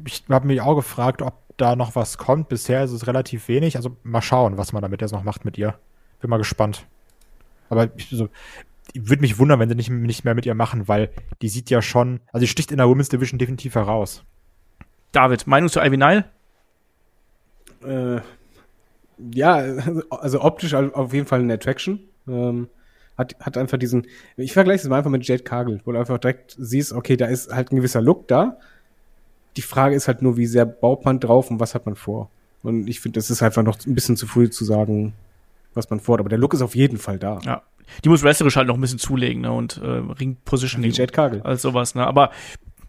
Ich 0.04 0.24
habe 0.28 0.46
mich 0.46 0.60
auch 0.60 0.74
gefragt, 0.74 1.22
ob 1.22 1.34
da 1.56 1.76
noch 1.76 1.96
was 1.96 2.18
kommt. 2.18 2.48
Bisher 2.48 2.84
ist 2.84 2.92
es 2.92 3.06
relativ 3.06 3.48
wenig. 3.48 3.76
Also 3.76 3.96
mal 4.02 4.22
schauen, 4.22 4.58
was 4.58 4.72
man 4.72 4.82
damit 4.82 5.00
jetzt 5.00 5.12
noch 5.12 5.22
macht 5.22 5.44
mit 5.44 5.58
ihr. 5.58 5.78
Bin 6.20 6.30
mal 6.30 6.36
gespannt. 6.36 6.86
Aber 7.68 7.88
ich, 7.96 8.08
so, 8.10 8.26
ich 8.26 8.75
würde 8.94 9.20
mich 9.20 9.38
wundern, 9.38 9.60
wenn 9.60 9.68
sie 9.68 9.74
nicht, 9.74 9.90
nicht 9.90 10.24
mehr 10.24 10.34
mit 10.34 10.46
ihr 10.46 10.54
machen, 10.54 10.88
weil 10.88 11.10
die 11.42 11.48
sieht 11.48 11.70
ja 11.70 11.82
schon, 11.82 12.20
also 12.32 12.44
die 12.44 12.48
sticht 12.48 12.70
in 12.70 12.78
der 12.78 12.88
Women's 12.88 13.08
Division 13.08 13.38
definitiv 13.38 13.74
heraus. 13.74 14.24
David, 15.12 15.46
Meinung 15.46 15.68
zu 15.68 15.80
Ivy 15.80 15.96
Nile? 15.96 16.24
Äh, 17.84 18.20
ja, 19.32 19.56
also 20.10 20.42
optisch 20.42 20.74
auf 20.74 21.12
jeden 21.12 21.26
Fall 21.26 21.40
eine 21.40 21.54
Attraction. 21.54 22.00
Ähm, 22.28 22.68
hat, 23.16 23.34
hat 23.40 23.56
einfach 23.56 23.78
diesen, 23.78 24.06
ich 24.36 24.52
vergleiche 24.52 24.82
es 24.82 24.88
mal 24.88 24.98
einfach 24.98 25.10
mit 25.10 25.26
Jade 25.26 25.42
Cargill, 25.42 25.80
wo 25.84 25.92
du 25.92 25.98
einfach 25.98 26.18
direkt 26.18 26.54
siehst, 26.58 26.92
okay, 26.92 27.16
da 27.16 27.26
ist 27.26 27.50
halt 27.50 27.72
ein 27.72 27.76
gewisser 27.76 28.02
Look 28.02 28.28
da. 28.28 28.58
Die 29.56 29.62
Frage 29.62 29.94
ist 29.94 30.06
halt 30.06 30.20
nur, 30.20 30.36
wie 30.36 30.46
sehr 30.46 30.66
baut 30.66 31.04
man 31.06 31.18
drauf 31.18 31.50
und 31.50 31.60
was 31.60 31.74
hat 31.74 31.86
man 31.86 31.96
vor? 31.96 32.30
Und 32.62 32.88
ich 32.88 33.00
finde, 33.00 33.18
das 33.18 33.30
ist 33.30 33.42
einfach 33.42 33.62
noch 33.62 33.78
ein 33.86 33.94
bisschen 33.94 34.16
zu 34.16 34.26
früh 34.26 34.50
zu 34.50 34.64
sagen, 34.64 35.14
was 35.72 35.88
man 35.88 36.00
vorhat. 36.00 36.20
Aber 36.20 36.28
der 36.28 36.38
Look 36.38 36.52
ist 36.52 36.62
auf 36.62 36.74
jeden 36.74 36.98
Fall 36.98 37.18
da. 37.18 37.38
Ja. 37.42 37.62
Die 38.04 38.08
muss 38.08 38.22
wrestlerisch 38.22 38.56
halt 38.56 38.68
noch 38.68 38.74
ein 38.74 38.80
bisschen 38.80 38.98
zulegen, 38.98 39.42
ne? 39.42 39.52
Und 39.52 39.78
äh, 39.78 39.86
Ring-Positioning. 39.86 40.90
Jade 40.92 41.12
Cargill. 41.12 41.42
als 41.42 41.62
sowas, 41.62 41.94
ne? 41.94 42.06
Aber 42.06 42.30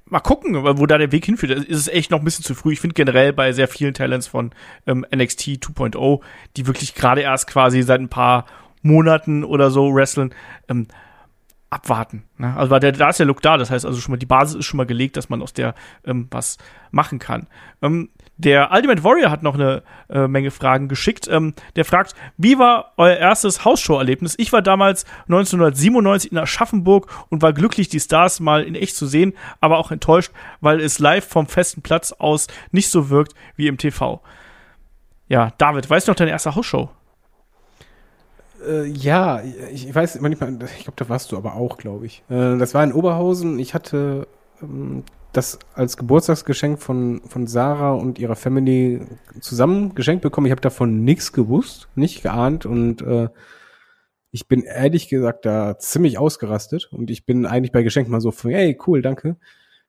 mal 0.09 0.19
gucken, 0.19 0.55
wo 0.55 0.85
da 0.85 0.97
der 0.97 1.11
Weg 1.11 1.25
hinführt. 1.25 1.51
Es 1.51 1.65
ist 1.65 1.93
echt 1.93 2.11
noch 2.11 2.19
ein 2.19 2.25
bisschen 2.25 2.45
zu 2.45 2.55
früh. 2.55 2.73
Ich 2.73 2.79
finde 2.79 2.93
generell 2.93 3.33
bei 3.33 3.51
sehr 3.51 3.67
vielen 3.67 3.93
Talents 3.93 4.27
von 4.27 4.51
ähm, 4.85 5.05
NXT 5.13 5.65
2.0, 5.65 6.21
die 6.55 6.67
wirklich 6.67 6.95
gerade 6.95 7.21
erst 7.21 7.47
quasi 7.47 7.81
seit 7.81 7.99
ein 7.99 8.09
paar 8.09 8.45
Monaten 8.81 9.43
oder 9.43 9.71
so 9.71 9.93
wrestlen, 9.93 10.33
ähm, 10.69 10.87
abwarten. 11.69 12.23
Ne? 12.37 12.55
Also 12.55 12.71
weil 12.71 12.79
der, 12.79 12.93
da 12.93 13.09
ist 13.09 13.19
der 13.19 13.25
Look 13.25 13.41
da, 13.41 13.57
das 13.57 13.69
heißt 13.69 13.85
also 13.85 13.99
schon 13.99 14.13
mal, 14.13 14.17
die 14.17 14.25
Basis 14.25 14.55
ist 14.55 14.65
schon 14.65 14.77
mal 14.77 14.85
gelegt, 14.85 15.17
dass 15.17 15.29
man 15.29 15.41
aus 15.41 15.53
der 15.53 15.75
ähm, 16.05 16.27
was 16.31 16.57
machen 16.91 17.19
kann. 17.19 17.47
Ähm, 17.81 18.09
der 18.37 18.71
Ultimate 18.71 19.03
Warrior 19.03 19.31
hat 19.31 19.43
noch 19.43 19.55
eine 19.55 19.81
äh, 20.09 20.27
Menge 20.27 20.51
Fragen 20.51 20.87
geschickt. 20.87 21.27
Ähm, 21.27 21.53
der 21.75 21.85
fragt, 21.85 22.13
wie 22.37 22.59
war 22.59 22.93
euer 22.97 23.17
erstes 23.17 23.65
Hausshow-Erlebnis? 23.65 24.35
Ich 24.37 24.53
war 24.53 24.61
damals 24.61 25.05
1997 25.23 26.31
in 26.31 26.37
Aschaffenburg 26.37 27.07
und 27.29 27.41
war 27.41 27.51
glücklich, 27.51 27.89
die 27.89 27.99
Stars 27.99 28.39
mal 28.39 28.63
in 28.63 28.75
echt 28.75 28.95
zu 28.95 29.07
sehen, 29.07 29.33
aber 29.59 29.79
auch 29.79 29.91
enttäuscht, 29.91 30.31
weil 30.61 30.79
es 30.79 30.99
live 30.99 31.27
vom 31.27 31.47
festen 31.47 31.81
Platz 31.81 32.11
aus 32.11 32.47
nicht 32.71 32.89
so 32.89 33.09
wirkt 33.09 33.33
wie 33.55 33.67
im 33.67 33.77
TV. 33.77 34.21
Ja, 35.27 35.51
David, 35.57 35.89
weißt 35.89 36.07
du 36.07 36.11
noch 36.11 36.17
deine 36.17 36.31
erste 36.31 36.55
Hausshow? 36.55 36.89
Äh, 38.67 38.85
ja, 38.87 39.41
ich, 39.71 39.87
ich 39.87 39.95
weiß 39.95 40.19
manchmal, 40.21 40.57
ich 40.77 40.83
glaube, 40.83 40.93
da 40.97 41.09
warst 41.09 41.31
du 41.31 41.37
aber 41.37 41.55
auch, 41.55 41.77
glaube 41.77 42.05
ich. 42.05 42.23
Äh, 42.29 42.57
das 42.57 42.73
war 42.73 42.83
in 42.83 42.93
Oberhausen. 42.93 43.59
Ich 43.59 43.73
hatte 43.73 44.27
ähm, 44.61 45.03
das 45.33 45.59
als 45.73 45.97
Geburtstagsgeschenk 45.97 46.79
von, 46.79 47.21
von 47.27 47.47
Sarah 47.47 47.93
und 47.93 48.19
ihrer 48.19 48.35
Family 48.35 49.01
zusammen 49.39 49.95
geschenkt 49.95 50.23
bekommen. 50.23 50.47
Ich 50.47 50.51
habe 50.51 50.61
davon 50.61 51.03
nichts 51.03 51.31
gewusst, 51.31 51.87
nicht 51.95 52.23
geahnt 52.23 52.65
und 52.65 53.01
äh, 53.01 53.29
ich 54.31 54.47
bin 54.47 54.63
ehrlich 54.63 55.09
gesagt 55.09 55.45
da 55.45 55.77
ziemlich 55.77 56.17
ausgerastet 56.17 56.89
und 56.91 57.09
ich 57.09 57.25
bin 57.25 57.45
eigentlich 57.45 57.71
bei 57.71 57.83
Geschenk 57.83 58.09
mal 58.09 58.21
so 58.21 58.31
von, 58.31 58.51
hey, 58.51 58.77
cool, 58.87 59.01
danke. 59.01 59.37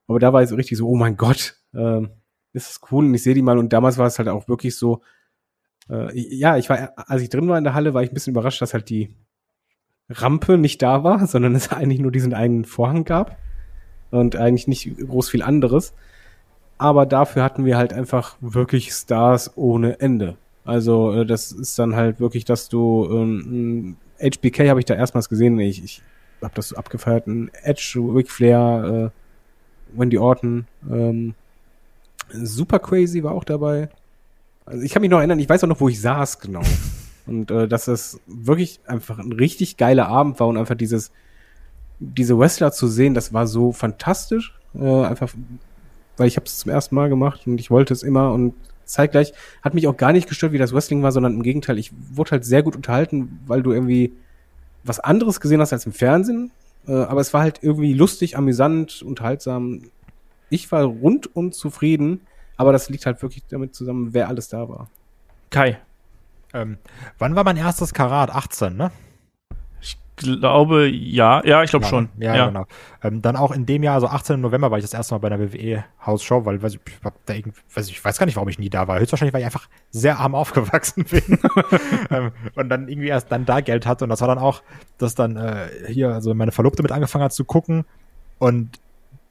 Aber 0.07 0.19
da 0.19 0.33
war 0.33 0.43
es 0.43 0.57
richtig 0.57 0.79
so, 0.79 0.89
oh 0.89 0.97
mein 0.97 1.17
Gott, 1.17 1.57
ähm, 1.75 2.11
ist 2.53 2.69
das 2.69 2.81
cool 2.91 3.05
und 3.05 3.15
ich 3.15 3.23
sehe 3.23 3.35
die 3.35 3.43
mal 3.43 3.59
und 3.59 3.73
damals 3.73 3.99
war 3.99 4.07
es 4.07 4.19
halt 4.19 4.29
auch 4.29 4.49
wirklich 4.49 4.77
so, 4.77 5.03
äh, 5.91 6.09
ja, 6.15 6.57
ich 6.57 6.69
war, 6.69 6.93
als 6.97 7.23
ich 7.23 7.29
drin 7.29 7.49
war 7.49 7.59
in 7.59 7.65
der 7.65 7.75
Halle, 7.75 7.95
war 7.95 8.03
ich 8.03 8.11
ein 8.11 8.15
bisschen 8.15 8.33
überrascht, 8.33 8.61
dass 8.63 8.75
halt 8.75 8.89
die 8.89 9.15
Rampe 10.09 10.59
nicht 10.59 10.83
da 10.83 11.05
war, 11.05 11.27
sondern 11.27 11.55
es 11.55 11.73
eigentlich 11.73 12.01
nur 12.01 12.13
diesen 12.13 12.35
einen 12.35 12.65
Vorhang 12.65 13.05
gab 13.05 13.39
und 14.11 14.37
eigentlich 14.37 14.69
nicht 14.69 14.97
groß 14.97 15.31
viel 15.31 15.43
anderes. 15.43 15.95
Aber 16.79 17.07
dafür 17.07 17.43
hatten 17.43 17.65
wir 17.65 17.77
halt 17.77 17.93
einfach 17.93 18.37
wirklich 18.41 18.93
Stars 18.93 19.57
ohne 19.57 20.01
Ende. 20.01 20.37
Also 20.65 21.13
äh, 21.13 21.27
das 21.27 21.51
ist 21.51 21.79
dann 21.79 21.97
halt 21.97 22.21
wirklich, 22.21 22.45
dass 22.45 22.69
du 22.69 23.09
ähm, 23.11 23.97
HBK 24.21 24.69
habe 24.69 24.81
ich 24.81 24.87
da 24.87 24.95
erstmals 24.95 25.29
gesehen. 25.29 25.59
Ich, 25.59 25.83
ich 25.83 26.03
habe 26.43 26.55
das 26.55 26.69
so 26.69 26.77
abgefeiert. 26.77 27.27
Ein 27.27 27.51
Edge, 27.63 27.99
Ric 27.99 28.31
Flair, 28.31 29.13
äh, 29.13 29.99
Wendy 29.99 30.19
Orton, 30.19 30.67
ähm, 30.91 31.35
Super 32.31 32.79
Crazy 32.79 33.25
war 33.25 33.33
auch 33.33 33.45
dabei. 33.45 33.89
Also 34.69 34.83
ich 34.83 34.93
kann 34.93 35.01
mich 35.01 35.11
noch 35.11 35.19
erinnern, 35.19 35.39
ich 35.39 35.49
weiß 35.49 35.65
auch 35.65 35.69
noch, 35.69 35.81
wo 35.81 35.89
ich 35.89 36.01
saß 36.01 36.41
genau. 36.41 36.61
Und 37.27 37.51
äh, 37.51 37.67
dass 37.67 37.89
es 37.89 38.21
wirklich 38.27 38.81
einfach 38.87 39.19
ein 39.19 39.33
richtig 39.33 39.77
geiler 39.77 40.09
Abend 40.09 40.39
war 40.41 40.47
und 40.47 40.57
einfach 40.57 40.75
dieses, 40.75 41.11
diese 41.99 42.39
Wrestler 42.39 42.71
zu 42.73 42.87
sehen, 42.87 43.15
das 43.15 43.33
war 43.33 43.47
so 43.47 43.73
fantastisch. 43.73 44.55
Äh, 44.75 45.05
einfach, 45.05 45.33
weil 46.19 46.29
ich 46.29 46.37
habe 46.37 46.47
es 46.47 46.59
zum 46.59 46.71
ersten 46.71 46.95
Mal 46.95 47.09
gemacht 47.09 47.47
und 47.47 47.59
ich 47.61 47.71
wollte 47.71 47.95
es 47.95 48.03
immer 48.03 48.33
und 48.33 48.55
zeitgleich 48.85 49.33
hat 49.63 49.75
mich 49.75 49.87
auch 49.87 49.97
gar 49.97 50.13
nicht 50.13 50.29
gestört, 50.29 50.53
wie 50.53 50.59
das 50.59 50.75
Wrestling 50.75 51.03
war, 51.03 51.13
sondern 51.13 51.35
im 51.35 51.43
Gegenteil, 51.43 51.79
ich 51.79 51.93
wurde 52.11 52.33
halt 52.33 52.45
sehr 52.45 52.63
gut 52.63 52.77
unterhalten, 52.77 53.41
weil 53.47 53.63
du 53.63 53.73
irgendwie 53.73 54.13
was 54.85 55.01
anderes 55.01 55.41
gesehen 55.41 55.61
hast 55.61 55.73
als 55.73 55.87
im 55.87 55.93
Fernsehen. 55.93 56.51
Äh, 56.87 56.93
aber 56.93 57.21
es 57.21 57.33
war 57.33 57.41
halt 57.41 57.61
irgendwie 57.63 57.95
lustig, 57.95 58.37
amüsant, 58.37 59.03
unterhaltsam. 59.03 59.83
Ich 60.51 60.71
war 60.73 60.85
rundum 60.85 61.53
zufrieden, 61.53 62.21
aber 62.59 62.73
das 62.73 62.91
liegt 62.91 63.07
halt 63.07 63.23
wirklich 63.23 63.45
damit 63.49 63.75
zusammen, 63.75 64.13
wer 64.13 64.29
alles 64.29 64.49
da 64.49 64.69
war. 64.69 64.91
Kai. 65.49 65.79
Ähm, 66.53 66.77
wann 67.19 67.35
war 67.35 67.45
mein 67.45 67.57
erstes 67.57 67.95
Karat? 67.95 68.31
18, 68.31 68.77
ne? 68.77 68.91
glaube, 70.19 70.89
ja. 70.89 71.43
Ja, 71.45 71.63
ich 71.63 71.71
glaube 71.71 71.87
schon. 71.87 72.09
Ja, 72.19 72.49
genau. 72.49 72.67
Ähm, 73.03 73.23
dann 73.23 73.37
auch 73.37 73.53
in 73.53 73.67
dem 73.67 73.83
Jahr, 73.83 73.95
also 73.95 74.09
18. 74.09 74.41
November, 74.41 74.71
war 74.71 74.79
ich 74.79 74.85
das 74.85 74.95
erste 74.95 75.15
Mal 75.15 75.19
bei 75.19 75.29
einer 75.29 75.41
WWE-Hausshow, 75.41 76.45
weil 76.45 76.63
weiß 76.63 76.75
ich, 76.75 76.81
ich, 76.87 77.47
weiß 77.77 77.87
ich, 77.87 77.93
ich 77.93 78.05
weiß 78.05 78.19
gar 78.19 78.27
nicht, 78.27 78.37
warum 78.37 78.49
ich 78.49 78.59
nie 78.59 78.71
da 78.71 78.89
war. 78.89 78.99
Höchstwahrscheinlich, 78.99 79.33
weil 79.33 79.41
ich 79.41 79.47
einfach 79.47 79.69
sehr 79.91 80.19
arm 80.19 80.35
aufgewachsen 80.35 81.05
bin. 81.05 81.39
ähm, 82.11 82.33
und 82.55 82.69
dann 82.69 82.89
irgendwie 82.89 83.09
erst 83.09 83.31
dann 83.33 83.45
da 83.45 83.61
Geld 83.61 83.87
hatte. 83.87 84.05
Und 84.05 84.11
das 84.11 84.21
war 84.21 84.29
dann 84.29 84.39
auch, 84.39 84.63
dass 84.99 85.15
dann 85.15 85.37
äh, 85.37 85.69
hier, 85.87 86.13
also 86.13 86.35
meine 86.35 86.53
Verlobte 86.53 86.83
mit 86.83 86.93
angefangen 86.93 87.25
hat 87.25 87.33
zu 87.33 87.45
gucken. 87.45 87.85
Und 88.39 88.81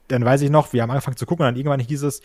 dann 0.08 0.24
weiß 0.24 0.42
ich 0.42 0.50
noch, 0.50 0.72
wir 0.72 0.82
haben 0.82 0.90
angefangen 0.90 1.16
zu 1.16 1.26
gucken 1.26 1.44
und 1.44 1.52
dann 1.52 1.56
irgendwann 1.56 1.80
hieß 1.80 2.02
es, 2.02 2.22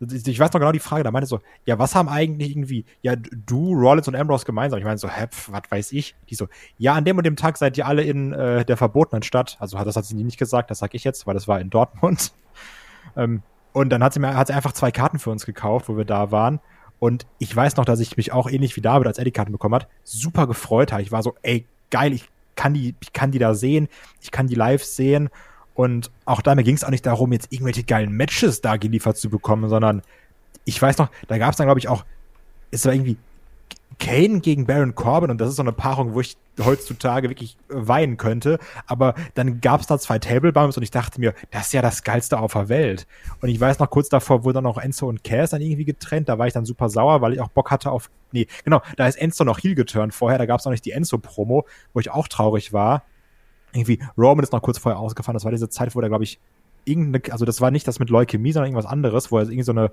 ich 0.00 0.38
weiß 0.38 0.52
noch 0.52 0.60
genau 0.60 0.72
die 0.72 0.78
Frage, 0.78 1.04
da 1.04 1.10
meinte 1.10 1.26
so, 1.26 1.40
ja, 1.66 1.78
was 1.78 1.94
haben 1.94 2.08
eigentlich 2.08 2.50
irgendwie, 2.50 2.86
ja, 3.02 3.16
du, 3.16 3.74
Rollins 3.74 4.08
und 4.08 4.16
Ambrose 4.16 4.46
gemeinsam? 4.46 4.78
Ich 4.78 4.84
meine 4.84 4.96
so, 4.96 5.08
hä, 5.08 5.26
was 5.48 5.62
weiß 5.68 5.92
ich? 5.92 6.14
Die 6.30 6.34
so, 6.34 6.48
ja, 6.78 6.94
an 6.94 7.04
dem 7.04 7.18
und 7.18 7.24
dem 7.24 7.36
Tag 7.36 7.58
seid 7.58 7.76
ihr 7.76 7.86
alle 7.86 8.02
in 8.02 8.32
äh, 8.32 8.64
der 8.64 8.78
verbotenen 8.78 9.22
Stadt. 9.22 9.58
Also 9.60 9.78
das 9.82 9.96
hat 9.96 10.06
sie 10.06 10.14
nicht 10.14 10.38
gesagt, 10.38 10.70
das 10.70 10.78
sag 10.78 10.94
ich 10.94 11.04
jetzt, 11.04 11.26
weil 11.26 11.34
das 11.34 11.48
war 11.48 11.60
in 11.60 11.68
Dortmund. 11.68 12.32
ähm, 13.16 13.42
und 13.72 13.90
dann 13.90 14.02
hat 14.02 14.14
sie 14.14 14.20
mir 14.20 14.34
hat 14.34 14.46
sie 14.46 14.54
einfach 14.54 14.72
zwei 14.72 14.90
Karten 14.90 15.18
für 15.18 15.30
uns 15.30 15.44
gekauft, 15.44 15.88
wo 15.88 15.96
wir 15.96 16.06
da 16.06 16.30
waren. 16.30 16.60
Und 16.98 17.26
ich 17.38 17.54
weiß 17.54 17.76
noch, 17.76 17.84
dass 17.84 18.00
ich 18.00 18.16
mich 18.16 18.32
auch 18.32 18.50
ähnlich 18.50 18.76
wie 18.76 18.80
David 18.80 19.06
als 19.06 19.18
Eddie 19.18 19.30
Karten 19.30 19.52
bekommen 19.52 19.74
hat, 19.74 19.88
super 20.02 20.46
gefreut 20.46 20.92
habe. 20.92 21.02
Ich 21.02 21.12
war 21.12 21.22
so, 21.22 21.34
ey, 21.42 21.66
geil, 21.90 22.12
ich 22.12 22.28
kann 22.56 22.74
die, 22.74 22.94
ich 23.00 23.12
kann 23.12 23.30
die 23.30 23.38
da 23.38 23.54
sehen, 23.54 23.88
ich 24.20 24.30
kann 24.30 24.46
die 24.46 24.54
live 24.54 24.84
sehen. 24.84 25.30
Und 25.80 26.10
auch 26.26 26.42
da, 26.42 26.54
mir 26.54 26.62
ging 26.62 26.74
es 26.74 26.84
auch 26.84 26.90
nicht 26.90 27.06
darum, 27.06 27.32
jetzt 27.32 27.50
irgendwelche 27.50 27.84
geilen 27.84 28.12
Matches 28.12 28.60
da 28.60 28.76
geliefert 28.76 29.16
zu 29.16 29.30
bekommen, 29.30 29.70
sondern 29.70 30.02
ich 30.66 30.80
weiß 30.80 30.98
noch, 30.98 31.08
da 31.26 31.38
gab 31.38 31.52
es 31.52 31.56
dann, 31.56 31.66
glaube 31.66 31.80
ich, 31.80 31.88
auch, 31.88 32.04
es 32.70 32.84
war 32.84 32.92
irgendwie 32.92 33.16
Kane 33.98 34.40
gegen 34.40 34.66
Baron 34.66 34.94
Corbin 34.94 35.30
und 35.30 35.40
das 35.40 35.48
ist 35.48 35.56
so 35.56 35.62
eine 35.62 35.72
Paarung, 35.72 36.12
wo 36.12 36.20
ich 36.20 36.36
heutzutage 36.62 37.30
wirklich 37.30 37.56
weinen 37.70 38.18
könnte. 38.18 38.58
Aber 38.86 39.14
dann 39.32 39.62
gab 39.62 39.80
es 39.80 39.86
da 39.86 39.98
zwei 39.98 40.18
Table 40.18 40.52
Bumps 40.52 40.76
und 40.76 40.82
ich 40.82 40.90
dachte 40.90 41.18
mir, 41.18 41.32
das 41.50 41.68
ist 41.68 41.72
ja 41.72 41.80
das 41.80 42.02
Geilste 42.02 42.38
auf 42.38 42.52
der 42.52 42.68
Welt. 42.68 43.06
Und 43.40 43.48
ich 43.48 43.58
weiß 43.58 43.78
noch, 43.78 43.88
kurz 43.88 44.10
davor 44.10 44.44
wurde 44.44 44.56
dann 44.56 44.64
noch 44.64 44.76
Enzo 44.76 45.08
und 45.08 45.24
Cass 45.24 45.48
dann 45.48 45.62
irgendwie 45.62 45.86
getrennt. 45.86 46.28
Da 46.28 46.38
war 46.38 46.46
ich 46.46 46.52
dann 46.52 46.66
super 46.66 46.90
sauer, 46.90 47.22
weil 47.22 47.32
ich 47.32 47.40
auch 47.40 47.48
Bock 47.48 47.70
hatte 47.70 47.90
auf. 47.90 48.10
Nee, 48.32 48.48
genau, 48.64 48.82
da 48.98 49.06
ist 49.06 49.16
Enzo 49.16 49.44
noch 49.44 49.58
heel 49.58 49.74
geturnt 49.74 50.12
vorher. 50.12 50.36
Da 50.36 50.44
gab 50.44 50.60
es 50.60 50.66
noch 50.66 50.72
nicht 50.72 50.84
die 50.84 50.90
Enzo-Promo, 50.90 51.64
wo 51.94 52.00
ich 52.00 52.10
auch 52.10 52.28
traurig 52.28 52.74
war. 52.74 53.02
Irgendwie, 53.72 54.00
Roman 54.16 54.42
ist 54.42 54.52
noch 54.52 54.62
kurz 54.62 54.78
vorher 54.78 54.98
ausgefahren. 54.98 55.34
Das 55.34 55.44
war 55.44 55.52
diese 55.52 55.68
Zeit, 55.68 55.94
wo 55.94 56.00
der, 56.00 56.08
glaube 56.08 56.24
ich, 56.24 56.40
irgendeine, 56.84 57.32
also 57.32 57.44
das 57.44 57.60
war 57.60 57.70
nicht 57.70 57.86
das 57.86 57.98
mit 57.98 58.10
Leukämie, 58.10 58.52
sondern 58.52 58.72
irgendwas 58.72 58.90
anderes, 58.90 59.30
wo 59.30 59.38
er 59.38 59.44
irgendwie 59.44 59.62
so 59.62 59.72
eine 59.72 59.90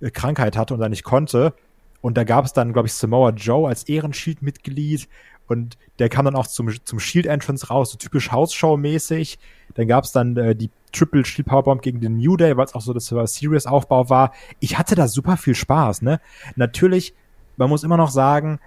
äh, 0.00 0.10
Krankheit 0.10 0.56
hatte 0.56 0.74
und 0.74 0.80
da 0.80 0.88
nicht 0.88 1.04
konnte. 1.04 1.54
Und 2.00 2.18
da 2.18 2.24
gab 2.24 2.44
es 2.44 2.52
dann, 2.52 2.72
glaube 2.72 2.88
ich, 2.88 2.94
Samoa 2.94 3.30
Joe 3.30 3.68
als 3.68 3.84
Ehrenschild-Mitglied. 3.84 5.08
Und 5.46 5.76
der 5.98 6.08
kam 6.08 6.24
dann 6.24 6.36
auch 6.36 6.46
zum, 6.46 6.70
zum 6.84 7.00
Shield-Entrance 7.00 7.68
raus, 7.68 7.92
so 7.92 7.98
typisch 7.98 8.30
Hausshow-mäßig. 8.30 9.38
Dann 9.74 9.88
gab 9.88 10.04
es 10.04 10.12
dann 10.12 10.36
äh, 10.36 10.54
die 10.54 10.70
Triple 10.92 11.24
Shield 11.24 11.48
Powerbomb 11.48 11.82
gegen 11.82 12.00
den 12.00 12.16
New 12.16 12.36
Day, 12.36 12.56
weil 12.56 12.64
es 12.64 12.74
auch 12.74 12.80
so 12.80 12.92
das 12.92 13.06
Serious-Aufbau 13.06 14.08
war. 14.10 14.32
Ich 14.60 14.78
hatte 14.78 14.94
da 14.94 15.08
super 15.08 15.36
viel 15.36 15.54
Spaß, 15.54 16.02
ne? 16.02 16.20
Natürlich, 16.56 17.14
man 17.56 17.68
muss 17.68 17.84
immer 17.84 17.96
noch 17.96 18.10
sagen, 18.10 18.60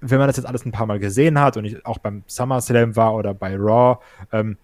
wenn 0.00 0.18
man 0.18 0.28
das 0.28 0.36
jetzt 0.36 0.46
alles 0.46 0.64
ein 0.64 0.72
paar 0.72 0.86
Mal 0.86 0.98
gesehen 0.98 1.40
hat 1.40 1.56
und 1.56 1.64
ich 1.64 1.84
auch 1.84 1.98
beim 1.98 2.22
SummerSlam 2.26 2.96
war 2.96 3.14
oder 3.14 3.34
bei 3.34 3.56
Raw, 3.56 3.98
ähm, 4.32 4.56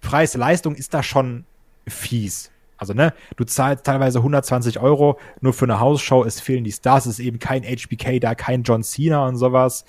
Preis-Leistung 0.00 0.74
ist 0.74 0.94
da 0.94 1.02
schon 1.02 1.44
fies. 1.86 2.50
Also, 2.76 2.92
ne, 2.92 3.14
du 3.36 3.44
zahlst 3.44 3.84
teilweise 3.84 4.18
120 4.18 4.80
Euro 4.80 5.18
nur 5.40 5.52
für 5.52 5.64
eine 5.64 5.80
Hausshow, 5.80 6.24
es 6.24 6.40
fehlen 6.40 6.64
die 6.64 6.72
Stars, 6.72 7.06
es 7.06 7.18
ist 7.18 7.24
eben 7.24 7.38
kein 7.38 7.62
HBK 7.62 8.20
da, 8.20 8.34
kein 8.34 8.62
John 8.62 8.82
Cena 8.82 9.26
und 9.26 9.36
sowas. 9.36 9.84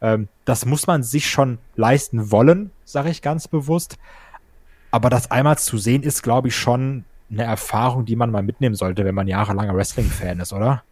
Ähm, 0.00 0.28
das 0.44 0.64
muss 0.64 0.86
man 0.86 1.02
sich 1.02 1.28
schon 1.28 1.58
leisten 1.76 2.30
wollen, 2.30 2.70
sage 2.84 3.10
ich 3.10 3.22
ganz 3.22 3.48
bewusst. 3.48 3.98
Aber 4.90 5.10
das 5.10 5.30
einmal 5.30 5.58
zu 5.58 5.78
sehen, 5.78 6.02
ist, 6.02 6.22
glaube 6.22 6.48
ich, 6.48 6.56
schon 6.56 7.04
eine 7.30 7.44
Erfahrung, 7.44 8.04
die 8.04 8.16
man 8.16 8.30
mal 8.30 8.42
mitnehmen 8.42 8.74
sollte, 8.74 9.04
wenn 9.04 9.14
man 9.14 9.28
jahrelanger 9.28 9.76
Wrestling-Fan 9.76 10.40
ist, 10.40 10.52
oder? 10.52 10.82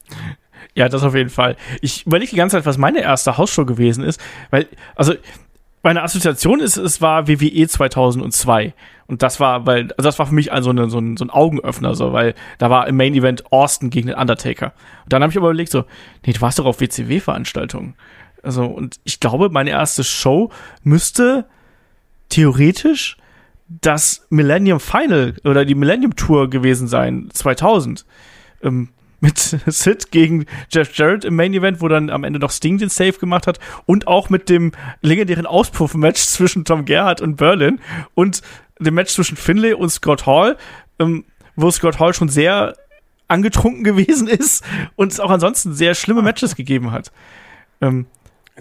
Ja, 0.75 0.89
das 0.89 1.03
auf 1.03 1.15
jeden 1.15 1.31
Fall. 1.31 1.57
Ich 1.81 2.07
überlege 2.07 2.31
die 2.31 2.37
ganze 2.37 2.57
Zeit, 2.57 2.67
was 2.67 2.79
meine 2.79 3.01
erste 3.01 3.37
Hausshow 3.39 3.65
gewesen 3.65 4.05
ist, 4.05 4.21
weil, 4.51 4.67
also, 4.95 5.15
meine 5.83 6.03
Assoziation 6.03 6.61
ist, 6.61 6.77
es 6.77 7.01
war 7.01 7.29
WWE 7.29 7.67
2002. 7.69 8.75
Und 9.07 9.23
das 9.23 9.41
war, 9.41 9.65
weil, 9.65 9.93
also 9.97 10.09
das 10.09 10.19
war 10.19 10.27
für 10.27 10.35
mich 10.35 10.53
also 10.53 10.71
eine, 10.71 10.91
so, 10.91 10.99
ein, 10.99 11.17
so 11.17 11.25
ein 11.25 11.31
Augenöffner, 11.31 11.95
so, 11.95 12.13
weil 12.13 12.35
da 12.59 12.69
war 12.69 12.87
im 12.89 12.97
Main 12.97 13.15
Event 13.15 13.51
Austin 13.53 13.89
gegen 13.89 14.09
den 14.09 14.17
Undertaker. 14.17 14.75
Und 15.05 15.13
dann 15.13 15.23
habe 15.23 15.31
ich 15.31 15.39
aber 15.39 15.49
überlegt, 15.49 15.71
so, 15.71 15.85
nee, 16.27 16.33
du 16.33 16.41
warst 16.41 16.59
doch 16.59 16.67
auf 16.67 16.81
WCW-Veranstaltungen. 16.81 17.95
Also, 18.43 18.67
und 18.67 19.01
ich 19.05 19.19
glaube, 19.19 19.49
meine 19.49 19.71
erste 19.71 20.05
Show 20.05 20.51
müsste 20.83 21.47
theoretisch 22.29 23.17
das 23.69 24.27
Millennium 24.31 24.81
Final 24.81 25.37
oder 25.45 25.65
die 25.65 25.75
Millennium 25.75 26.17
Tour 26.17 26.51
gewesen 26.51 26.89
sein, 26.89 27.29
2000. 27.33 28.05
Ähm, 28.63 28.89
mit 29.21 29.39
Sid 29.67 30.11
gegen 30.11 30.47
Jeff 30.71 30.97
Jarrett 30.97 31.25
im 31.25 31.37
Main 31.37 31.55
Event, 31.55 31.81
wo 31.81 31.89
dann 31.89 32.11
am 32.11 32.25
Ende 32.25 32.39
noch 32.39 32.51
Sting 32.51 32.79
den 32.79 32.89
Save 32.89 33.15
gemacht 33.15 33.47
hat 33.47 33.59
und 33.87 34.07
auch 34.07 34.31
mit 34.31 34.49
dem 34.49 34.73
legendären 35.01 35.47
Auspuff-Match 35.47 36.21
zwischen 36.27 36.65
Tom 36.65 36.85
Gerhardt 36.85 37.21
und 37.21 37.37
Berlin 37.37 37.81
und 38.15 38.43
dem 38.79 38.95
Match 38.95 39.13
zwischen 39.13 39.37
Finlay 39.37 39.73
und 39.73 39.91
Scott 39.91 40.27
Hall, 40.27 40.57
ähm, 40.99 41.25
wo 41.57 41.71
Scott 41.71 41.99
Hall 41.99 42.15
schon 42.15 42.29
sehr 42.29 42.75
angetrunken 43.27 43.85
gewesen 43.85 44.29
ist 44.29 44.65
und 44.97 45.13
es 45.13 45.21
auch 45.21 45.31
ansonsten 45.31 45.75
sehr 45.75 45.95
schlimme 45.95 46.23
Matches 46.23 46.55
gegeben 46.57 46.93
hat. 46.93 47.13
Ähm, 47.81 48.07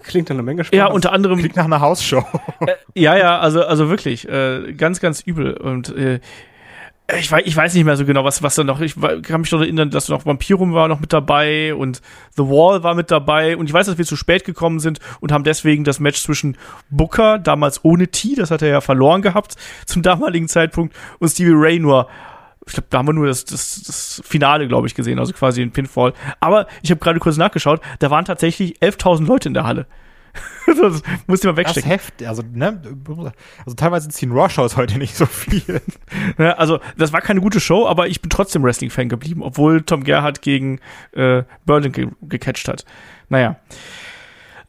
Klingt 0.04 0.30
eine 0.30 0.44
Menge 0.44 0.64
Spaß. 0.64 0.78
ja, 0.78 0.86
unter 0.88 1.12
anderem 1.12 1.40
Klingt 1.40 1.56
nach 1.56 1.66
einer 1.66 1.82
Hausshow. 1.82 2.24
äh, 2.60 2.74
ja, 2.94 3.18
ja, 3.18 3.40
also, 3.40 3.66
also 3.66 3.90
wirklich, 3.90 4.30
äh, 4.30 4.74
ganz, 4.74 5.00
ganz 5.00 5.22
übel. 5.22 5.58
Und 5.58 5.90
äh, 5.90 6.20
ich, 7.16 7.32
weiß, 7.32 7.44
ich 7.46 7.56
weiß 7.56 7.74
nicht 7.74 7.86
mehr 7.86 7.96
so 7.96 8.06
genau, 8.06 8.26
was, 8.26 8.44
was 8.44 8.56
da 8.56 8.66
noch. 8.66 8.82
Ich 8.82 8.96
kann 9.24 9.42
mich 9.42 9.52
noch 9.52 9.62
erinnern, 9.62 9.90
dass 9.90 10.10
noch 10.10 10.26
Vampirum 10.26 10.74
war 10.74 10.90
noch 10.90 11.00
mit 11.00 11.14
dabei 11.14 11.74
und 11.74 12.02
The 12.36 12.44
Wall 12.44 12.84
war 12.84 12.96
mit 12.96 13.12
dabei. 13.12 13.56
Und 13.56 13.68
ich 13.68 13.74
weiß, 13.74 13.86
dass 13.86 13.98
wir 13.98 14.06
zu 14.06 14.18
spät 14.18 14.44
gekommen 14.44 14.80
sind 14.80 15.00
und 15.22 15.32
haben 15.32 15.46
deswegen 15.46 15.86
das 15.86 16.02
Match 16.02 16.22
zwischen 16.22 16.58
Booker, 16.90 17.40
damals 17.40 17.86
ohne 17.86 18.10
T, 18.10 18.36
das 18.36 18.52
hat 18.52 18.62
er 18.62 18.68
ja 18.68 18.82
verloren 18.82 19.22
gehabt 19.22 19.56
zum 19.86 20.02
damaligen 20.02 20.50
Zeitpunkt, 20.50 20.94
und 21.20 21.30
Stevie 21.30 21.54
Ray 21.54 21.80
nur. 21.80 22.08
Ich 22.66 22.74
glaube, 22.74 22.88
da 22.90 22.98
haben 22.98 23.08
wir 23.08 23.14
nur 23.14 23.28
das, 23.28 23.46
das, 23.46 23.82
das 23.84 24.22
Finale, 24.26 24.68
glaube 24.68 24.88
ich, 24.88 24.94
gesehen, 24.94 25.20
also 25.20 25.32
quasi 25.32 25.62
den 25.62 25.72
Pinfall. 25.72 26.14
Aber 26.42 26.68
ich 26.82 26.92
habe 26.92 27.00
gerade 27.00 27.20
kurz 27.20 27.38
nachgeschaut, 27.38 27.80
da 28.00 28.12
waren 28.12 28.26
tatsächlich 28.26 28.80
11.000 28.80 29.26
Leute 29.26 29.48
in 29.48 29.54
der 29.54 29.64
Halle. 29.64 29.86
das 30.68 31.02
musst 31.28 31.44
du 31.44 31.48
mal 31.48 31.56
Das 31.56 31.76
wegstecken. 31.76 31.90
Heft, 31.90 32.24
also, 32.24 32.44
ne, 32.54 32.82
also 33.66 33.76
teilweise 33.76 34.10
ziehen 34.10 34.32
Raw-Shows 34.32 34.78
heute 34.78 34.98
nicht 34.98 35.16
so 35.16 35.26
viel. 35.26 35.82
Ja, 36.38 36.54
also, 36.54 36.80
das 36.98 37.14
war 37.14 37.22
keine 37.22 37.42
gute 37.42 37.60
Show, 37.60 37.88
aber 37.88 38.08
ich 38.08 38.22
bin 38.22 38.30
trotzdem 38.30 38.64
Wrestling-Fan 38.64 39.10
geblieben, 39.10 39.42
obwohl 39.44 39.82
Tom 39.82 40.04
Gerhardt 40.04 40.42
gegen 40.42 40.80
äh, 41.14 41.44
Berlin 41.66 41.92
ge 41.92 42.08
gecatcht 42.22 42.68
hat. 42.68 42.86
Naja. 43.30 43.58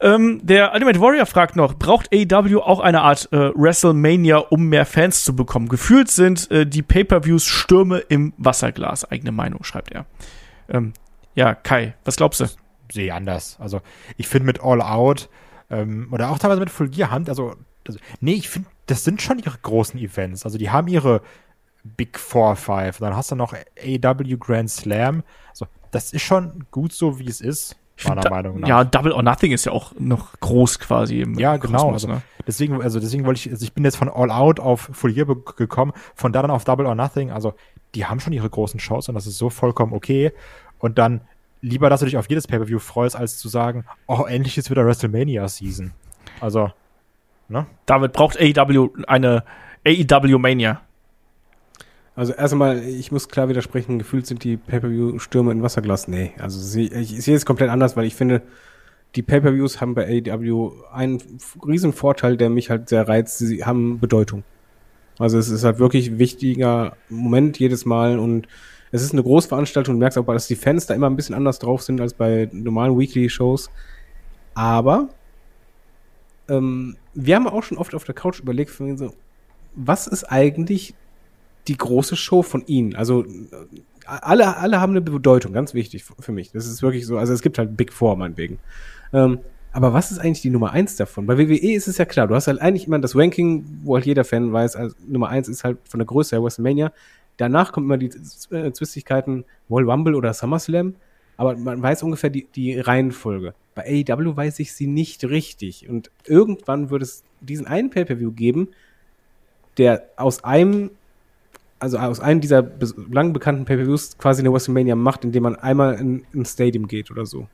Ähm, 0.01 0.39
der 0.43 0.73
Ultimate 0.73 1.01
Warrior 1.01 1.25
fragt 1.25 1.55
noch, 1.55 1.75
braucht 1.75 2.09
AEW 2.13 2.59
auch 2.61 2.79
eine 2.79 3.01
Art 3.01 3.27
äh, 3.33 3.51
WrestleMania, 3.53 4.37
um 4.37 4.67
mehr 4.69 4.85
Fans 4.85 5.23
zu 5.23 5.35
bekommen? 5.35 5.67
Gefühlt 5.67 6.09
sind 6.09 6.49
äh, 6.51 6.65
die 6.65 6.81
Pay-Per-Views 6.81 7.45
Stürme 7.45 7.99
im 7.99 8.33
Wasserglas. 8.37 9.09
Eigene 9.11 9.31
Meinung, 9.31 9.63
schreibt 9.63 9.91
er. 9.91 10.05
Ähm, 10.69 10.93
ja, 11.35 11.53
Kai, 11.53 11.95
was 12.05 12.15
glaubst 12.15 12.39
du? 12.39 12.45
Sehe 12.91 13.13
anders. 13.13 13.57
Also, 13.59 13.81
ich 14.15 14.27
finde 14.27 14.45
mit 14.45 14.61
All 14.61 14.81
Out 14.81 15.29
ähm, 15.69 16.07
oder 16.11 16.29
auch 16.31 16.39
teilweise 16.39 16.59
mit 16.59 16.69
Full 16.69 16.89
Gear 16.89 17.11
Hand, 17.11 17.29
also, 17.29 17.55
also 17.87 17.99
nee, 18.21 18.33
ich 18.33 18.49
finde, 18.49 18.69
das 18.87 19.03
sind 19.03 19.21
schon 19.21 19.39
ihre 19.39 19.57
großen 19.61 19.99
Events. 19.99 20.45
Also, 20.45 20.57
die 20.57 20.69
haben 20.69 20.87
ihre 20.87 21.21
Big 21.83 22.19
Four, 22.19 22.55
Five. 22.55 22.97
Dann 22.99 23.15
hast 23.15 23.31
du 23.31 23.35
noch 23.35 23.53
AEW 23.53 24.37
Grand 24.37 24.69
Slam. 24.69 25.23
Also, 25.49 25.67
das 25.91 26.11
ist 26.13 26.23
schon 26.23 26.65
gut 26.71 26.91
so, 26.93 27.19
wie 27.19 27.27
es 27.27 27.41
ist. 27.41 27.75
Meiner 28.07 28.21
Da- 28.21 28.29
Meinung 28.29 28.59
nach. 28.61 28.67
Ja, 28.67 28.83
Double 28.85 29.11
or 29.11 29.21
Nothing 29.23 29.51
ist 29.51 29.65
ja 29.65 29.73
auch 29.73 29.91
noch 29.99 30.39
groß 30.39 30.79
quasi 30.79 31.19
im 31.21 31.37
Ja, 31.37 31.57
genau. 31.57 31.91
Kosmos, 31.91 31.93
also, 32.05 32.07
ne? 32.07 32.21
deswegen, 32.47 32.81
also 32.81 32.99
deswegen 33.01 33.25
wollte 33.25 33.39
ich, 33.41 33.49
also 33.51 33.63
ich 33.63 33.73
bin 33.73 33.83
jetzt 33.83 33.97
von 33.97 34.07
All 34.07 34.31
Out 34.31 34.61
auf 34.61 34.89
Full 34.93 35.11
Year 35.11 35.25
gekommen, 35.57 35.91
von 36.15 36.31
da 36.31 36.41
dann 36.41 36.49
auf 36.51 36.63
Double 36.63 36.85
or 36.85 36.95
Nothing. 36.95 37.29
Also 37.29 37.55
die 37.95 38.05
haben 38.05 38.21
schon 38.21 38.31
ihre 38.31 38.49
großen 38.49 38.79
Shows 38.79 39.09
und 39.09 39.15
das 39.15 39.27
ist 39.27 39.37
so 39.37 39.49
vollkommen 39.49 39.91
okay. 39.91 40.31
Und 40.77 40.97
dann 40.97 41.21
lieber, 41.61 41.89
dass 41.89 41.99
du 41.99 42.05
dich 42.05 42.17
auf 42.17 42.29
jedes 42.29 42.47
Pay-Per-View 42.47 42.79
freust, 42.79 43.15
als 43.15 43.37
zu 43.37 43.49
sagen, 43.49 43.85
oh, 44.07 44.25
endlich 44.27 44.57
ist 44.57 44.69
wieder 44.69 44.85
WrestleMania-Season. 44.85 45.91
Also, 46.39 46.71
ne? 47.47 47.65
David 47.85 48.13
braucht 48.13 48.39
AEW 48.39 48.89
eine 49.07 49.43
AEW 49.85 50.37
Mania. 50.37 50.81
Also 52.15 52.33
erstmal, 52.33 52.83
ich 52.83 53.11
muss 53.11 53.29
klar 53.29 53.47
widersprechen, 53.47 53.97
gefühlt 53.97 54.27
sind 54.27 54.43
die 54.43 54.57
Pay-Per-View-Stürme 54.57 55.51
in 55.51 55.63
Wasserglas. 55.63 56.07
Nee, 56.07 56.33
also 56.37 56.59
sie, 56.59 56.87
ich, 56.87 57.17
ich 57.17 57.23
sehe 57.23 57.35
es 57.35 57.45
komplett 57.45 57.69
anders, 57.69 57.95
weil 57.95 58.05
ich 58.05 58.15
finde, 58.15 58.41
die 59.15 59.21
Pay-Per-Views 59.21 59.81
haben 59.81 59.95
bei 59.95 60.05
AEW 60.05 60.71
einen 60.91 61.21
riesen 61.65 61.93
Vorteil, 61.93 62.37
der 62.37 62.49
mich 62.49 62.69
halt 62.69 62.89
sehr 62.89 63.07
reizt. 63.07 63.37
Sie 63.37 63.63
haben 63.63 63.99
Bedeutung. 63.99 64.43
Also 65.17 65.37
es 65.37 65.49
ist 65.49 65.63
halt 65.63 65.79
wirklich 65.79 66.09
ein 66.09 66.19
wichtiger 66.19 66.95
Moment 67.09 67.57
jedes 67.59 67.85
Mal 67.85 68.19
und 68.19 68.47
es 68.91 69.01
ist 69.01 69.13
eine 69.13 69.23
Großveranstaltung. 69.23 69.95
Du 69.95 69.99
merkst 69.99 70.17
auch, 70.17 70.25
dass 70.25 70.47
die 70.47 70.55
Fans 70.55 70.85
da 70.85 70.93
immer 70.93 71.09
ein 71.09 71.15
bisschen 71.15 71.35
anders 71.35 71.59
drauf 71.59 71.81
sind 71.81 72.01
als 72.01 72.13
bei 72.13 72.49
normalen 72.51 72.97
Weekly-Shows. 72.97 73.69
Aber 74.53 75.09
ähm, 76.47 76.97
wir 77.13 77.35
haben 77.35 77.47
auch 77.47 77.63
schon 77.63 77.77
oft 77.77 77.93
auf 77.95 78.03
der 78.03 78.15
Couch 78.15 78.39
überlegt, 78.39 78.71
so, 78.71 79.13
was 79.75 80.07
ist 80.07 80.23
eigentlich 80.25 80.95
die 81.67 81.77
große 81.77 82.15
Show 82.15 82.41
von 82.41 82.65
ihnen. 82.65 82.95
Also 82.95 83.23
äh, 83.23 83.27
alle, 84.05 84.57
alle 84.57 84.81
haben 84.81 84.91
eine 84.91 85.01
Bedeutung, 85.01 85.53
ganz 85.53 85.73
wichtig 85.73 86.03
für 86.03 86.31
mich. 86.31 86.51
Das 86.51 86.65
ist 86.65 86.81
wirklich 86.81 87.05
so. 87.05 87.17
Also 87.17 87.33
es 87.33 87.41
gibt 87.41 87.57
halt 87.57 87.77
Big 87.77 87.93
Four 87.93 88.15
meinetwegen. 88.17 88.57
Ähm, 89.13 89.39
aber 89.71 89.93
was 89.93 90.11
ist 90.11 90.17
eigentlich 90.17 90.41
die 90.41 90.49
Nummer 90.49 90.71
eins 90.71 90.95
davon? 90.95 91.27
Bei 91.27 91.37
WWE 91.37 91.73
ist 91.73 91.87
es 91.87 91.99
ja 91.99 92.05
klar, 92.05 92.27
du 92.27 92.33
hast 92.33 92.47
halt 92.47 92.59
eigentlich 92.59 92.87
immer 92.87 92.97
das 92.97 93.15
Ranking, 93.15 93.81
wo 93.83 93.95
halt 93.95 94.05
jeder 94.05 94.23
Fan 94.23 94.51
weiß, 94.51 94.75
also 94.75 94.95
Nummer 95.07 95.29
eins 95.29 95.47
ist 95.47 95.63
halt 95.63 95.77
von 95.87 95.99
der 95.99 96.07
Größe 96.07 96.35
her 96.35 96.43
WrestleMania. 96.43 96.91
Danach 97.39 97.71
kommen 97.71 97.85
immer 97.87 97.97
die 97.97 98.11
äh, 98.51 98.71
Zwistigkeiten 98.73 99.45
Royal 99.69 99.89
Rumble 99.89 100.15
oder 100.15 100.33
SummerSlam. 100.33 100.95
Aber 101.37 101.55
man 101.55 101.81
weiß 101.81 102.03
ungefähr 102.03 102.29
die, 102.29 102.47
die 102.53 102.77
Reihenfolge. 102.77 103.53
Bei 103.73 103.85
AEW 103.85 104.35
weiß 104.35 104.59
ich 104.59 104.73
sie 104.73 104.87
nicht 104.87 105.23
richtig. 105.23 105.87
Und 105.87 106.11
irgendwann 106.25 106.89
wird 106.89 107.01
es 107.01 107.23
diesen 107.39 107.65
einen 107.65 107.91
Pay-Per-View 107.91 108.33
geben, 108.33 108.67
der 109.77 110.03
aus 110.17 110.43
einem 110.43 110.91
also 111.79 111.97
aus 111.97 112.19
einem 112.19 112.41
dieser 112.41 112.69
lang 113.09 113.31
bekannten 113.31 113.63
Pay-Per-Views 113.63 114.17
quasi 114.17 114.41
eine 114.41 114.51
WrestleMania 114.51 114.95
macht, 114.95 115.23
indem 115.23 115.43
man 115.43 115.55
einmal 115.55 115.93
in 115.93 116.25
ein 116.35 116.43
Stadium 116.43 116.89
geht 116.89 117.09
oder 117.09 117.25
so. 117.25 117.47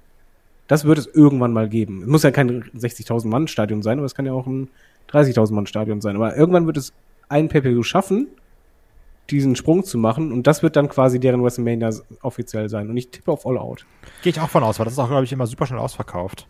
Das 0.65 0.83
wird 0.83 0.97
es 0.97 1.05
irgendwann 1.05 1.53
mal 1.53 1.69
geben. 1.69 2.01
Es 2.01 2.07
muss 2.07 2.23
ja 2.23 2.31
kein 2.31 2.63
60.000 2.63 3.27
Mann 3.27 3.47
Stadion 3.47 3.83
sein, 3.83 3.99
aber 3.99 4.07
es 4.07 4.15
kann 4.15 4.25
ja 4.25 4.33
auch 4.33 4.47
ein 4.47 4.69
30.000 5.11 5.53
Mann 5.53 5.67
Stadion 5.67 6.01
sein. 6.01 6.15
Aber 6.15 6.35
irgendwann 6.35 6.65
wird 6.65 6.77
es 6.77 6.91
ein 7.29 7.49
Pay-Per-View 7.49 7.83
schaffen, 7.83 8.29
diesen 9.29 9.55
Sprung 9.55 9.83
zu 9.83 9.97
machen 9.97 10.31
und 10.31 10.47
das 10.47 10.63
wird 10.63 10.75
dann 10.75 10.89
quasi 10.89 11.19
deren 11.19 11.43
WrestleMania 11.43 11.89
offiziell 12.21 12.69
sein. 12.69 12.89
Und 12.89 12.97
ich 12.97 13.09
tippe 13.09 13.31
auf 13.31 13.45
All 13.45 13.57
Out. 13.57 13.85
Gehe 14.21 14.31
ich 14.31 14.39
auch 14.39 14.49
von 14.49 14.63
aus, 14.63 14.79
weil 14.79 14.85
das 14.85 14.93
ist 14.93 14.99
auch, 14.99 15.07
glaube 15.07 15.23
ich, 15.23 15.31
immer 15.31 15.47
super 15.47 15.65
schnell 15.65 15.79
ausverkauft. 15.79 16.47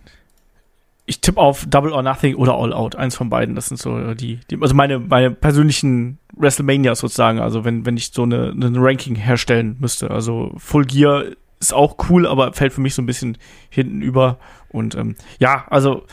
Ich 1.07 1.21
tippe 1.21 1.39
auf 1.39 1.65
Double 1.67 1.93
or 1.93 2.01
Nothing 2.01 2.35
oder 2.35 2.55
All 2.55 2.73
Out. 2.73 2.95
Eins 2.95 3.15
von 3.15 3.29
beiden. 3.29 3.55
Das 3.55 3.67
sind 3.67 3.77
so 3.77 4.15
die, 4.15 4.39
die 4.49 4.59
also 4.59 4.73
meine, 4.73 4.99
meine 4.99 5.29
persönlichen 5.31 6.17
WrestleManias 6.35 6.99
sozusagen. 6.99 7.39
Also 7.39 7.63
wenn, 7.63 7.85
wenn 7.85 7.95
ich 7.95 8.11
so 8.11 8.23
eine, 8.23 8.51
eine 8.51 8.79
Ranking 8.79 9.15
herstellen 9.15 9.77
müsste. 9.79 10.09
Also 10.09 10.51
Full 10.57 10.85
Gear 10.85 11.25
ist 11.59 11.73
auch 11.73 11.97
cool, 12.09 12.27
aber 12.27 12.53
fällt 12.53 12.73
für 12.73 12.81
mich 12.81 12.95
so 12.95 13.01
ein 13.01 13.05
bisschen 13.05 13.37
hinten 13.69 14.01
über. 14.01 14.39
Und 14.69 14.95
ähm, 14.95 15.15
ja, 15.39 15.65
also 15.69 16.03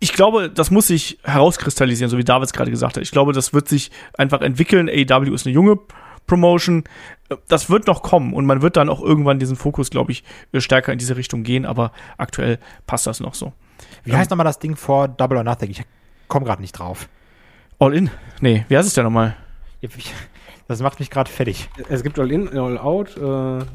ich 0.00 0.12
glaube, 0.12 0.48
das 0.50 0.70
muss 0.70 0.86
sich 0.88 1.18
herauskristallisieren, 1.24 2.10
so 2.10 2.18
wie 2.18 2.24
Davids 2.24 2.52
gerade 2.52 2.70
gesagt 2.70 2.96
hat. 2.96 3.02
Ich 3.02 3.10
glaube, 3.10 3.32
das 3.32 3.52
wird 3.52 3.68
sich 3.68 3.90
einfach 4.16 4.40
entwickeln. 4.40 4.88
AEW 4.88 5.34
ist 5.34 5.46
eine 5.46 5.54
junge 5.54 5.78
Promotion. 6.26 6.84
Das 7.48 7.68
wird 7.68 7.86
noch 7.86 8.02
kommen 8.02 8.32
und 8.34 8.46
man 8.46 8.62
wird 8.62 8.76
dann 8.76 8.88
auch 8.88 9.02
irgendwann 9.02 9.38
diesen 9.38 9.56
Fokus, 9.56 9.90
glaube 9.90 10.12
ich, 10.12 10.24
stärker 10.58 10.92
in 10.92 10.98
diese 10.98 11.16
Richtung 11.16 11.42
gehen, 11.42 11.66
aber 11.66 11.92
aktuell 12.16 12.58
passt 12.86 13.06
das 13.06 13.20
noch 13.20 13.34
so. 13.34 13.52
Wie 14.04 14.14
heißt 14.14 14.30
nochmal 14.30 14.44
das 14.46 14.58
Ding 14.58 14.76
vor 14.76 15.08
Double 15.08 15.36
or 15.38 15.44
Nothing? 15.44 15.70
Ich 15.70 15.82
komme 16.28 16.46
gerade 16.46 16.62
nicht 16.62 16.72
drauf. 16.72 17.08
All 17.78 17.94
in? 17.94 18.10
Nee, 18.40 18.64
wie 18.68 18.76
heißt 18.76 18.88
es 18.88 18.94
denn 18.94 19.04
nochmal? 19.04 19.36
Ich- 19.80 19.90
Das 20.68 20.80
macht 20.82 21.00
mich 21.00 21.08
gerade 21.10 21.30
fertig. 21.30 21.68
Es 21.88 22.02
gibt 22.02 22.18
All 22.18 22.30
In, 22.30 22.46
All 22.56 22.76
Out, 22.78 23.16
äh, 23.16 23.20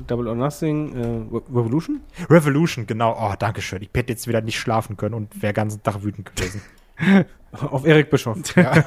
Double 0.08 0.28
or 0.28 0.36
Nothing, 0.36 0.94
äh, 0.96 1.00
Re- 1.36 1.42
Revolution. 1.50 2.02
Revolution, 2.30 2.86
genau. 2.86 3.18
Oh, 3.20 3.34
danke 3.38 3.62
schön. 3.64 3.82
Ich 3.82 3.90
hätte 3.96 4.14
jetzt 4.14 4.28
wieder 4.28 4.42
nicht 4.42 4.60
schlafen 4.60 4.96
können 4.96 5.16
und 5.16 5.42
wäre 5.42 5.54
ganzen 5.54 5.82
Tag 5.84 6.04
wütend 6.04 6.36
gewesen. 6.36 6.62
Auf 7.52 7.86
Eric 7.86 8.10
Bischoff. 8.12 8.38
ja. 8.56 8.84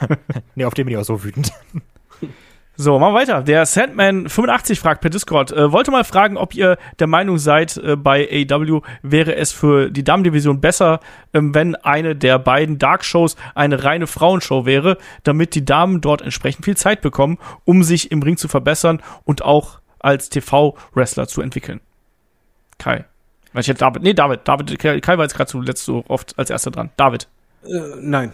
Nee, 0.54 0.64
auf 0.64 0.74
dem 0.74 0.86
bin 0.86 0.94
ich 0.94 0.98
auch 1.00 1.04
so 1.04 1.22
wütend. 1.22 1.52
So, 2.78 2.98
machen 2.98 3.14
wir 3.14 3.20
weiter. 3.20 3.42
Der 3.42 3.66
Sandman85 3.66 4.78
fragt 4.78 5.00
per 5.00 5.08
Discord, 5.08 5.50
äh, 5.50 5.72
wollte 5.72 5.90
mal 5.90 6.04
fragen, 6.04 6.36
ob 6.36 6.54
ihr 6.54 6.76
der 6.98 7.06
Meinung 7.06 7.38
seid, 7.38 7.78
äh, 7.78 7.96
bei 7.96 8.28
AW 8.50 8.82
wäre 9.02 9.34
es 9.34 9.50
für 9.52 9.90
die 9.90 10.04
Damendivision 10.04 10.60
besser, 10.60 11.00
ähm, 11.32 11.54
wenn 11.54 11.74
eine 11.74 12.14
der 12.14 12.38
beiden 12.38 12.76
Dark-Shows 12.76 13.36
eine 13.54 13.82
reine 13.82 14.06
Frauenshow 14.06 14.66
wäre, 14.66 14.98
damit 15.22 15.54
die 15.54 15.64
Damen 15.64 16.02
dort 16.02 16.20
entsprechend 16.20 16.66
viel 16.66 16.76
Zeit 16.76 17.00
bekommen, 17.00 17.38
um 17.64 17.82
sich 17.82 18.10
im 18.10 18.22
Ring 18.22 18.36
zu 18.36 18.46
verbessern 18.46 19.02
und 19.24 19.42
auch 19.42 19.80
als 19.98 20.28
TV-Wrestler 20.28 21.28
zu 21.28 21.40
entwickeln. 21.40 21.80
Kai. 22.76 23.06
Weil 23.54 23.62
Ich 23.62 23.68
hätte 23.68 23.80
David, 23.80 24.02
nee, 24.02 24.12
David, 24.12 24.40
David, 24.44 24.78
Kai 24.78 25.00
Kai 25.00 25.16
war 25.16 25.24
jetzt 25.24 25.34
gerade 25.34 25.50
zuletzt 25.50 25.86
so 25.86 26.04
oft 26.08 26.38
als 26.38 26.50
erster 26.50 26.70
dran. 26.70 26.90
David. 26.98 27.26
Äh, 27.64 27.80
nein. 28.02 28.32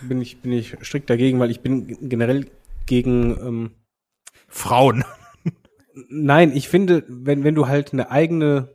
Bin 0.00 0.22
ich, 0.22 0.40
bin 0.40 0.52
ich 0.52 0.74
strikt 0.82 1.10
dagegen, 1.10 1.38
weil 1.38 1.50
ich 1.50 1.60
bin 1.60 1.98
generell 2.08 2.46
gegen 2.88 3.30
ähm, 3.38 3.70
Frauen. 4.48 5.04
Nein, 6.08 6.52
ich 6.54 6.68
finde, 6.68 7.04
wenn, 7.08 7.44
wenn 7.44 7.54
du 7.54 7.68
halt 7.68 7.92
eine 7.92 8.10
eigene 8.10 8.68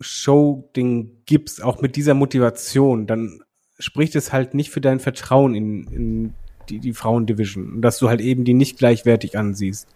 Show-Ding 0.00 1.22
gibst, 1.26 1.62
auch 1.62 1.80
mit 1.80 1.96
dieser 1.96 2.14
Motivation, 2.14 3.06
dann 3.06 3.40
spricht 3.78 4.14
es 4.16 4.32
halt 4.32 4.54
nicht 4.54 4.70
für 4.70 4.80
dein 4.80 5.00
Vertrauen 5.00 5.54
in, 5.54 5.84
in 5.88 6.34
die, 6.68 6.78
die 6.78 6.92
Frauendivision, 6.92 7.80
dass 7.80 7.98
du 7.98 8.08
halt 8.08 8.20
eben 8.20 8.44
die 8.44 8.54
nicht 8.54 8.78
gleichwertig 8.78 9.38
ansiehst. 9.38 9.88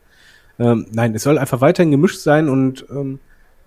Ähm, 0.58 0.86
nein, 0.92 1.14
es 1.14 1.22
soll 1.22 1.38
einfach 1.38 1.60
weiterhin 1.60 1.90
gemischt 1.90 2.20
sein 2.20 2.48
und 2.48 2.86
ähm, 2.90 3.18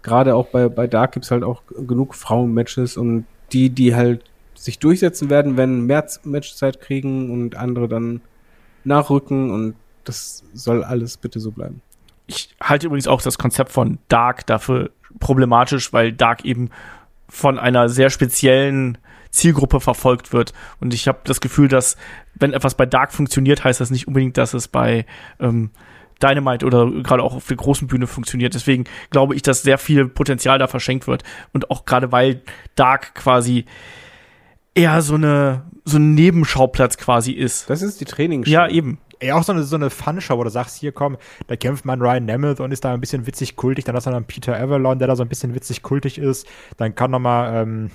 gerade 0.01 0.35
auch 0.35 0.47
bei, 0.47 0.69
bei 0.69 0.87
Dark 0.87 1.13
gibt's 1.13 1.31
halt 1.31 1.43
auch 1.43 1.63
genug 1.67 2.15
Frauenmatches 2.15 2.97
und 2.97 3.25
die, 3.51 3.69
die 3.69 3.95
halt 3.95 4.23
sich 4.55 4.79
durchsetzen 4.79 5.29
werden, 5.29 5.57
werden 5.57 5.85
mehr 5.85 6.05
Matchzeit 6.23 6.81
kriegen 6.81 7.31
und 7.31 7.55
andere 7.55 7.87
dann 7.87 8.21
nachrücken 8.83 9.51
und 9.51 9.75
das 10.07 10.43
soll 10.53 10.83
alles 10.83 11.17
bitte 11.17 11.39
so 11.39 11.51
bleiben. 11.51 11.81
Ich 12.27 12.49
halte 12.61 12.87
übrigens 12.87 13.07
auch 13.07 13.21
das 13.21 13.37
Konzept 13.37 13.71
von 13.71 13.99
Dark 14.09 14.45
dafür 14.47 14.91
problematisch, 15.19 15.93
weil 15.93 16.11
Dark 16.11 16.45
eben 16.45 16.69
von 17.29 17.57
einer 17.57 17.89
sehr 17.89 18.09
speziellen 18.09 18.97
Zielgruppe 19.31 19.79
verfolgt 19.79 20.33
wird. 20.33 20.53
Und 20.79 20.93
ich 20.93 21.07
habe 21.07 21.19
das 21.23 21.41
Gefühl, 21.41 21.67
dass 21.67 21.97
wenn 22.35 22.53
etwas 22.53 22.75
bei 22.75 22.85
Dark 22.85 23.13
funktioniert, 23.13 23.63
heißt 23.63 23.79
das 23.79 23.91
nicht 23.91 24.07
unbedingt, 24.07 24.37
dass 24.37 24.53
es 24.53 24.67
bei 24.67 25.05
ähm, 25.39 25.71
Dynamite 26.21 26.65
oder 26.65 26.89
gerade 27.03 27.23
auch 27.23 27.35
auf 27.35 27.47
der 27.47 27.57
großen 27.57 27.87
Bühne 27.87 28.07
funktioniert. 28.07 28.53
Deswegen 28.53 28.85
glaube 29.09 29.35
ich, 29.35 29.41
dass 29.41 29.61
sehr 29.61 29.77
viel 29.77 30.07
Potenzial 30.07 30.59
da 30.59 30.67
verschenkt 30.67 31.07
wird. 31.07 31.23
Und 31.53 31.69
auch 31.69 31.85
gerade 31.85 32.11
weil 32.11 32.41
Dark 32.75 33.15
quasi 33.15 33.65
eher 34.73 35.01
so 35.01 35.15
eine 35.15 35.63
so 35.85 35.97
ein 35.97 36.15
Nebenschauplatz 36.15 36.97
quasi 36.97 37.31
ist. 37.31 37.69
Das 37.69 37.81
ist 37.81 38.01
die 38.01 38.05
Trainingsshow. 38.05 38.51
Ja, 38.51 38.67
eben. 38.67 38.99
Ey, 39.19 39.31
auch 39.31 39.43
so 39.43 39.51
eine, 39.51 39.63
so 39.63 39.75
eine 39.75 39.89
Fun-Show, 39.89 40.37
wo 40.37 40.43
du 40.43 40.49
sagst, 40.49 40.77
hier 40.77 40.91
komm, 40.91 41.17
da 41.47 41.55
kämpft 41.55 41.85
man 41.85 42.01
Ryan 42.01 42.25
Nemeth 42.25 42.59
und 42.59 42.71
ist 42.71 42.85
da 42.85 42.93
ein 42.93 43.01
bisschen 43.01 43.25
witzig 43.25 43.55
kultig. 43.55 43.85
Dann 43.85 43.95
hast 43.95 44.05
du 44.05 44.11
dann 44.11 44.25
Peter 44.25 44.59
Avalon, 44.59 44.99
der 44.99 45.07
da 45.07 45.15
so 45.15 45.23
ein 45.23 45.29
bisschen 45.29 45.55
witzig 45.55 45.81
kultig 45.81 46.17
ist. 46.17 46.47
Dann 46.77 46.93
kann 46.95 47.11
noch 47.11 47.19
mal 47.19 47.61
ähm, 47.61 47.89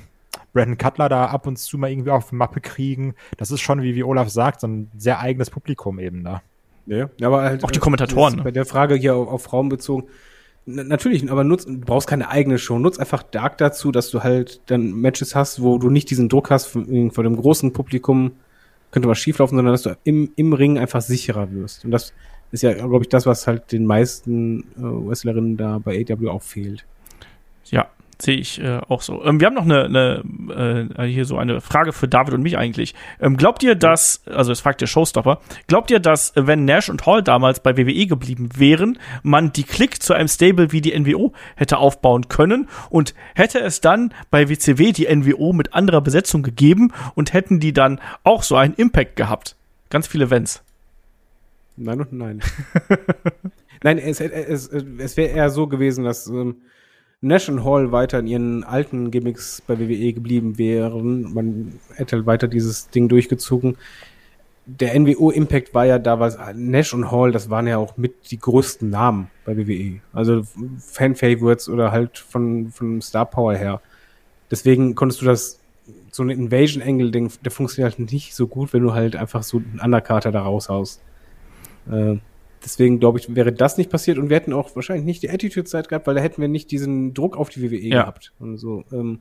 Brandon 0.52 0.78
Cutler 0.78 1.08
da 1.08 1.26
ab 1.26 1.46
und 1.46 1.58
zu 1.58 1.78
mal 1.78 1.90
irgendwie 1.90 2.10
auf 2.10 2.32
Mappe 2.32 2.60
kriegen. 2.60 3.14
Das 3.36 3.50
ist 3.50 3.60
schon, 3.60 3.82
wie, 3.82 3.94
wie 3.94 4.04
Olaf 4.04 4.28
sagt, 4.28 4.60
so 4.60 4.66
ein 4.66 4.90
sehr 4.96 5.20
eigenes 5.20 5.50
Publikum 5.50 5.98
eben 5.98 6.24
da. 6.24 6.42
Ja, 6.86 7.08
aber 7.22 7.42
halt, 7.42 7.64
Auch 7.64 7.70
die 7.70 7.78
äh, 7.78 7.82
Kommentatoren, 7.82 8.36
ne? 8.36 8.42
Bei 8.42 8.50
der 8.50 8.66
Frage 8.66 8.94
hier 8.94 9.14
auf, 9.14 9.28
auf 9.28 9.42
Frauen 9.44 9.68
bezogen, 9.68 10.08
Na, 10.66 10.82
natürlich, 10.82 11.30
aber 11.30 11.44
nutz, 11.44 11.64
du 11.64 11.78
brauchst 11.78 12.08
keine 12.08 12.28
eigene 12.28 12.58
Show. 12.58 12.78
Nutz 12.78 12.98
einfach 12.98 13.22
Dark 13.22 13.58
dazu, 13.58 13.92
dass 13.92 14.10
du 14.10 14.22
halt 14.22 14.60
dann 14.66 14.92
Matches 14.92 15.34
hast, 15.34 15.62
wo 15.62 15.78
du 15.78 15.90
nicht 15.90 16.10
diesen 16.10 16.28
Druck 16.28 16.50
hast 16.50 16.66
von, 16.66 17.10
von 17.10 17.24
dem 17.24 17.36
großen 17.36 17.72
Publikum, 17.72 18.32
könnte 18.92 19.08
was 19.08 19.18
schieflaufen, 19.18 19.56
sondern 19.56 19.74
dass 19.74 19.82
du 19.82 19.96
im, 20.04 20.32
im 20.36 20.52
Ring 20.52 20.78
einfach 20.78 21.00
sicherer 21.00 21.50
wirst. 21.50 21.84
Und 21.84 21.90
das 21.90 22.12
ist 22.52 22.62
ja, 22.62 22.72
glaube 22.74 23.02
ich, 23.02 23.08
das, 23.08 23.26
was 23.26 23.46
halt 23.46 23.72
den 23.72 23.86
meisten 23.86 24.60
äh, 24.76 24.82
Wrestlerinnen 24.82 25.56
da 25.56 25.78
bei 25.78 26.04
AW 26.08 26.28
auch 26.28 26.42
fehlt. 26.42 26.84
Ja, 27.64 27.90
sehe 28.22 28.36
ich 28.36 28.60
äh, 28.62 28.80
auch 28.88 29.02
so. 29.02 29.24
Ähm, 29.24 29.40
wir 29.40 29.46
haben 29.46 29.54
noch 29.54 29.64
eine, 29.64 29.84
eine 29.84 30.88
äh, 30.96 31.06
hier 31.06 31.24
so 31.24 31.36
eine 31.38 31.60
Frage 31.60 31.92
für 31.92 32.08
David 32.08 32.34
und 32.34 32.42
mich 32.42 32.56
eigentlich. 32.56 32.94
Ähm, 33.20 33.36
glaubt 33.36 33.62
ihr, 33.62 33.74
dass, 33.74 34.22
also 34.26 34.52
das 34.52 34.60
fragt 34.60 34.80
der 34.80 34.86
Showstopper, 34.86 35.40
glaubt 35.66 35.90
ihr, 35.90 35.98
dass 35.98 36.36
äh, 36.36 36.46
wenn 36.46 36.64
Nash 36.64 36.88
und 36.88 37.04
Hall 37.04 37.22
damals 37.22 37.60
bei 37.60 37.76
WWE 37.76 38.06
geblieben 38.06 38.50
wären, 38.56 38.98
man 39.22 39.52
die 39.52 39.64
Klick 39.64 40.02
zu 40.02 40.14
einem 40.14 40.28
Stable 40.28 40.72
wie 40.72 40.80
die 40.80 40.98
NWO 40.98 41.32
hätte 41.56 41.78
aufbauen 41.78 42.28
können 42.28 42.68
und 42.90 43.14
hätte 43.34 43.60
es 43.60 43.80
dann 43.80 44.14
bei 44.30 44.48
WCW 44.48 44.92
die 44.92 45.14
NWO 45.14 45.52
mit 45.52 45.74
anderer 45.74 46.00
Besetzung 46.00 46.42
gegeben 46.42 46.92
und 47.14 47.32
hätten 47.32 47.58
die 47.58 47.72
dann 47.72 48.00
auch 48.22 48.42
so 48.44 48.56
einen 48.56 48.74
Impact 48.74 49.16
gehabt? 49.16 49.56
Ganz 49.90 50.06
viele 50.06 50.30
Wenns. 50.30 50.62
Nein 51.76 52.00
und 52.00 52.12
nein. 52.12 52.40
nein, 53.82 53.98
es, 53.98 54.20
es, 54.20 54.68
es 54.68 55.16
wäre 55.16 55.34
eher 55.34 55.50
so 55.50 55.66
gewesen, 55.66 56.04
dass 56.04 56.28
ähm, 56.28 56.56
Nash 57.22 57.48
und 57.48 57.64
Hall 57.64 57.92
weiter 57.92 58.18
in 58.18 58.26
ihren 58.26 58.64
alten 58.64 59.12
Gimmicks 59.12 59.62
bei 59.64 59.78
WWE 59.78 60.12
geblieben 60.12 60.58
wären. 60.58 61.32
Man 61.32 61.78
hätte 61.94 62.16
halt 62.16 62.26
weiter 62.26 62.48
dieses 62.48 62.90
Ding 62.90 63.08
durchgezogen. 63.08 63.76
Der 64.66 64.98
NWO-Impact 64.98 65.72
war 65.72 65.86
ja 65.86 66.00
da, 66.00 66.18
was 66.18 66.36
Nash 66.54 66.92
und 66.92 67.12
Hall, 67.12 67.30
das 67.30 67.48
waren 67.48 67.68
ja 67.68 67.78
auch 67.78 67.96
mit 67.96 68.30
die 68.32 68.38
größten 68.38 68.90
Namen 68.90 69.30
bei 69.44 69.56
WWE. 69.56 70.00
Also 70.12 70.42
Fan-Favorites 70.78 71.68
oder 71.68 71.92
halt 71.92 72.18
von, 72.18 72.70
von 72.70 73.00
Star 73.00 73.26
Power 73.26 73.54
her. 73.54 73.80
Deswegen 74.50 74.96
konntest 74.96 75.22
du 75.22 75.26
das, 75.26 75.60
so 76.10 76.24
ein 76.24 76.30
Invasion-Angle-Ding, 76.30 77.30
der 77.44 77.52
funktioniert 77.52 77.98
halt 77.98 78.12
nicht 78.12 78.34
so 78.34 78.48
gut, 78.48 78.72
wenn 78.72 78.82
du 78.82 78.94
halt 78.94 79.14
einfach 79.14 79.44
so 79.44 79.58
einen 79.58 79.80
Undercarter 79.82 80.32
da 80.32 80.42
raushaust. 80.42 81.00
Äh, 81.90 82.16
deswegen 82.64 83.00
glaube 83.00 83.18
ich, 83.18 83.34
wäre 83.34 83.52
das 83.52 83.76
nicht 83.78 83.90
passiert 83.90 84.18
und 84.18 84.28
wir 84.30 84.36
hätten 84.36 84.52
auch 84.52 84.74
wahrscheinlich 84.76 85.04
nicht 85.04 85.22
die 85.22 85.30
Attitude-Zeit 85.30 85.88
gehabt, 85.88 86.06
weil 86.06 86.14
da 86.14 86.20
hätten 86.20 86.40
wir 86.40 86.48
nicht 86.48 86.70
diesen 86.70 87.14
Druck 87.14 87.36
auf 87.36 87.48
die 87.50 87.62
WWE 87.62 87.76
Ja. 87.88 88.00
gehabt. 88.02 88.32
Und 88.38 88.58
so, 88.58 88.84
ähm, 88.92 89.20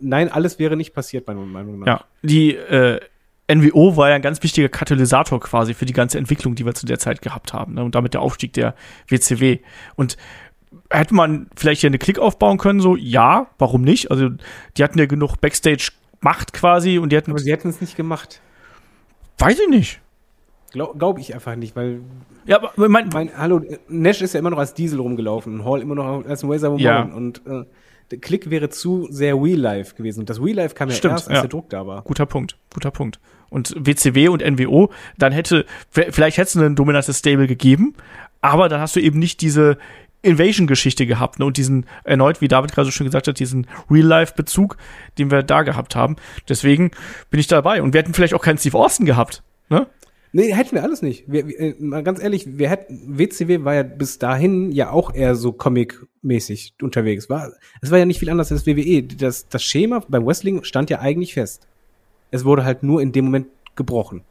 nein, 0.00 0.30
alles 0.30 0.58
wäre 0.58 0.76
nicht 0.76 0.94
passiert, 0.94 1.26
meiner 1.26 1.40
Meinung 1.40 1.80
nach. 1.80 1.86
Ja, 1.86 2.04
die 2.22 2.54
äh, 2.54 3.00
NWO 3.48 3.96
war 3.96 4.08
ja 4.08 4.16
ein 4.16 4.22
ganz 4.22 4.42
wichtiger 4.42 4.68
Katalysator 4.68 5.38
quasi 5.40 5.74
für 5.74 5.86
die 5.86 5.92
ganze 5.92 6.18
Entwicklung, 6.18 6.54
die 6.56 6.64
wir 6.66 6.74
zu 6.74 6.84
der 6.86 6.98
Zeit 6.98 7.22
gehabt 7.22 7.52
haben. 7.52 7.74
Ne? 7.74 7.84
Und 7.84 7.94
damit 7.94 8.12
der 8.14 8.20
Aufstieg 8.20 8.52
der 8.54 8.74
WCW. 9.08 9.58
Und 9.94 10.16
hätte 10.90 11.14
man 11.14 11.48
vielleicht 11.56 11.80
hier 11.82 11.88
eine 11.90 11.98
Klick 11.98 12.18
aufbauen 12.18 12.58
können, 12.58 12.80
so, 12.80 12.96
ja, 12.96 13.48
warum 13.58 13.82
nicht? 13.82 14.10
Also, 14.10 14.30
die 14.76 14.82
hatten 14.82 14.98
ja 14.98 15.06
genug 15.06 15.40
Backstage-Macht 15.40 16.52
quasi 16.52 16.98
und 16.98 17.10
die 17.12 17.16
hatten, 17.16 17.30
Aber 17.30 17.38
sie 17.38 17.52
hätten 17.52 17.68
es 17.68 17.80
nicht 17.80 17.96
gemacht. 17.96 18.40
weiß 19.38 19.58
ich 19.60 19.68
nicht. 19.68 20.00
Glaube 20.76 20.98
glaub 20.98 21.18
ich 21.18 21.32
einfach 21.32 21.56
nicht, 21.56 21.74
weil, 21.74 22.00
Ja, 22.44 22.56
aber 22.56 22.88
mein, 22.88 23.08
mein, 23.08 23.30
hallo, 23.34 23.62
Nash 23.88 24.20
ist 24.20 24.34
ja 24.34 24.40
immer 24.40 24.50
noch 24.50 24.58
als 24.58 24.74
Diesel 24.74 25.00
rumgelaufen 25.00 25.54
und 25.54 25.64
Hall 25.64 25.80
immer 25.80 25.94
noch 25.94 26.26
als 26.26 26.44
ein 26.44 26.50
Razor 26.50 26.72
Ramon. 26.72 26.80
Ja. 26.80 27.02
Und 27.02 27.40
äh, 27.46 27.64
der 28.10 28.18
Klick 28.18 28.50
wäre 28.50 28.68
zu 28.68 29.08
sehr 29.10 29.36
Real 29.36 29.58
Life 29.58 29.94
gewesen. 29.94 30.20
Und 30.20 30.28
das 30.30 30.38
Real 30.38 30.56
Life 30.56 30.74
kam 30.74 30.90
ja 30.90 30.94
Stimmt, 30.94 31.12
erst, 31.12 31.28
als 31.28 31.36
ja. 31.36 31.40
der 31.40 31.48
Druck 31.48 31.70
da 31.70 31.86
war. 31.86 32.02
guter 32.02 32.26
Punkt, 32.26 32.58
guter 32.74 32.90
Punkt. 32.90 33.18
Und 33.48 33.74
WCW 33.78 34.28
und 34.28 34.44
NWO, 34.44 34.90
dann 35.16 35.32
hätte, 35.32 35.64
vielleicht 35.90 36.36
hätte 36.36 36.48
es 36.48 36.56
ein 36.56 36.76
dominantes 36.76 37.20
Stable 37.20 37.46
gegeben, 37.46 37.94
aber 38.42 38.68
dann 38.68 38.80
hast 38.82 38.96
du 38.96 39.00
eben 39.00 39.18
nicht 39.18 39.40
diese 39.40 39.78
Invasion-Geschichte 40.20 41.06
gehabt, 41.06 41.38
ne? 41.38 41.46
Und 41.46 41.56
diesen, 41.56 41.86
erneut, 42.04 42.42
wie 42.42 42.48
David 42.48 42.72
gerade 42.72 42.84
so 42.84 42.90
schön 42.90 43.06
gesagt 43.06 43.28
hat, 43.28 43.38
diesen 43.38 43.66
Real-Life-Bezug, 43.90 44.76
den 45.16 45.30
wir 45.30 45.42
da 45.42 45.62
gehabt 45.62 45.96
haben. 45.96 46.16
Deswegen 46.48 46.90
bin 47.30 47.40
ich 47.40 47.46
dabei. 47.46 47.80
Und 47.80 47.94
wir 47.94 48.00
hätten 48.00 48.12
vielleicht 48.12 48.34
auch 48.34 48.42
keinen 48.42 48.58
Steve 48.58 48.76
Austin 48.76 49.06
gehabt, 49.06 49.42
ne? 49.70 49.86
Nee, 50.36 50.52
hätten 50.52 50.72
wir 50.72 50.82
alles 50.82 51.00
nicht. 51.00 51.24
Wir, 51.26 51.48
wir, 51.48 51.58
äh, 51.58 51.74
mal 51.78 52.02
ganz 52.02 52.22
ehrlich, 52.22 52.58
wir 52.58 52.68
hätten, 52.68 53.16
WCW 53.16 53.64
war 53.64 53.72
ja 53.72 53.82
bis 53.82 54.18
dahin 54.18 54.70
ja 54.70 54.90
auch 54.90 55.14
eher 55.14 55.34
so 55.34 55.50
Comic-mäßig 55.50 56.74
unterwegs. 56.82 57.30
War, 57.30 57.52
es 57.80 57.90
war 57.90 57.96
ja 57.96 58.04
nicht 58.04 58.18
viel 58.18 58.28
anders 58.28 58.52
als 58.52 58.66
WWE. 58.66 59.02
Das, 59.02 59.48
das 59.48 59.64
Schema 59.64 60.04
beim 60.06 60.26
Wrestling 60.26 60.62
stand 60.62 60.90
ja 60.90 61.00
eigentlich 61.00 61.32
fest. 61.32 61.66
Es 62.30 62.44
wurde 62.44 62.66
halt 62.66 62.82
nur 62.82 63.00
in 63.00 63.12
dem 63.12 63.24
Moment 63.24 63.46
gebrochen. 63.76 64.24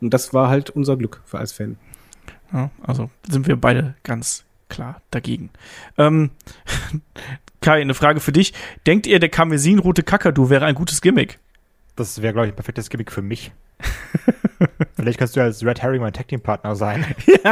Und 0.00 0.14
das 0.14 0.32
war 0.32 0.48
halt 0.48 0.70
unser 0.70 0.96
Glück 0.96 1.22
für 1.24 1.38
als 1.38 1.50
Fan. 1.50 1.76
Ja, 2.52 2.70
also 2.80 3.10
sind 3.28 3.48
wir 3.48 3.56
beide 3.56 3.96
ganz 4.04 4.44
klar 4.68 5.02
dagegen. 5.10 5.50
Ähm, 5.98 6.30
Kai, 7.60 7.80
eine 7.80 7.94
Frage 7.94 8.20
für 8.20 8.30
dich. 8.30 8.54
Denkt 8.86 9.08
ihr, 9.08 9.18
der 9.18 9.28
Karmesin-rote 9.28 10.04
Kakadu 10.04 10.50
wäre 10.50 10.66
ein 10.66 10.76
gutes 10.76 11.00
Gimmick? 11.00 11.40
Das 12.00 12.22
wäre, 12.22 12.32
glaube 12.32 12.46
ich, 12.46 12.54
ein 12.54 12.56
perfektes 12.56 12.88
Gimmick 12.88 13.12
für 13.12 13.20
mich. 13.20 13.52
Vielleicht 14.96 15.18
kannst 15.18 15.36
du 15.36 15.42
als 15.42 15.62
Red 15.62 15.82
Herring 15.82 16.00
mein 16.00 16.14
Tag 16.14 16.28
Team 16.28 16.40
Partner 16.40 16.74
sein. 16.74 17.04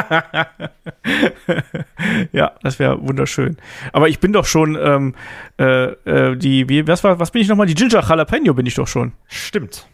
ja, 2.32 2.52
das 2.62 2.78
wäre 2.78 3.06
wunderschön. 3.06 3.58
Aber 3.92 4.08
ich 4.08 4.20
bin 4.20 4.32
doch 4.32 4.46
schon 4.46 4.74
ähm, 4.80 5.14
äh, 5.58 5.88
äh, 5.92 6.34
die, 6.34 6.66
wie, 6.66 6.86
was 6.86 7.04
war, 7.04 7.18
was 7.18 7.30
bin 7.30 7.42
ich 7.42 7.48
nochmal? 7.48 7.66
Die 7.66 7.74
Ginger 7.74 8.00
Jalapeno 8.00 8.54
bin 8.54 8.64
ich 8.64 8.74
doch 8.74 8.88
schon. 8.88 9.12
Stimmt. 9.26 9.86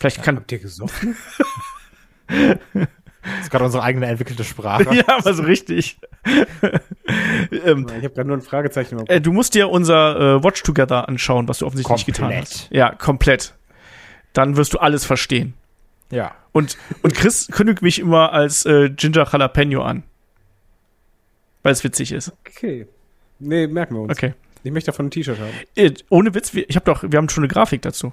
Vielleicht 0.00 0.24
kann. 0.24 0.34
Habt 0.34 0.50
ihr 0.50 0.58
gesoffen? 0.58 1.16
Das 3.22 3.44
ist 3.44 3.50
gerade 3.50 3.64
unsere 3.64 3.82
eigene 3.82 4.06
entwickelte 4.06 4.44
Sprache. 4.44 4.94
ja, 4.94 5.04
aber 5.06 5.32
so 5.34 5.42
richtig. 5.42 5.98
ähm, 6.26 7.86
ich 7.88 8.04
habe 8.04 8.10
gerade 8.10 8.24
nur 8.24 8.36
ein 8.36 8.42
Fragezeichen. 8.42 9.06
äh, 9.06 9.20
du 9.20 9.32
musst 9.32 9.54
dir 9.54 9.70
unser 9.70 10.38
äh, 10.38 10.44
Watch 10.44 10.62
Together 10.62 11.08
anschauen, 11.08 11.48
was 11.48 11.58
du 11.58 11.66
offensichtlich 11.66 11.96
nicht 11.98 12.06
getan 12.06 12.30
Komplett. 12.30 12.44
hast. 12.44 12.68
Ja, 12.70 12.94
komplett. 12.94 13.54
Dann 14.32 14.56
wirst 14.56 14.74
du 14.74 14.78
alles 14.78 15.04
verstehen. 15.04 15.54
Ja. 16.10 16.34
Und, 16.52 16.76
und 17.02 17.14
Chris 17.14 17.48
kündigt 17.50 17.82
mich 17.82 17.98
immer 17.98 18.32
als 18.32 18.66
äh, 18.66 18.90
Ginger 18.90 19.26
Jalapeno 19.30 19.82
an. 19.82 20.02
Weil 21.62 21.72
es 21.72 21.84
witzig 21.84 22.12
ist. 22.12 22.32
Okay. 22.46 22.86
Nee, 23.38 23.66
merken 23.66 23.94
wir 23.94 24.02
uns. 24.02 24.12
Okay. 24.12 24.34
Ich 24.64 24.70
möchte 24.70 24.90
davon 24.90 25.06
ein 25.06 25.10
T-Shirt 25.10 25.38
haben. 25.38 25.50
Äh, 25.74 25.92
ohne 26.08 26.34
Witz, 26.34 26.54
ich 26.54 26.76
habe 26.76 26.84
doch, 26.84 27.02
wir 27.02 27.16
haben 27.16 27.28
schon 27.28 27.42
eine 27.42 27.52
Grafik 27.52 27.82
dazu. 27.82 28.12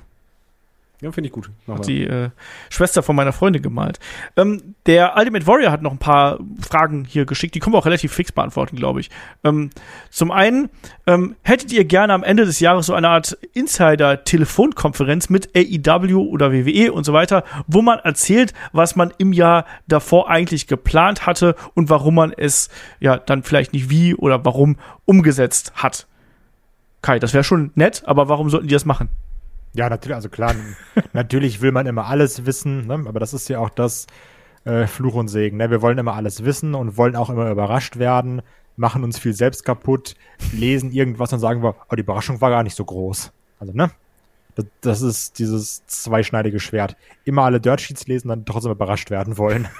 Ja, 1.01 1.13
finde 1.13 1.29
ich 1.29 1.33
gut. 1.33 1.49
Mach 1.65 1.77
Hat 1.77 1.87
die 1.87 2.03
äh, 2.03 2.29
Schwester 2.69 3.01
von 3.01 3.15
meiner 3.15 3.31
Freundin 3.31 3.61
gemalt. 3.61 3.99
Ähm, 4.35 4.75
der 4.85 5.15
Ultimate 5.15 5.47
Warrior 5.47 5.71
hat 5.71 5.81
noch 5.81 5.93
ein 5.93 5.97
paar 5.97 6.39
Fragen 6.59 7.05
hier 7.05 7.25
geschickt, 7.25 7.55
die 7.55 7.61
können 7.61 7.73
wir 7.73 7.77
auch 7.77 7.85
relativ 7.85 8.11
fix 8.11 8.33
beantworten, 8.33 8.75
glaube 8.75 8.99
ich. 8.99 9.09
Ähm, 9.45 9.69
zum 10.09 10.31
einen, 10.31 10.69
ähm, 11.07 11.37
hättet 11.41 11.71
ihr 11.71 11.85
gerne 11.85 12.13
am 12.13 12.23
Ende 12.23 12.43
des 12.43 12.59
Jahres 12.59 12.87
so 12.87 12.93
eine 12.93 13.07
Art 13.07 13.37
Insider-Telefonkonferenz 13.53 15.29
mit 15.29 15.55
AEW 15.55 16.19
oder 16.19 16.51
WWE 16.51 16.91
und 16.91 17.05
so 17.05 17.13
weiter, 17.13 17.45
wo 17.65 17.81
man 17.81 17.99
erzählt, 17.99 18.53
was 18.73 18.97
man 18.97 19.13
im 19.17 19.31
Jahr 19.31 19.65
davor 19.87 20.29
eigentlich 20.29 20.67
geplant 20.67 21.25
hatte 21.25 21.55
und 21.75 21.89
warum 21.89 22.15
man 22.15 22.33
es 22.33 22.67
ja 22.99 23.15
dann 23.15 23.43
vielleicht 23.43 23.71
nicht 23.71 23.89
wie 23.89 24.15
oder 24.15 24.43
warum 24.43 24.75
umgesetzt 25.05 25.71
hat. 25.75 26.07
Kai, 27.01 27.19
das 27.19 27.33
wäre 27.33 27.45
schon 27.45 27.71
nett, 27.75 28.03
aber 28.05 28.27
warum 28.27 28.49
sollten 28.49 28.67
die 28.67 28.73
das 28.73 28.83
machen? 28.83 29.07
Ja, 29.73 29.89
natürlich, 29.89 30.15
also 30.15 30.29
klar, 30.29 30.55
natürlich 31.13 31.61
will 31.61 31.71
man 31.71 31.85
immer 31.85 32.07
alles 32.07 32.45
wissen, 32.45 32.87
ne? 32.87 33.03
aber 33.07 33.19
das 33.19 33.33
ist 33.33 33.49
ja 33.49 33.59
auch 33.59 33.69
das 33.69 34.07
äh, 34.65 34.87
Fluch 34.87 35.13
und 35.15 35.27
Segen. 35.27 35.57
Ne? 35.57 35.69
Wir 35.69 35.81
wollen 35.81 35.97
immer 35.97 36.15
alles 36.15 36.43
wissen 36.43 36.75
und 36.75 36.97
wollen 36.97 37.15
auch 37.15 37.29
immer 37.29 37.49
überrascht 37.49 37.97
werden, 37.97 38.41
machen 38.75 39.03
uns 39.03 39.19
viel 39.19 39.33
selbst 39.33 39.65
kaputt, 39.65 40.15
lesen 40.53 40.91
irgendwas 40.91 41.33
und 41.33 41.39
sagen 41.39 41.63
wir, 41.63 41.75
oh, 41.89 41.95
die 41.95 42.01
Überraschung 42.01 42.41
war 42.41 42.49
gar 42.49 42.63
nicht 42.63 42.75
so 42.75 42.85
groß. 42.85 43.31
Also, 43.59 43.73
ne? 43.73 43.91
Das, 44.55 44.65
das 44.81 45.01
ist 45.01 45.39
dieses 45.39 45.85
zweischneidige 45.85 46.59
Schwert. 46.59 46.97
Immer 47.23 47.43
alle 47.43 47.61
Dirt 47.61 47.81
Sheets 47.81 48.07
lesen, 48.07 48.29
dann 48.29 48.45
trotzdem 48.45 48.71
überrascht 48.71 49.09
werden 49.11 49.37
wollen. 49.37 49.67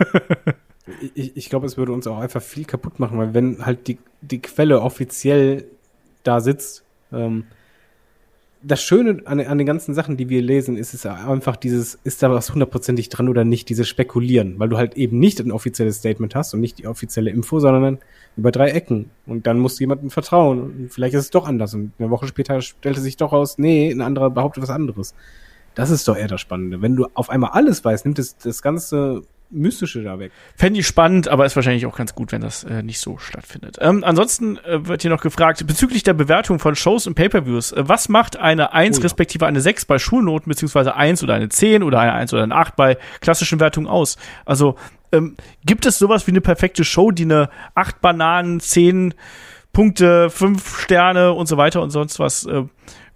Ich, 1.13 1.37
ich 1.37 1.49
glaube, 1.51 1.67
es 1.67 1.77
würde 1.77 1.91
uns 1.91 2.07
auch 2.07 2.17
einfach 2.17 2.41
viel 2.41 2.65
kaputt 2.65 2.99
machen, 2.99 3.19
weil 3.19 3.35
wenn 3.35 3.63
halt 3.63 3.87
die, 3.87 3.99
die 4.21 4.41
Quelle 4.41 4.81
offiziell 4.81 5.65
da 6.23 6.41
sitzt, 6.41 6.83
ähm, 7.11 7.45
das 8.61 8.81
Schöne 8.81 9.21
an, 9.25 9.39
an 9.39 9.57
den 9.57 9.67
ganzen 9.67 9.93
Sachen, 9.93 10.17
die 10.17 10.27
wir 10.27 10.41
lesen, 10.41 10.75
ist 10.75 10.93
es 10.93 11.05
einfach 11.05 11.55
dieses, 11.55 11.97
ist 12.03 12.21
da 12.21 12.29
was 12.29 12.51
hundertprozentig 12.53 13.09
dran 13.09 13.29
oder 13.29 13.45
nicht, 13.45 13.69
dieses 13.69 13.87
Spekulieren, 13.87 14.59
weil 14.59 14.67
du 14.67 14.77
halt 14.77 14.97
eben 14.97 15.17
nicht 15.19 15.39
ein 15.39 15.51
offizielles 15.51 15.97
Statement 15.97 16.35
hast 16.35 16.53
und 16.53 16.59
nicht 16.59 16.77
die 16.77 16.87
offizielle 16.87 17.29
Info, 17.29 17.59
sondern 17.59 17.99
über 18.35 18.51
drei 18.51 18.71
Ecken. 18.71 19.11
Und 19.25 19.47
dann 19.47 19.59
musst 19.59 19.79
du 19.79 19.83
jemandem 19.83 20.09
vertrauen 20.09 20.59
und 20.59 20.93
vielleicht 20.93 21.13
ist 21.13 21.25
es 21.25 21.29
doch 21.29 21.47
anders 21.47 21.73
und 21.73 21.93
eine 21.99 22.09
Woche 22.09 22.27
später 22.27 22.61
stellte 22.61 22.99
sich 22.99 23.15
doch 23.15 23.31
raus, 23.31 23.57
nee, 23.57 23.89
ein 23.89 24.01
anderer 24.01 24.29
behauptet 24.29 24.63
was 24.63 24.69
anderes. 24.69 25.13
Das 25.75 25.89
ist 25.89 26.07
doch 26.07 26.17
eher 26.17 26.27
das 26.27 26.41
Spannende. 26.41 26.81
Wenn 26.81 26.95
du 26.95 27.07
auf 27.13 27.29
einmal 27.29 27.51
alles 27.51 27.85
weißt, 27.85 28.05
nimmt 28.05 28.19
es 28.19 28.37
das 28.37 28.61
ganze 28.61 29.23
Mystische 29.51 30.03
da 30.03 30.19
weg. 30.19 30.31
Fände 30.55 30.79
ich 30.79 30.87
spannend, 30.87 31.27
aber 31.27 31.45
ist 31.45 31.55
wahrscheinlich 31.55 31.85
auch 31.85 31.97
ganz 31.97 32.13
gut, 32.13 32.31
wenn 32.31 32.41
das 32.41 32.63
äh, 32.63 32.83
nicht 32.83 32.99
so 32.99 33.17
stattfindet. 33.17 33.77
Ähm, 33.81 34.03
ansonsten 34.03 34.57
äh, 34.59 34.85
wird 34.87 35.01
hier 35.01 35.09
noch 35.11 35.21
gefragt, 35.21 35.65
bezüglich 35.65 36.03
der 36.03 36.13
Bewertung 36.13 36.59
von 36.59 36.75
Shows 36.75 37.07
und 37.07 37.15
Pay-Per-Views, 37.15 37.71
äh, 37.71 37.83
was 37.87 38.09
macht 38.09 38.37
eine 38.37 38.73
1 38.73 38.97
Oh 38.97 38.99
ja. 38.99 39.03
respektive 39.03 39.47
eine 39.47 39.61
6 39.61 39.85
bei 39.85 39.97
Schulnoten, 39.97 40.49
beziehungsweise 40.49 40.95
1 40.95 41.23
oder 41.23 41.33
eine 41.33 41.49
10 41.49 41.81
oder 41.83 41.99
eine 41.99 42.13
1 42.13 42.33
oder 42.33 42.43
eine 42.43 42.55
8 42.55 42.75
bei 42.75 42.97
klassischen 43.21 43.59
Wertungen 43.59 43.89
aus? 43.89 44.17
Also, 44.45 44.75
Ähm, 45.11 45.35
gibt 45.65 45.87
es 45.87 45.97
sowas 45.97 46.27
wie 46.27 46.31
eine 46.31 46.41
perfekte 46.41 46.83
Show, 46.83 47.09
die 47.09 47.23
eine 47.23 47.49
acht 47.73 47.99
Bananen, 47.99 48.59
zehn 48.59 49.15
Punkte, 49.73 50.29
fünf 50.29 50.79
Sterne 50.81 51.33
und 51.33 51.47
so 51.47 51.57
weiter 51.57 51.81
und 51.81 51.89
sonst 51.89 52.19
was 52.19 52.45
äh, 52.45 52.63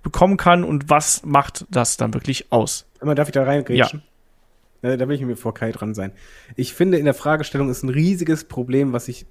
bekommen 0.01 0.37
kann? 0.37 0.63
Und 0.63 0.89
was 0.89 1.23
macht 1.23 1.65
das 1.69 1.97
dann 1.97 2.15
wirklich 2.15 2.51
aus? 2.51 2.87
Einmal 2.99 3.13
darf 3.15 3.27
ich 3.27 3.33
da 3.33 3.43
reingrätschen? 3.43 3.99
Ja. 3.99 4.12
Da 4.83 5.07
will 5.07 5.15
ich 5.15 5.21
mir 5.21 5.37
vor 5.37 5.53
Kai 5.53 5.71
dran 5.71 5.93
sein. 5.93 6.11
Ich 6.57 6.73
finde, 6.73 6.97
in 6.97 7.05
der 7.05 7.13
Fragestellung 7.13 7.69
ist 7.69 7.83
ein 7.83 7.89
riesiges 7.89 8.43
Problem, 8.43 8.91
was 8.91 9.07
ich, 9.07 9.25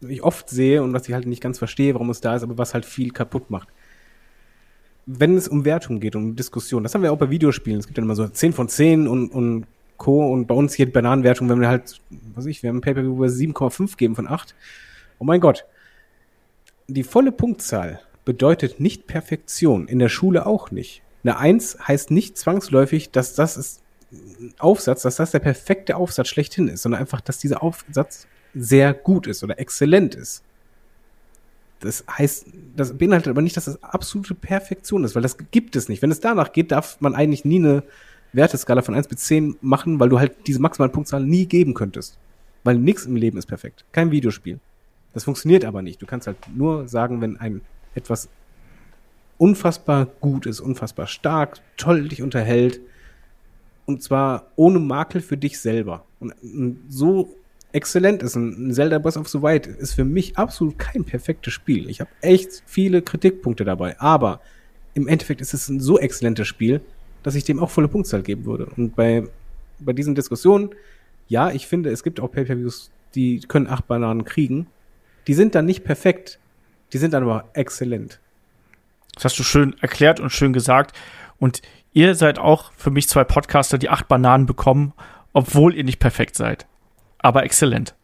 ich 0.00 0.24
oft 0.24 0.50
sehe 0.50 0.82
und 0.82 0.92
was 0.92 1.08
ich 1.08 1.14
halt 1.14 1.26
nicht 1.26 1.40
ganz 1.40 1.58
verstehe, 1.58 1.94
warum 1.94 2.10
es 2.10 2.20
da 2.20 2.34
ist, 2.34 2.42
aber 2.42 2.58
was 2.58 2.74
halt 2.74 2.84
viel 2.84 3.12
kaputt 3.12 3.48
macht. 3.48 3.68
Wenn 5.06 5.36
es 5.36 5.46
um 5.46 5.64
Wertung 5.64 6.00
geht, 6.00 6.16
um 6.16 6.34
Diskussion, 6.34 6.82
das 6.82 6.92
haben 6.92 7.02
wir 7.02 7.12
auch 7.12 7.18
bei 7.18 7.30
Videospielen. 7.30 7.78
Es 7.78 7.86
gibt 7.86 7.96
dann 7.96 8.04
immer 8.04 8.16
so 8.16 8.26
10 8.26 8.52
von 8.52 8.68
10 8.68 9.06
und, 9.06 9.28
und 9.28 9.66
Co. 9.96 10.26
Und 10.26 10.48
bei 10.48 10.56
uns 10.56 10.74
hier 10.74 10.86
die 10.86 10.92
Bananenwertung, 10.92 11.48
wenn 11.48 11.60
wir 11.60 11.68
halt, 11.68 12.00
was 12.34 12.46
ich, 12.46 12.64
wir 12.64 12.70
haben 12.70 12.78
ein 12.78 12.80
Pay-Per-View 12.80 13.24
7,5 13.24 13.96
geben 13.96 14.16
von 14.16 14.26
8. 14.26 14.56
Oh 15.20 15.24
mein 15.24 15.40
Gott. 15.40 15.66
Die 16.88 17.04
volle 17.04 17.30
Punktzahl 17.30 18.00
bedeutet 18.24 18.80
nicht 18.80 19.06
Perfektion. 19.06 19.86
In 19.86 20.00
der 20.00 20.08
Schule 20.08 20.46
auch 20.46 20.72
nicht. 20.72 21.02
Eine 21.22 21.38
1 21.38 21.78
heißt 21.86 22.10
nicht 22.10 22.36
zwangsläufig, 22.36 23.12
dass 23.12 23.36
das 23.36 23.56
ist 23.56 23.82
Aufsatz, 24.58 25.02
dass 25.02 25.16
das 25.16 25.32
der 25.32 25.40
perfekte 25.40 25.96
Aufsatz 25.96 26.28
schlechthin 26.28 26.68
ist, 26.68 26.82
sondern 26.82 27.00
einfach, 27.00 27.20
dass 27.20 27.38
dieser 27.38 27.62
Aufsatz 27.62 28.26
sehr 28.54 28.94
gut 28.94 29.26
ist 29.26 29.42
oder 29.42 29.58
exzellent 29.58 30.14
ist. 30.14 30.42
Das 31.80 32.04
heißt, 32.08 32.46
das 32.74 32.96
beinhaltet 32.96 33.30
aber 33.30 33.42
nicht, 33.42 33.56
dass 33.56 33.66
das 33.66 33.82
absolute 33.82 34.34
Perfektion 34.34 35.04
ist, 35.04 35.14
weil 35.14 35.22
das 35.22 35.36
gibt 35.50 35.76
es 35.76 35.88
nicht. 35.88 36.00
Wenn 36.00 36.10
es 36.10 36.20
danach 36.20 36.52
geht, 36.52 36.72
darf 36.72 37.00
man 37.00 37.14
eigentlich 37.14 37.44
nie 37.44 37.58
eine 37.58 37.82
Werteskala 38.32 38.82
von 38.82 38.94
1 38.94 39.08
bis 39.08 39.20
10 39.24 39.56
machen, 39.60 40.00
weil 40.00 40.08
du 40.08 40.18
halt 40.18 40.46
diese 40.46 40.60
maximale 40.60 40.92
Punktzahl 40.92 41.22
nie 41.22 41.46
geben 41.46 41.74
könntest. 41.74 42.18
Weil 42.64 42.78
nichts 42.78 43.04
im 43.04 43.16
Leben 43.16 43.38
ist 43.38 43.46
perfekt. 43.46 43.84
Kein 43.92 44.10
Videospiel. 44.10 44.58
Das 45.12 45.24
funktioniert 45.24 45.64
aber 45.64 45.82
nicht. 45.82 46.00
Du 46.00 46.06
kannst 46.06 46.26
halt 46.26 46.36
nur 46.54 46.88
sagen, 46.88 47.20
wenn 47.20 47.36
ein 47.38 47.60
etwas 47.94 48.28
unfassbar 49.38 50.06
gut 50.20 50.46
ist, 50.46 50.60
unfassbar 50.60 51.06
stark, 51.06 51.60
toll 51.76 52.08
dich 52.08 52.22
unterhält, 52.22 52.80
und 53.86 54.02
zwar 54.02 54.50
ohne 54.56 54.78
Makel 54.78 55.20
für 55.20 55.36
dich 55.36 55.58
selber. 55.58 56.04
Und, 56.20 56.34
und 56.42 56.80
so 56.88 57.34
exzellent 57.72 58.22
ist 58.22 58.34
ein 58.36 58.72
Zelda 58.72 58.98
Breath 58.98 59.16
of 59.16 59.28
the 59.28 59.42
Wild 59.42 59.66
ist 59.66 59.94
für 59.94 60.04
mich 60.04 60.36
absolut 60.38 60.78
kein 60.78 61.04
perfektes 61.04 61.52
Spiel. 61.52 61.88
Ich 61.88 62.00
habe 62.00 62.10
echt 62.20 62.62
viele 62.66 63.02
Kritikpunkte 63.02 63.64
dabei, 63.64 63.98
aber 64.00 64.40
im 64.94 65.08
Endeffekt 65.08 65.40
ist 65.40 65.54
es 65.54 65.68
ein 65.68 65.80
so 65.80 65.98
exzellentes 65.98 66.48
Spiel, 66.48 66.80
dass 67.22 67.34
ich 67.34 67.44
dem 67.44 67.60
auch 67.60 67.70
volle 67.70 67.88
Punktzahl 67.88 68.22
geben 68.22 68.46
würde. 68.46 68.66
Und 68.76 68.96
bei, 68.96 69.24
bei 69.78 69.92
diesen 69.92 70.14
Diskussionen, 70.14 70.70
ja, 71.28 71.50
ich 71.50 71.66
finde, 71.66 71.90
es 71.90 72.02
gibt 72.02 72.18
auch 72.20 72.30
Pay-Per-Views, 72.30 72.90
die 73.14 73.40
können 73.40 73.66
acht 73.66 73.86
Bananen 73.86 74.24
kriegen. 74.24 74.68
Die 75.26 75.34
sind 75.34 75.54
dann 75.54 75.66
nicht 75.66 75.84
perfekt, 75.84 76.38
die 76.92 76.98
sind 76.98 77.14
dann 77.14 77.24
aber 77.24 77.50
exzellent. 77.52 78.20
Das 79.14 79.24
hast 79.24 79.38
du 79.38 79.42
schön 79.42 79.74
erklärt 79.80 80.20
und 80.20 80.30
schön 80.30 80.52
gesagt. 80.52 80.96
Und 81.38 81.62
ihr 81.96 82.14
seid 82.14 82.38
auch 82.38 82.72
für 82.76 82.90
mich 82.90 83.08
zwei 83.08 83.24
Podcaster, 83.24 83.78
die 83.78 83.88
acht 83.88 84.06
Bananen 84.06 84.44
bekommen, 84.44 84.92
obwohl 85.32 85.74
ihr 85.74 85.82
nicht 85.82 85.98
perfekt 85.98 86.36
seid. 86.36 86.66
Aber 87.18 87.42
exzellent. 87.42 87.94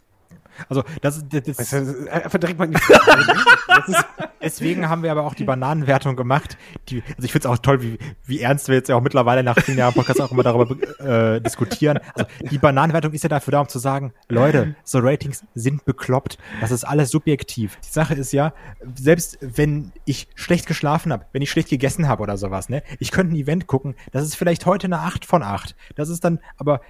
Also 0.69 0.83
das, 1.01 1.25
das, 1.29 1.43
das 1.43 1.59
Weißt 1.59 1.73
du, 1.73 2.13
einfach 2.13 2.39
direkt 2.39 2.59
mal 2.59 2.69
das 3.69 3.89
ist, 3.89 4.05
deswegen 4.41 4.89
haben 4.89 5.03
wir 5.03 5.11
aber 5.11 5.25
auch 5.25 5.35
die 5.35 5.45
Bananenwertung 5.45 6.17
gemacht. 6.17 6.57
Die, 6.89 7.03
also 7.03 7.25
ich 7.25 7.33
finde 7.33 7.49
es 7.49 7.53
auch 7.53 7.59
toll, 7.59 7.83
wie, 7.83 7.99
wie 8.25 8.41
ernst 8.41 8.69
wir 8.69 8.77
jetzt 8.77 8.89
ja 8.89 8.97
auch 8.97 9.01
mittlerweile 9.01 9.43
nach 9.43 9.59
vielen 9.59 9.79
Jahren 9.79 9.95
Podcast 9.95 10.21
auch 10.21 10.33
immer 10.33 10.43
darüber 10.43 10.77
äh, 11.01 11.41
diskutieren. 11.41 11.99
Also 12.15 12.29
die 12.51 12.59
Bananenwertung 12.59 13.13
ist 13.13 13.23
ja 13.23 13.29
dafür 13.29 13.53
da, 13.53 13.61
um 13.61 13.69
zu 13.69 13.79
sagen, 13.79 14.13
Leute, 14.29 14.75
so 14.85 14.99
Ratings 14.99 15.45
sind 15.55 15.85
bekloppt. 15.85 16.39
Das 16.61 16.71
ist 16.71 16.85
alles 16.85 17.11
subjektiv. 17.11 17.79
Die 17.85 17.93
Sache 17.93 18.15
ist 18.15 18.33
ja, 18.33 18.53
selbst 18.95 19.39
wenn 19.41 19.93
ich 20.05 20.29
schlecht 20.35 20.67
geschlafen 20.67 21.13
habe, 21.13 21.27
wenn 21.33 21.43
ich 21.43 21.51
schlecht 21.51 21.69
gegessen 21.69 22.09
habe 22.09 22.23
oder 22.23 22.37
sowas, 22.37 22.69
ne, 22.69 22.83
ich 22.99 23.11
könnte 23.11 23.35
ein 23.35 23.37
Event 23.37 23.67
gucken, 23.67 23.95
das 24.11 24.25
ist 24.25 24.37
vielleicht 24.37 24.67
heute 24.67 24.87
eine 24.87 25.01
8 25.01 25.25
von 25.25 25.43
8. 25.43 25.75
Das 25.95 26.09
ist 26.09 26.25
dann 26.25 26.41
aber 26.57 26.81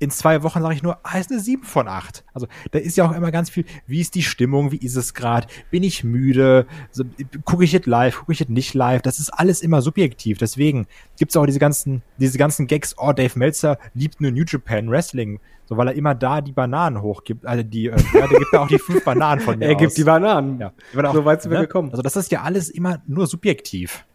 in 0.00 0.10
zwei 0.10 0.42
Wochen 0.42 0.62
sage 0.62 0.74
ich 0.74 0.82
nur, 0.82 0.98
ah, 1.02 1.18
ist 1.18 1.30
eine 1.30 1.40
7 1.40 1.62
von 1.62 1.86
8. 1.86 2.24
Also 2.32 2.48
da 2.72 2.78
ist 2.78 2.96
ja 2.96 3.06
auch 3.06 3.12
immer 3.12 3.30
ganz 3.30 3.50
viel, 3.50 3.66
wie 3.86 4.00
ist 4.00 4.14
die 4.14 4.22
Stimmung, 4.22 4.72
wie 4.72 4.78
ist 4.78 4.96
es 4.96 5.12
gerade, 5.14 5.46
bin 5.70 5.82
ich 5.82 6.04
müde, 6.04 6.66
so, 6.90 7.04
gucke 7.44 7.64
ich 7.64 7.72
jetzt 7.72 7.86
live, 7.86 8.18
gucke 8.18 8.32
ich 8.32 8.40
jetzt 8.40 8.48
nicht 8.48 8.72
live, 8.74 9.02
das 9.02 9.20
ist 9.20 9.28
alles 9.30 9.60
immer 9.60 9.82
subjektiv. 9.82 10.38
Deswegen 10.38 10.86
gibt's 11.18 11.36
auch 11.36 11.44
diese 11.44 11.58
ganzen, 11.58 12.02
diese 12.16 12.38
ganzen 12.38 12.66
Gags, 12.66 12.96
oh, 12.98 13.12
Dave 13.12 13.38
Meltzer 13.38 13.78
liebt 13.94 14.22
nur 14.22 14.30
New 14.30 14.44
Japan 14.46 14.90
Wrestling, 14.90 15.38
so 15.66 15.76
weil 15.76 15.88
er 15.88 15.94
immer 15.94 16.14
da 16.14 16.40
die 16.40 16.52
Bananen 16.52 17.02
hochgibt, 17.02 17.44
also 17.44 17.62
die, 17.62 17.88
äh, 17.88 17.96
ja, 18.14 18.26
der 18.26 18.38
gibt 18.38 18.52
ja 18.54 18.60
auch 18.60 18.68
die 18.68 18.78
fünf 18.78 19.04
Bananen 19.04 19.40
von 19.42 19.58
mir 19.58 19.66
Er 19.66 19.74
gibt 19.74 19.90
aus. 19.90 19.94
die 19.94 20.04
Bananen. 20.04 20.58
ja. 20.58 20.72
So 21.12 21.24
weit 21.26 21.42
sind 21.42 21.50
wir 21.52 21.58
ne? 21.60 21.66
gekommen. 21.66 21.90
Also 21.90 22.02
das 22.02 22.16
ist 22.16 22.32
ja 22.32 22.40
alles 22.40 22.70
immer 22.70 23.02
nur 23.06 23.26
subjektiv. 23.26 24.06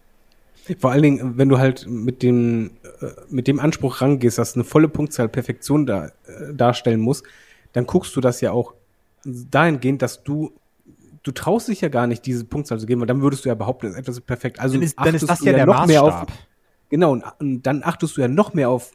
Vor 0.79 0.91
allen 0.91 1.03
Dingen, 1.03 1.37
wenn 1.37 1.49
du 1.49 1.59
halt 1.59 1.87
mit 1.87 2.23
dem, 2.23 2.71
äh, 3.01 3.07
mit 3.29 3.47
dem 3.47 3.59
Anspruch 3.59 4.01
rangehst, 4.01 4.37
dass 4.37 4.55
eine 4.55 4.63
volle 4.63 4.87
Punktzahl 4.87 5.29
Perfektion 5.29 5.85
da, 5.85 6.07
äh, 6.25 6.53
darstellen 6.53 6.99
muss, 6.99 7.23
dann 7.73 7.85
guckst 7.85 8.15
du 8.15 8.21
das 8.21 8.41
ja 8.41 8.51
auch 8.51 8.73
dahingehend, 9.23 10.01
dass 10.01 10.23
du, 10.23 10.53
du 11.23 11.31
traust 11.31 11.67
dich 11.67 11.81
ja 11.81 11.89
gar 11.89 12.07
nicht, 12.07 12.25
diese 12.25 12.45
Punktzahl 12.45 12.79
zu 12.79 12.85
geben, 12.85 13.01
weil 13.01 13.07
dann 13.07 13.21
würdest 13.21 13.45
du 13.45 13.49
ja 13.49 13.55
behaupten, 13.55 13.93
etwas 13.95 14.17
ist 14.17 14.25
perfekt. 14.25 14.59
Also 14.59 14.75
Dann 14.75 14.83
ist, 14.83 14.97
dann 14.97 15.07
ist 15.13 15.23
achtest 15.23 15.29
das 15.29 15.39
du 15.39 15.45
ja 15.45 15.53
der 15.53 15.65
noch 15.65 15.85
mehr 15.85 16.01
Maßstab. 16.01 16.29
auf, 16.29 16.37
genau, 16.89 17.11
und, 17.11 17.23
und 17.39 17.61
dann 17.63 17.83
achtest 17.83 18.17
du 18.17 18.21
ja 18.21 18.27
noch 18.27 18.53
mehr 18.53 18.69
auf 18.69 18.91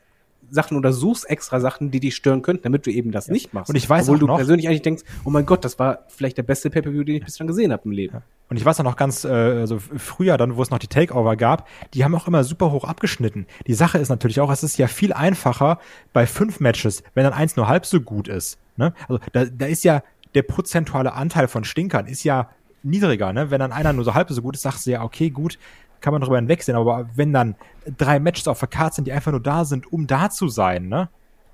Sachen 0.51 0.77
oder 0.77 0.93
suchst 0.93 1.28
extra 1.31 1.60
Sachen, 1.60 1.90
die 1.90 2.01
dich 2.01 2.14
stören 2.16 2.43
könnten, 2.43 2.64
damit 2.64 2.86
du 2.86 2.90
eben 2.90 3.12
das 3.12 3.28
nicht 3.28 3.55
machst. 3.55 3.70
Und 3.70 3.77
ich 3.77 3.89
weiß 3.89 4.05
Obwohl 4.09 4.16
auch 4.16 4.20
du 4.20 4.27
noch- 4.27 4.36
persönlich 4.36 4.68
eigentlich 4.68 4.82
denkst, 4.82 5.02
oh 5.24 5.31
mein 5.31 5.47
Gott, 5.47 5.64
das 5.64 5.78
war 5.78 6.01
vielleicht 6.09 6.36
der 6.39 6.43
beste 6.43 6.70
Pay-Per-View, 6.70 7.05
den 7.05 7.16
ich 7.16 7.24
bislang 7.24 7.47
gesehen 7.47 7.72
habe 7.72 7.82
im 7.85 7.93
Leben. 7.93 8.18
Und 8.48 8.56
ich 8.56 8.64
weiß 8.64 8.81
auch 8.81 8.85
noch 8.85 8.97
ganz, 8.97 9.24
äh, 9.24 9.28
also 9.28 9.78
früher 9.78 10.36
dann, 10.36 10.56
wo 10.56 10.62
es 10.62 10.70
noch 10.70 10.78
die 10.81 10.89
Takeover 10.89 11.36
gab, 11.36 11.68
die 11.94 12.05
haben 12.05 12.14
auch 12.14 12.27
immer 12.27 12.43
super 12.43 12.72
hoch 12.72 12.85
abgeschnitten. 12.85 13.47
Die 13.66 13.74
Sache 13.74 13.98
ist 13.98 14.09
natürlich 14.09 14.40
auch, 14.40 14.51
es 14.51 14.64
ist 14.64 14.77
ja 14.77 14.89
viel 14.89 15.12
einfacher 15.12 15.78
bei 16.12 16.27
fünf 16.27 16.59
Matches, 16.59 17.02
wenn 17.14 17.24
dann 17.24 17.32
eins 17.32 17.56
nur 17.56 17.68
halb 17.68 17.86
so 17.86 18.01
gut 18.01 18.27
ist. 18.27 18.59
Ne? 18.77 18.93
Also 19.09 19.20
da, 19.32 19.44
da 19.44 19.66
ist 19.66 19.85
ja 19.85 20.02
der 20.35 20.43
prozentuale 20.43 21.12
Anteil 21.12 21.48
von 21.48 21.64
Stinkern 21.64 22.06
ist 22.06 22.24
ja 22.24 22.51
niedriger. 22.82 23.32
Ne? 23.32 23.51
Wenn 23.51 23.61
dann 23.61 23.73
einer 23.73 23.93
nur 23.93 24.05
so 24.05 24.15
halb 24.15 24.31
so 24.31 24.43
gut 24.43 24.57
ist, 24.57 24.62
sagst 24.62 24.86
du 24.86 24.90
ja, 24.90 25.02
okay, 25.02 25.31
gut, 25.31 25.59
kann 26.01 26.12
man 26.12 26.23
drüber 26.23 26.36
hinwegsehen. 26.36 26.77
Aber 26.77 27.09
wenn 27.15 27.32
dann 27.32 27.57
drei 27.98 28.19
Matches 28.20 28.48
auf 28.48 28.59
der 28.59 28.69
Karte 28.69 28.97
sind, 28.97 29.07
die 29.07 29.12
einfach 29.12 29.32
nur 29.32 29.43
da 29.43 29.65
sind, 29.65 29.93
um 29.93 30.07
da 30.07 30.31
zu 30.31 30.48
sein, 30.48 30.89
ne? 30.89 31.09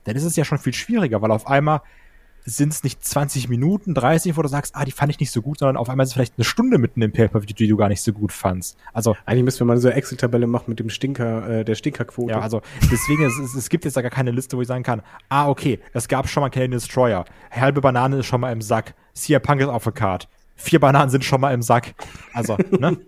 dann 0.04 0.16
ist 0.16 0.24
es 0.24 0.36
ja 0.36 0.44
schon 0.44 0.58
viel 0.58 0.72
schwieriger, 0.72 1.20
weil 1.20 1.32
auf 1.32 1.46
einmal 1.46 1.80
sind 2.46 2.72
es 2.72 2.84
nicht 2.84 3.04
20 3.04 3.48
Minuten, 3.48 3.92
30, 3.92 4.36
wo 4.36 4.42
du 4.42 4.48
sagst, 4.48 4.76
ah, 4.76 4.84
die 4.84 4.92
fand 4.92 5.10
ich 5.10 5.18
nicht 5.18 5.32
so 5.32 5.42
gut, 5.42 5.58
sondern 5.58 5.76
auf 5.76 5.90
einmal 5.90 6.04
ist 6.04 6.10
es 6.10 6.14
vielleicht 6.14 6.34
eine 6.38 6.44
Stunde 6.44 6.78
mitten 6.78 7.02
im 7.02 7.10
Pay-Per-View, 7.10 7.54
die 7.54 7.66
du 7.66 7.76
gar 7.76 7.88
nicht 7.88 8.00
so 8.00 8.12
gut 8.12 8.30
fandst. 8.30 8.78
Also, 8.92 9.16
Eigentlich 9.26 9.42
müssten 9.42 9.60
wir 9.60 9.64
mal 9.66 9.76
so 9.78 9.88
eine 9.88 9.96
Excel-Tabelle 9.96 10.46
machen 10.46 10.66
mit 10.68 10.78
dem 10.78 10.88
Stinker, 10.88 11.48
äh, 11.48 11.64
der 11.64 11.74
Stinkerquote. 11.74 12.30
ja, 12.30 12.40
also 12.40 12.62
deswegen, 12.90 13.24
es, 13.24 13.36
es, 13.38 13.56
es 13.56 13.68
gibt 13.68 13.84
jetzt 13.84 13.96
da 13.96 14.02
gar 14.02 14.12
keine 14.12 14.30
Liste, 14.30 14.56
wo 14.56 14.62
ich 14.62 14.68
sagen 14.68 14.84
kann, 14.84 15.02
ah, 15.28 15.48
okay, 15.48 15.80
es 15.92 16.06
gab 16.06 16.28
schon 16.28 16.40
mal 16.40 16.50
Canadian 16.50 16.78
Destroyer, 16.78 17.24
halbe 17.50 17.80
Banane 17.80 18.18
ist 18.18 18.26
schon 18.26 18.40
mal 18.40 18.52
im 18.52 18.62
Sack, 18.62 18.94
CM 19.12 19.42
Punk 19.42 19.60
ist 19.60 19.66
auf 19.66 19.82
der 19.82 19.92
Card, 19.92 20.28
vier 20.56 20.80
Bananen 20.80 21.10
sind 21.10 21.24
schon 21.24 21.40
mal 21.40 21.52
im 21.52 21.62
Sack. 21.62 21.94
Also, 22.32 22.56
ne? 22.70 22.98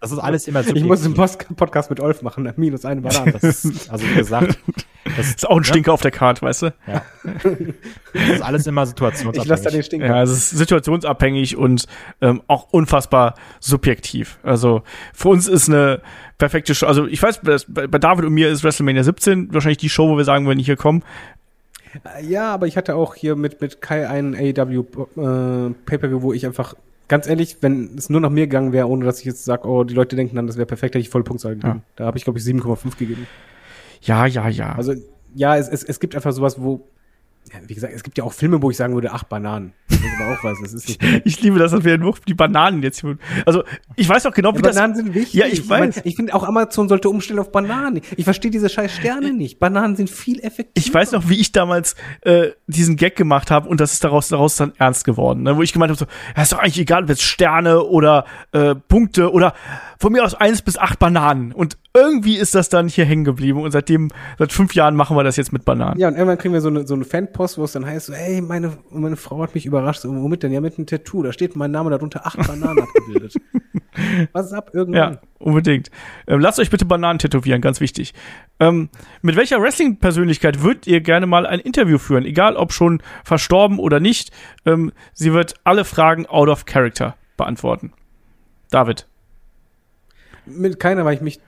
Das, 0.00 0.12
ist 0.12 0.18
alles 0.20 0.46
immer 0.46 0.60
ich 0.60 0.84
muss 0.84 1.04
einen 1.04 1.14
Post 1.14 1.44
Podcast 1.56 1.90
mit 1.90 1.98
Olf 1.98 2.22
machen, 2.22 2.52
minus 2.56 2.84
eine 2.84 3.00
Banane. 3.00 3.32
das 3.40 3.64
ist, 3.64 3.90
also 3.90 4.06
wie 4.08 4.14
gesagt, 4.14 4.56
das, 5.16 5.28
Ist 5.30 5.48
auch 5.48 5.56
ein 5.56 5.64
Stinker 5.64 5.92
auf 5.92 6.02
der 6.02 6.12
Karte, 6.12 6.42
weißt 6.42 6.62
du? 6.62 6.74
ja. 6.86 7.02
das 8.12 8.28
ist 8.28 8.42
alles 8.42 8.66
immer 8.68 8.84
Ich 8.84 8.90
situationsabhängig. 8.90 9.48
lasse 9.48 9.64
da 9.64 9.70
den 9.70 9.82
Stinker. 9.82 10.06
Ja, 10.06 10.22
es 10.22 10.30
ist 10.30 10.50
situationsabhängig 10.50 11.56
und 11.56 11.86
ähm, 12.20 12.42
auch 12.46 12.68
unfassbar 12.70 13.34
subjektiv. 13.58 14.38
Also 14.44 14.82
für 15.12 15.30
uns 15.30 15.48
ist 15.48 15.68
eine 15.68 16.00
perfekte 16.38 16.76
Show. 16.76 16.86
Also 16.86 17.06
ich 17.06 17.20
weiß, 17.20 17.40
bei 17.66 17.86
David 17.86 18.24
und 18.24 18.34
mir 18.34 18.50
ist 18.50 18.62
WrestleMania 18.62 19.02
17 19.02 19.52
wahrscheinlich 19.52 19.78
die 19.78 19.88
Show, 19.88 20.08
wo 20.08 20.16
wir 20.16 20.24
sagen, 20.24 20.46
wenn 20.46 20.60
ich 20.60 20.66
hier 20.66 20.76
komme. 20.76 21.00
Ja, 22.22 22.52
aber 22.52 22.66
ich 22.66 22.76
hatte 22.76 22.94
auch 22.94 23.14
hier 23.14 23.36
mit, 23.36 23.60
mit 23.60 23.80
Kai 23.80 24.08
einen 24.08 24.34
AEW 24.34 24.80
äh, 24.80 25.74
Pay-Per-View, 25.86 26.22
wo 26.22 26.32
ich 26.32 26.46
einfach, 26.46 26.74
ganz 27.08 27.26
ehrlich, 27.28 27.58
wenn 27.60 27.96
es 27.96 28.10
nur 28.10 28.20
nach 28.20 28.30
mir 28.30 28.46
gegangen 28.46 28.72
wäre, 28.72 28.88
ohne 28.88 29.04
dass 29.04 29.20
ich 29.20 29.24
jetzt 29.24 29.44
sage, 29.44 29.66
oh, 29.68 29.84
die 29.84 29.94
Leute 29.94 30.16
denken 30.16 30.36
dann, 30.36 30.46
das 30.46 30.56
wäre 30.56 30.66
perfekt, 30.66 30.94
hätte 30.94 31.00
ich 31.00 31.08
volle 31.08 31.24
Punktzahl 31.24 31.54
gegeben. 31.54 31.82
Da 31.96 32.06
habe 32.06 32.18
ich, 32.18 32.24
glaube 32.24 32.38
ich, 32.38 32.44
7,5 32.44 32.98
gegeben. 32.98 33.26
Ja, 34.02 34.26
ja, 34.26 34.48
ja. 34.48 34.74
Also, 34.74 34.94
ja, 35.34 35.56
es, 35.56 35.68
es, 35.68 35.82
es 35.84 36.00
gibt 36.00 36.14
einfach 36.14 36.32
sowas, 36.32 36.60
wo, 36.60 36.80
ja, 36.80 36.97
wie 37.66 37.74
gesagt, 37.74 37.92
es 37.94 38.02
gibt 38.02 38.18
ja 38.18 38.24
auch 38.24 38.32
Filme, 38.32 38.62
wo 38.62 38.70
ich 38.70 38.76
sagen 38.76 38.94
würde, 38.94 39.12
acht 39.12 39.28
Bananen. 39.28 39.72
Das 39.88 39.98
aber 40.20 40.32
auch 40.34 40.44
weiß, 40.44 40.58
das 40.62 40.74
ist 40.74 40.98
ich 41.24 41.42
liebe 41.42 41.58
das, 41.58 41.72
dass 41.72 41.84
wir 41.84 41.98
nur 41.98 42.14
die 42.26 42.34
Bananen 42.34 42.82
jetzt 42.82 43.00
hier. 43.00 43.18
Also 43.46 43.64
ich 43.96 44.08
weiß 44.08 44.26
auch 44.26 44.32
genau, 44.32 44.52
wie 44.52 44.56
Ja, 44.56 44.62
das. 44.62 44.76
Bananen 44.76 44.96
sind 44.96 45.14
wichtig. 45.14 45.34
Ja, 45.34 45.46
ich 45.46 45.66
mein, 45.66 45.88
weiß. 45.88 46.02
ich 46.04 46.16
finde 46.16 46.34
auch 46.34 46.44
Amazon 46.44 46.88
sollte 46.88 47.08
umstellen 47.08 47.38
auf 47.38 47.50
Bananen. 47.50 48.00
Ich 48.16 48.24
verstehe 48.24 48.50
diese 48.50 48.68
scheiß 48.68 48.92
Sterne 48.92 49.32
nicht. 49.32 49.58
Bananen 49.58 49.96
sind 49.96 50.10
viel 50.10 50.40
effektiver. 50.40 50.86
Ich 50.86 50.92
weiß 50.92 51.12
noch, 51.12 51.28
wie 51.28 51.40
ich 51.40 51.52
damals 51.52 51.96
äh, 52.22 52.48
diesen 52.66 52.96
Gag 52.96 53.16
gemacht 53.16 53.50
habe 53.50 53.68
und 53.68 53.80
das 53.80 53.92
ist 53.92 54.04
daraus, 54.04 54.28
daraus 54.28 54.56
dann 54.56 54.72
ernst 54.78 55.04
geworden. 55.04 55.42
Ne? 55.42 55.56
Wo 55.56 55.62
ich 55.62 55.72
gemeint 55.72 55.90
habe, 55.90 55.98
so, 55.98 56.06
ja, 56.36 56.42
ist 56.42 56.52
doch 56.52 56.58
eigentlich 56.58 56.78
egal, 56.78 57.04
ob 57.04 57.08
jetzt 57.08 57.22
Sterne 57.22 57.82
oder 57.82 58.24
äh, 58.52 58.74
Punkte 58.74 59.32
oder 59.32 59.54
von 59.98 60.12
mir 60.12 60.24
aus 60.24 60.34
eins 60.34 60.62
bis 60.62 60.78
acht 60.78 60.98
Bananen. 60.98 61.52
Und 61.52 61.76
irgendwie 61.98 62.36
ist 62.36 62.54
das 62.54 62.68
dann 62.68 62.88
hier 62.88 63.04
hängen 63.04 63.24
geblieben 63.24 63.60
und 63.62 63.70
seitdem, 63.70 64.10
seit 64.38 64.52
fünf 64.52 64.74
Jahren 64.74 64.96
machen 64.96 65.16
wir 65.16 65.24
das 65.24 65.36
jetzt 65.36 65.52
mit 65.52 65.64
Bananen. 65.64 65.98
Ja, 65.98 66.08
und 66.08 66.14
irgendwann 66.14 66.38
kriegen 66.38 66.54
wir 66.54 66.60
so 66.60 66.68
eine, 66.68 66.86
so 66.86 66.94
eine 66.94 67.04
Fanpost, 67.04 67.58
wo 67.58 67.64
es 67.64 67.72
dann 67.72 67.84
heißt, 67.84 68.06
so, 68.06 68.12
ey, 68.12 68.40
meine, 68.40 68.72
meine 68.90 69.16
Frau 69.16 69.42
hat 69.42 69.54
mich 69.54 69.66
überrascht. 69.66 70.00
So, 70.02 70.14
womit 70.14 70.42
denn? 70.42 70.52
Ja, 70.52 70.60
mit 70.60 70.78
einem 70.78 70.86
Tattoo. 70.86 71.22
Da 71.22 71.32
steht 71.32 71.56
mein 71.56 71.70
Name 71.70 71.90
darunter 71.90 72.26
acht 72.26 72.38
Bananen 72.46 72.82
abgebildet. 72.82 73.34
Was 74.32 74.46
ist 74.46 74.52
ab 74.52 74.70
irgendwann? 74.72 75.12
Ja, 75.14 75.20
unbedingt. 75.38 75.90
Ähm, 76.26 76.40
lasst 76.40 76.60
euch 76.60 76.70
bitte 76.70 76.84
Bananen 76.84 77.18
tätowieren, 77.18 77.60
ganz 77.60 77.80
wichtig. 77.80 78.14
Ähm, 78.60 78.90
mit 79.22 79.36
welcher 79.36 79.60
Wrestling-Persönlichkeit 79.60 80.62
würdet 80.62 80.86
ihr 80.86 81.00
gerne 81.00 81.26
mal 81.26 81.46
ein 81.46 81.60
Interview 81.60 81.98
führen? 81.98 82.24
Egal, 82.24 82.56
ob 82.56 82.72
schon 82.72 83.02
verstorben 83.24 83.78
oder 83.78 84.00
nicht. 84.00 84.30
Ähm, 84.64 84.92
sie 85.14 85.32
wird 85.32 85.54
alle 85.64 85.84
Fragen 85.84 86.26
out 86.26 86.48
of 86.48 86.64
character 86.64 87.16
beantworten. 87.36 87.92
David. 88.70 89.06
Mit 90.50 90.78
keiner, 90.80 91.04
weil 91.04 91.14
ich 91.14 91.20
mich, 91.20 91.40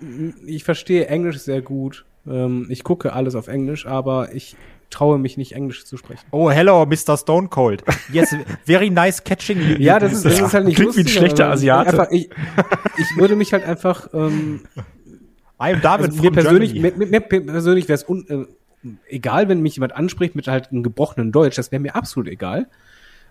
ich 0.47 0.65
verstehe 0.65 1.07
Englisch 1.07 1.39
sehr 1.39 1.63
gut. 1.63 2.05
Ähm, 2.27 2.67
ich 2.69 2.85
gucke 2.85 3.13
alles 3.13 3.35
auf 3.35 3.49
Englisch, 3.49 3.87
aber 3.87 4.35
ich 4.35 4.57
traue 4.91 5.19
mich 5.19 5.37
nicht, 5.37 5.53
Englisch 5.53 5.85
zu 5.85 5.97
sprechen. 5.97 6.25
Oh, 6.33 6.51
hello, 6.51 6.85
Mr. 6.85 7.17
Stone 7.17 7.49
Cold. 7.49 7.83
Yes, 8.13 8.35
very 8.67 8.91
nice 8.91 9.23
catching. 9.23 9.59
you- 9.61 9.77
Ja, 9.79 9.99
das 9.99 10.13
ist, 10.13 10.25
das 10.25 10.41
ist 10.41 10.53
halt 10.55 10.67
nicht 10.67 10.77
Klingt 10.77 10.97
wie 10.97 11.01
ein 11.01 11.05
lustig, 11.05 11.17
schlechter 11.19 11.49
Asiate. 11.51 11.91
Einfach, 11.91 12.11
ich, 12.11 12.29
ich 12.99 13.17
würde 13.17 13.37
mich 13.37 13.53
halt 13.53 13.65
einfach, 13.65 14.09
ähm, 14.13 14.63
I 15.63 15.73
am 15.75 15.81
David 15.81 16.07
also 16.11 16.23
mir 16.23 16.33
persönlich, 16.33 16.75
mir, 16.75 16.93
mir 16.97 17.21
persönlich 17.21 17.89
wäre 17.89 17.95
es 18.03 18.07
äh, 18.09 18.45
egal, 19.09 19.49
wenn 19.49 19.61
mich 19.61 19.77
jemand 19.77 19.95
anspricht 19.95 20.35
mit 20.35 20.49
halt 20.49 20.71
einem 20.73 20.83
gebrochenen 20.83 21.33
Deutsch, 21.33 21.57
das 21.57 21.71
wäre 21.71 21.81
mir 21.81 21.95
absolut 21.95 22.29
egal. 22.29 22.67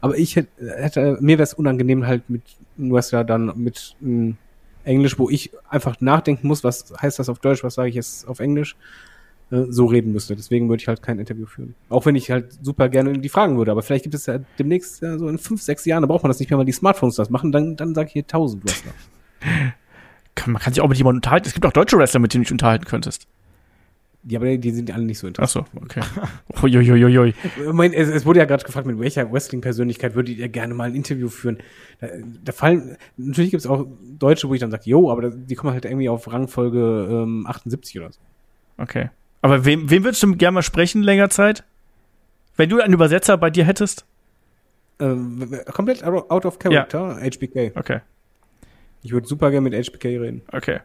Aber 0.01 0.17
ich 0.17 0.35
hätte, 0.37 0.47
hätte 0.77 1.17
mir 1.19 1.37
wäre 1.37 1.43
es 1.43 1.53
unangenehm 1.53 2.07
halt 2.07 2.29
mit 2.29 2.43
einem 2.77 2.93
Wrestler 2.93 3.23
dann 3.25 3.51
mit 3.57 3.95
ähm, 4.01 4.37
Englisch, 4.83 5.19
wo 5.19 5.29
ich 5.29 5.51
einfach 5.69 5.99
nachdenken 6.01 6.47
muss, 6.47 6.63
was 6.63 6.93
heißt 7.01 7.19
das 7.19 7.29
auf 7.29 7.39
Deutsch, 7.39 7.63
was 7.63 7.75
sage 7.75 7.89
ich 7.89 7.95
jetzt 7.95 8.27
auf 8.27 8.39
Englisch, 8.39 8.75
äh, 9.51 9.63
so 9.69 9.85
reden 9.85 10.11
müsste. 10.11 10.35
Deswegen 10.35 10.69
würde 10.69 10.81
ich 10.81 10.87
halt 10.87 11.01
kein 11.01 11.19
Interview 11.19 11.45
führen. 11.45 11.75
Auch 11.89 12.05
wenn 12.05 12.15
ich 12.15 12.31
halt 12.31 12.53
super 12.63 12.89
gerne 12.89 13.13
die 13.13 13.29
fragen 13.29 13.57
würde. 13.57 13.71
Aber 13.71 13.81
vielleicht 13.81 14.03
gibt 14.03 14.15
es 14.15 14.25
ja 14.25 14.39
demnächst 14.57 15.01
ja, 15.01 15.17
so 15.17 15.27
in 15.27 15.37
fünf, 15.37 15.61
sechs 15.61 15.85
Jahren, 15.85 16.01
da 16.01 16.07
braucht 16.07 16.23
man 16.23 16.29
das 16.29 16.39
nicht 16.39 16.49
mehr, 16.49 16.57
weil 16.57 16.65
die 16.65 16.71
Smartphones 16.71 17.15
das 17.15 17.29
machen. 17.29 17.51
Dann, 17.51 17.75
dann 17.75 17.95
sage 17.95 18.07
ich 18.07 18.13
hier 18.13 18.27
tausend 18.27 18.63
Wrestler. 18.63 18.91
Man 20.45 20.61
kann 20.61 20.73
sich 20.73 20.81
auch 20.81 20.87
mit 20.87 20.97
jemandem 20.97 21.17
unterhalten. 21.17 21.47
Es 21.47 21.53
gibt 21.53 21.65
auch 21.65 21.73
deutsche 21.73 21.97
Wrestler, 21.97 22.21
mit 22.21 22.33
denen 22.33 22.43
du 22.43 22.45
dich 22.45 22.51
unterhalten 22.53 22.85
könntest. 22.85 23.27
Ja, 24.27 24.39
aber 24.39 24.57
die 24.57 24.71
sind 24.71 24.91
alle 24.91 25.05
nicht 25.05 25.17
so 25.17 25.27
interessant. 25.27 25.67
Ach 25.73 25.79
so, 25.79 25.83
okay. 25.83 26.01
Uiuiuiui. 26.63 27.29
Ich 27.29 27.73
meine, 27.73 27.95
es, 27.95 28.09
es 28.09 28.25
wurde 28.25 28.39
ja 28.39 28.45
gerade 28.45 28.65
gefragt, 28.65 28.85
mit 28.85 28.99
welcher 28.99 29.31
Wrestling-Persönlichkeit 29.31 30.13
würdet 30.13 30.37
ihr 30.37 30.49
gerne 30.49 30.73
mal 30.73 30.89
ein 30.89 30.95
Interview 30.95 31.29
führen? 31.29 31.59
Da, 32.01 32.07
da 32.43 32.51
fallen, 32.51 32.97
natürlich 33.15 33.51
gibt 33.51 33.61
es 33.61 33.67
auch 33.67 33.87
Deutsche, 34.17 34.49
wo 34.49 34.53
ich 34.53 34.59
dann 34.59 34.71
sage, 34.71 34.83
jo, 34.85 35.09
aber 35.09 35.29
die 35.29 35.55
kommen 35.55 35.71
halt 35.71 35.85
irgendwie 35.85 36.09
auf 36.09 36.31
Rangfolge 36.31 37.07
ähm, 37.09 37.45
78 37.47 37.97
oder 37.99 38.11
so. 38.11 38.19
Okay. 38.77 39.09
Aber 39.41 39.63
wem, 39.63 39.89
wem 39.89 40.03
würdest 40.03 40.21
du 40.21 40.35
gerne 40.35 40.55
mal 40.55 40.63
sprechen, 40.63 41.01
länger 41.01 41.29
Zeit? 41.29 41.63
Wenn 42.57 42.69
du 42.69 42.81
einen 42.81 42.93
Übersetzer 42.93 43.37
bei 43.37 43.49
dir 43.49 43.63
hättest? 43.63 44.05
Ähm, 44.99 45.57
komplett 45.71 46.03
out 46.03 46.29
out 46.29 46.45
of 46.45 46.59
character, 46.59 47.17
HBK. 47.21 47.71
Okay, 47.77 48.01
Ich 49.01 49.13
würde 49.13 49.27
super 49.27 49.49
gerne 49.49 49.69
mit 49.69 49.73
HBK 49.73 50.05
reden. 50.19 50.41
okay. 50.51 50.79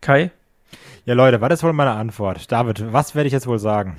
Kai? 0.00 0.32
Ja, 1.04 1.14
Leute, 1.14 1.40
was 1.40 1.52
ist 1.52 1.62
wohl 1.62 1.72
meine 1.72 1.92
Antwort? 1.92 2.50
David, 2.52 2.92
was 2.92 3.14
werde 3.14 3.26
ich 3.26 3.32
jetzt 3.32 3.46
wohl 3.46 3.58
sagen? 3.58 3.96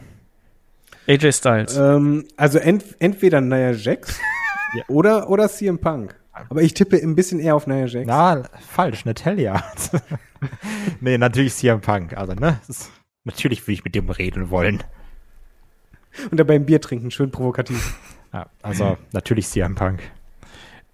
AJ 1.07 1.31
Styles. 1.34 1.76
Ähm, 1.77 2.26
also 2.38 2.60
ent, 2.60 2.84
entweder 2.99 3.41
Nia 3.41 3.72
Jax 3.72 4.19
Ja. 4.73 4.84
oder, 4.88 5.30
oder 5.30 5.49
CM 5.49 5.80
Punk. 5.80 6.15
Aber 6.49 6.61
ich 6.61 6.73
tippe 6.73 6.95
ein 6.98 7.15
bisschen 7.15 7.39
eher 7.39 7.56
auf 7.56 7.68
Nia 7.68 7.85
Jax. 7.88 8.07
Na, 8.07 8.43
falsch, 8.69 9.03
Natalia. 9.06 9.64
nee, 11.02 11.18
natürlich 11.18 11.53
CM 11.56 11.81
Punk. 11.81 12.15
Also, 12.15 12.34
ne? 12.34 12.60
Ist, 12.68 12.89
natürlich 13.26 13.65
will 13.68 13.73
ich 13.73 13.84
mit 13.84 13.95
dem 13.95 14.10
reden 14.10 14.49
wollen. 14.49 14.84
Und 16.30 16.39
dabei 16.39 16.56
ein 16.56 16.65
Bier 16.65 16.80
trinken, 16.81 17.11
schön 17.11 17.31
provokativ. 17.31 17.95
Ja, 18.34 18.45
also, 18.61 18.98
natürlich 19.11 19.45
CM 19.49 19.76
Punk. 19.76 19.99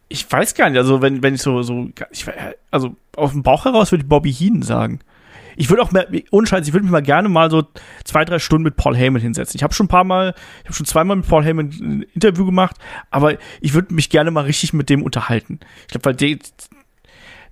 ich 0.07 0.25
weiß 0.31 0.55
gar 0.55 0.71
nicht, 0.71 0.79
also 0.79 1.03
wenn, 1.03 1.21
wenn 1.21 1.35
ich 1.35 1.41
so, 1.43 1.61
so, 1.61 1.87
ich, 2.09 2.25
also 2.71 2.95
auf 3.15 3.31
dem 3.31 3.43
Bauch 3.43 3.65
heraus 3.65 3.91
würde 3.91 4.01
ich 4.01 4.09
Bobby 4.09 4.33
Heenan 4.33 4.63
sagen. 4.63 5.01
Ich 5.57 5.69
würde 5.69 5.81
auch 5.81 5.91
mehr, 5.91 6.07
ohne 6.31 6.45
Scheiß, 6.47 6.67
ich 6.67 6.73
würde 6.73 6.84
mich 6.84 6.91
mal 6.91 7.01
gerne 7.01 7.29
mal 7.29 7.49
so 7.49 7.67
zwei, 8.05 8.23
drei 8.23 8.39
Stunden 8.39 8.63
mit 8.63 8.75
Paul 8.75 8.95
Heyman 8.95 9.21
hinsetzen. 9.21 9.57
Ich 9.57 9.63
habe 9.63 9.73
schon 9.73 9.88
ein 9.88 9.89
paar 9.89 10.03
Mal, 10.03 10.35
ich 10.59 10.65
habe 10.65 10.75
schon 10.75 10.85
zweimal 10.85 11.17
mit 11.17 11.27
Paul 11.27 11.43
Heyman 11.43 11.69
ein 11.81 12.01
Interview 12.13 12.45
gemacht, 12.45 12.77
aber 13.09 13.38
ich 13.59 13.73
würde 13.73 13.93
mich 13.93 14.09
gerne 14.09 14.29
mal 14.31 14.45
richtig 14.45 14.73
mit 14.73 14.89
dem 14.89 15.01
unterhalten. 15.01 15.59
Ich 15.81 15.88
glaube, 15.88 16.05
weil 16.05 16.15
dem, 16.15 16.39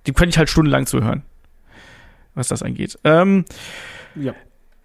dem 0.06 0.14
könnte 0.14 0.30
ich 0.30 0.38
halt 0.38 0.48
stundenlang 0.48 0.86
zuhören, 0.86 1.22
was 2.34 2.48
das 2.48 2.62
angeht. 2.62 2.96
Ähm, 3.04 3.44
Ja. 4.14 4.34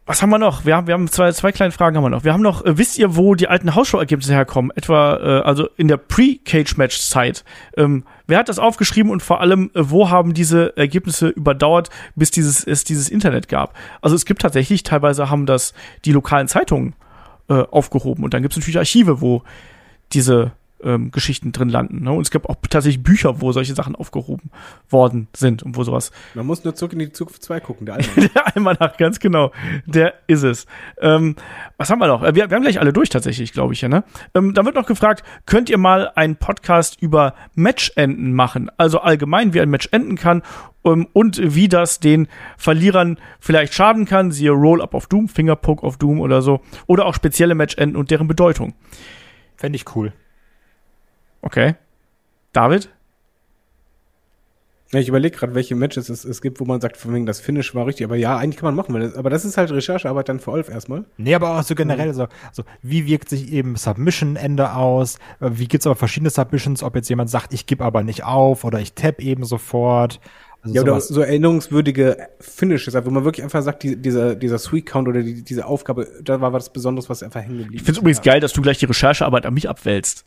Was 0.06 0.22
haben 0.22 0.32
wir 0.32 0.40
noch? 0.40 0.66
Wir 0.66 0.76
haben, 0.76 0.88
wir 0.88 0.96
haben 0.96 1.08
zwei, 1.08 1.32
zwei 1.32 1.52
kleine 1.52 1.72
Fragen 1.72 1.96
haben 1.96 2.04
wir 2.04 2.10
noch. 2.10 2.24
Wir 2.24 2.34
haben 2.34 2.42
noch, 2.42 2.66
äh, 2.66 2.78
wisst 2.78 2.98
ihr, 2.98 3.16
wo 3.16 3.36
die 3.36 3.48
alten 3.48 3.76
Hausschau-Ergebnisse 3.76 4.34
herkommen? 4.34 4.72
Etwa, 4.76 5.18
äh, 5.18 5.42
also 5.44 5.70
in 5.78 5.88
der 5.88 5.98
Pre-Cage-Match-Zeit. 5.98 7.46
Ähm, 7.78 8.04
wer 8.26 8.40
hat 8.40 8.50
das 8.50 8.58
aufgeschrieben 8.58 9.12
und 9.12 9.22
vor 9.22 9.42
allem, 9.42 9.70
äh, 9.76 9.82
wo 9.84 10.10
haben 10.10 10.34
diese 10.34 10.76
Ergebnisse 10.76 11.30
überdauert, 11.30 11.90
bis 12.16 12.32
dieses, 12.32 12.64
es 12.64 12.84
dieses 12.84 13.10
Internet 13.10 13.48
gab? 13.48 13.76
Also 14.02 14.16
es 14.16 14.26
gibt 14.26 14.42
tatsächlich, 14.42 14.84
teilweise 14.84 15.30
haben 15.30 15.46
das 15.46 15.74
die 16.04 16.12
lokalen 16.12 16.48
Zeitungen 16.48 16.96
äh, 17.48 17.54
aufgehoben 17.54 18.24
und 18.24 18.34
dann 18.34 18.42
gibt 18.42 18.54
es 18.54 18.58
natürlich 18.58 18.80
Archive, 18.80 19.22
wo 19.22 19.44
diese 20.14 20.52
ähm, 20.84 21.12
Geschichten 21.12 21.52
drin 21.52 21.70
landen. 21.70 22.04
Ne? 22.04 22.12
Und 22.12 22.22
es 22.22 22.32
gibt 22.32 22.48
auch 22.50 22.56
tatsächlich 22.70 23.04
Bücher, 23.04 23.42
wo 23.42 23.52
solche 23.52 23.74
Sachen 23.76 23.96
aufgehoben 23.96 24.52
worden 24.90 25.28
sind 25.36 25.64
und 25.64 25.76
wo 25.78 25.84
sowas 25.84 26.12
Man 26.34 26.46
muss 26.46 26.64
nur 26.64 26.76
zurück 26.76 26.94
in 26.94 27.00
die 27.00 27.12
Zukunft 27.12 27.44
2 27.44 27.60
gucken, 27.60 27.86
der 27.86 27.96
Alman. 28.00 28.30
der 28.34 28.56
Almanach, 28.56 28.98
ganz 28.98 29.20
genau. 29.20 29.52
Der 29.86 30.14
ist 30.28 30.44
es. 30.44 30.66
Ähm, 31.00 31.36
was 31.78 31.90
haben 31.90 32.00
wir 32.00 32.08
noch? 32.08 32.24
Äh, 32.24 32.36
Wir, 32.36 32.50
wir 32.50 32.56
haben 32.56 32.64
gleich 32.64 32.80
alle 32.80 32.94
durch 32.94 33.10
tatsächlich, 33.10 33.54
glaube 33.54 33.74
ich, 33.74 33.82
ja, 33.82 33.90
ne? 33.90 34.04
Ähm, 34.34 34.54
dann 34.54 34.66
wird 34.66 34.76
noch 34.76 34.86
gefragt, 34.88 35.24
könnt 35.46 35.70
ihr 35.70 35.78
mal 35.78 36.12
einen 36.16 36.36
Podcast 36.36 37.02
über 37.02 37.36
Matchenden 37.56 38.34
machen? 38.34 38.70
Also 38.78 39.00
allgemein, 39.00 39.54
wie 39.54 39.62
ein 39.62 39.70
Match 39.70 39.90
enden 39.92 40.16
kann 40.16 40.42
ähm, 40.84 41.08
und 41.14 41.40
wie 41.56 41.68
das 41.68 42.00
den 42.00 42.28
Verlierern 42.58 43.18
vielleicht 43.40 43.74
schaden 43.74 44.06
kann, 44.06 44.32
siehe 44.32 44.52
Roll-Up 44.52 44.94
of 44.94 45.08
Doom, 45.08 45.28
Fingerpoke 45.28 45.86
of 45.86 45.98
Doom 45.98 46.20
oder 46.20 46.42
so. 46.42 46.62
Oder 46.88 47.06
auch 47.06 47.16
spezielle 47.16 47.56
Matchenden 47.56 47.96
und 47.96 48.12
deren 48.12 48.28
Bedeutung. 48.28 48.74
Fände 49.56 49.76
ich 49.76 49.96
cool. 49.96 50.14
Okay. 51.42 51.76
David? 52.54 52.90
Ja, 54.94 55.00
ich 55.00 55.08
überlege 55.08 55.38
gerade, 55.38 55.56
welche 55.56 55.74
Matches 55.74 56.10
es, 56.10 56.26
es 56.26 56.42
gibt, 56.42 56.60
wo 56.60 56.66
man 56.66 56.82
sagt, 56.82 56.98
von 56.98 57.14
wegen 57.14 57.26
das 57.26 57.40
Finish 57.40 57.74
war 57.74 57.88
richtig. 57.88 58.04
Aber 58.04 58.18
ja, 58.18 58.36
eigentlich 58.36 58.58
kann 58.58 58.68
man 58.68 58.76
machen. 58.76 58.94
Weil 58.94 59.02
das, 59.02 59.16
aber 59.16 59.30
das 59.30 59.46
ist 59.46 59.56
halt 59.56 59.72
Recherchearbeit 59.72 60.28
dann 60.28 60.42
für 60.42 60.52
Olf 60.52 60.68
erstmal. 60.68 61.06
Nee, 61.16 61.34
aber 61.34 61.58
auch 61.58 61.64
so 61.64 61.76
generell 61.76 62.14
so, 62.14 62.28
also 62.50 62.64
wie 62.82 63.06
wirkt 63.06 63.30
sich 63.30 63.54
eben 63.54 63.78
Submission-Ende 63.78 64.74
aus? 64.74 65.18
Wie 65.40 65.68
gibt's 65.68 65.88
aber 65.88 65.96
verschiedene 65.96 66.30
Submissions, 66.30 66.84
ob 66.84 66.96
jetzt 66.96 67.10
jemand 67.10 67.30
sagt, 67.30 67.54
ich 67.54 67.68
gebe 67.68 67.86
aber 67.86 68.04
nicht 68.04 68.26
auf 68.26 68.66
oder 68.66 68.80
ich 68.80 68.94
tap 68.94 69.22
eben 69.22 69.46
sofort. 69.46 70.20
Also 70.62 70.76
Ja, 70.76 70.82
oder 70.82 70.92
sowas. 70.92 71.08
so 71.08 71.22
erinnerungswürdige 71.22 72.28
Finishes, 72.42 72.94
also 72.94 73.10
wo 73.10 73.14
man 73.14 73.24
wirklich 73.24 73.46
einfach 73.46 73.62
sagt, 73.62 73.84
die, 73.84 73.96
dieser, 73.96 74.36
dieser 74.36 74.60
Sweet 74.60 74.86
Count 74.86 75.08
oder 75.08 75.24
die, 75.24 75.42
diese 75.42 75.66
Aufgabe, 75.66 76.08
da 76.22 76.42
war 76.42 76.52
was 76.52 76.72
Besonderes, 76.72 77.10
was 77.10 77.24
einfach 77.24 77.42
hängen 77.42 77.60
geblieben 77.60 77.76
Ich 77.76 77.82
finde 77.84 77.94
es 77.94 77.98
übrigens 78.00 78.22
geil, 78.22 78.42
dass 78.42 78.52
du 78.52 78.62
gleich 78.62 78.78
die 78.78 78.86
Recherchearbeit 78.86 79.46
an 79.46 79.54
mich 79.54 79.70
abwälzt. 79.70 80.26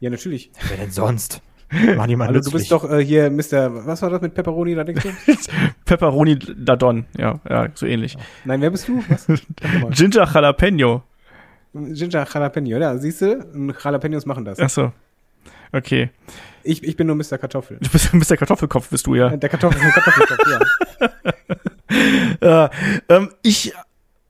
Ja, 0.00 0.10
natürlich. 0.10 0.50
Wer 0.68 0.76
denn 0.76 0.90
sonst? 0.90 1.42
Mach 1.96 2.06
jemand 2.06 2.34
Also 2.34 2.50
du 2.50 2.56
bist 2.56 2.70
doch 2.72 2.90
äh, 2.90 3.04
hier 3.04 3.30
Mr. 3.30 3.86
Was 3.86 4.00
war 4.00 4.10
das 4.10 4.22
mit 4.22 4.34
Pepperoni, 4.34 4.74
da 4.74 4.84
denkst 4.84 5.04
du? 5.04 5.32
Pepperoni 5.84 6.38
Dadon, 6.38 7.04
ja, 7.16 7.40
ja, 7.48 7.68
so 7.74 7.84
ähnlich. 7.86 8.16
Nein, 8.44 8.60
wer 8.62 8.70
bist 8.70 8.88
du? 8.88 9.02
Was? 9.08 9.26
Ginger 9.90 10.26
Jalapeno. 10.32 11.02
Ginger 11.74 12.26
Jalapeno, 12.32 12.78
ja, 12.78 12.96
siehst 12.96 13.20
du? 13.20 13.74
Jalapenos 13.84 14.24
machen 14.24 14.46
das. 14.46 14.58
Ach 14.58 14.70
so. 14.70 14.92
Okay. 15.72 16.10
Ich, 16.62 16.82
ich 16.82 16.96
bin 16.96 17.06
nur 17.06 17.16
Mr. 17.16 17.36
Kartoffel. 17.36 17.78
Du 17.80 17.90
bist, 17.90 18.30
der 18.30 18.36
Kartoffelkopf, 18.38 18.88
bist 18.88 19.06
du 19.06 19.14
ja. 19.14 19.36
Der 19.36 19.48
Kartoffel, 19.50 19.78
der 19.80 19.90
Kartoffelkopf, 19.90 20.46
ja. 22.40 22.66
Äh, 22.66 22.70
ähm, 23.08 23.30
ich 23.42 23.74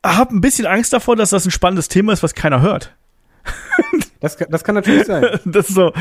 habe 0.04 0.34
ein 0.34 0.40
bisschen 0.40 0.66
Angst 0.66 0.92
davor, 0.92 1.16
dass 1.16 1.30
das 1.30 1.44
ein 1.44 1.50
spannendes 1.50 1.88
Thema 1.88 2.12
ist, 2.12 2.22
was 2.22 2.34
keiner 2.34 2.60
hört. 2.60 2.94
Das, 4.20 4.36
kann- 4.36 4.48
das 4.50 4.64
kann 4.64 4.74
natürlich 4.74 5.04
sein. 5.06 5.24
Das 5.44 5.68
ist 5.68 5.76
so, 5.76 5.92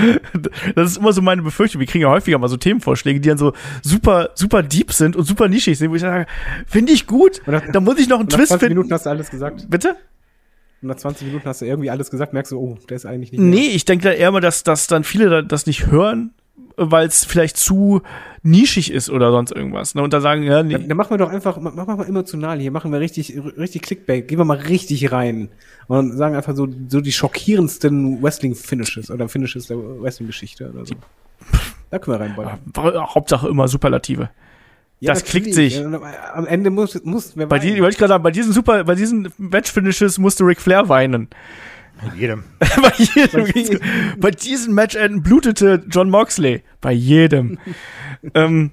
das 0.76 0.92
ist 0.92 0.98
immer 0.98 1.14
so 1.14 1.22
meine 1.22 1.44
Befürchtung. 1.44 1.80
Wir 1.80 1.86
kriegen 1.88 2.02
ja 2.02 2.10
häufiger 2.10 2.40
mal 2.40 2.48
so 2.48 2.58
Themenvorschläge, 2.58 3.20
die 3.20 3.30
dann 3.30 3.38
so 3.38 3.54
super, 3.84 4.32
super 4.34 4.64
deep 4.64 4.92
sind 4.92 5.16
und 5.16 5.24
super 5.26 5.48
nischig 5.48 5.78
sind, 5.78 5.92
wo 5.92 5.96
ich 5.96 6.02
sage, 6.02 6.26
finde 6.66 6.94
ich 6.94 7.06
gut. 7.06 7.42
Nach- 7.46 7.62
Da 7.72 7.80
muss 7.80 8.00
ich 8.00 8.10
noch 8.10 8.20
einen 8.20 8.28
Twist 8.28 8.48
20 8.48 8.60
finden. 8.60 8.76
Minuten 8.80 8.94
hast 8.94 9.06
du 9.06 9.12
alles 9.12 9.30
gesagt. 9.30 9.70
Bitte? 9.70 9.96
Und 10.82 10.88
nach 10.90 10.96
20 10.96 11.28
Minuten 11.28 11.48
hast 11.48 11.62
du 11.62 11.66
irgendwie 11.66 11.92
alles 11.92 12.10
gesagt, 12.10 12.34
merkst 12.34 12.52
du, 12.54 12.58
oh, 12.60 12.78
der 12.90 12.98
ist 12.98 13.06
eigentlich 13.06 13.32
nicht 13.32 13.42
Nee, 13.42 13.68
ich 13.68 13.86
denke 13.86 14.06
da 14.06 14.12
eher 14.12 14.32
mal, 14.32 14.42
dass, 14.42 14.64
dass 14.64 14.88
dann 14.88 15.04
viele 15.04 15.30
da- 15.30 15.42
das 15.44 15.68
nicht 15.68 15.86
hören, 15.92 16.32
weil 16.78 17.08
es 17.08 17.26
vielleicht 17.26 17.58
zu 17.58 18.02
nischig 18.44 18.92
ist 18.92 19.10
oder 19.10 19.32
sonst 19.32 19.52
irgendwas. 19.52 19.96
Ne? 19.96 20.04
Und 20.04 20.14
da 20.14 20.22
sagen, 20.22 20.44
ja, 20.44 20.64
nee. 20.64 20.74
Dann, 20.74 20.88
dann 20.88 20.98
machen 20.98 21.12
wir 21.12 21.18
doch 21.18 21.30
einfach, 21.30 21.60
mach, 21.60 21.74
mach 21.76 21.98
mal 21.98 22.08
emotional 22.08 22.60
hier, 22.60 22.72
machen 22.72 22.92
wir 22.92 23.00
richtig, 23.00 23.38
richtig 23.58 23.82
Clickbait, 23.82 24.28
gehen 24.28 24.38
wir 24.38 24.46
mal 24.46 24.58
richtig 24.58 25.12
rein 25.12 25.50
und 25.88 26.16
sagen 26.16 26.36
einfach 26.36 26.56
so, 26.56 26.68
so 26.88 27.02
die 27.02 27.12
schockierendsten 27.12 28.22
Wrestling-Finishes 28.22 29.12
oder 29.12 29.28
Finishes 29.28 29.68
der 29.68 29.78
Wrestling-Geschichte 29.78 30.70
oder 30.72 30.86
so. 30.86 30.96
Da 31.90 32.00
können 32.00 32.20
wir 32.20 32.26
reinbauen. 32.26 32.60
Hauptsache 33.14 33.48
immer 33.48 33.68
Superlative. 33.68 34.30
Das 35.02 35.24
klickt 35.24 35.54
sich. 35.54 35.80
Und 35.80 35.96
Am 36.34 36.48
Ende 36.48 36.70
muss, 36.70 37.04
muss 37.04 37.34
wer 37.36 37.48
Bei 37.48 37.60
die, 37.60 37.80
wollte 37.82 37.92
ich 37.92 37.98
gerade 37.98 38.10
sagen, 38.10 38.24
bei 38.24 38.32
diesen 38.32 38.52
super, 38.52 38.84
bei 38.84 38.96
diesen 38.96 39.32
Match-Finishes 39.38 40.18
musste 40.18 40.44
Ric 40.44 40.60
Flair 40.60 40.90
weinen. 40.90 41.28
Mit 42.04 42.16
jedem. 42.16 42.44
bei 42.60 42.94
jedem. 42.98 43.44
Bei 43.44 43.50
jedem. 43.50 43.80
bei 44.20 44.32
diesen 44.32 44.74
Matchenden 44.74 45.24
blutete 45.24 45.84
John 45.90 46.10
Moxley. 46.10 46.64
Bei 46.82 46.92
jedem. 46.92 47.58
ähm, 48.34 48.72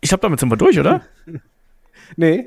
ich 0.00 0.08
glaube, 0.08 0.22
damit 0.22 0.40
sind 0.40 0.50
wir 0.50 0.56
durch, 0.56 0.78
oder? 0.78 1.02
Nee. 2.14 2.46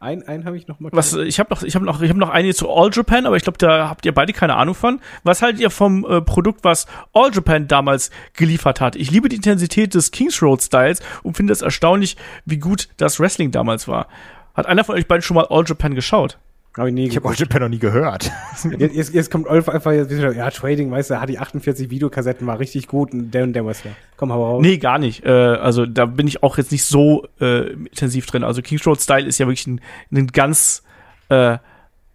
Ein, 0.00 0.26
einen 0.26 0.46
habe 0.46 0.56
ich 0.56 0.66
noch 0.66 0.80
mal. 0.80 0.90
Was, 0.92 1.12
ich 1.12 1.38
habe 1.38 1.50
noch, 1.54 1.62
ich 1.62 1.76
habe 1.76 1.84
noch, 1.84 2.00
ich 2.00 2.08
habe 2.08 2.18
noch 2.18 2.30
eine 2.30 2.52
zu 2.54 2.68
All 2.68 2.90
Japan, 2.92 3.26
aber 3.26 3.36
ich 3.36 3.44
glaube, 3.44 3.58
da 3.58 3.88
habt 3.88 4.04
ihr 4.04 4.12
beide 4.12 4.32
keine 4.32 4.56
Ahnung 4.56 4.74
von. 4.74 4.98
Was 5.22 5.42
haltet 5.42 5.60
ihr 5.60 5.70
vom 5.70 6.04
äh, 6.04 6.22
Produkt, 6.22 6.64
was 6.64 6.86
All 7.12 7.30
Japan 7.32 7.68
damals 7.68 8.10
geliefert 8.32 8.80
hat? 8.80 8.96
Ich 8.96 9.12
liebe 9.12 9.28
die 9.28 9.36
Intensität 9.36 9.94
des 9.94 10.10
Kings 10.10 10.42
Road 10.42 10.60
Styles 10.62 11.00
und 11.22 11.36
finde 11.36 11.52
es 11.52 11.62
erstaunlich, 11.62 12.16
wie 12.46 12.58
gut 12.58 12.88
das 12.96 13.20
Wrestling 13.20 13.52
damals 13.52 13.86
war. 13.86 14.08
Hat 14.54 14.66
einer 14.66 14.82
von 14.82 14.96
euch 14.96 15.06
beiden 15.06 15.22
schon 15.22 15.36
mal 15.36 15.46
All 15.50 15.64
Japan 15.66 15.94
geschaut? 15.94 16.38
Hab 16.76 16.86
ich 16.86 16.94
nie 16.94 17.08
Ich 17.08 17.16
habe 17.16 17.34
Japan 17.34 17.62
noch 17.62 17.68
nie 17.68 17.78
gehört. 17.78 18.30
Jetzt, 18.78 18.94
jetzt, 18.94 19.14
jetzt 19.14 19.30
kommt 19.30 19.46
Olf 19.48 19.68
einfach 19.68 19.92
jetzt 19.92 20.10
wieder, 20.10 20.32
ja, 20.32 20.50
Trading, 20.50 20.90
weißt 20.90 21.10
du, 21.10 21.20
hat 21.20 21.28
die 21.28 21.38
48 21.38 21.90
Videokassetten, 21.90 22.46
war 22.46 22.58
richtig 22.58 22.86
gut 22.86 23.12
und 23.12 23.32
der 23.32 23.42
und 23.42 23.54
der 23.54 23.64
Wrestler. 23.66 23.92
Komm, 24.16 24.32
hau 24.32 24.44
raus. 24.44 24.62
Nee, 24.62 24.76
gar 24.76 24.98
nicht. 24.98 25.24
Äh, 25.24 25.30
also 25.30 25.86
da 25.86 26.06
bin 26.06 26.28
ich 26.28 26.42
auch 26.42 26.58
jetzt 26.58 26.70
nicht 26.70 26.84
so 26.84 27.26
äh, 27.40 27.72
intensiv 27.72 28.26
drin. 28.26 28.44
Also 28.44 28.62
Kings 28.62 28.86
Road 28.86 29.00
Style 29.00 29.26
ist 29.26 29.38
ja 29.38 29.46
wirklich 29.46 29.66
ein, 29.66 29.80
ein 30.12 30.26
ganz 30.28 30.82
äh, 31.30 31.58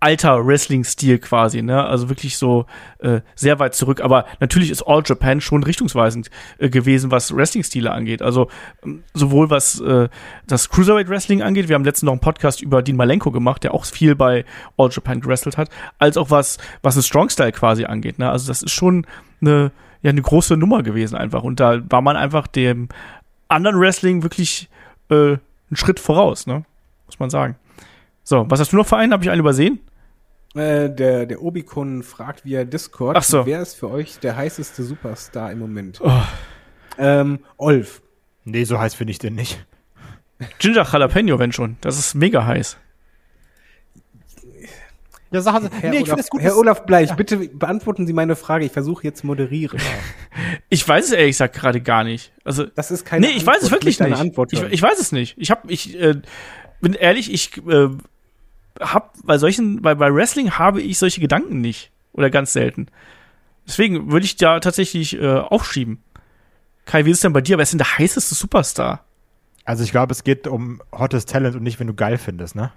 alter 0.06 0.46
Wrestling-Stil 0.46 1.18
quasi, 1.18 1.64
ne? 1.64 1.84
Also 1.84 2.10
wirklich 2.10 2.38
so 2.38 2.68
äh, 3.00 3.22
sehr 3.34 3.58
weit 3.58 3.74
zurück. 3.74 4.02
Aber 4.02 4.26
natürlich 4.40 4.70
ist 4.70 4.84
All 4.84 5.02
Japan 5.04 5.42
schon 5.42 5.64
richtungsweisend 5.64 6.30
äh, 6.60 6.70
gewesen, 6.70 7.10
was 7.10 7.36
Wrestling-Stile 7.36 7.92
angeht. 7.92 8.22
Also 8.22 8.48
ähm, 8.84 9.04
sowohl 9.16 9.50
was 9.50 9.80
äh, 9.80 10.08
das 10.46 10.70
Cruiserweight 10.70 11.10
Wrestling 11.10 11.42
angeht, 11.42 11.70
wir 11.70 11.74
haben 11.74 11.84
letztens 11.84 12.06
noch 12.06 12.14
einen 12.14 12.22
Podcast 12.22 12.62
über 12.62 12.84
Dean 12.84 12.98
Malenko 12.98 13.32
gemacht, 13.32 13.64
der 13.64 13.74
auch 13.74 13.84
viel 13.84 14.16
bei 14.16 14.46
All 14.78 14.90
Japan 14.92 15.22
gewrestelt 15.22 15.58
hat, 15.58 15.70
als 15.98 16.18
auch 16.18 16.30
was 16.30 16.60
was 16.84 16.96
ein 16.96 17.02
Strong 17.02 17.30
Style 17.32 17.52
quasi 17.52 17.86
angeht. 17.86 18.20
Ne? 18.20 18.30
Also 18.30 18.48
das 18.48 18.62
ist 18.62 18.74
schon 18.74 19.08
eine 19.42 19.72
ja 20.04 20.12
eine 20.12 20.22
große 20.22 20.56
Nummer 20.56 20.84
gewesen 20.84 21.16
einfach. 21.16 21.42
Und 21.42 21.60
da 21.60 21.82
war 21.90 22.02
man 22.02 22.16
einfach 22.16 22.46
dem 22.46 22.90
anderen 23.48 23.80
Wrestling 23.80 24.22
wirklich 24.22 24.70
äh, 25.10 25.16
einen 25.16 25.40
Schritt 25.74 26.00
voraus, 26.00 26.46
ne? 26.46 26.64
Muss 27.08 27.18
man 27.18 27.32
sagen. 27.32 27.56
So, 28.24 28.46
was 28.50 28.60
hast 28.60 28.72
du 28.72 28.78
noch 28.78 28.86
für 28.86 28.98
einen? 28.98 29.14
Habe 29.14 29.24
ich 29.24 29.32
einen 29.32 29.40
übersehen? 29.40 29.80
Äh, 30.56 30.90
der, 30.90 31.26
der 31.26 31.42
Obikun 31.42 32.02
fragt 32.02 32.46
via 32.46 32.64
Discord, 32.64 33.18
Ach 33.18 33.24
so. 33.24 33.46
wer 33.46 33.62
ist 33.62 33.76
für 33.76 33.90
euch 33.90 34.20
der 34.20 34.38
heißeste 34.38 34.84
Superstar 34.84 35.52
im 35.52 35.60
Moment? 35.60 36.00
Oh. 36.02 36.22
Ähm, 36.98 37.40
Olf. 37.58 38.02
Nee, 38.46 38.64
so 38.64 38.80
heiß 38.80 38.94
finde 38.96 39.12
ich 39.12 39.20
den 39.20 39.36
nicht. 39.36 39.66
Ginger 40.60 40.84
Jalapeno, 40.90 41.40
wenn 41.40 41.52
schon. 41.52 41.76
Das 41.82 42.00
ist 42.00 42.14
mega 42.16 42.46
heiß. 42.46 42.78
Ja, 45.32 45.42
sag 45.42 45.56
also, 45.56 45.70
Herr, 45.82 45.90
nee, 45.90 45.98
ich 45.98 46.04
Olaf, 46.04 46.10
finde 46.10 46.22
es 46.22 46.30
gut. 46.30 46.42
Herr 46.42 46.58
Olaf 46.58 46.86
Bleich, 46.86 47.14
bitte 47.16 47.38
beantworten 47.38 48.08
Sie 48.08 48.14
meine 48.14 48.38
Frage. 48.38 48.64
Ich 48.64 48.72
versuche 48.72 49.04
jetzt 49.04 49.24
moderieren. 49.24 49.80
Ich 50.68 50.86
weiß 50.88 51.06
es 51.06 51.12
ehrlich 51.12 51.32
gesagt 51.34 51.56
gerade 51.56 51.80
gar 51.80 52.04
nicht. 52.04 52.34
Also, 52.44 52.66
Das 52.66 52.92
ist 52.92 53.06
keine 53.06 53.28
nee, 53.28 53.34
ich 53.34 53.46
weiß 53.46 53.58
es 53.58 53.64
Antwort. 53.66 53.72
wirklich 53.84 54.00
nicht. 54.00 54.18
Antwort 54.20 54.52
Ich, 54.54 54.62
ich 54.64 54.82
weiß 54.82 55.00
es 55.00 55.12
nicht. 55.12 55.36
Ich 55.38 55.50
hab, 55.50 55.70
ich 55.72 55.98
äh, 56.00 56.16
bin 56.82 56.94
ehrlich, 56.94 57.32
ich 57.32 57.58
äh, 57.66 57.90
hab 58.80 59.14
bei 59.24 59.38
solchen, 59.38 59.82
bei, 59.82 59.96
bei 59.96 60.14
Wrestling 60.14 60.52
habe 60.52 60.82
ich 60.82 60.98
solche 61.00 61.22
Gedanken 61.22 61.62
nicht. 61.62 61.92
Oder 62.14 62.30
ganz 62.30 62.54
selten. 62.54 62.88
Deswegen 63.68 64.12
würde 64.12 64.26
ich 64.26 64.38
da 64.38 64.60
tatsächlich 64.60 65.20
äh, 65.20 65.38
aufschieben. 65.40 66.02
Kai, 66.86 67.06
wie 67.06 67.12
ist 67.12 67.18
es 67.18 67.22
denn 67.22 67.34
bei 67.34 67.42
dir? 67.42 67.58
Wer 67.58 67.64
ist 67.64 67.74
denn 67.74 67.80
der 67.80 67.98
heißeste 67.98 68.36
Superstar? 68.36 69.04
Also 69.66 69.84
ich 69.84 69.92
glaube, 69.92 70.14
es 70.14 70.24
geht 70.24 70.48
um 70.48 70.82
hottes 70.92 71.26
Talent 71.26 71.56
und 71.56 71.64
nicht, 71.64 71.80
wenn 71.80 71.88
du 71.88 71.94
geil 71.94 72.18
findest, 72.18 72.56
ne? 72.56 72.72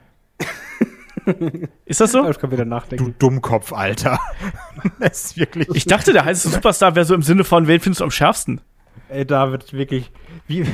Ist 1.84 2.00
das 2.00 2.12
so? 2.12 2.22
Olf 2.22 2.38
kann 2.38 2.50
wieder 2.50 2.64
Du 2.64 2.70
nachdenken. 2.70 3.14
Dummkopf, 3.18 3.72
Alter. 3.74 4.18
das 4.98 5.26
ist 5.26 5.36
wirklich. 5.36 5.68
Ich 5.74 5.84
dachte, 5.84 6.14
der 6.14 6.24
heißeste 6.24 6.48
Superstar 6.48 6.94
wäre 6.94 7.04
so 7.04 7.14
im 7.14 7.22
Sinne 7.22 7.44
von, 7.44 7.66
wen 7.66 7.80
findest 7.80 8.00
du 8.00 8.04
am 8.04 8.10
schärfsten? 8.10 8.62
ey, 9.08 9.26
David, 9.26 9.72
wirklich. 9.72 10.10
Wie. 10.46 10.64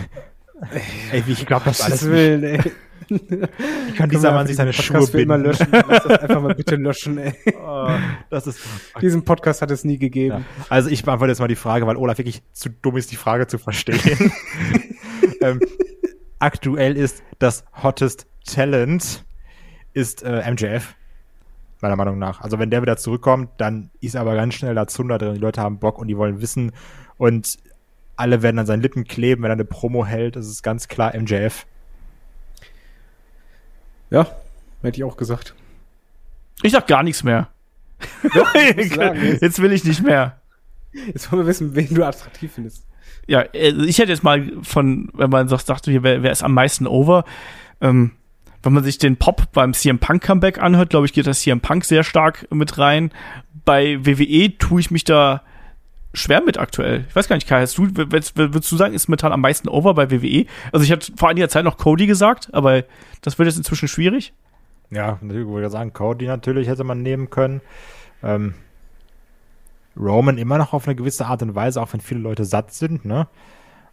Ey, 1.13 1.27
wie 1.27 1.33
ich 1.33 1.47
glaube 1.47 1.65
das 1.67 1.81
alles. 1.81 2.05
Willen, 2.07 2.45
ey. 2.45 2.73
Kann 3.97 4.11
dieser 4.11 4.33
Mann 4.33 4.47
sich 4.47 4.57
seine 4.57 4.73
Schuhe 4.73 5.07
für 5.07 5.21
immer 5.21 5.39
binden? 5.39 5.51
löschen. 5.51 5.69
Lass 5.89 6.05
das 6.05 6.19
einfach 6.21 6.43
mal 6.43 6.55
bitte 6.55 6.77
löschen, 6.77 7.19
ey. 7.19 7.35
Oh, 7.59 7.89
das 8.31 8.47
ist. 8.47 8.61
Diesen 9.01 9.25
Podcast 9.25 9.63
hat 9.63 9.71
es 9.71 9.85
nie 9.85 9.99
gegeben. 9.99 10.45
Ja. 10.59 10.67
Also 10.69 10.91
ich 10.91 11.03
beantworte 11.03 11.31
jetzt 11.31 11.41
mal 11.41 11.49
die 11.49 11.57
Frage, 11.57 11.87
weil 11.87 11.97
Olaf 11.97 12.19
wirklich 12.19 12.43
zu 12.53 12.71
dumm 12.71 12.97
ist, 12.97 13.13
die 13.13 13.17
Frage 13.17 13.47
zu 13.47 13.59
verstehen. 13.59 14.33
ähm, 15.41 15.61
aktuell 16.39 16.97
ist 16.97 17.23
das 17.39 17.65
hottest 17.83 18.27
Talent 18.47 19.25
ist 19.93 20.23
äh, 20.23 20.51
MJF. 20.51 20.95
Meiner 21.81 21.97
Meinung 21.97 22.19
nach. 22.19 22.41
Also 22.41 22.59
wenn 22.59 22.71
der 22.71 22.83
wieder 22.83 22.97
zurückkommt, 22.97 23.51
dann 23.59 23.91
ist 24.01 24.17
aber 24.17 24.35
ganz 24.35 24.55
schnell 24.55 24.75
da 24.75 24.87
Zunder 24.87 25.19
drin. 25.19 25.35
Die 25.35 25.41
Leute 25.41 25.61
haben 25.61 25.79
Bock 25.79 25.99
und 25.99 26.09
die 26.09 26.17
wollen 26.17 26.41
wissen. 26.41 26.73
Und 27.17 27.59
alle 28.17 28.43
werden 28.43 28.59
an 28.59 28.67
seinen 28.67 28.83
Lippen 28.83 29.05
kleben, 29.05 29.43
wenn 29.43 29.51
er 29.51 29.55
eine 29.55 29.65
Promo 29.65 30.07
hält. 30.07 30.37
Das 30.37 30.47
ist 30.47 30.63
ganz 30.63 30.89
klar 30.89 31.15
MJF. 31.17 31.67
Ja, 34.15 34.29
hätte 34.83 34.99
ich 34.99 35.03
auch 35.03 35.17
gesagt. 35.17 35.55
Ich 36.63 36.71
sag 36.71 36.87
gar 36.87 37.03
nichts 37.03 37.25
mehr. 37.25 37.49
Doch, 38.33 38.55
jetzt, 38.77 38.97
Jetzt 39.43 39.61
will 39.61 39.73
ich 39.73 39.85
nicht 39.85 40.05
mehr. 40.05 40.41
jetzt 40.93 41.33
wollen 41.33 41.43
wir 41.43 41.49
wissen, 41.49 41.75
wen 41.75 41.93
du 41.93 42.05
attraktiv 42.05 42.53
findest. 42.55 42.87
Ja, 43.27 43.41
äh, 43.41 43.73
ich 43.87 43.99
hätte 43.99 44.13
jetzt 44.13 44.23
mal 44.23 44.53
von, 44.63 45.11
wenn 45.15 45.31
man 45.31 45.49
sagt, 45.49 45.67
sagt 45.67 45.87
hier, 45.87 46.05
wer, 46.05 46.23
wer 46.23 46.31
ist 46.31 46.45
am 46.45 46.55
meisten 46.55 46.87
over? 46.87 47.25
Ähm, 47.81 48.13
wenn 48.63 48.73
man 48.73 48.85
sich 48.85 48.99
den 48.99 49.17
Pop 49.17 49.51
beim 49.53 49.75
CM 49.75 49.99
Punk 49.99 50.23
Comeback 50.23 50.59
anhört, 50.63 50.91
glaube 50.91 51.07
ich, 51.07 51.13
geht 51.13 51.27
das 51.27 51.41
CM 51.41 51.61
Punk 51.61 51.85
sehr 51.85 52.05
stark 52.05 52.47
mit 52.53 52.79
rein. 52.79 53.11
Bei 53.65 53.99
WWE 54.07 54.57
tue 54.59 54.81
ich 54.81 54.93
mich 54.93 55.03
da 55.03 55.43
schwer 56.15 56.41
mit 56.43 56.59
aktuell. 56.59 57.05
Ich 57.09 57.15
weiß 57.15 57.29
gar 57.29 57.37
nicht, 57.37 57.47
Kai, 57.49 57.61
hast 57.61 57.77
du, 57.77 57.89
würdest, 57.95 58.39
du 58.39 58.77
sagen, 58.77 58.95
ist 58.95 59.09
momentan 59.09 59.33
am 59.33 59.41
meisten 59.41 59.69
over 59.69 59.95
bei 59.95 60.11
WWE? 60.11 60.47
Also 60.73 60.85
ich 60.85 60.93
hatte 60.93 61.13
vor 61.17 61.29
einiger 61.29 61.49
Zeit 61.49 61.65
noch 61.65 61.77
Cody 61.77 62.07
gesagt, 62.07 62.49
aber 62.53 62.85
das 63.21 63.39
wird 63.39 63.47
jetzt 63.47 63.59
inzwischen 63.59 63.89
schwierig. 63.89 64.33
Ja, 64.91 65.19
natürlich 65.21 65.47
würde 65.47 65.67
ich 65.67 65.73
sagen, 65.73 65.93
Cody 65.93 66.27
natürlich 66.27 66.69
hätte 66.69 66.85
man 66.85 67.03
nehmen 67.03 67.31
können. 67.31 67.61
Ähm, 68.23 68.55
Roman 69.97 70.39
immer 70.39 70.59
noch 70.59 70.73
auf 70.73 70.87
eine 70.87 70.97
gewisse 70.97 71.27
Art 71.27 71.43
und 71.43 71.55
Weise, 71.55 71.81
auch 71.81 71.93
wenn 71.93 72.01
viele 72.01 72.21
Leute 72.21 72.45
satt 72.45 72.73
sind, 72.73 73.05
ne? 73.05 73.29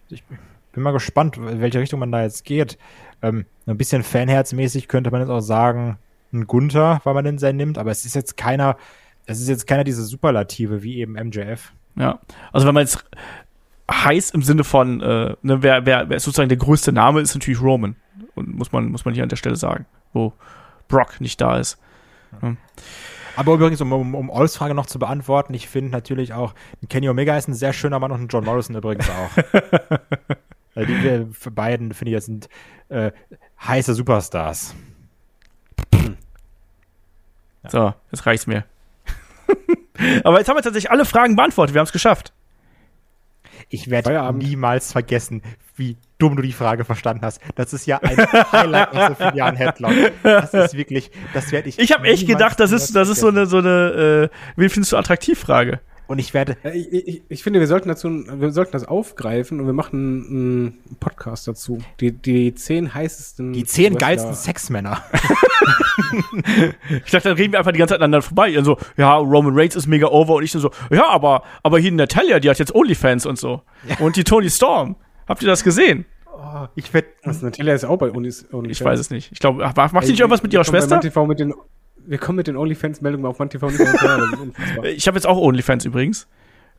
Also 0.04 0.16
Ich 0.16 0.24
bin 0.74 0.84
mal 0.84 0.92
gespannt, 0.92 1.38
in 1.38 1.62
welche 1.62 1.80
Richtung 1.80 2.00
man 2.00 2.12
da 2.12 2.22
jetzt 2.22 2.46
geht. 2.46 2.78
Ähm, 3.22 3.46
ein 3.68 3.78
bisschen 3.78 4.04
fanherzmäßig 4.04 4.88
könnte 4.88 5.12
man 5.12 5.22
jetzt 5.22 5.30
auch 5.30 5.42
sagen, 5.42 5.98
ein 6.34 6.48
Gunther, 6.48 7.02
weil 7.04 7.14
man 7.14 7.26
den 7.26 7.38
sehr 7.38 7.54
nimmt, 7.54 7.78
aber 7.78 7.92
es 7.92 8.06
ist 8.06 8.16
jetzt 8.16 8.38
keiner, 8.38 8.78
es 9.26 9.40
ist 9.40 9.50
jetzt 9.50 9.68
keiner 9.68 9.84
diese 9.84 10.04
Superlative 10.04 10.82
wie 10.82 10.98
eben 10.98 11.14
MJF. 11.14 11.74
Ja, 11.96 12.20
also 12.52 12.68
wenn 12.68 12.74
man 12.74 12.84
jetzt 12.84 13.04
heiß 13.92 14.32
im 14.32 14.42
Sinne 14.42 14.64
von, 14.64 15.02
äh, 15.02 15.36
ne, 15.42 15.64
wer, 15.64 15.86
wer, 15.86 16.10
wer 16.10 16.20
sozusagen 16.20 16.50
der 16.50 16.58
größte 16.58 16.92
Name 16.92 17.22
ist, 17.22 17.34
natürlich 17.36 17.62
Roman. 17.62 17.96
Und 18.36 18.56
muss 18.56 18.72
man, 18.72 18.90
muss 18.90 19.06
man 19.06 19.14
hier 19.14 19.24
an 19.24 19.30
der 19.30 19.36
Stelle 19.36 19.56
sagen, 19.58 19.86
wo 20.14 20.34
Brock 20.88 21.20
nicht 21.20 21.42
da 21.42 21.58
ist. 21.58 21.78
Aber 23.36 23.54
übrigens, 23.54 23.82
um, 23.82 23.92
um, 23.92 24.16
um 24.16 24.30
Olls 24.30 24.56
Frage 24.56 24.74
noch 24.74 24.86
zu 24.86 25.00
beantworten, 25.00 25.54
ich 25.54 25.68
finde 25.68 25.92
natürlich 25.92 26.34
auch, 26.34 26.54
Kenny 26.90 27.10
Omega 27.10 27.38
ist 27.38 27.48
ein 27.48 27.54
sehr 27.54 27.74
schöner 27.74 28.00
Mann 28.00 28.12
und 28.12 28.22
ein 28.22 28.28
John 28.28 28.46
Morrison 28.46 28.76
übrigens 28.76 29.10
auch. 29.10 29.38
Weil 30.74 30.86
die 30.86 31.04
wir 31.04 31.28
für 31.32 31.52
beiden, 31.52 31.94
finde 31.94 32.12
ich, 32.12 32.18
das 32.18 32.26
sind 32.26 32.50
äh, 32.90 33.12
heiße 33.66 33.94
Superstars. 33.94 34.74
So, 37.68 37.94
jetzt 38.12 38.26
reicht's 38.26 38.48
mir. 38.48 38.64
Aber 40.24 40.40
jetzt 40.40 40.48
haben 40.50 40.58
wir 40.58 40.64
tatsächlich 40.64 40.92
alle 40.92 41.06
Fragen 41.06 41.36
beantwortet. 41.36 41.74
Wir 41.74 41.80
haben 41.80 41.88
es 41.88 41.92
geschafft. 41.92 42.34
Ich 43.70 43.90
werde 43.90 44.34
niemals 44.34 44.92
vergessen, 44.92 45.42
wie 45.76 45.98
dumm 46.18 46.36
du 46.36 46.42
die 46.42 46.52
Frage 46.52 46.84
verstanden 46.84 47.24
hast. 47.24 47.42
Das 47.56 47.74
ist 47.74 47.86
ja 47.86 48.00
ein 48.00 48.18
Highlight 48.52 48.94
aus 48.94 49.08
so 49.10 49.16
vielen 49.16 49.36
Jahren 49.36 49.56
Headlock. 49.56 49.94
Das 50.24 50.54
ist 50.54 50.76
wirklich, 50.76 51.10
das 51.34 51.52
werde 51.52 51.70
ich. 51.70 51.80
Ich 51.80 51.92
habe 51.92 52.08
echt 52.08 52.28
gedacht, 52.28 52.60
das 52.60 52.72
ist, 52.72 52.96
das 52.96 53.10
ist 53.10 53.20
so 53.20 53.30
eine, 53.30 53.46
so 53.46 53.58
eine, 53.60 54.30
äh, 54.32 54.36
wen 54.56 54.70
findest 54.70 54.92
du 54.92 54.98
attraktiv 54.98 55.40
Frage? 55.40 55.80
Und 56.12 56.20
ich 56.20 56.34
werde, 56.34 56.58
Ja, 56.64 56.72
Ich, 56.72 56.92
ich, 56.92 57.22
ich 57.30 57.44
finde, 57.44 57.60
wir 57.62 57.68
sollten 57.68 57.88
dazu, 57.88 58.10
wir 58.10 58.52
sollten 58.52 58.74
das 58.74 58.86
aufgreifen 58.86 59.60
und 59.62 59.66
wir 59.66 59.74
machen 59.74 60.26
einen 60.30 60.98
Podcast 61.00 61.48
dazu. 61.48 61.80
Die, 62.02 62.12
die 62.12 62.54
zehn 62.54 62.94
heißesten. 62.94 63.54
die 63.54 63.64
zehn 63.64 63.94
Wrestler- 63.94 64.00
geilsten 64.00 64.34
Sexmänner. 64.34 65.02
Ich 67.06 67.12
dachte, 67.12 67.30
dann 67.30 67.38
reden 67.38 67.54
wir 67.54 67.60
einfach 67.60 67.72
die 67.72 67.80
ganze 67.80 67.94
Zeit 67.94 68.00
aneinander 68.02 68.22
vorbei. 68.22 68.50
Ihr 68.50 68.64
so, 68.64 68.78
ja, 68.98 69.16
Roman 69.16 69.54
Reigns 69.58 69.76
ist 69.76 69.88
mega 69.88 70.08
over 70.08 70.36
und 70.36 70.44
ich 70.44 70.52
dann 70.52 70.62
so, 70.62 70.72
ja, 70.90 71.08
aber, 71.08 71.44
aber 71.64 71.80
hier 71.80 71.92
Natalia, 71.92 72.40
die 72.40 72.50
hat 72.50 72.60
jetzt 72.60 72.74
Onlyfans 72.76 73.26
und 73.26 73.38
so. 73.38 73.62
Und 74.00 74.16
die 74.16 74.24
Tony 74.24 74.50
Storm. 74.50 74.96
Habt 75.28 75.42
ihr 75.44 75.48
das 75.48 75.64
gesehen? 75.64 76.06
Oh, 76.34 76.68
ich 76.76 76.94
werde, 76.94 77.08
Natalia 77.24 77.74
ist 77.74 77.86
auch 77.86 77.98
bei 77.98 78.10
Unis. 78.12 78.46
Ich 78.68 78.84
weiß 78.84 79.00
es 79.00 79.10
nicht. 79.12 79.32
Ich 79.32 79.40
glaube, 79.40 79.64
macht 79.64 80.06
sie 80.06 80.12
nicht 80.12 80.20
irgendwas 80.20 80.44
mit 80.44 80.54
ihrer 80.54 80.66
Schwester? 80.66 81.00
TV 81.00 81.26
mit 81.26 81.40
den, 81.40 81.54
wir 82.06 82.18
kommen 82.18 82.38
mit 82.38 82.48
den 82.48 82.58
OnlyFans-Meldungen 82.58 83.26
auf 83.26 83.40
ManTV 83.40 83.64
nicht 83.68 83.80
mehr 83.80 83.90
hinterher. 83.92 84.18
Das 84.18 84.32
ist 84.34 84.40
unfassbar. 84.40 84.86
Ich 84.86 85.08
habe 85.08 85.18
jetzt 85.18 85.28
auch 85.28 85.38
Onlyfans 85.38 85.86
übrigens. 85.86 86.28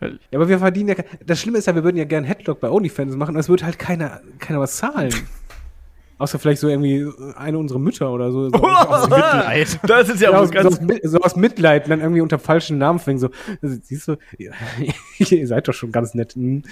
Ja, 0.01 0.09
aber 0.35 0.49
wir 0.49 0.59
verdienen 0.59 0.89
ja. 0.89 0.95
Das 1.25 1.41
Schlimme 1.41 1.59
ist 1.59 1.67
ja, 1.67 1.75
wir 1.75 1.85
würden 1.85 1.97
ja 1.97 2.05
gerne 2.05 2.27
Headlock 2.27 2.61
bei 2.61 2.69
OnlyFans 2.69 3.15
machen, 3.17 3.31
aber 3.31 3.41
es 3.41 3.49
würde 3.49 3.65
halt 3.65 3.79
keiner, 3.79 4.21
keiner 4.39 4.59
was 4.61 4.77
zahlen. 4.77 5.13
Außer 6.19 6.39
vielleicht 6.39 6.61
so 6.61 6.69
irgendwie 6.69 7.09
eine 7.37 7.59
unserer 7.59 7.79
Mütter 7.81 8.11
oder 8.13 8.31
so. 8.31 8.49
so 8.51 8.57
aus, 8.63 9.09
Mitleid. 9.09 9.81
Das 9.87 10.09
ist 10.09 10.21
ja, 10.21 10.31
ja, 10.31 10.37
auch 10.37 10.43
aus, 10.43 10.49
so, 10.49 10.55
ganz. 10.55 10.67
aus, 10.67 10.81
Mi- 10.81 11.01
so 11.03 11.19
aus 11.21 11.37
Mitleid 11.37 11.85
und 11.85 11.91
dann 11.91 12.01
irgendwie 12.01 12.21
unter 12.21 12.39
falschen 12.39 12.79
Namen 12.79 12.99
fängt, 13.01 13.19
so, 13.21 13.31
siehst 13.61 14.07
du, 14.09 14.17
ihr 15.19 15.47
seid 15.49 15.67
doch 15.69 15.73
schon 15.75 15.91
ganz 15.93 16.15
nett. 16.15 16.35
hm. 16.35 16.63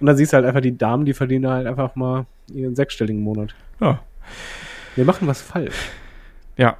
Und 0.00 0.06
dann 0.06 0.16
siehst 0.16 0.32
du 0.32 0.36
halt 0.36 0.46
einfach 0.46 0.60
die 0.60 0.76
Damen, 0.76 1.04
die 1.06 1.14
verdienen 1.14 1.46
halt 1.48 1.66
einfach 1.66 1.94
mal 1.96 2.26
ihren 2.52 2.74
sechsstelligen 2.74 3.22
Monat. 3.22 3.54
Ja. 3.80 4.02
Wir 4.96 5.04
machen 5.04 5.28
was 5.28 5.40
falsch. 5.40 5.74
ja. 6.56 6.76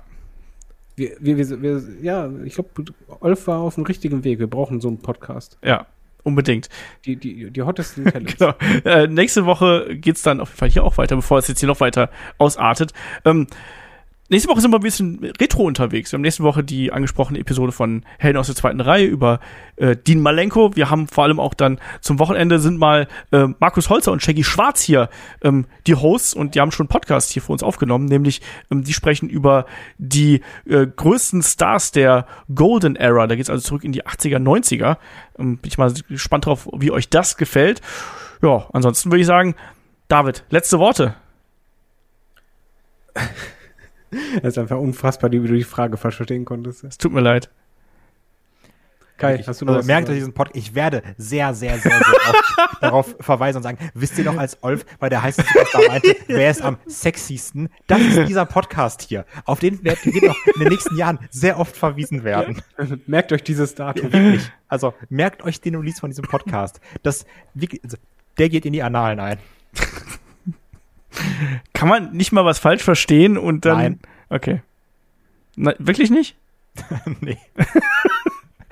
Wir, 1.20 1.38
wir, 1.38 1.48
wir, 1.48 1.62
wir 1.62 1.82
ja, 2.02 2.30
ich 2.44 2.54
glaube, 2.54 2.70
Olf 3.20 3.46
war 3.46 3.60
auf 3.60 3.74
dem 3.74 3.84
richtigen 3.84 4.24
Weg. 4.24 4.38
Wir 4.38 4.46
brauchen 4.46 4.80
so 4.80 4.88
einen 4.88 4.98
Podcast. 4.98 5.58
Ja, 5.64 5.86
unbedingt. 6.22 6.68
Die, 7.04 7.16
die, 7.16 7.50
die 7.50 7.62
hottesten 7.62 8.04
Talents. 8.12 8.36
Genau. 8.36 8.54
Äh, 8.84 9.08
nächste 9.08 9.46
Woche 9.46 9.96
geht's 9.96 10.22
dann 10.22 10.40
auf 10.40 10.50
jeden 10.50 10.58
Fall 10.58 10.70
hier 10.70 10.84
auch 10.84 10.98
weiter, 10.98 11.16
bevor 11.16 11.38
es 11.38 11.48
jetzt 11.48 11.60
hier 11.60 11.66
noch 11.68 11.80
weiter 11.80 12.10
ausartet. 12.38 12.92
Ähm, 13.24 13.46
nächste 14.32 14.48
Woche 14.48 14.60
sind 14.60 14.72
wir 14.72 14.78
ein 14.78 14.82
bisschen 14.82 15.32
retro 15.38 15.62
unterwegs. 15.62 16.10
Wir 16.10 16.16
haben 16.16 16.22
nächste 16.22 16.42
Woche 16.42 16.64
die 16.64 16.90
angesprochene 16.90 17.38
Episode 17.38 17.70
von 17.70 18.02
Helden 18.18 18.38
aus 18.38 18.46
der 18.46 18.56
zweiten 18.56 18.80
Reihe 18.80 19.04
über 19.04 19.40
äh, 19.76 19.94
Dean 19.94 20.20
Malenko. 20.20 20.74
Wir 20.74 20.90
haben 20.90 21.06
vor 21.06 21.24
allem 21.24 21.38
auch 21.38 21.54
dann 21.54 21.78
zum 22.00 22.18
Wochenende 22.18 22.58
sind 22.58 22.78
mal 22.78 23.06
äh, 23.30 23.46
Markus 23.60 23.90
Holzer 23.90 24.10
und 24.10 24.22
Shaggy 24.22 24.42
Schwarz 24.42 24.80
hier 24.80 25.10
ähm, 25.42 25.66
die 25.86 25.94
Hosts 25.94 26.34
und 26.34 26.54
die 26.54 26.60
haben 26.60 26.72
schon 26.72 26.84
einen 26.84 26.88
Podcast 26.88 27.30
hier 27.30 27.42
für 27.42 27.52
uns 27.52 27.62
aufgenommen, 27.62 28.06
nämlich 28.06 28.40
ähm, 28.70 28.82
die 28.82 28.94
sprechen 28.94 29.28
über 29.28 29.66
die 29.98 30.40
äh, 30.66 30.86
größten 30.86 31.42
Stars 31.42 31.92
der 31.92 32.26
Golden 32.52 32.96
Era. 32.96 33.26
Da 33.26 33.36
geht's 33.36 33.50
also 33.50 33.62
zurück 33.62 33.84
in 33.84 33.92
die 33.92 34.04
80er, 34.04 34.38
90er. 34.38 34.96
Ähm, 35.38 35.58
bin 35.58 35.68
ich 35.68 35.76
mal 35.76 35.92
gespannt 36.08 36.46
drauf, 36.46 36.68
wie 36.72 36.90
euch 36.90 37.10
das 37.10 37.36
gefällt. 37.36 37.82
Ja, 38.40 38.66
ansonsten 38.72 39.10
würde 39.10 39.20
ich 39.20 39.26
sagen, 39.26 39.54
David, 40.08 40.44
letzte 40.48 40.78
Worte. 40.78 41.14
Das 44.42 44.54
ist 44.54 44.58
einfach 44.58 44.78
unfassbar, 44.78 45.30
wie 45.32 45.38
du 45.38 45.54
die 45.54 45.64
Frage 45.64 45.96
falsch 45.96 46.16
verstehen 46.16 46.44
konntest. 46.44 46.84
Es 46.84 46.98
tut 46.98 47.12
mir 47.12 47.20
leid. 47.20 47.50
Kai, 49.22 49.36
Ich, 49.36 49.46
hast 49.46 49.60
du 49.60 49.64
noch 49.64 49.74
also 49.74 49.80
was 49.80 49.86
merkt 49.86 50.08
euch 50.08 50.16
diesen 50.16 50.32
Podcast. 50.32 50.56
Ich 50.56 50.74
werde 50.74 51.02
sehr, 51.16 51.54
sehr, 51.54 51.78
sehr, 51.78 51.92
sehr 51.92 52.00
oft 52.00 52.54
darauf 52.80 53.16
verweisen 53.20 53.58
und 53.58 53.62
sagen, 53.62 53.78
wisst 53.94 54.18
ihr 54.18 54.24
noch, 54.24 54.36
als 54.36 54.62
Olf 54.62 54.84
bei 54.98 55.08
der 55.08 55.22
heißen 55.22 55.44
Superstar 55.44 55.82
meinte, 55.86 56.16
wer 56.26 56.50
ist 56.50 56.60
am 56.62 56.76
sexiesten? 56.86 57.68
Das 57.86 58.00
ist 58.00 58.28
dieser 58.28 58.46
Podcast 58.46 59.02
hier. 59.02 59.24
Auf 59.44 59.60
den 59.60 59.84
wird 59.84 60.04
wird 60.04 60.24
noch 60.24 60.36
in 60.54 60.60
den 60.60 60.68
nächsten 60.68 60.96
Jahren 60.96 61.18
sehr 61.30 61.58
oft 61.58 61.76
verwiesen 61.76 62.24
werden. 62.24 62.62
Merkt 63.06 63.32
euch 63.32 63.44
dieses 63.44 63.74
Datum. 63.76 64.12
Wirklich. 64.12 64.50
Also 64.66 64.92
merkt 65.08 65.44
euch 65.44 65.60
den 65.60 65.76
Release 65.76 66.00
von 66.00 66.10
diesem 66.10 66.24
Podcast. 66.24 66.80
Das, 67.02 67.24
also, 67.54 67.96
der 68.38 68.48
geht 68.48 68.66
in 68.66 68.72
die 68.72 68.82
Annalen 68.82 69.20
ein. 69.20 69.38
Kann 71.72 71.88
man 71.88 72.12
nicht 72.12 72.32
mal 72.32 72.44
was 72.44 72.58
falsch 72.58 72.82
verstehen 72.82 73.38
und 73.38 73.64
dann. 73.64 73.76
Nein. 73.76 74.00
Okay. 74.28 74.62
Na, 75.56 75.74
wirklich 75.78 76.10
nicht? 76.10 76.36
nee. 77.20 77.38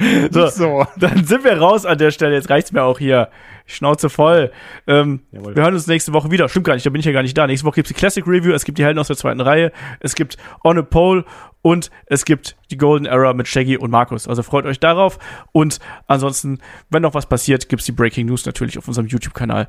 So, 0.30 0.48
so. 0.48 0.86
Dann 0.96 1.24
sind 1.24 1.44
wir 1.44 1.58
raus 1.58 1.84
an 1.84 1.98
der 1.98 2.10
Stelle. 2.10 2.34
Jetzt 2.34 2.48
reicht's 2.48 2.72
mir 2.72 2.82
auch 2.82 2.98
hier. 2.98 3.28
Schnauze 3.66 4.08
voll. 4.08 4.50
Ähm, 4.86 5.20
wir 5.30 5.62
hören 5.62 5.74
uns 5.74 5.86
nächste 5.86 6.12
Woche 6.12 6.30
wieder. 6.30 6.48
Stimmt 6.48 6.66
gar 6.66 6.74
nicht, 6.74 6.86
da 6.86 6.90
bin 6.90 7.00
ich 7.00 7.06
ja 7.06 7.12
gar 7.12 7.22
nicht 7.22 7.36
da. 7.36 7.46
Nächste 7.46 7.66
Woche 7.66 7.76
gibt's 7.76 7.88
die 7.88 7.94
Classic 7.94 8.26
Review, 8.26 8.52
es 8.52 8.64
gibt 8.64 8.78
die 8.78 8.84
Helden 8.84 8.98
aus 8.98 9.06
der 9.06 9.16
zweiten 9.16 9.40
Reihe, 9.40 9.72
es 10.00 10.14
gibt 10.14 10.38
On 10.64 10.78
a 10.78 10.82
Pole 10.82 11.24
und 11.62 11.90
es 12.06 12.24
gibt 12.24 12.56
die 12.70 12.78
Golden 12.78 13.06
Era 13.06 13.32
mit 13.34 13.46
Shaggy 13.46 13.76
und 13.76 13.90
Markus. 13.90 14.26
Also 14.26 14.42
freut 14.42 14.64
euch 14.64 14.80
darauf. 14.80 15.18
Und 15.52 15.78
ansonsten, 16.06 16.58
wenn 16.88 17.02
noch 17.02 17.14
was 17.14 17.26
passiert, 17.26 17.68
gibt's 17.68 17.84
die 17.84 17.92
Breaking 17.92 18.26
News 18.26 18.46
natürlich 18.46 18.78
auf 18.78 18.88
unserem 18.88 19.06
YouTube-Kanal. 19.06 19.68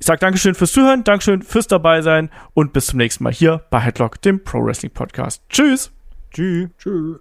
Ich 0.00 0.06
sag 0.06 0.20
Dankeschön 0.20 0.54
fürs 0.54 0.72
Zuhören, 0.72 1.02
Dankeschön 1.02 1.42
fürs 1.42 1.66
dabei 1.66 2.02
sein 2.02 2.30
und 2.54 2.72
bis 2.72 2.86
zum 2.86 2.98
nächsten 2.98 3.24
Mal 3.24 3.32
hier 3.32 3.64
bei 3.70 3.80
Headlock, 3.80 4.22
dem 4.22 4.42
Pro 4.44 4.64
Wrestling 4.64 4.92
Podcast. 4.92 5.42
Tschüss! 5.48 5.90
Tschüss. 6.30 6.68
Tschüss. 6.78 7.18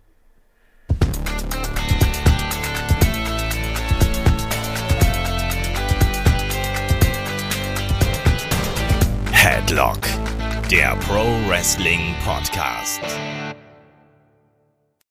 Headlock, 9.31 9.99
der 10.69 10.95
Pro 11.07 11.25
Wrestling 11.49 12.13
Podcast. 12.23 13.01